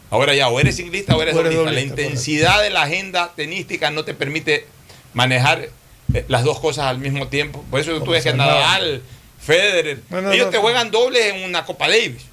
Ahora 0.09 0.33
ya, 0.33 0.49
o 0.49 0.59
eres 0.59 0.75
singlista 0.75 1.15
o 1.15 1.21
eres 1.21 1.35
O 1.35 1.39
eres 1.41 1.55
doblista. 1.55 1.95
La 1.95 2.01
intensidad 2.01 2.61
de 2.61 2.69
la 2.69 2.83
agenda 2.83 3.31
tenística 3.35 3.91
no 3.91 4.03
te 4.03 4.13
permite 4.13 4.65
manejar 5.13 5.69
eh, 6.13 6.25
las 6.27 6.43
dos 6.43 6.59
cosas 6.59 6.85
al 6.85 6.97
mismo 6.99 7.27
tiempo. 7.27 7.63
Por 7.71 7.79
eso 7.79 8.01
tú 8.01 8.11
ves 8.11 8.23
que 8.23 8.33
Nadal. 8.33 9.01
Federer, 9.41 9.99
No, 10.09 10.21
no, 10.21 10.31
ellos 10.31 10.45
no. 10.47 10.51
te 10.51 10.57
juegan 10.59 10.91
dobles 10.91 11.33
en 11.33 11.43
una 11.43 11.65
Copa 11.65 11.87
Davis 11.87 12.23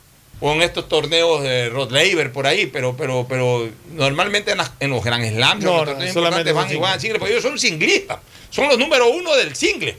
o 0.41 0.53
en 0.53 0.63
estos 0.63 0.89
torneos 0.89 1.43
de 1.43 1.69
Rod 1.71 1.91
Laver 1.91 2.33
por 2.33 2.47
ahí, 2.47 2.67
pero, 2.67 2.97
pero, 2.97 3.27
pero 3.29 3.69
normalmente 3.93 4.53
en, 4.53 4.59
las- 4.59 4.73
en 4.79 4.91
los 4.91 5.03
Grand 5.03 5.25
Slams, 5.29 5.65
No, 5.65 5.85
los 5.85 6.13
solamente 6.13 6.53
van 6.53 6.67
juegan 6.69 7.01
singles. 7.01 7.01
singles, 7.03 7.19
porque 7.19 7.33
ellos 7.35 7.43
son 7.43 7.59
singlistas, 7.59 8.19
son 8.51 8.69
los 8.69 8.79
número 8.79 9.09
uno 9.11 9.35
del 9.35 9.57
single. 9.57 9.97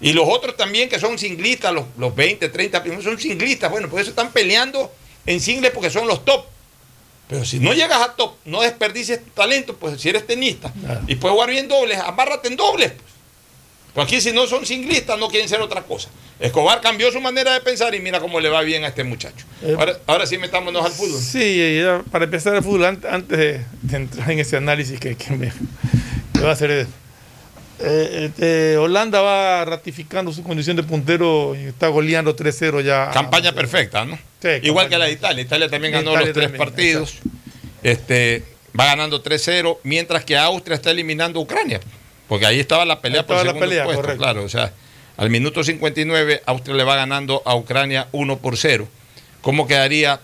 Y 0.00 0.14
los 0.14 0.24
otros 0.26 0.56
también 0.56 0.88
que 0.88 0.98
son 0.98 1.18
singlistas, 1.18 1.74
los, 1.74 1.84
los 1.98 2.14
20, 2.14 2.48
30 2.48 2.80
primeros 2.80 3.04
son 3.04 3.18
singlistas. 3.20 3.70
Bueno, 3.70 3.90
por 3.90 4.00
eso 4.00 4.08
están 4.08 4.32
peleando 4.32 4.90
en 5.26 5.40
singles 5.40 5.72
porque 5.72 5.90
son 5.90 6.06
los 6.08 6.24
top. 6.24 6.46
Pero 7.28 7.44
si 7.44 7.60
no 7.60 7.74
llegas 7.74 8.00
a 8.00 8.14
top, 8.16 8.32
no 8.46 8.62
desperdicies 8.62 9.22
tu 9.22 9.30
talento, 9.32 9.76
pues 9.76 10.00
si 10.00 10.08
eres 10.08 10.26
tenista 10.26 10.72
y 11.06 11.16
puedes 11.16 11.34
jugar 11.34 11.50
bien 11.50 11.68
dobles, 11.68 11.98
amárrate 11.98 12.48
en 12.48 12.56
dobles. 12.56 12.92
Pues. 12.92 13.09
Pero 13.94 14.04
aquí 14.04 14.20
si 14.20 14.32
no 14.32 14.46
son 14.46 14.64
singlistas, 14.66 15.18
no 15.18 15.28
quieren 15.28 15.48
ser 15.48 15.60
otra 15.60 15.82
cosa. 15.82 16.08
Escobar 16.38 16.80
cambió 16.80 17.10
su 17.10 17.20
manera 17.20 17.52
de 17.54 17.60
pensar 17.60 17.94
y 17.94 18.00
mira 18.00 18.20
cómo 18.20 18.40
le 18.40 18.48
va 18.48 18.62
bien 18.62 18.84
a 18.84 18.88
este 18.88 19.04
muchacho. 19.04 19.44
Eh, 19.62 19.74
Ahora, 19.78 19.98
ahora 20.06 20.26
sí 20.26 20.38
metámonos 20.38 20.84
al 20.86 20.92
fútbol. 20.92 21.20
Sí, 21.20 21.82
para 22.10 22.24
empezar 22.24 22.54
el 22.54 22.62
fútbol, 22.62 22.84
an- 22.86 23.02
antes 23.10 23.36
de, 23.38 23.64
de 23.82 23.96
entrar 23.96 24.30
en 24.30 24.38
ese 24.38 24.56
análisis 24.56 24.98
que, 25.00 25.16
que 25.16 25.32
me 25.36 25.52
que 26.32 26.40
va 26.40 26.50
a 26.50 26.52
hacer. 26.52 26.70
eh, 26.70 26.86
este, 28.26 28.76
Holanda 28.76 29.20
va 29.22 29.64
ratificando 29.64 30.32
su 30.32 30.42
condición 30.42 30.76
de 30.76 30.82
puntero 30.82 31.54
y 31.56 31.66
está 31.66 31.88
goleando 31.88 32.36
3-0 32.36 32.82
ya. 32.82 33.10
Campaña 33.10 33.52
perfecta, 33.52 34.04
¿no? 34.04 34.16
Sí, 34.40 34.48
Igual 34.62 34.84
campaña. 34.84 34.88
que 34.88 34.98
la 34.98 35.04
de 35.06 35.12
Italia. 35.12 35.42
Italia 35.42 35.68
también 35.68 35.92
ganó 35.92 36.10
Italia 36.12 36.26
los 36.26 36.34
tres 36.34 36.44
también, 36.46 36.64
partidos. 36.64 37.14
Este, 37.82 38.44
va 38.78 38.86
ganando 38.86 39.22
3-0, 39.22 39.78
mientras 39.82 40.24
que 40.24 40.36
Austria 40.36 40.74
está 40.76 40.90
eliminando 40.90 41.40
a 41.40 41.42
Ucrania. 41.42 41.80
Porque 42.30 42.46
ahí 42.46 42.60
estaba 42.60 42.84
la 42.84 43.00
pelea 43.00 43.26
por 43.26 43.34
estaba 43.34 43.42
la 43.42 43.50
segundo 43.50 43.66
pelea, 43.66 43.84
puesto, 43.84 44.02
correcto. 44.02 44.22
claro. 44.22 44.44
O 44.44 44.48
sea, 44.48 44.72
al 45.16 45.30
minuto 45.30 45.64
59, 45.64 46.44
Austria 46.46 46.76
le 46.76 46.84
va 46.84 46.94
ganando 46.94 47.42
a 47.44 47.56
Ucrania 47.56 48.06
1 48.12 48.38
por 48.38 48.56
0. 48.56 48.86
¿Cómo 49.40 49.66
quedaría 49.66 50.20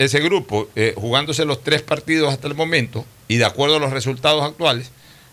ese 0.00 0.18
grupo? 0.18 0.68
Eh, 0.74 0.94
jugándose 0.96 1.44
los 1.44 1.62
tres 1.62 1.82
partidos 1.82 2.32
hasta 2.32 2.48
el 2.48 2.56
momento, 2.56 3.06
y 3.28 3.36
de 3.36 3.44
acuerdo 3.44 3.76
a 3.76 3.78
los 3.78 3.92
resultados 3.92 4.42
actuales, 4.42 4.90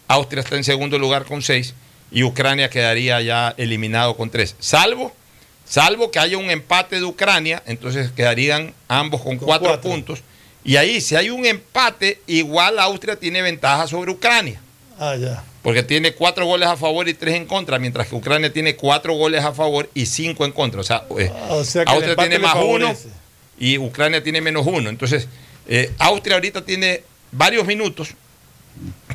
Austria 0.07 0.41
está 0.41 0.55
en 0.55 0.63
segundo 0.63 0.99
lugar 0.99 1.25
con 1.25 1.41
6 1.41 1.73
y 2.11 2.21
Ucrania 2.21 2.69
quedaría 2.69 3.19
ya 3.21 3.55
eliminado 3.57 4.15
con 4.15 4.29
3. 4.29 4.55
Salvo, 4.59 5.11
salvo 5.65 6.11
que 6.11 6.19
haya 6.19 6.37
un 6.37 6.51
empate 6.51 6.97
de 6.97 7.05
Ucrania, 7.05 7.63
entonces 7.65 8.11
quedarían 8.11 8.75
ambos 8.87 9.19
con, 9.19 9.37
cuatro, 9.37 9.69
cuatro. 9.69 9.89
puntos. 9.89 10.21
Y 10.63 10.75
ahí, 10.75 11.01
si 11.01 11.15
hay 11.15 11.31
un 11.31 11.43
empate, 11.47 12.21
igual 12.27 12.77
Austria 12.77 13.15
tiene 13.15 13.41
ventaja 13.41 13.87
sobre 13.87 14.11
Ucrania. 14.11 14.61
Ah, 14.99 15.15
ya. 15.15 15.43
Porque 15.61 15.83
tiene 15.83 16.13
cuatro 16.13 16.45
goles 16.45 16.67
a 16.67 16.75
favor 16.77 17.07
y 17.07 17.13
tres 17.13 17.35
en 17.35 17.45
contra, 17.45 17.79
mientras 17.79 18.07
que 18.07 18.15
Ucrania 18.15 18.51
tiene 18.51 18.75
cuatro 18.75 19.13
goles 19.13 19.43
a 19.43 19.53
favor 19.53 19.89
y 19.93 20.05
cinco 20.05 20.45
en 20.45 20.51
contra. 20.51 20.81
O 20.81 20.83
sea, 20.83 21.05
eh, 21.17 21.31
Ah, 21.33 21.47
o 21.53 21.63
sea 21.63 21.83
Austria 21.87 22.15
tiene 22.15 22.39
más 22.39 22.55
uno 22.61 22.93
y 23.57 23.77
Ucrania 23.77 24.21
tiene 24.21 24.41
menos 24.41 24.65
uno. 24.67 24.89
Entonces, 24.89 25.27
eh, 25.67 25.91
Austria 25.99 26.35
ahorita 26.35 26.65
tiene 26.65 27.03
varios 27.31 27.65
minutos 27.65 28.09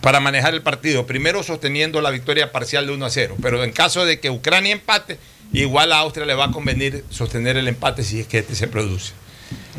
para 0.01 0.21
manejar 0.21 0.55
el 0.55 0.63
partido. 0.63 1.07
Primero 1.07 1.43
sosteniendo 1.43 2.01
la 2.01 2.11
victoria 2.11 2.51
parcial 2.53 2.87
de 2.87 2.93
1 2.93 3.05
a 3.07 3.11
0. 3.11 3.37
Pero 3.43 3.63
en 3.63 3.73
caso 3.73 4.05
de 4.05 4.19
que 4.21 4.31
Ucrania 4.31 4.73
empate, 4.73 5.19
igual 5.53 5.93
a 5.93 5.99
Austria 5.99 6.25
le 6.27 6.35
va 6.35 6.47
a 6.47 6.51
convenir 6.51 7.05
sostener 7.11 7.57
el 7.57 7.69
empate 7.69 8.03
si 8.05 8.21
es 8.21 8.27
que 8.27 8.39
este 8.39 8.55
se 8.55 8.69
produce. 8.69 9.13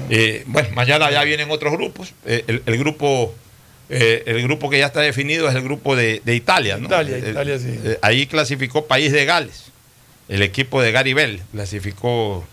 Eh, 0.09 0.43
bueno, 0.47 0.69
mañana 0.75 1.09
ya 1.11 1.23
vienen 1.23 1.49
otros 1.51 1.73
grupos. 1.73 2.13
El, 2.25 2.61
el 2.65 2.77
grupo 2.77 3.33
eh, 3.89 4.23
el 4.27 4.41
grupo 4.43 4.69
que 4.69 4.79
ya 4.79 4.85
está 4.87 5.01
definido 5.01 5.49
es 5.49 5.55
el 5.55 5.61
grupo 5.63 5.95
de, 5.95 6.21
de 6.23 6.35
Italia. 6.35 6.77
¿no? 6.77 6.85
Italia, 6.85 7.17
Eh, 7.17 7.29
Italia, 7.31 7.59
sí. 7.59 7.79
eh, 7.83 7.97
ahí 8.01 8.27
clasificó 8.27 8.85
País 8.85 9.11
de 9.11 9.25
Gales. 9.25 9.65
El 10.27 10.41
equipo 10.43 10.81
de 10.81 10.91
Gary 10.91 11.13
Bell 11.13 11.41
clasificó 11.51 12.45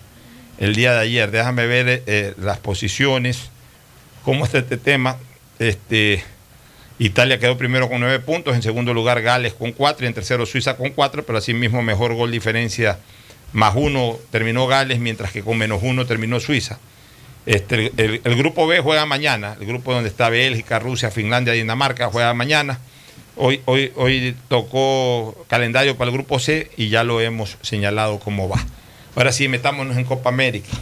el 0.59 0.75
día 0.75 0.95
de 0.95 1.01
ayer. 1.01 1.31
Déjame 1.31 1.67
ver 1.67 2.03
eh, 2.07 2.33
las 2.41 2.59
posiciones, 2.59 3.51
cómo 4.25 4.45
está 4.47 4.59
este 4.59 4.79
tema. 4.79 5.19
Este, 5.59 6.23
Italia 6.99 7.39
quedó 7.39 7.59
primero 7.59 7.89
con 7.91 8.01
nueve 8.01 8.19
puntos, 8.21 8.55
en 8.55 8.63
segundo 8.63 8.95
lugar 8.95 9.21
Gales 9.21 9.53
con 9.53 9.73
cuatro 9.73 10.07
y 10.07 10.09
en 10.09 10.15
tercero 10.15 10.47
Suiza 10.47 10.77
con 10.79 10.91
cuatro, 10.91 11.25
pero 11.27 11.37
asimismo 11.39 11.83
mejor 11.83 12.15
gol 12.15 12.31
diferencia 12.31 12.99
más 13.53 13.75
uno 13.77 14.19
terminó 14.31 14.67
Gales, 14.67 14.99
mientras 14.99 15.31
que 15.31 15.43
con 15.43 15.59
menos 15.59 15.81
uno 15.83 16.07
terminó 16.07 16.41
Suiza. 16.41 16.79
Este, 17.47 17.93
el, 17.97 18.36
grupo 18.36 18.66
B 18.66 18.81
juega 18.81 19.06
mañana, 19.06 19.56
el 19.60 19.66
grupo 19.66 19.94
donde 19.94 20.09
está 20.09 20.28
Bélgica, 20.28 20.81
Rusia, 20.81 21.12
Finlandia, 21.12 21.52
Dinamarca 21.52 22.09
juega 22.10 22.35
mañana. 22.35 22.81
Hoy, 23.36 23.60
hoy, 23.66 23.93
hoy 23.94 24.35
tocó 24.48 25.47
calendario 25.48 25.97
para 25.97 26.10
el 26.10 26.16
grupo 26.16 26.40
C 26.40 26.70
y 26.77 26.89
ya 26.89 27.05
lo 27.05 27.20
hemos 27.20 27.56
señalado 27.62 28.18
cómo 28.18 28.48
va. 28.48 28.64
Ahora 29.14 29.32
sí, 29.32 29.47
metámonos 29.47 29.97
en 29.97 30.05
Copa 30.05 30.28
América. 30.28 30.73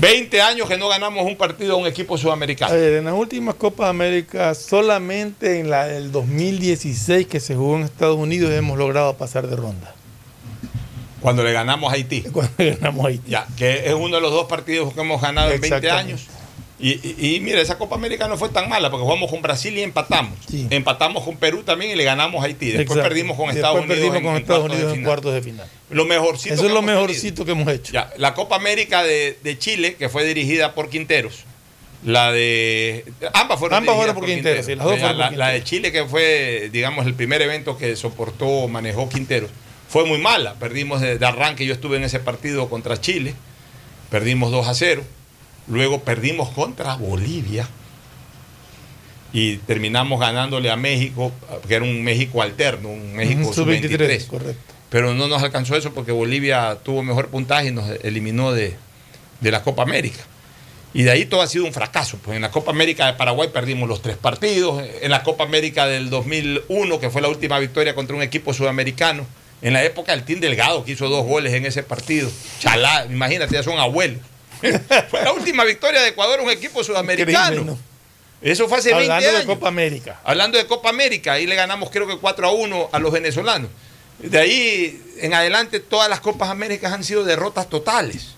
20 0.00 0.42
años 0.42 0.68
que 0.68 0.76
no 0.76 0.88
ganamos 0.88 1.24
un 1.24 1.36
partido 1.36 1.74
a 1.74 1.76
un 1.76 1.86
equipo 1.86 2.18
sudamericano. 2.18 2.72
A 2.72 2.76
ver, 2.76 2.94
en 2.94 3.04
las 3.04 3.14
últimas 3.14 3.54
Copas 3.54 3.88
América, 3.88 4.52
solamente 4.52 5.60
en 5.60 5.70
la 5.70 5.86
del 5.86 6.10
2016 6.10 7.28
que 7.28 7.38
se 7.38 7.54
jugó 7.54 7.76
en 7.76 7.84
Estados 7.84 8.16
Unidos 8.16 8.50
hemos 8.50 8.76
logrado 8.76 9.16
pasar 9.16 9.46
de 9.46 9.54
ronda. 9.54 9.94
Cuando 11.22 11.42
le 11.44 11.52
ganamos 11.52 11.90
a 11.92 11.94
Haití. 11.96 12.20
Cuando 12.32 12.52
ganamos 12.58 13.04
a 13.06 13.08
Haití. 13.08 13.30
Ya, 13.30 13.46
que 13.56 13.86
es 13.86 13.94
uno 13.94 14.16
de 14.16 14.20
los 14.22 14.30
dos 14.32 14.46
partidos 14.46 14.92
que 14.92 15.00
hemos 15.00 15.20
ganado 15.22 15.50
en 15.52 15.60
20 15.60 15.76
Exactamente. 15.76 16.12
años. 16.12 16.26
Y, 16.78 16.94
y, 16.94 17.36
y 17.36 17.40
mira, 17.40 17.60
esa 17.60 17.78
Copa 17.78 17.94
América 17.94 18.26
no 18.26 18.36
fue 18.36 18.48
tan 18.48 18.68
mala 18.68 18.90
porque 18.90 19.04
jugamos 19.04 19.30
con 19.30 19.40
Brasil 19.40 19.78
y 19.78 19.82
empatamos. 19.82 20.36
Empatamos 20.68 21.22
con 21.22 21.36
Perú 21.36 21.62
también 21.62 21.92
y 21.92 21.94
le 21.94 22.02
ganamos 22.02 22.42
a 22.42 22.46
Haití. 22.46 22.66
Después 22.72 22.82
Exacto. 22.98 23.02
perdimos 23.08 23.36
con 23.36 23.46
Después 23.46 23.56
Estados 23.58 23.78
Unidos. 23.84 23.96
perdimos 23.98 24.16
en- 24.16 24.22
con 24.24 24.36
Estados 24.36 24.64
Unidos 24.64 24.94
en 24.94 25.04
cuartos 25.04 25.32
de 25.34 25.42
final. 25.42 25.66
Lo 25.90 26.04
mejorcito. 26.06 26.54
Eso 26.54 26.66
es 26.66 26.72
lo 26.72 26.80
tenido. 26.80 26.94
mejorcito 27.00 27.44
que 27.44 27.52
hemos 27.52 27.68
hecho. 27.72 27.92
Ya, 27.92 28.10
la 28.16 28.34
Copa 28.34 28.56
América 28.56 29.04
de, 29.04 29.38
de 29.44 29.58
Chile, 29.58 29.94
que 29.94 30.08
fue 30.08 30.24
dirigida 30.24 30.74
por 30.74 30.90
Quinteros. 30.90 31.44
La 32.04 32.32
de. 32.32 33.04
Ambas 33.32 33.60
fueron 33.60 33.78
Ambas 33.78 33.94
dirigidas 33.94 33.96
fueron 33.96 34.14
por 34.16 34.26
Quinteros, 34.26 34.66
sí, 34.66 34.74
las 34.74 34.84
dos 34.84 34.94
La- 34.94 35.00
fueron 35.06 35.16
por 35.28 35.38
la, 35.38 35.46
la 35.46 35.52
de 35.52 35.62
Chile, 35.62 35.92
que 35.92 36.04
fue, 36.04 36.68
digamos, 36.72 37.06
el 37.06 37.14
primer 37.14 37.42
evento 37.42 37.78
que 37.78 37.94
soportó, 37.94 38.66
manejó 38.66 39.08
Quinteros, 39.08 39.50
fue 39.92 40.06
muy 40.06 40.16
mala. 40.16 40.54
Perdimos 40.54 41.02
de, 41.02 41.18
de 41.18 41.26
arranque. 41.26 41.66
Yo 41.66 41.74
estuve 41.74 41.98
en 41.98 42.04
ese 42.04 42.18
partido 42.18 42.70
contra 42.70 42.98
Chile. 42.98 43.34
Perdimos 44.08 44.50
2 44.50 44.66
a 44.66 44.74
0. 44.74 45.04
Luego 45.68 46.00
perdimos 46.00 46.48
contra 46.48 46.96
Bolivia. 46.96 47.68
Y 49.34 49.58
terminamos 49.58 50.18
ganándole 50.18 50.70
a 50.70 50.76
México, 50.76 51.30
que 51.68 51.74
era 51.74 51.84
un 51.84 52.02
México 52.02 52.40
alterno, 52.40 52.88
un 52.88 53.14
México 53.14 53.42
Ujú, 53.42 53.52
sub-23, 53.54 53.88
sub-23. 53.90 54.26
correcto. 54.28 54.74
Pero 54.88 55.12
no 55.14 55.28
nos 55.28 55.42
alcanzó 55.42 55.76
eso 55.76 55.92
porque 55.92 56.12
Bolivia 56.12 56.78
tuvo 56.82 57.02
mejor 57.02 57.28
puntaje 57.28 57.68
y 57.68 57.72
nos 57.72 57.88
eliminó 58.02 58.52
de, 58.52 58.76
de 59.40 59.50
la 59.50 59.62
Copa 59.62 59.82
América. 59.82 60.20
Y 60.94 61.02
de 61.02 61.10
ahí 61.10 61.26
todo 61.26 61.42
ha 61.42 61.46
sido 61.46 61.64
un 61.66 61.72
fracaso. 61.74 62.18
Pues 62.22 62.36
en 62.36 62.42
la 62.42 62.50
Copa 62.50 62.70
América 62.70 63.06
de 63.06 63.12
Paraguay 63.14 63.50
perdimos 63.52 63.88
los 63.88 64.00
tres 64.00 64.16
partidos. 64.16 64.82
En 65.02 65.10
la 65.10 65.22
Copa 65.22 65.44
América 65.44 65.86
del 65.86 66.08
2001, 66.10 66.98
que 67.00 67.10
fue 67.10 67.20
la 67.22 67.28
última 67.28 67.58
victoria 67.58 67.94
contra 67.94 68.16
un 68.16 68.22
equipo 68.22 68.52
sudamericano. 68.54 69.26
En 69.62 69.72
la 69.72 69.82
época 69.84 70.12
del 70.12 70.24
Team 70.24 70.40
Delgado, 70.40 70.84
que 70.84 70.92
hizo 70.92 71.08
dos 71.08 71.24
goles 71.24 71.52
en 71.54 71.64
ese 71.66 71.82
partido. 71.82 72.30
Chalá, 72.58 73.06
imagínate, 73.08 73.54
ya 73.54 73.62
son 73.62 73.78
abuelos. 73.78 74.18
fue 75.10 75.22
la 75.22 75.32
última 75.32 75.64
victoria 75.64 76.00
de 76.02 76.08
Ecuador, 76.08 76.40
un 76.40 76.50
equipo 76.50 76.82
sudamericano. 76.84 77.78
Eso 78.40 78.68
fue 78.68 78.78
hace 78.78 78.88
20 78.92 79.04
Hablando 79.12 79.28
años. 79.28 79.40
de 79.40 79.46
Copa 79.46 79.68
América. 79.68 80.20
Hablando 80.24 80.58
de 80.58 80.66
Copa 80.66 80.88
América, 80.88 81.32
ahí 81.34 81.46
le 81.46 81.54
ganamos 81.54 81.90
creo 81.90 82.08
que 82.08 82.18
4 82.18 82.46
a 82.48 82.50
1 82.52 82.88
a 82.92 82.98
los 82.98 83.12
venezolanos. 83.12 83.70
De 84.18 84.38
ahí 84.38 85.00
en 85.20 85.32
adelante 85.34 85.78
todas 85.80 86.08
las 86.10 86.20
Copas 86.20 86.48
Américas 86.50 86.92
han 86.92 87.04
sido 87.04 87.22
derrotas 87.24 87.68
totales. 87.68 88.34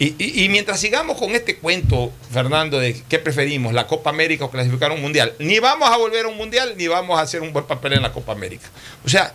Y, 0.00 0.14
y- 0.18 0.44
y 0.44 0.48
mientras 0.48 0.78
sigamos 0.80 1.18
con 1.18 1.34
este 1.34 1.56
cuento, 1.56 2.12
Fernando, 2.32 2.78
de 2.78 3.00
qué 3.08 3.18
preferimos, 3.18 3.72
la 3.72 3.86
Copa 3.88 4.10
América 4.10 4.44
o 4.44 4.50
clasificar 4.50 4.90
a 4.90 4.94
un 4.94 5.02
mundial, 5.02 5.34
ni 5.40 5.58
vamos 5.60 5.88
a 5.90 5.96
volver 5.96 6.24
a 6.24 6.28
un 6.28 6.36
mundial, 6.36 6.74
ni 6.76 6.86
vamos 6.88 7.18
a 7.18 7.22
hacer 7.22 7.40
un 7.42 7.52
buen 7.52 7.64
papel 7.66 7.94
en 7.94 8.02
la 8.02 8.12
Copa 8.12 8.30
América. 8.32 8.68
O 9.04 9.08
sea, 9.08 9.32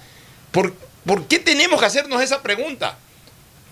¿por, 0.52 0.74
por 1.06 1.28
qué 1.28 1.40
tenemos 1.40 1.80
que 1.80 1.86
hacernos 1.86 2.22
esa 2.22 2.42
pregunta? 2.42 2.98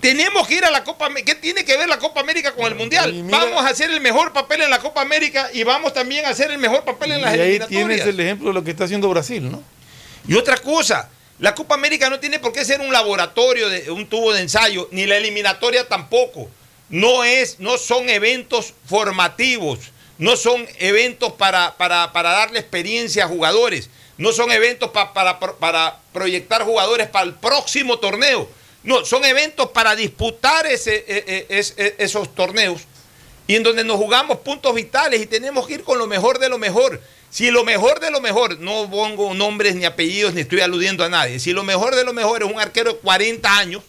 Tenemos 0.02 0.48
que 0.48 0.56
ir 0.56 0.66
a 0.66 0.72
la 0.72 0.84
Copa 0.84 1.06
América. 1.06 1.34
¿Qué 1.34 1.40
tiene 1.40 1.64
que 1.64 1.78
ver 1.78 1.88
la 1.88 2.00
Copa 2.00 2.22
América 2.22 2.54
con 2.54 2.66
el 2.66 2.76
Mundial? 2.76 3.14
vamos 3.30 3.64
a 3.64 3.70
hacer 3.70 3.92
el 3.92 4.02
mejor 4.02 4.34
papel 4.34 4.62
en 4.62 4.70
la 4.70 4.80
Copa 4.80 5.02
América 5.02 5.50
y 5.54 5.64
vamos 5.64 5.94
también 5.94 6.26
a 6.26 6.30
hacer 6.30 6.50
el 6.50 6.58
mejor 6.58 6.84
papel 6.84 7.12
en 7.12 7.22
las 7.22 7.36
y 7.36 7.40
ahí 7.40 7.42
eliminatorias. 7.42 7.88
tienes 7.88 8.08
el 8.08 8.20
ejemplo 8.20 8.48
de 8.48 8.54
lo 8.56 8.64
que 8.64 8.72
está 8.72 8.86
haciendo 8.86 9.08
Brasil, 9.10 9.50
¿no? 9.52 9.64
Y 10.28 10.36
otra 10.36 10.58
cosa, 10.58 11.10
la 11.40 11.54
Copa 11.56 11.76
América 11.76 12.10
no 12.10 12.20
tiene 12.20 12.40
por 12.40 12.52
qué 12.52 12.66
ser 12.66 12.82
un 12.82 12.92
laboratorio, 12.92 13.70
de, 13.70 13.92
un 13.92 14.08
tubo 14.08 14.34
de 14.34 14.42
ensayo, 14.42 14.88
ni 14.92 15.06
la 15.06 15.18
eliminatoria 15.18 15.88
tampoco. 15.88 16.50
No, 16.90 17.24
es, 17.24 17.60
no 17.60 17.78
son 17.78 18.10
eventos 18.10 18.74
formativos, 18.86 19.80
no 20.18 20.36
son 20.36 20.68
eventos 20.78 21.34
para, 21.34 21.78
para, 21.78 22.12
para 22.12 22.32
darle 22.32 22.60
experiencia 22.60 23.26
a 23.26 23.28
jugadores, 23.28 23.90
no 24.22 24.32
son 24.32 24.52
eventos 24.52 24.92
pa- 24.92 25.14
para, 25.14 25.40
para 25.40 26.00
proyectar 26.14 26.64
jugadores 26.64 27.08
para 27.08 27.26
el 27.26 27.34
próximo 27.34 28.00
torneo. 28.00 28.48
No, 28.84 29.04
son 29.06 29.26
eventos 29.26 29.70
para 29.72 29.96
disputar 29.96 30.66
e- 30.66 30.74
e- 30.76 31.46
e- 31.50 31.96
esos 31.98 32.34
torneos 32.34 32.82
y 33.48 33.56
en 33.56 33.64
donde 33.64 33.84
nos 33.84 33.98
jugamos 33.98 34.38
puntos 34.40 34.74
vitales 34.74 35.22
y 35.22 35.26
tenemos 35.26 35.68
que 35.68 35.74
ir 35.76 35.84
con 35.84 35.98
lo 35.98 36.08
mejor 36.08 36.40
de 36.40 36.50
lo 36.50 36.58
mejor. 36.58 37.02
Si 37.30 37.50
lo 37.50 37.64
mejor 37.64 38.00
de 38.00 38.12
lo 38.12 38.20
mejor, 38.22 38.60
no 38.60 38.90
pongo 38.90 39.34
nombres 39.34 39.76
ni 39.76 39.86
apellidos 39.86 40.34
ni 40.34 40.42
estoy 40.42 40.62
aludiendo 40.62 41.04
a 41.04 41.10
nadie, 41.10 41.40
si 41.40 41.52
lo 41.54 41.64
mejor 41.64 41.96
de 41.96 42.04
lo 42.04 42.12
mejor 42.14 42.44
es 42.44 42.50
un 42.52 42.60
arquero 42.60 42.94
de 42.94 43.00
40 43.00 43.58
años, 43.58 43.84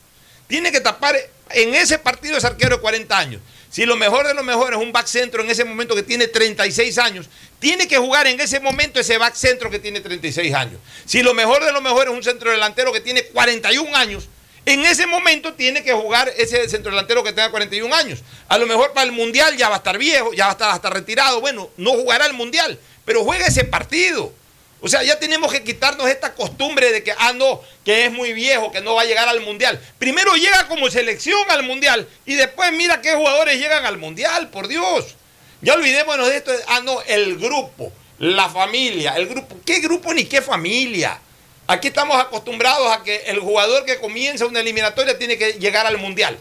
tiene 0.46 0.70
que 0.72 0.80
tapar 0.80 1.16
en 1.50 1.74
ese 1.74 1.98
partido 1.98 2.36
ese 2.36 2.46
arquero 2.46 2.76
de 2.76 2.82
40 2.82 3.18
años. 3.18 3.42
Si 3.73 3.86
lo 3.86 3.97
mejor 3.97 4.27
de 4.27 4.35
lo 4.35 4.43
mejor 4.43 4.74
es 4.74 4.78
un 4.78 4.93
back 4.93 5.07
centro 5.07 5.43
en 5.43 5.49
ese 5.49 5.65
momento 5.65 5.94
que 5.94 6.03
tiene 6.03 6.28
36 6.28 6.99
años, 6.99 7.31
tiene 7.59 7.89
que 7.89 7.97
jugar 7.97 8.27
en 8.27 8.39
ese 8.39 8.61
momento 8.61 9.01
ese 9.01 9.16
back 9.16 9.35
centro 9.35 9.70
que 9.70 9.78
tiene 9.78 10.03
36 10.03 10.53
años. 10.53 10.78
Si 11.07 11.23
lo 11.23 11.32
mejor 11.32 11.65
de 11.65 11.73
lo 11.73 11.81
mejor 11.81 12.09
es 12.09 12.12
un 12.12 12.23
centro 12.23 12.51
delantero 12.51 12.93
que 12.93 13.01
tiene 13.01 13.24
41 13.24 13.97
años, 13.97 14.28
en 14.66 14.85
ese 14.85 15.07
momento 15.07 15.55
tiene 15.55 15.82
que 15.82 15.94
jugar 15.94 16.31
ese 16.36 16.69
centro 16.69 16.90
delantero 16.90 17.24
que 17.24 17.32
tenga 17.32 17.51
41 17.51 17.94
años. 17.94 18.23
A 18.47 18.59
lo 18.59 18.66
mejor 18.66 18.93
para 18.93 19.07
el 19.07 19.12
Mundial 19.12 19.57
ya 19.57 19.70
va 19.70 19.77
a 19.77 19.78
estar 19.78 19.97
viejo, 19.97 20.35
ya 20.35 20.44
va 20.44 20.51
a 20.51 20.53
estar 20.53 20.70
hasta 20.70 20.90
retirado. 20.90 21.40
Bueno, 21.40 21.70
no 21.78 21.93
jugará 21.93 22.27
el 22.27 22.35
Mundial, 22.35 22.78
pero 23.07 23.24
juega 23.24 23.47
ese 23.47 23.65
partido. 23.65 24.35
O 24.84 24.88
sea, 24.88 25.04
ya 25.04 25.16
tenemos 25.20 25.52
que 25.52 25.62
quitarnos 25.62 26.09
esta 26.09 26.34
costumbre 26.34 26.90
de 26.90 27.04
que, 27.04 27.14
ah, 27.16 27.32
no, 27.32 27.60
que 27.84 28.04
es 28.04 28.12
muy 28.12 28.32
viejo, 28.32 28.72
que 28.72 28.80
no 28.80 28.96
va 28.96 29.02
a 29.02 29.04
llegar 29.04 29.28
al 29.28 29.40
Mundial. 29.40 29.80
Primero 29.96 30.34
llega 30.34 30.66
como 30.66 30.90
selección 30.90 31.40
al 31.50 31.62
Mundial 31.62 32.09
y 32.26 32.34
después 32.34 32.72
mira 32.72 33.00
qué 33.00 33.14
jugadores 33.14 33.60
llegan 33.60 33.86
al 33.86 33.96
Mundial, 33.98 34.50
por 34.50 34.66
Dios. 34.66 35.14
Ya 35.60 35.74
olvidémonos 35.74 36.28
de 36.28 36.36
esto, 36.36 36.50
ah, 36.66 36.80
no, 36.80 37.00
el 37.02 37.38
grupo, 37.38 37.92
la 38.18 38.48
familia, 38.48 39.14
el 39.14 39.28
grupo. 39.28 39.56
¿Qué 39.64 39.78
grupo 39.78 40.12
ni 40.12 40.24
qué 40.24 40.42
familia? 40.42 41.20
Aquí 41.68 41.86
estamos 41.86 42.20
acostumbrados 42.20 42.90
a 42.90 43.04
que 43.04 43.22
el 43.26 43.38
jugador 43.38 43.84
que 43.84 44.00
comienza 44.00 44.46
una 44.46 44.59
eliminatoria 44.59 45.16
tiene 45.16 45.38
que 45.38 45.52
llegar 45.52 45.86
al 45.86 45.98
Mundial. 45.98 46.36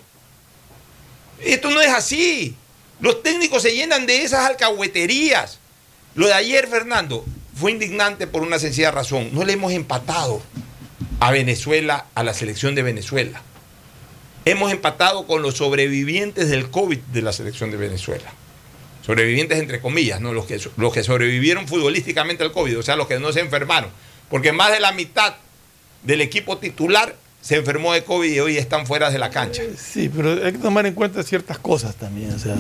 Esto 1.40 1.70
no 1.70 1.80
es 1.80 1.90
así. 1.90 2.56
Los 3.00 3.22
técnicos 3.22 3.62
se 3.62 3.76
llenan 3.76 4.08
de 4.08 4.24
esas 4.24 4.48
alcahueterías. 4.48 5.60
Lo 6.16 6.26
de 6.26 6.34
ayer, 6.34 6.68
Fernando, 6.68 7.24
fue 7.56 7.72
indignante 7.72 8.28
por 8.28 8.44
una 8.44 8.60
sencilla 8.60 8.92
razón. 8.92 9.30
No 9.34 9.44
le 9.44 9.54
hemos 9.54 9.72
empatado 9.74 10.42
a 11.20 11.32
Venezuela, 11.32 12.06
a 12.16 12.24
la 12.24 12.34
selección 12.34 12.76
de 12.76 12.84
Venezuela. 12.84 13.42
Hemos 14.46 14.72
empatado 14.72 15.28
con 15.28 15.42
los 15.42 15.58
sobrevivientes 15.58 16.50
del 16.50 16.70
COVID 16.70 16.98
de 16.98 17.22
la 17.22 17.32
selección 17.32 17.70
de 17.70 17.78
Venezuela. 17.78 18.34
Sobrevivientes 19.06 19.60
entre 19.60 19.80
comillas, 19.82 20.20
¿no? 20.22 20.34
Los 20.34 20.46
que, 20.46 20.60
los 20.78 20.94
que 20.94 21.04
sobrevivieron 21.04 21.68
futbolísticamente 21.68 22.44
al 22.44 22.52
COVID, 22.52 22.80
o 22.80 22.84
sea, 22.84 22.96
los 22.96 23.08
que 23.08 23.20
no 23.20 23.32
se 23.32 23.42
enfermaron. 23.42 23.92
Porque 24.30 24.52
más 24.52 24.72
de 24.72 24.80
la 24.80 24.92
mitad 24.94 25.36
del 26.04 26.22
equipo 26.22 26.58
titular 26.58 27.16
se 27.42 27.58
enfermó 27.58 27.94
de 27.94 28.04
COVID 28.04 28.32
y 28.32 28.40
hoy 28.40 28.58
están 28.58 28.86
fuera 28.88 29.10
de 29.10 29.20
la 29.20 29.30
cancha. 29.30 29.64
Sí, 29.78 30.10
pero 30.16 30.44
hay 30.44 30.52
que 30.52 30.60
tomar 30.60 30.86
en 30.86 30.94
cuenta 30.94 31.24
ciertas 31.24 31.60
cosas 31.60 31.96
también. 31.96 32.32
O 32.32 32.40
sea, 32.40 32.56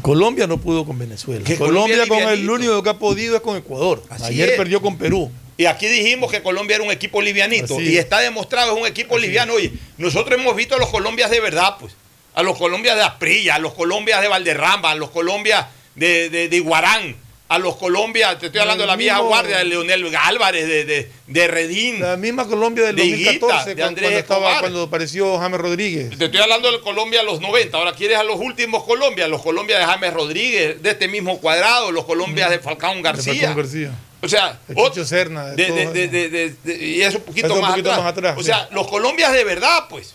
Colombia 0.00 0.46
no 0.46 0.58
pudo 0.58 0.84
con 0.84 0.98
Venezuela. 0.98 1.44
Que 1.44 1.56
Colombia, 1.56 2.06
Colombia 2.06 2.26
con 2.26 2.32
el 2.32 2.48
único 2.48 2.82
que 2.82 2.90
ha 2.90 2.98
podido 2.98 3.36
es 3.36 3.42
con 3.42 3.56
Ecuador. 3.56 4.02
Así 4.08 4.24
Ayer 4.24 4.50
es. 4.50 4.56
perdió 4.56 4.80
con 4.80 4.96
Perú. 4.96 5.30
Y 5.58 5.66
aquí 5.66 5.86
dijimos 5.86 6.30
que 6.30 6.42
Colombia 6.42 6.76
era 6.76 6.84
un 6.84 6.90
equipo 6.90 7.20
livianito. 7.20 7.74
Así 7.74 7.90
y 7.90 7.96
es. 7.96 8.04
está 8.04 8.20
demostrado, 8.20 8.72
es 8.72 8.80
un 8.80 8.86
equipo 8.86 9.18
liviano. 9.18 9.52
Oye, 9.54 9.72
nosotros 9.98 10.40
hemos 10.40 10.56
visto 10.56 10.74
a 10.74 10.78
los 10.78 10.88
Colombias 10.88 11.30
de 11.30 11.40
verdad, 11.40 11.76
pues. 11.78 11.94
A 12.34 12.42
los 12.42 12.56
Colombias 12.56 12.96
de 12.96 13.02
Asprilla, 13.02 13.56
a 13.56 13.58
los 13.58 13.74
Colombias 13.74 14.22
de 14.22 14.28
Valderrama, 14.28 14.92
a 14.92 14.94
los 14.94 15.10
Colombias 15.10 15.66
de, 15.94 16.30
de, 16.30 16.48
de 16.48 16.56
Iguarán, 16.56 17.14
a 17.54 17.58
los 17.58 17.76
Colombias, 17.76 18.38
te 18.38 18.46
estoy 18.46 18.60
hablando 18.60 18.82
de 18.84 18.86
la 18.88 18.96
vieja 18.96 19.16
mismo- 19.16 19.28
guardia 19.28 19.58
de 19.58 19.64
Leonel 19.64 20.14
Álvarez, 20.16 20.66
de, 20.66 20.84
de, 20.84 21.10
de 21.26 21.48
Redín. 21.48 22.00
La 22.00 22.16
misma 22.16 22.46
Colombia 22.46 22.84
del 22.84 22.96
De 22.96 23.04
Higuita, 23.04 23.30
2014, 23.32 23.74
de 23.74 23.82
cu- 23.82 23.88
Andrés 23.88 24.04
cuando, 24.04 24.18
estaba, 24.20 24.40
Escobar. 24.46 24.60
cuando 24.60 24.82
apareció 24.82 25.38
James 25.38 25.60
Rodríguez. 25.60 26.18
Te 26.18 26.24
estoy 26.26 26.40
hablando 26.40 26.70
de 26.72 26.80
Colombia 26.80 27.20
a 27.20 27.24
los 27.24 27.40
90. 27.40 27.76
Ahora 27.76 27.92
quieres 27.92 28.18
a 28.18 28.22
los 28.22 28.36
últimos 28.40 28.84
Colombia, 28.84 29.28
los 29.28 29.42
Colombia 29.42 29.78
de 29.78 29.84
James 29.84 30.12
Rodríguez, 30.12 30.82
de 30.82 30.90
este 30.90 31.08
mismo 31.08 31.38
cuadrado, 31.40 31.90
los 31.92 32.04
Colombias 32.04 32.50
de 32.50 32.58
Falcón 32.58 33.02
García. 33.02 33.34
Falcón 33.48 33.56
García. 33.56 33.90
O 34.24 34.28
sea, 34.28 34.58
De 34.68 34.74
ot- 34.76 34.90
Chicho 34.90 35.04
Serna, 35.04 35.46
de 35.46 35.56
de- 35.66 35.72
de- 35.72 35.86
de- 35.92 36.08
de- 36.08 36.28
de- 36.30 36.54
de- 36.62 36.84
y 36.86 37.02
eso 37.02 37.18
un 37.18 37.24
poquito, 37.24 37.46
Eso 37.48 37.54
un 37.56 37.60
más, 37.62 37.70
poquito 37.72 37.90
atrás. 37.90 38.04
más 38.04 38.12
atrás, 38.12 38.34
O 38.38 38.40
sí. 38.40 38.46
sea, 38.46 38.68
los 38.70 38.86
Colombias 38.88 39.32
de 39.32 39.44
verdad, 39.44 39.86
pues. 39.90 40.14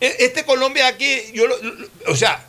E- 0.00 0.16
Este 0.18 0.44
Colombia 0.44 0.88
aquí, 0.88 1.20
yo 1.32 1.46
lo- 1.46 1.56
lo- 1.62 1.86
o 2.08 2.16
sea, 2.16 2.44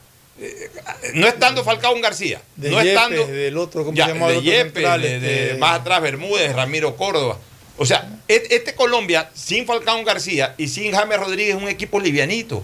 no 1.14 1.28
estando 1.28 1.64
Falcón 1.64 2.02
García, 2.02 2.42
De 2.56 2.70
no 2.70 2.78
Yepes, 2.84 2.94
estando 2.94 3.28
del 3.28 3.58
otro, 3.58 3.86
¿cómo 3.86 3.96
ya, 3.96 4.06
se 4.08 4.14
llamaba 4.14 4.32
de 4.32 4.38
otro 4.40 4.52
Yepes, 4.52 4.74
central? 4.74 5.02
de- 5.02 5.20
de- 5.20 5.44
Este- 5.48 5.58
más 5.58 5.80
atrás 5.80 6.02
Bermúdez, 6.02 6.54
Ramiro 6.54 6.96
Córdoba. 6.96 7.40
O 7.78 7.86
sea, 7.86 8.20
et- 8.28 8.52
este 8.52 8.74
Colombia 8.76 9.30
sin 9.34 9.66
Falcón 9.66 10.04
García 10.04 10.54
y 10.58 10.68
sin 10.68 10.92
James 10.94 11.20
Rodríguez 11.20 11.56
es 11.56 11.62
un 11.62 11.70
equipo 11.70 12.00
livianito. 12.00 12.64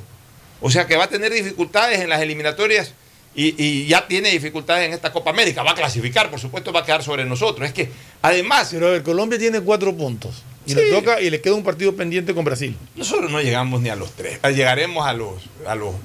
O 0.62 0.70
sea 0.70 0.86
que 0.86 0.96
va 0.96 1.06
a 1.06 1.10
tener 1.10 1.32
dificultades 1.34 2.00
en 2.00 2.10
las 2.10 2.22
eliminatorias 2.22 2.94
y, 3.34 3.56
y 3.64 3.88
ya 3.88 4.08
tiene 4.08 4.30
dificultades 4.30 4.86
en 4.88 4.94
esta 4.94 5.12
Copa 5.12 5.30
América. 5.32 5.64
Va 5.64 5.72
a 5.72 5.76
clasificar, 5.76 6.30
por 6.30 6.40
supuesto, 6.40 6.72
va 6.74 6.82
a 6.82 6.86
quedar 6.86 7.04
sobre 7.04 7.26
nosotros. 7.26 7.68
Es 7.68 7.74
que 7.74 7.90
además 8.22 8.70
Pero 8.72 8.88
a 8.88 8.92
ver, 8.92 9.04
Colombia 9.04 9.40
tiene 9.40 9.62
cuatro 9.62 9.96
puntos. 9.96 10.44
Y 10.66 10.76
le 10.76 10.92
toca 10.92 11.20
y 11.20 11.30
le 11.32 11.42
queda 11.42 11.56
un 11.56 11.64
partido 11.64 11.96
pendiente 11.96 12.36
con 12.36 12.46
Brasil. 12.46 12.78
nosotros 12.96 13.32
no 13.32 13.42
llegamos 13.42 13.82
ni 13.82 13.90
a 13.90 13.96
los 13.96 14.12
tres. 14.12 14.40
Llegaremos 14.54 15.08
a 15.08 15.14
los, 15.14 15.42
a 15.66 15.74
los. 15.76 15.96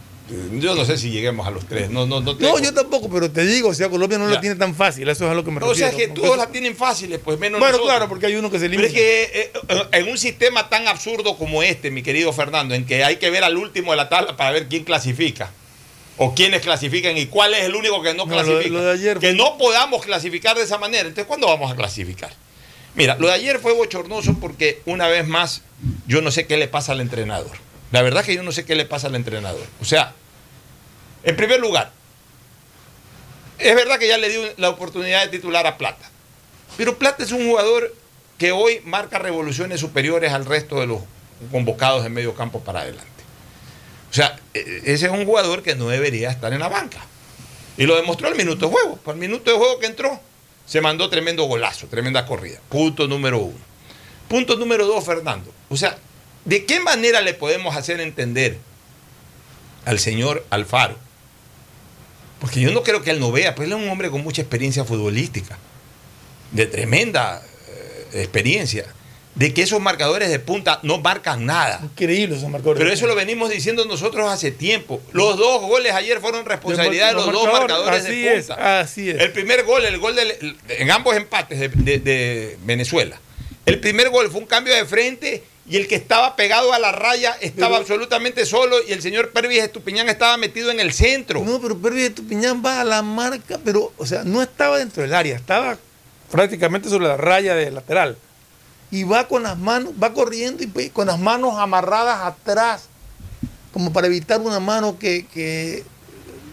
Yo 0.54 0.74
no 0.74 0.84
sé 0.84 0.96
si 0.98 1.10
lleguemos 1.10 1.46
a 1.46 1.50
los 1.52 1.66
tres. 1.66 1.88
No, 1.88 2.04
no, 2.06 2.20
no, 2.20 2.34
No, 2.34 2.58
yo 2.58 2.74
tampoco, 2.74 3.08
pero 3.08 3.30
te 3.30 3.46
digo, 3.46 3.68
o 3.68 3.74
sea, 3.74 3.88
Colombia 3.88 4.18
no 4.18 4.28
Ya. 4.28 4.34
lo 4.34 4.40
tiene 4.40 4.56
tan 4.56 4.74
fácil. 4.74 5.08
Eso 5.08 5.24
es 5.24 5.30
a 5.30 5.34
lo 5.34 5.44
que 5.44 5.52
me 5.52 5.60
No, 5.60 5.66
o 5.66 5.74
sea, 5.74 5.88
refiero. 5.90 6.12
es 6.14 6.18
que 6.18 6.26
todos 6.26 6.36
la 6.36 6.48
tienen 6.48 6.74
fáciles, 6.76 7.20
pues 7.22 7.38
menos 7.38 7.60
Bueno, 7.60 7.74
nosotros. 7.76 7.94
claro, 7.94 8.08
porque 8.08 8.26
hay 8.26 8.34
uno 8.34 8.50
que 8.50 8.58
se 8.58 8.68
Pero 8.68 8.82
elimina. 8.82 8.88
es 8.88 8.92
que 8.94 9.50
eh, 9.68 9.82
en 9.92 10.08
un 10.08 10.18
sistema 10.18 10.68
tan 10.68 10.88
absurdo 10.88 11.36
como 11.38 11.62
este, 11.62 11.92
mi 11.92 12.02
querido 12.02 12.32
Fernando, 12.32 12.74
en 12.74 12.84
que 12.86 13.04
hay 13.04 13.16
que 13.16 13.30
ver 13.30 13.44
al 13.44 13.56
último 13.56 13.92
de 13.92 13.98
la 13.98 14.08
tabla 14.08 14.36
para 14.36 14.50
ver 14.50 14.66
quién 14.68 14.82
clasifica. 14.84 15.50
o 16.18 16.34
quiénes 16.34 16.62
clasifican 16.62 17.14
y 17.18 17.26
cuál 17.26 17.52
es 17.52 17.64
el 17.64 17.74
único 17.74 18.00
que 18.02 18.14
no 18.14 18.24
No, 18.24 18.36
lo 18.36 18.38
de- 18.38 18.44
clasifica. 18.46 18.74
lo 18.74 18.84
de 18.84 18.92
ayer 18.92 19.18
que 19.18 19.34
no 19.34 19.58
podamos 19.58 20.02
clasificar 20.02 20.56
de 20.56 20.62
esa 20.62 20.78
manera. 20.78 21.02
Entonces, 21.02 21.26
¿cuándo 21.26 21.46
vamos 21.46 21.70
a 21.70 21.76
clasificar? 21.76 22.32
Mira, 22.94 23.16
lo 23.20 23.26
de 23.26 23.34
ayer 23.34 23.58
fue 23.58 23.74
bochornoso 23.74 24.34
porque 24.40 24.80
una 24.86 25.08
vez 25.08 25.26
más 25.28 25.60
yo 26.06 26.22
no 26.22 26.30
sé 26.30 26.46
qué 26.46 26.56
le 26.56 26.68
pasa 26.68 26.92
al 26.92 27.02
entrenador. 27.02 27.50
La 27.92 28.02
verdad 28.02 28.24
que 28.24 28.34
yo 28.34 28.42
no 28.42 28.52
sé 28.52 28.64
qué 28.64 28.74
le 28.74 28.84
pasa 28.84 29.06
al 29.06 29.14
entrenador. 29.14 29.64
O 29.80 29.84
sea, 29.84 30.12
en 31.22 31.36
primer 31.36 31.60
lugar, 31.60 31.92
es 33.58 33.74
verdad 33.74 33.98
que 33.98 34.08
ya 34.08 34.18
le 34.18 34.28
dio 34.28 34.42
la 34.56 34.68
oportunidad 34.70 35.22
de 35.22 35.28
titular 35.28 35.66
a 35.66 35.78
Plata. 35.78 36.10
Pero 36.76 36.98
Plata 36.98 37.22
es 37.24 37.32
un 37.32 37.46
jugador 37.46 37.94
que 38.38 38.52
hoy 38.52 38.80
marca 38.84 39.18
revoluciones 39.18 39.80
superiores 39.80 40.32
al 40.32 40.44
resto 40.44 40.80
de 40.80 40.86
los 40.86 41.00
convocados 41.50 42.04
en 42.04 42.12
medio 42.12 42.34
campo 42.34 42.60
para 42.60 42.80
adelante. 42.80 43.06
O 44.10 44.14
sea, 44.14 44.38
e- 44.52 44.82
ese 44.84 45.06
es 45.06 45.12
un 45.12 45.24
jugador 45.24 45.62
que 45.62 45.74
no 45.74 45.88
debería 45.88 46.30
estar 46.30 46.52
en 46.52 46.60
la 46.60 46.68
banca. 46.68 46.98
Y 47.78 47.84
lo 47.86 47.96
demostró 47.96 48.28
al 48.28 48.34
minuto 48.34 48.66
de 48.66 48.72
juego. 48.72 48.96
Por 48.96 49.14
el 49.14 49.20
minuto 49.20 49.50
de 49.50 49.56
juego 49.56 49.78
que 49.78 49.86
entró, 49.86 50.20
se 50.66 50.80
mandó 50.80 51.08
tremendo 51.08 51.44
golazo, 51.44 51.86
tremenda 51.86 52.26
corrida. 52.26 52.58
Punto 52.68 53.06
número 53.06 53.38
uno. 53.38 53.58
Punto 54.28 54.56
número 54.56 54.86
dos, 54.86 55.04
Fernando. 55.04 55.52
O 55.68 55.76
sea, 55.76 55.96
¿de 56.46 56.64
qué 56.64 56.80
manera 56.80 57.20
le 57.20 57.34
podemos 57.34 57.76
hacer 57.76 58.00
entender 58.00 58.56
al 59.84 59.98
señor 59.98 60.44
Alfaro? 60.50 60.96
Porque 62.40 62.60
yo 62.60 62.70
no 62.70 62.82
creo 62.82 63.02
que 63.02 63.10
él 63.10 63.20
no 63.20 63.32
vea, 63.32 63.54
pues 63.54 63.66
él 63.66 63.72
es 63.76 63.78
un 63.82 63.88
hombre 63.88 64.10
con 64.10 64.22
mucha 64.22 64.42
experiencia 64.42 64.84
futbolística, 64.84 65.58
de 66.52 66.66
tremenda 66.66 67.42
eh, 67.68 68.08
experiencia, 68.22 68.86
de 69.34 69.52
que 69.52 69.62
esos 69.62 69.80
marcadores 69.80 70.28
de 70.30 70.38
punta 70.38 70.78
no 70.82 70.98
marcan 70.98 71.44
nada. 71.46 71.80
Increíble 71.82 72.36
esos 72.36 72.48
marcadores. 72.48 72.78
Pero 72.78 72.92
eso 72.92 73.06
lo 73.06 73.14
venimos 73.14 73.50
diciendo 73.50 73.84
nosotros 73.86 74.30
hace 74.30 74.50
tiempo. 74.50 75.00
Los 75.12 75.36
dos 75.38 75.60
goles 75.62 75.92
ayer 75.92 76.20
fueron 76.20 76.44
responsabilidad 76.46 77.08
de 77.08 77.14
los, 77.14 77.32
dos 77.32 77.46
marcadores 77.52 78.04
así 78.04 78.20
de 78.22 78.36
es, 78.36 78.46
punta. 78.46 78.80
así 78.80 79.10
es. 79.10 79.20
El 79.20 79.32
primer 79.32 79.64
gol, 79.64 79.84
el 79.84 79.98
gol 79.98 80.14
del- 80.14 80.56
en 80.68 80.90
ambos 80.90 81.16
empates 81.16 81.58
de, 81.58 81.68
de- 81.68 81.98
de 81.98 82.58
Venezuela. 82.64 83.18
El 83.66 83.80
primer 83.80 84.10
gol 84.10 84.30
fue 84.30 84.40
un 84.40 84.46
cambio 84.46 84.74
de 84.74 84.84
frente 84.86 85.42
y 85.68 85.76
el 85.76 85.88
que 85.88 85.96
estaba 85.96 86.36
pegado 86.36 86.72
a 86.72 86.78
la 86.78 86.92
raya 86.92 87.36
estaba 87.40 87.70
Pero- 87.70 87.80
absolutamente 87.80 88.46
solo 88.46 88.76
y 88.86 88.92
el 88.92 89.02
señor 89.02 89.32
Pervis 89.32 89.62
Estupiñán 89.64 90.08
estaba 90.08 90.36
metido 90.36 90.70
en 90.70 90.78
el 90.80 90.92
centro. 90.92 91.42
No, 91.44 91.60
pero 91.60 91.76
Pervis 91.76 92.04
Estupiñán 92.04 92.62
va 92.64 92.80
a 92.80 92.84
la 92.84 93.02
marca, 93.02 93.58
pero, 93.64 93.92
o 93.96 94.06
sea, 94.06 94.22
no 94.24 94.42
estaba 94.42 94.78
dentro 94.78 95.02
del 95.02 95.14
área, 95.14 95.34
estaba 95.36 95.76
prácticamente 96.30 96.88
sobre 96.88 97.08
la 97.08 97.16
raya 97.16 97.54
de 97.54 97.70
lateral. 97.70 98.16
Y 98.92 99.02
va 99.02 99.26
con 99.26 99.42
las 99.42 99.58
manos, 99.58 99.92
va 100.00 100.12
corriendo 100.12 100.62
y 100.62 100.68
pues, 100.68 100.90
con 100.92 101.08
las 101.08 101.18
manos 101.18 101.54
amarradas 101.58 102.24
atrás, 102.24 102.84
como 103.72 103.92
para 103.92 104.06
evitar 104.06 104.40
una 104.40 104.60
mano 104.60 104.98
que, 104.98 105.26
que, 105.26 105.84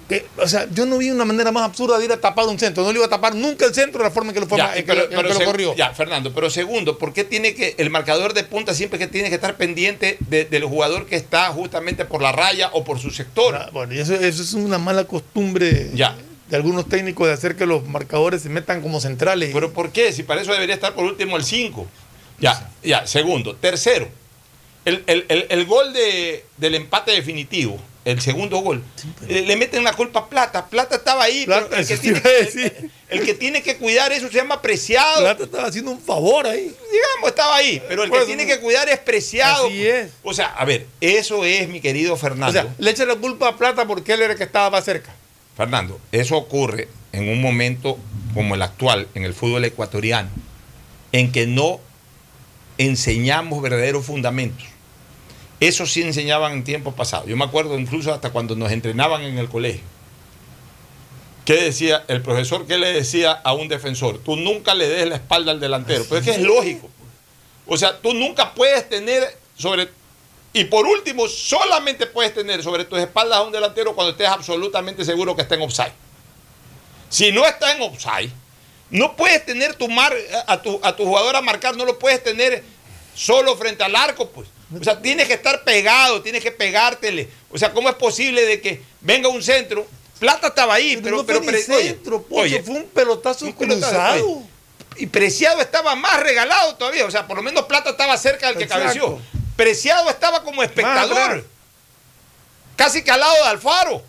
que- 0.10 0.26
o 0.38 0.48
sea, 0.48 0.68
yo 0.74 0.86
no 0.86 0.98
vi 0.98 1.10
una 1.12 1.26
manera 1.26 1.52
más 1.52 1.64
absurda 1.64 1.98
de 1.98 2.06
ir 2.06 2.12
a 2.12 2.18
tapar 2.20 2.46
un 2.48 2.60
centro. 2.60 2.84
No 2.84 2.92
le 2.92 2.98
iba 2.98 3.06
a 3.06 3.10
tapar 3.10 3.34
nunca 3.36 3.66
el 3.66 3.74
centro 3.74 4.00
de 4.00 4.06
la 4.10 4.12
forma 4.12 4.30
en 4.32 4.34
que 4.36 4.40
lo, 4.42 4.48
fue, 4.48 4.58
Ya, 4.58 4.70
en 4.76 4.76
que- 4.76 4.84
pero- 4.84 5.04
en 5.04 5.10
que 5.10 5.16
pero 5.16 5.30
lo 5.34 5.46
corrió. 5.46 5.76
Ya, 5.76 5.94
Fernando, 5.94 6.34
pero 6.34 6.50
segundo, 6.50 6.98
¿por 6.98 7.14
qué 7.14 7.24
tiene 7.24 7.56
que 7.56 7.76
el 7.78 7.90
marcador 7.90 8.34
de 8.34 8.44
punta 8.44 8.74
siempre 8.74 9.00
que 9.00 9.08
tiene 9.08 9.30
que 9.30 9.36
estar 9.36 9.56
pendiente 9.58 10.18
de- 10.20 10.46
del 10.46 10.66
jugador 10.66 11.06
que 11.06 11.16
está 11.16 11.48
justamente 11.50 12.06
por 12.06 12.22
la 12.22 12.32
raya 12.32 12.70
o 12.74 12.84
por 12.84 13.00
su 13.00 13.12
sector? 13.12 13.56
Ah, 13.56 13.70
Bueno, 13.72 13.94
y 13.94 14.00
eso, 14.00 14.14
eso 14.14 14.42
es 14.44 14.54
una 14.54 14.78
mala 14.78 15.06
costumbre 15.06 15.90
Ya. 15.94 16.16
de 16.50 16.56
algunos 16.58 16.88
técnicos 16.90 17.28
de 17.28 17.34
hacer 17.34 17.56
que 17.56 17.66
los 17.66 17.88
marcadores 17.88 18.42
se 18.44 18.50
metan 18.50 18.82
como 18.82 19.00
centrales. 19.00 19.52
¿Pero 19.54 19.72
por 19.74 19.92
qué? 19.92 20.12
Si 20.14 20.24
para 20.24 20.42
eso 20.42 20.52
debería 20.52 20.76
estar 20.76 20.94
por 20.94 21.06
último 21.06 21.38
el 21.38 21.44
5. 21.44 21.88
Ya, 22.40 22.70
ya, 22.84 23.08
segundo. 23.08 23.56
Tercero, 23.56 24.08
el, 24.86 25.04
el- 25.08 25.26
el- 25.30 25.46
el 25.50 25.66
gol 25.66 25.94
de- 25.94 26.44
del 26.58 26.76
empate 26.76 27.12
definitivo, 27.14 27.80
el 28.06 28.20
segundo 28.22 28.58
gol, 28.60 28.84
le 29.28 29.56
meten 29.56 29.84
la 29.84 29.94
culpa 29.94 30.20
a 30.22 30.30
Plata. 30.30 30.66
Plata 30.68 30.96
estaba 30.98 31.24
ahí. 31.24 31.46
Plata, 31.46 31.68
pero 31.70 31.82
el, 31.82 31.88
que 31.88 31.98
tiene, 31.98 32.22
el- 32.26 32.92
el- 33.10 33.26
que 33.26 33.34
tiene 33.34 33.64
que 33.64 33.78
cuidar 33.78 34.12
eso 34.12 34.28
se 34.28 34.34
llama 34.36 34.62
Preciado. 34.62 35.22
Plata 35.22 35.44
estaba 35.46 35.68
haciendo 35.68 35.92
un 35.92 36.02
favor 36.02 36.46
ahí. 36.46 36.64
Digamos, 36.92 37.30
estaba 37.30 37.56
ahí, 37.56 37.82
pero 37.88 38.04
el 38.04 38.10
que 38.10 38.16
Pues, 38.16 38.28
tiene 38.28 38.46
que 38.46 38.60
cuidar 38.60 38.90
es 38.90 39.00
Preciado. 39.00 39.68
Así 39.68 39.88
es. 39.88 40.12
O 40.24 40.34
sea, 40.34 40.48
a 40.48 40.66
ver, 40.66 40.86
eso 41.00 41.46
es, 41.46 41.70
mi 41.70 41.80
querido 41.80 42.14
O 42.14 42.18
Fernando. 42.18 42.52
sea, 42.52 42.68
le 42.78 42.92
echa 42.92 43.06
la 43.06 43.16
culpa 43.16 43.48
a 43.50 43.58
Plata 43.58 43.86
porque 43.86 44.14
él 44.14 44.22
era 44.22 44.34
el 44.34 44.38
que 44.38 44.44
estaba 44.46 44.70
más 44.70 44.84
cerca. 44.84 45.14
Fernando, 45.56 46.00
eso 46.12 46.36
ocurre 46.36 46.90
en 47.14 47.30
un 47.30 47.40
momento 47.42 47.98
como 48.34 48.56
el 48.56 48.62
actual, 48.64 49.08
en 49.14 49.24
el 49.24 49.34
fútbol 49.34 49.64
ecuatoriano, 49.66 50.30
en 51.12 51.32
que 51.32 51.46
no 51.48 51.80
enseñamos 52.78 53.62
verdaderos 53.62 54.06
fundamentos. 54.06 54.66
Eso 55.64 55.86
sí 55.86 56.02
enseñaban 56.02 56.52
en 56.52 56.64
tiempos 56.66 56.94
pasados. 56.94 57.26
Yo 57.26 57.38
me 57.38 57.46
acuerdo 57.46 57.80
incluso 57.80 58.14
hasta 58.14 58.32
cuando 58.32 58.54
nos 58.54 58.70
entrenaban 58.70 59.22
en 59.22 59.38
el 59.38 59.48
colegio. 59.48 59.80
¿Qué 61.46 61.54
decía 61.54 62.04
el 62.10 62.22
profesor? 62.22 62.68
¿Qué 62.68 62.78
le 62.78 62.92
decía 62.92 63.32
a 63.32 63.54
un 63.54 63.70
defensor? 63.70 64.18
Tú 64.18 64.36
nunca 64.36 64.74
le 64.74 64.90
des 64.90 65.08
la 65.08 65.16
espalda 65.16 65.54
al 65.54 65.62
delantero. 65.62 66.04
Pero 66.10 66.20
es 66.20 66.26
que 66.26 66.32
es 66.32 66.42
lógico. 66.42 66.90
O 67.66 67.78
sea, 67.78 67.98
tú 67.98 68.14
nunca 68.14 68.54
puedes 68.54 68.90
tener 68.90 69.38
sobre... 69.56 69.88
Y 70.52 70.66
por 70.66 70.86
último, 70.86 71.30
solamente 71.30 72.08
puedes 72.08 72.34
tener 72.34 72.62
sobre 72.62 72.84
tus 72.84 73.00
espaldas 73.00 73.38
a 73.38 73.44
un 73.44 73.54
delantero 73.54 73.96
cuando 73.96 74.12
estés 74.12 74.28
absolutamente 74.28 75.06
seguro 75.06 75.34
que 75.34 75.44
está 75.44 75.56
en 75.56 75.62
offside. 75.62 75.94
Si 77.08 77.32
no 77.32 77.46
está 77.46 77.74
en 77.74 77.84
offside, 77.84 78.32
no 78.90 79.16
puedes 79.16 79.46
tener 79.46 79.76
tu 79.76 79.88
mar, 79.88 80.14
a, 80.46 80.62
tu, 80.62 80.78
a 80.84 80.94
tu 80.94 81.06
jugador 81.06 81.38
a 81.38 81.42
marcar, 81.42 81.78
no 81.78 81.86
lo 81.86 81.98
puedes 81.98 82.22
tener 82.22 82.66
solo 83.16 83.56
frente 83.56 83.82
al 83.86 83.96
arco, 83.96 84.28
pues. 84.28 84.50
O 84.80 84.84
sea, 84.84 85.02
tienes 85.02 85.28
que 85.28 85.34
estar 85.34 85.64
pegado, 85.64 86.22
tienes 86.22 86.42
que 86.44 86.52
pegártele. 86.52 87.30
O 87.52 87.58
sea, 87.58 87.72
¿cómo 87.74 87.90
es 87.90 87.96
posible 87.96 88.46
de 88.46 88.62
que 88.62 88.82
venga 89.02 89.28
un 89.30 89.44
centro? 89.44 89.86
Plata 90.20 90.48
estaba 90.48 90.76
ahí, 90.76 90.98
pero... 91.04 91.18
no 91.18 91.26
pero, 91.26 91.44
fue 91.44 91.52
ni 91.54 91.60
pero- 91.60 91.76
oye, 91.78 91.88
centro, 91.90 92.22
Pocho, 92.24 92.42
oye, 92.42 92.64
fue 92.64 92.76
un 92.76 92.86
pelotazo 92.86 93.46
un 93.46 93.54
pelotazo, 93.54 93.90
cruzado. 93.92 94.26
oye. 94.32 94.46
Y 94.96 95.08
Preciado 95.08 95.60
estaba 95.60 95.96
más 95.96 96.20
regalado 96.22 96.76
todavía. 96.76 97.06
O 97.06 97.12
sea, 97.12 97.28
por 97.28 97.36
lo 97.38 97.44
menos 97.44 97.66
Plata 97.66 97.90
estaba 97.90 98.16
cerca 98.18 98.48
del 98.48 98.58
que 98.58 98.64
Exacto. 98.66 98.84
cabeció. 98.86 99.20
Preciado 99.56 100.10
estaba 100.10 100.44
como 100.44 100.62
espectador. 100.64 101.46
Casi 102.76 103.04
que 103.04 103.12
al 103.12 103.20
lado 103.20 103.34
de 103.36 103.50
Alfaro. 103.50 104.04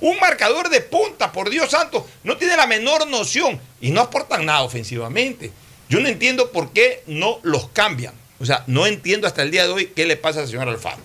Un 0.00 0.18
marcador 0.20 0.68
de 0.68 0.82
punta, 0.82 1.32
por 1.32 1.48
Dios 1.48 1.70
santo. 1.70 2.06
No 2.22 2.36
tiene 2.36 2.54
la 2.56 2.66
menor 2.66 3.06
noción. 3.06 3.58
Y 3.80 3.90
no 3.90 4.02
aportan 4.02 4.44
nada 4.44 4.62
ofensivamente. 4.62 5.52
Yo 5.88 6.00
no 6.00 6.08
entiendo 6.08 6.50
por 6.52 6.72
qué 6.72 7.02
no 7.06 7.38
los 7.42 7.68
cambian. 7.70 8.14
O 8.38 8.44
sea, 8.44 8.64
no 8.66 8.86
entiendo 8.86 9.26
hasta 9.26 9.42
el 9.42 9.50
día 9.50 9.64
de 9.64 9.72
hoy 9.72 9.92
qué 9.94 10.06
le 10.06 10.16
pasa 10.16 10.40
al 10.40 10.46
señor 10.48 10.68
Alfaro. 10.68 11.02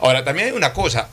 Ahora, 0.00 0.24
también 0.24 0.48
hay 0.48 0.54
una 0.54 0.72
cosa. 0.72 1.08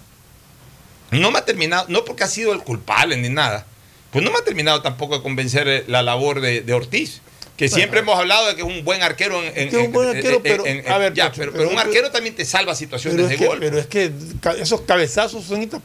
No 1.11 1.31
me 1.31 1.39
ha 1.39 1.45
terminado, 1.45 1.85
no 1.89 2.05
porque 2.05 2.23
ha 2.23 2.27
sido 2.27 2.53
el 2.53 2.61
culpable 2.61 3.17
ni 3.17 3.29
nada, 3.29 3.65
pues 4.11 4.23
no 4.23 4.31
me 4.31 4.37
ha 4.37 4.43
terminado 4.43 4.81
tampoco 4.81 5.17
de 5.17 5.23
convencer 5.23 5.67
eh, 5.67 5.83
la 5.87 6.01
labor 6.01 6.41
de, 6.41 6.61
de 6.61 6.73
Ortiz. 6.73 7.21
Que 7.59 7.65
Bueno. 7.65 7.75
siempre 7.75 7.99
hemos 7.99 8.17
hablado 8.17 8.47
de 8.47 8.55
que 8.55 8.61
es 8.61 8.67
un 8.69 8.85
buen 8.85 9.03
arquero 9.03 9.43
en. 9.43 9.47
en- 9.47 9.69
Que 9.69 9.81
es 9.81 9.85
un 9.87 9.91
buen 9.91 10.07
en- 10.11 10.15
arquero, 10.15 10.37
en- 10.37 10.41
pero, 10.43 10.65
en- 10.65 10.89
a 10.89 10.97
ver, 10.97 11.13
ya, 11.13 11.25
Pocho, 11.25 11.39
pero, 11.41 11.51
pero- 11.51 11.63
pero 11.65 11.73
un 11.75 11.77
arquero 11.77 12.09
también 12.09 12.33
te 12.33 12.45
salva 12.45 12.73
situaciones 12.73 13.27
de 13.27 13.35
que, 13.35 13.47
gol. 13.47 13.57
pero 13.59 13.77
es 13.77 13.85
que 13.87 14.13
esos 14.61 14.79
cabezazos 14.83 15.43
son... 15.43 15.61
ita- 15.61 15.81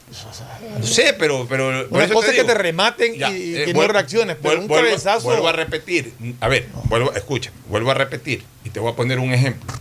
No 0.79 0.87
sé, 0.87 1.13
pero. 1.19 1.45
pero 1.49 1.85
por 1.89 1.97
Una 1.97 2.05
eso 2.05 2.13
cosa 2.13 2.31
es 2.31 2.37
que 2.37 2.45
te 2.45 2.53
rematen 2.53 3.15
Ya, 3.15 3.29
y, 3.29 3.57
eh, 3.57 3.65
que 3.65 3.73
no 3.73 3.79
vuelvo- 3.81 3.91
reacciones, 3.91 4.37
pero 4.41 4.55
vuel- 4.55 4.61
un 4.61 4.67
vuelvo- 4.69 4.85
cabezazo... 4.87 5.23
Vuelvo 5.25 5.49
a 5.49 5.51
repetir. 5.51 6.13
A 6.39 6.47
ver, 6.47 6.69
vuelvo, 6.85 7.11
escucha, 7.13 7.51
vuelvo 7.67 7.91
a 7.91 7.95
repetir 7.95 8.45
y 8.63 8.69
te 8.69 8.79
voy 8.79 8.93
a 8.93 8.95
poner 8.95 9.19
un 9.19 9.33
ejemplo. 9.33 9.73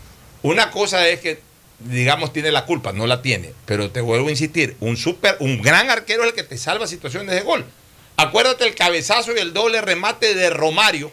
Una 0.43 0.73
cosa 0.73 1.07
es 1.09 1.21
que, 1.21 1.39
digamos, 1.79 2.33
tiene 2.33 2.51
la 2.51 2.67
culpa, 2.67 2.93
no 2.93 3.07
la 3.07 3.23
tiene, 3.23 3.53
pero 3.67 3.93
te 3.93 4.01
vuelvo 4.01 4.27
a 4.27 4.31
insistir, 4.33 4.75
un 4.81 4.97
super, 4.97 5.37
un 5.39 5.63
gran 5.63 5.91
arquero 5.91 6.25
es 6.25 6.31
el 6.31 6.35
que 6.35 6.43
te 6.43 6.59
salva 6.59 6.89
situaciones 6.89 7.33
de 7.37 7.43
gol. 7.43 7.65
Acuérdate 8.17 8.67
el 8.67 8.75
cabezazo 8.75 9.33
y 9.37 9.39
el 9.39 9.53
doble 9.53 9.81
remate 9.81 10.35
de 10.35 10.51
Romario 10.51 11.13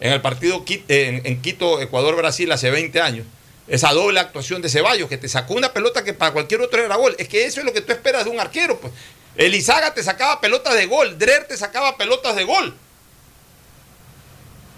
en 0.00 0.12
el 0.12 0.20
partido 0.20 0.64
en, 0.88 1.22
en 1.24 1.42
Quito, 1.42 1.80
Ecuador-Brasil 1.80 2.50
hace 2.52 2.70
20 2.70 3.00
años. 3.00 3.26
Esa 3.68 3.92
doble 3.92 4.20
actuación 4.20 4.62
de 4.62 4.68
Ceballos, 4.68 5.08
que 5.08 5.18
te 5.18 5.28
sacó 5.28 5.54
una 5.54 5.72
pelota 5.72 6.04
que 6.04 6.14
para 6.14 6.32
cualquier 6.32 6.60
otro 6.60 6.84
era 6.84 6.96
gol. 6.96 7.16
Es 7.18 7.28
que 7.28 7.46
eso 7.46 7.60
es 7.60 7.66
lo 7.66 7.72
que 7.72 7.80
tú 7.80 7.92
esperas 7.92 8.24
de 8.24 8.30
un 8.30 8.38
arquero. 8.38 8.78
Pues. 8.78 8.92
Elizaga 9.36 9.92
te 9.92 10.02
sacaba 10.02 10.40
pelotas 10.40 10.74
de 10.74 10.86
gol, 10.86 11.18
Drer 11.18 11.46
te 11.46 11.56
sacaba 11.56 11.96
pelotas 11.96 12.36
de 12.36 12.44
gol. 12.44 12.74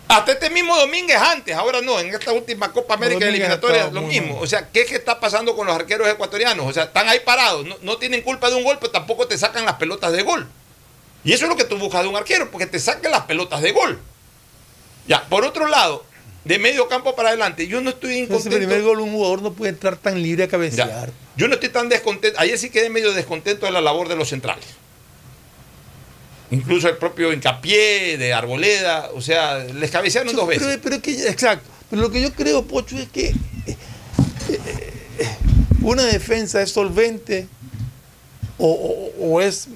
Hasta 0.08 0.32
este 0.32 0.48
mismo 0.48 0.74
Domínguez 0.74 1.18
antes, 1.18 1.54
ahora 1.54 1.82
no, 1.82 2.00
en 2.00 2.14
esta 2.14 2.32
última 2.32 2.72
Copa 2.72 2.94
América 2.94 3.26
Domínguez 3.26 3.40
eliminatoria, 3.40 3.90
lo 3.90 4.00
mismo. 4.02 4.40
O 4.40 4.46
sea, 4.46 4.70
¿qué 4.70 4.80
es 4.80 4.88
que 4.88 4.94
está 4.94 5.20
pasando 5.20 5.54
con 5.54 5.66
los 5.66 5.76
arqueros 5.76 6.08
ecuatorianos? 6.08 6.66
O 6.66 6.72
sea, 6.72 6.84
están 6.84 7.08
ahí 7.08 7.20
parados, 7.20 7.66
no, 7.66 7.76
no 7.82 7.98
tienen 7.98 8.22
culpa 8.22 8.48
de 8.48 8.56
un 8.56 8.64
gol, 8.64 8.78
pero 8.80 8.90
tampoco 8.90 9.28
te 9.28 9.36
sacan 9.36 9.66
las 9.66 9.74
pelotas 9.74 10.12
de 10.12 10.22
gol. 10.22 10.48
Y 11.24 11.34
eso 11.34 11.44
es 11.44 11.50
lo 11.50 11.56
que 11.56 11.64
tú 11.64 11.76
buscas 11.76 12.02
de 12.02 12.08
un 12.08 12.16
arquero, 12.16 12.50
porque 12.50 12.66
te 12.66 12.78
saquen 12.78 13.10
las 13.10 13.24
pelotas 13.24 13.60
de 13.60 13.72
gol. 13.72 14.00
Ya, 15.08 15.26
por 15.28 15.44
otro 15.44 15.66
lado, 15.66 16.04
de 16.44 16.58
medio 16.58 16.86
campo 16.88 17.16
para 17.16 17.30
adelante, 17.30 17.66
yo 17.66 17.80
no 17.80 17.90
estoy 17.90 18.10
Ese 18.12 18.20
incontento. 18.20 18.56
primer 18.58 18.82
gol 18.82 19.00
un 19.00 19.10
jugador 19.10 19.42
no 19.42 19.52
puede 19.54 19.70
entrar 19.70 19.96
tan 19.96 20.22
libre 20.22 20.44
a 20.44 20.48
cabecear. 20.48 20.88
Ya. 21.08 21.12
Yo 21.36 21.48
no 21.48 21.54
estoy 21.54 21.70
tan 21.70 21.88
descontento. 21.88 22.38
Ayer 22.40 22.58
sí 22.58 22.70
quedé 22.70 22.90
medio 22.90 23.12
descontento 23.12 23.66
de 23.66 23.72
la 23.72 23.80
labor 23.80 24.08
de 24.08 24.16
los 24.16 24.28
centrales. 24.28 24.64
Incluso 26.50 26.88
el 26.88 26.96
propio 26.96 27.32
hincapié 27.32 28.16
de 28.16 28.32
Arboleda, 28.32 29.10
o 29.14 29.20
sea, 29.20 29.58
les 29.58 29.90
cabecearon 29.90 30.34
dos 30.34 30.46
veces. 30.46 30.66
Pero, 30.66 30.80
pero 30.82 30.96
es 30.96 31.02
que, 31.02 31.28
exacto. 31.28 31.68
Pero 31.90 32.02
lo 32.02 32.10
que 32.10 32.20
yo 32.22 32.32
creo, 32.32 32.62
Pocho, 32.64 32.96
es 32.98 33.08
que 33.08 33.28
eh, 33.66 33.76
eh, 34.48 35.28
una 35.82 36.04
defensa 36.04 36.62
es 36.62 36.70
solvente 36.70 37.46
o, 38.56 38.66
o- 39.18 39.26
o 39.34 39.40
es 39.42 39.68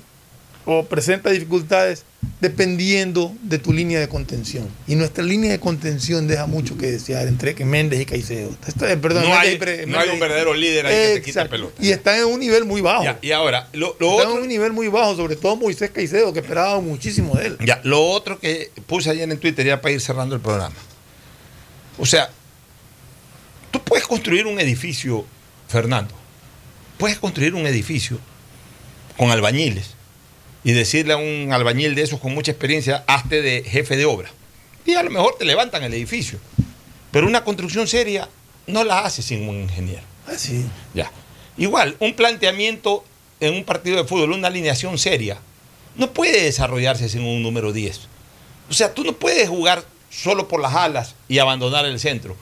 o 0.65 0.85
presenta 0.85 1.31
dificultades 1.31 2.05
dependiendo 2.41 3.33
de 3.43 3.59
tu 3.59 3.73
línea 3.73 4.01
de 4.01 4.09
contención. 4.09 4.69
Y 4.87 4.95
nuestra 4.95 5.25
línea 5.25 5.51
de 5.51 5.61
contención 5.61 6.27
deja 6.27 6.47
mucho 6.47 6.77
que 6.77 6.91
desear 6.91 7.27
entre 7.27 7.55
que 7.55 7.65
Méndez 7.65 8.01
y 8.01 8.07
Caicedo. 8.07 8.51
Esto 8.67 8.87
perdón, 9.01 9.25
no, 9.25 9.35
hay, 9.35 9.59
no 9.87 9.99
un 10.13 10.21
verdadero 10.21 10.55
líder 10.55 10.87
ahí 10.87 10.95
que 10.95 11.15
te 11.15 11.23
quita 11.23 11.49
pelota. 11.49 11.75
Y 11.81 11.91
están 11.91 12.19
en 12.19 12.25
un 12.25 12.41
nivel 12.41 12.65
muy 12.65 12.81
bajo. 12.81 13.05
Ya, 13.05 13.19
y 13.23 13.33
ahora, 13.33 13.69
lo, 13.73 13.97
lo 13.99 14.13
Están 14.13 14.27
otro, 14.27 14.39
en 14.39 14.43
un 14.43 14.49
nivel 14.49 14.73
muy 14.73 14.89
bajo, 14.89 15.17
sobre 15.17 15.37
todo 15.37 15.57
Moisés 15.57 15.91
Caicedo, 15.91 16.33
que 16.33 16.41
esperaba 16.41 16.81
muchísimo 16.81 17.37
de 17.37 17.47
él. 17.47 17.59
ya, 17.65 17.81
lo 17.85 18.05
otro 18.05 18.39
que 18.39 18.71
puse 18.87 19.11
ayer 19.11 19.31
en 19.31 19.39
Twitter 19.39 19.65
ya 19.65 19.81
para 19.81 19.95
ir 19.95 20.01
cerrando 20.01 20.35
el 20.35 20.41
programa. 20.41 20.75
O 21.99 22.07
sea, 22.07 22.31
tú 23.71 23.81
puedes 23.83 24.07
construir 24.07 24.47
un 24.47 24.59
edificio, 24.59 25.25
Fernando, 25.69 26.15
puedes 26.99 27.19
construir 27.19 27.55
un 27.55 27.67
edificio 27.67 28.19
con 29.17 29.31
albañiles 29.31 30.02
y 30.65 30.73
decirle 30.73 31.13
a 31.13 31.17
un 31.17 31.53
albañil 31.53 31.95
de 31.95 32.03
esos 32.03 32.21
con 32.21 32.35
mucha 32.35 32.53
experiencia, 32.53 33.05
hazte 33.07 33.43
de 33.43 33.65
jefe 33.65 33.97
de 33.97 34.05
obra. 34.05 34.31
Y 34.85 34.95
a 34.95 35.03
lo 35.03 35.11
mejor 35.11 35.37
te 35.39 35.45
levantan 35.45 35.83
el 35.83 35.95
edificio. 35.95 36.39
Pero 37.11 37.27
una 37.27 37.45
construcción 37.45 37.87
seria 37.87 38.29
no 38.67 38.85
la 38.85 39.01
hace 39.01 39.23
sin 39.23 39.49
un 39.49 39.63
ingeniero. 39.63 40.03
Así. 40.27 40.65
Ya. 40.95 41.11
Igual, 41.57 41.97
un 41.99 42.15
planteamiento 42.15 43.05
en 43.41 43.55
un 43.55 43.65
partido 43.65 43.97
de 43.97 44.05
fútbol, 44.05 44.33
una 44.33 44.49
alineación 44.49 44.99
seria, 44.99 45.39
no 45.97 46.13
puede 46.13 46.45
desarrollarse 46.45 47.09
sin 47.09 47.23
un 47.23 47.43
número 47.43 47.73
10. 47.73 48.01
O 48.71 48.73
sea, 48.73 48.95
tú 48.95 49.05
no 49.05 49.13
puedes 49.15 49.49
jugar 49.49 49.85
solo 50.11 50.49
por 50.49 50.61
las 50.61 50.75
alas 50.75 51.15
y 51.29 51.39
abandonar 51.39 51.85
el 51.85 51.99
centro. 51.99 52.37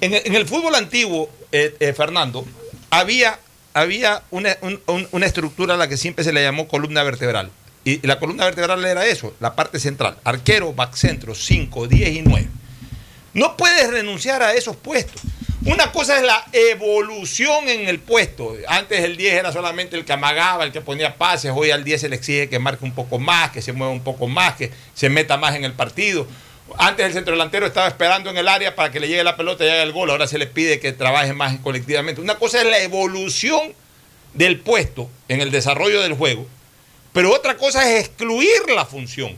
En 0.00 0.14
el, 0.14 0.22
en 0.24 0.34
el 0.34 0.46
fútbol 0.46 0.74
antiguo, 0.74 1.28
eh, 1.52 1.74
eh, 1.80 1.92
Fernando, 1.92 2.46
había, 2.90 3.38
había 3.76 4.22
una, 4.30 4.56
un- 4.62 4.80
un- 4.86 5.08
una 5.12 5.26
estructura 5.26 5.74
a 5.74 5.76
la 5.76 5.88
que 5.88 5.96
siempre 5.96 6.24
se 6.24 6.32
le 6.32 6.42
llamó 6.42 6.66
columna 6.66 7.02
vertebral. 7.02 7.50
Y 7.84 8.04
la 8.06 8.18
columna 8.18 8.44
vertebral 8.46 8.84
era 8.84 9.06
eso, 9.06 9.34
la 9.38 9.54
parte 9.54 9.78
central. 9.78 10.16
Arquero, 10.24 10.72
back 10.72 10.94
centro, 10.94 11.34
5, 11.34 11.86
10 11.86 12.08
y 12.16 12.22
9. 12.22 12.48
No 13.34 13.56
puedes 13.56 13.88
renunciar 13.90 14.42
a 14.42 14.54
esos 14.54 14.76
puestos. 14.76 15.20
Una 15.66 15.92
cosa 15.92 16.16
es 16.16 16.22
la 16.24 16.44
evolución 16.52 17.68
en 17.68 17.88
el 17.88 17.98
puesto. 17.98 18.54
Antes 18.68 19.00
el 19.04 19.16
10 19.16 19.34
era 19.34 19.52
solamente 19.52 19.96
el 19.96 20.04
que 20.04 20.12
amagaba, 20.12 20.64
el 20.64 20.72
que 20.72 20.80
ponía 20.80 21.16
pases. 21.16 21.52
Hoy 21.54 21.70
al 21.70 21.84
10 21.84 22.00
se 22.00 22.08
le 22.08 22.16
exige 22.16 22.48
que 22.48 22.58
marque 22.58 22.84
un 22.84 22.92
poco 22.92 23.18
más, 23.18 23.50
que 23.50 23.60
se 23.62 23.72
mueva 23.72 23.92
un 23.92 24.02
poco 24.02 24.26
más, 24.26 24.54
que 24.56 24.70
se 24.94 25.08
meta 25.10 25.36
más 25.36 25.54
en 25.54 25.64
el 25.64 25.72
partido. 25.72 26.26
Antes 26.78 27.06
el 27.06 27.12
centro 27.12 27.32
delantero 27.32 27.66
estaba 27.66 27.88
esperando 27.88 28.28
en 28.30 28.36
el 28.36 28.48
área 28.48 28.74
para 28.74 28.90
que 28.90 29.00
le 29.00 29.08
llegue 29.08 29.22
la 29.24 29.36
pelota 29.36 29.64
y 29.64 29.68
haga 29.68 29.82
el 29.82 29.92
gol. 29.92 30.10
Ahora 30.10 30.26
se 30.26 30.38
le 30.38 30.46
pide 30.46 30.80
que 30.80 30.92
trabaje 30.92 31.32
más 31.32 31.58
colectivamente. 31.60 32.20
Una 32.20 32.36
cosa 32.36 32.60
es 32.60 32.66
la 32.66 32.80
evolución 32.80 33.72
del 34.34 34.60
puesto 34.60 35.08
en 35.28 35.40
el 35.40 35.50
desarrollo 35.50 36.02
del 36.02 36.14
juego, 36.14 36.46
pero 37.12 37.32
otra 37.32 37.56
cosa 37.56 37.90
es 37.90 38.06
excluir 38.06 38.68
la 38.74 38.84
función. 38.84 39.36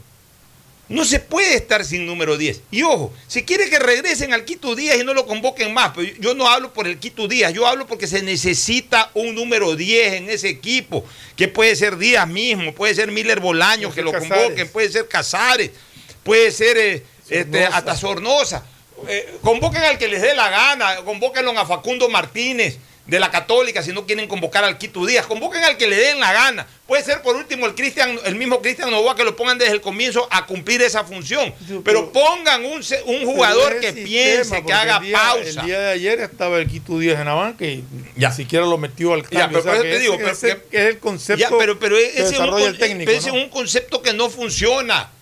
No 0.89 1.05
se 1.05 1.21
puede 1.21 1.55
estar 1.55 1.85
sin 1.85 2.07
número 2.07 2.39
10. 2.39 2.63
Y 2.71 2.83
ojo, 2.83 3.13
si 3.27 3.43
quiere 3.43 3.69
que 3.69 3.79
regresen 3.79 4.33
al 4.33 4.47
Quito 4.47 4.75
Díaz 4.75 4.97
y 4.99 5.05
no 5.05 5.13
lo 5.13 5.27
convoquen 5.27 5.75
más, 5.75 5.93
pero 5.95 6.11
yo 6.19 6.33
no 6.35 6.49
hablo 6.49 6.73
por 6.73 6.89
el 6.89 6.99
Quito 6.99 7.29
Díaz, 7.29 7.53
yo 7.53 7.67
hablo 7.67 7.87
porque 7.87 8.07
se 8.07 8.23
necesita 8.23 9.11
un 9.13 9.35
número 9.35 9.77
10 9.77 10.15
en 10.15 10.31
ese 10.31 10.49
equipo, 10.49 11.05
que 11.37 11.47
puede 11.47 11.77
ser 11.77 11.99
Díaz 11.99 12.27
mismo, 12.27 12.75
puede 12.75 12.95
ser 12.95 13.13
Miller 13.13 13.39
Bolaños, 13.39 13.95
que 13.95 14.01
lo 14.01 14.13
Casares. 14.13 14.33
convoquen, 14.45 14.69
puede 14.71 14.89
ser 14.89 15.07
Casares, 15.07 15.73
puede 16.25 16.51
ser 16.53 16.79
eh, 16.79 17.03
este, 17.31 17.65
hasta 17.65 17.97
Sornosa. 17.97 18.65
Eh, 19.07 19.39
convoquen 19.43 19.83
al 19.85 19.97
que 19.99 20.09
les 20.09 20.21
dé 20.23 20.35
la 20.35 20.51
gana, 20.51 20.97
convóquenlo 21.05 21.57
a 21.59 21.65
Facundo 21.67 22.09
Martínez 22.09 22.79
de 23.07 23.19
la 23.21 23.31
Católica 23.31 23.83
si 23.83 23.91
no 23.93 24.05
quieren 24.05 24.29
convocar 24.29 24.65
al 24.65 24.77
Quito 24.77 25.07
Díaz, 25.07 25.25
convoquen 25.27 25.65
al 25.65 25.77
que 25.79 25.87
le 25.87 25.97
den 25.97 26.19
la 26.21 26.31
gana. 26.33 26.67
Puede 26.87 27.03
ser 27.05 27.23
por 27.23 27.37
último 27.37 27.65
el 27.67 27.75
Cristian, 27.75 28.19
el 28.25 28.35
mismo 28.35 28.61
Cristian 28.61 28.91
Novoa 28.91 29.15
que 29.17 29.25
lo 29.25 29.35
pongan 29.37 29.57
desde 29.57 29.73
el 29.73 29.81
comienzo 29.81 30.27
a 30.31 30.45
cumplir 30.47 30.83
esa 30.83 31.05
función. 31.05 31.55
Pero 31.85 32.13
pongan 32.13 32.65
un, 32.67 32.83
un 33.07 33.25
jugador 33.25 33.75
que 33.81 33.93
sistema, 33.93 34.05
piense, 34.07 34.65
que 34.65 34.73
haga 34.75 34.97
el 34.97 35.03
día- 35.05 35.19
pausa. 35.19 35.61
El 35.61 35.67
día 35.67 35.81
de 35.81 35.93
ayer 35.93 36.21
estaba 36.21 36.59
el 36.59 36.67
Quito 36.69 36.99
Díaz 36.99 37.19
en 37.21 37.27
la 37.27 37.35
banca 37.35 37.65
y 37.65 37.83
Ya. 38.17 38.29
ni 38.31 38.35
siquiera 38.35 38.67
lo 38.67 38.77
metió 38.79 39.15
al 39.15 39.23
Ya, 39.31 39.41
cambio. 39.43 39.63
pero 39.63 39.75
eso 39.75 39.83
te 39.85 39.99
digo, 40.01 40.17
pero 40.19 40.31
ese, 40.33 40.61
que- 40.71 40.77
es 40.77 40.87
el 40.89 40.99
concepto 40.99 41.41
Ya, 41.61 41.77
pero, 41.79 41.97
ese, 41.97 42.21
es 42.21 42.25
un, 42.27 42.31
desarrolla 42.33 42.65
con- 42.65 42.75
el 42.75 42.79
técnico. 42.79 43.07
pero 43.07 43.19
ese 43.19 43.31
¿no? 43.31 43.37
es 43.39 43.45
un 43.45 43.49
concepto 43.51 44.03
que 44.03 44.13
no 44.13 44.29
funciona. 44.29 45.13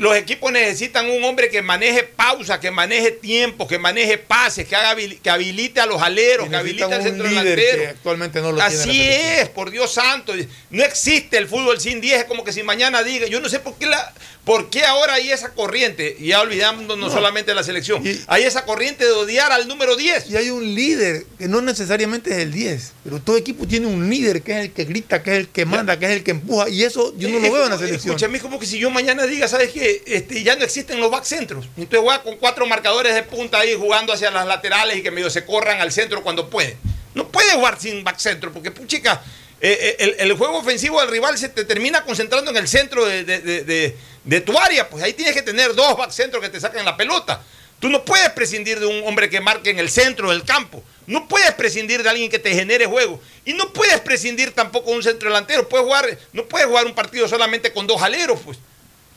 Los 0.00 0.16
equipos 0.16 0.50
necesitan 0.50 1.08
un 1.08 1.22
hombre 1.22 1.48
que 1.48 1.62
maneje 1.62 2.02
pausa, 2.02 2.58
que 2.58 2.72
maneje 2.72 3.12
tiempo, 3.12 3.68
que 3.68 3.78
maneje 3.78 4.18
pases, 4.18 4.66
que, 4.66 4.74
haga, 4.74 4.96
que 5.22 5.30
habilite 5.30 5.80
a 5.80 5.86
los 5.86 6.02
aleros, 6.02 6.48
que 6.48 6.56
habilite 6.56 6.82
al 6.84 7.02
centro 7.02 7.28
delantero. 7.28 7.78
que 7.82 7.86
actualmente 7.88 8.40
no 8.40 8.50
lo 8.52 8.60
Así 8.60 9.00
es, 9.02 9.48
por 9.48 9.70
Dios 9.70 9.94
santo. 9.94 10.34
No 10.70 10.82
existe 10.82 11.38
el 11.38 11.46
fútbol 11.46 11.80
sin 11.80 12.00
10, 12.00 12.18
es 12.18 12.24
como 12.24 12.42
que 12.42 12.52
si 12.52 12.64
mañana 12.64 13.04
diga, 13.04 13.26
yo 13.28 13.40
no 13.40 13.48
sé 13.48 13.60
por 13.60 13.76
qué, 13.78 13.86
la, 13.86 14.12
por 14.44 14.70
qué 14.70 14.84
ahora 14.84 15.14
hay 15.14 15.30
esa 15.30 15.50
corriente, 15.54 16.16
y 16.18 16.28
ya 16.28 16.40
olvidándonos 16.40 17.08
No. 17.08 17.14
solamente 17.14 17.52
de 17.52 17.54
la 17.54 17.62
selección, 17.62 18.02
hay 18.26 18.42
esa 18.42 18.64
corriente 18.64 19.04
de 19.04 19.12
odiar 19.12 19.52
al 19.52 19.68
número 19.68 19.96
10. 19.96 20.30
Y 20.30 20.36
hay 20.36 20.50
un 20.50 20.74
líder 20.74 21.24
que 21.38 21.46
no 21.46 21.62
necesariamente 21.62 22.30
es 22.32 22.38
el 22.38 22.52
10, 22.52 22.92
pero 23.04 23.20
todo 23.20 23.36
equipo 23.36 23.66
tiene 23.68 23.86
un 23.86 24.10
líder 24.10 24.42
que 24.42 24.52
es 24.52 24.58
el 24.66 24.72
que 24.72 24.84
grita, 24.84 25.22
que 25.22 25.30
es 25.32 25.38
el 25.38 25.48
que 25.48 25.64
manda, 25.64 25.96
que 25.98 26.06
es 26.06 26.12
el 26.12 26.24
que 26.24 26.32
empuja, 26.32 26.68
y 26.68 26.82
eso 26.82 27.14
yo 27.16 27.28
no 27.28 27.36
Es 27.38 27.44
lo 27.44 27.52
veo 27.52 27.64
en 27.64 27.70
la 27.70 27.78
selección. 27.78 28.14
Escúchame, 28.14 28.38
es 28.38 28.42
como 28.42 28.58
que 28.58 28.66
si 28.66 28.78
yo 28.78 28.90
mañana 28.90 29.26
diga, 29.26 29.46
¿sabes 29.46 29.70
qué? 29.72 29.75
Este, 29.80 30.42
ya 30.42 30.56
no 30.56 30.64
existen 30.64 31.00
los 31.00 31.10
back 31.10 31.24
centros. 31.24 31.66
Entonces 31.76 32.00
voy 32.00 32.14
a 32.14 32.22
con 32.22 32.36
cuatro 32.36 32.66
marcadores 32.66 33.14
de 33.14 33.22
punta 33.22 33.58
ahí 33.58 33.74
jugando 33.74 34.12
hacia 34.12 34.30
las 34.30 34.46
laterales 34.46 34.96
y 34.96 35.02
que 35.02 35.10
medio 35.10 35.30
se 35.30 35.44
corran 35.44 35.80
al 35.80 35.92
centro 35.92 36.22
cuando 36.22 36.48
pueden. 36.50 36.76
No 37.14 37.28
puede 37.28 37.52
jugar 37.52 37.80
sin 37.80 38.04
back 38.04 38.18
centro, 38.18 38.52
porque 38.52 38.70
puchica, 38.70 39.22
eh, 39.60 39.96
eh, 39.98 40.16
el, 40.18 40.32
juego 40.34 40.58
ofensivo 40.58 41.00
del 41.00 41.10
rival 41.10 41.38
se 41.38 41.48
te 41.48 41.64
termina 41.64 42.04
concentrando 42.04 42.50
en 42.50 42.58
el 42.58 42.68
centro 42.68 43.04
de 43.06 44.40
tu 44.44 44.58
área. 44.58 44.88
Pues 44.88 45.02
ahí 45.02 45.12
tienes 45.12 45.34
que 45.34 45.42
tener 45.42 45.74
dos 45.74 45.96
back 45.96 46.10
centros 46.10 46.42
que 46.42 46.50
te 46.50 46.60
saquen 46.60 46.84
la 46.84 46.96
pelota. 46.96 47.42
Tú 47.78 47.90
no 47.90 48.04
puedes 48.04 48.30
prescindir 48.30 48.80
de 48.80 48.86
un 48.86 49.06
hombre 49.06 49.28
que 49.28 49.40
marque 49.40 49.70
en 49.70 49.78
el 49.78 49.90
centro 49.90 50.30
del 50.30 50.44
campo. 50.44 50.82
No 51.06 51.28
puedes 51.28 51.52
prescindir 51.52 52.02
de 52.02 52.08
alguien 52.08 52.30
que 52.30 52.38
te 52.38 52.54
genere 52.54 52.86
juego. 52.86 53.20
Y 53.44 53.52
no 53.52 53.72
puedes 53.72 54.00
prescindir 54.00 54.52
tampoco 54.52 54.90
de 54.90 54.96
un 54.96 55.02
centro 55.02 55.28
delantero. 55.28 55.68
Puedes 55.68 55.86
jugar, 55.86 56.18
no 56.32 56.46
puedes 56.46 56.66
jugar 56.66 56.86
un 56.86 56.94
partido 56.94 57.28
solamente 57.28 57.72
con 57.72 57.86
dos 57.86 58.00
aleros, 58.02 58.40
pues. 58.44 58.58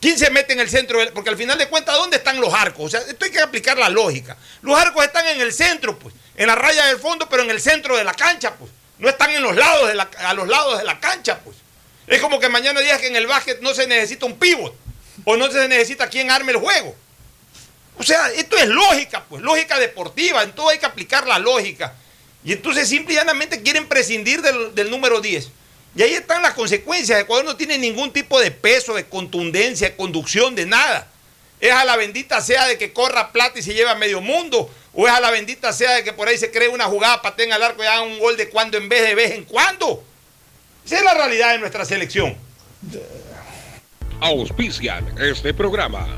¿Quién 0.01 0.17
se 0.17 0.29
mete 0.29 0.53
en 0.53 0.59
el 0.61 0.69
centro? 0.69 0.99
del- 0.99 1.11
Porque 1.11 1.29
al 1.29 1.37
final 1.37 1.57
de 1.57 1.67
cuentas, 1.67 1.95
¿dónde 1.95 2.17
están 2.17 2.39
los 2.39 2.53
arcos? 2.53 2.85
O 2.85 2.89
sea, 2.89 3.01
esto 3.01 3.25
hay 3.25 3.31
que 3.31 3.39
aplicar 3.41 3.77
la 3.77 3.89
lógica. 3.89 4.37
Los 4.61 4.79
arcos 4.79 5.03
están 5.03 5.27
en 5.27 5.41
el 5.41 5.51
centro, 5.53 5.97
pues. 5.99 6.15
En 6.35 6.47
la 6.47 6.55
raya 6.55 6.85
del 6.85 6.99
fondo, 6.99 7.27
pero 7.27 7.43
en 7.43 7.49
el 7.49 7.59
centro 7.59 7.97
de 7.97 8.03
la 8.03 8.13
cancha, 8.13 8.55
pues. 8.55 8.71
No 8.97 9.09
están 9.09 9.31
en 9.31 9.41
los 9.41 9.55
lados 9.55 9.87
de 9.87 9.95
la- 9.95 10.09
a 10.19 10.33
los 10.33 10.47
lados 10.47 10.77
de 10.77 10.83
la 10.85 10.99
cancha, 10.99 11.39
pues. 11.39 11.57
Es 12.07 12.21
como 12.21 12.39
que 12.39 12.49
mañana 12.49 12.79
digas 12.79 12.99
que 12.99 13.07
en 13.07 13.15
el 13.15 13.27
básquet 13.27 13.61
no 13.61 13.73
se 13.73 13.87
necesita 13.87 14.25
un 14.25 14.39
pivot. 14.39 14.73
O 15.25 15.35
no 15.35 15.51
se 15.51 15.67
necesita 15.67 16.07
quien 16.09 16.31
arme 16.31 16.53
el 16.53 16.57
juego. 16.59 16.95
O 17.97 18.03
sea, 18.03 18.31
esto 18.31 18.55
es 18.57 18.67
lógica, 18.67 19.25
pues, 19.27 19.41
lógica 19.41 19.77
deportiva. 19.77 20.41
En 20.43 20.53
todo 20.53 20.69
hay 20.69 20.79
que 20.79 20.85
aplicar 20.85 21.27
la 21.27 21.37
lógica. 21.39 21.93
Y 22.45 22.53
entonces 22.53 22.87
simple 22.87 23.13
y 23.13 23.17
llanamente 23.17 23.61
quieren 23.61 23.87
prescindir 23.89 24.41
del, 24.41 24.73
del 24.73 24.89
número 24.89 25.19
10. 25.19 25.49
Y 25.95 26.03
ahí 26.03 26.13
están 26.13 26.41
las 26.41 26.53
consecuencias. 26.53 27.19
Ecuador 27.19 27.45
no 27.45 27.55
tiene 27.55 27.77
ningún 27.77 28.11
tipo 28.11 28.39
de 28.39 28.51
peso, 28.51 28.93
de 28.93 29.05
contundencia, 29.05 29.89
de 29.89 29.95
conducción, 29.95 30.55
de 30.55 30.65
nada. 30.65 31.07
Es 31.59 31.71
a 31.71 31.83
la 31.83 31.97
bendita 31.97 32.41
sea 32.41 32.67
de 32.67 32.77
que 32.77 32.93
corra 32.93 33.31
plata 33.31 33.59
y 33.59 33.61
se 33.61 33.73
lleve 33.73 33.89
a 33.89 33.95
medio 33.95 34.21
mundo. 34.21 34.69
O 34.93 35.07
es 35.07 35.13
a 35.13 35.19
la 35.19 35.31
bendita 35.31 35.73
sea 35.73 35.95
de 35.95 36.03
que 36.03 36.13
por 36.13 36.27
ahí 36.27 36.37
se 36.37 36.51
cree 36.51 36.69
una 36.69 36.85
jugada, 36.85 37.21
pateen 37.21 37.51
al 37.51 37.63
arco 37.63 37.83
y 37.83 37.87
hagan 37.87 38.07
un 38.07 38.19
gol 38.19 38.37
de 38.37 38.49
cuando 38.49 38.77
en 38.77 38.87
vez 38.87 39.01
de 39.01 39.15
vez 39.15 39.31
en 39.31 39.43
cuando. 39.43 40.03
Esa 40.85 40.97
es 40.97 41.03
la 41.03 41.13
realidad 41.13 41.51
de 41.51 41.59
nuestra 41.59 41.85
selección. 41.85 42.35
Auspician 44.21 45.15
este 45.19 45.53
programa. 45.53 46.17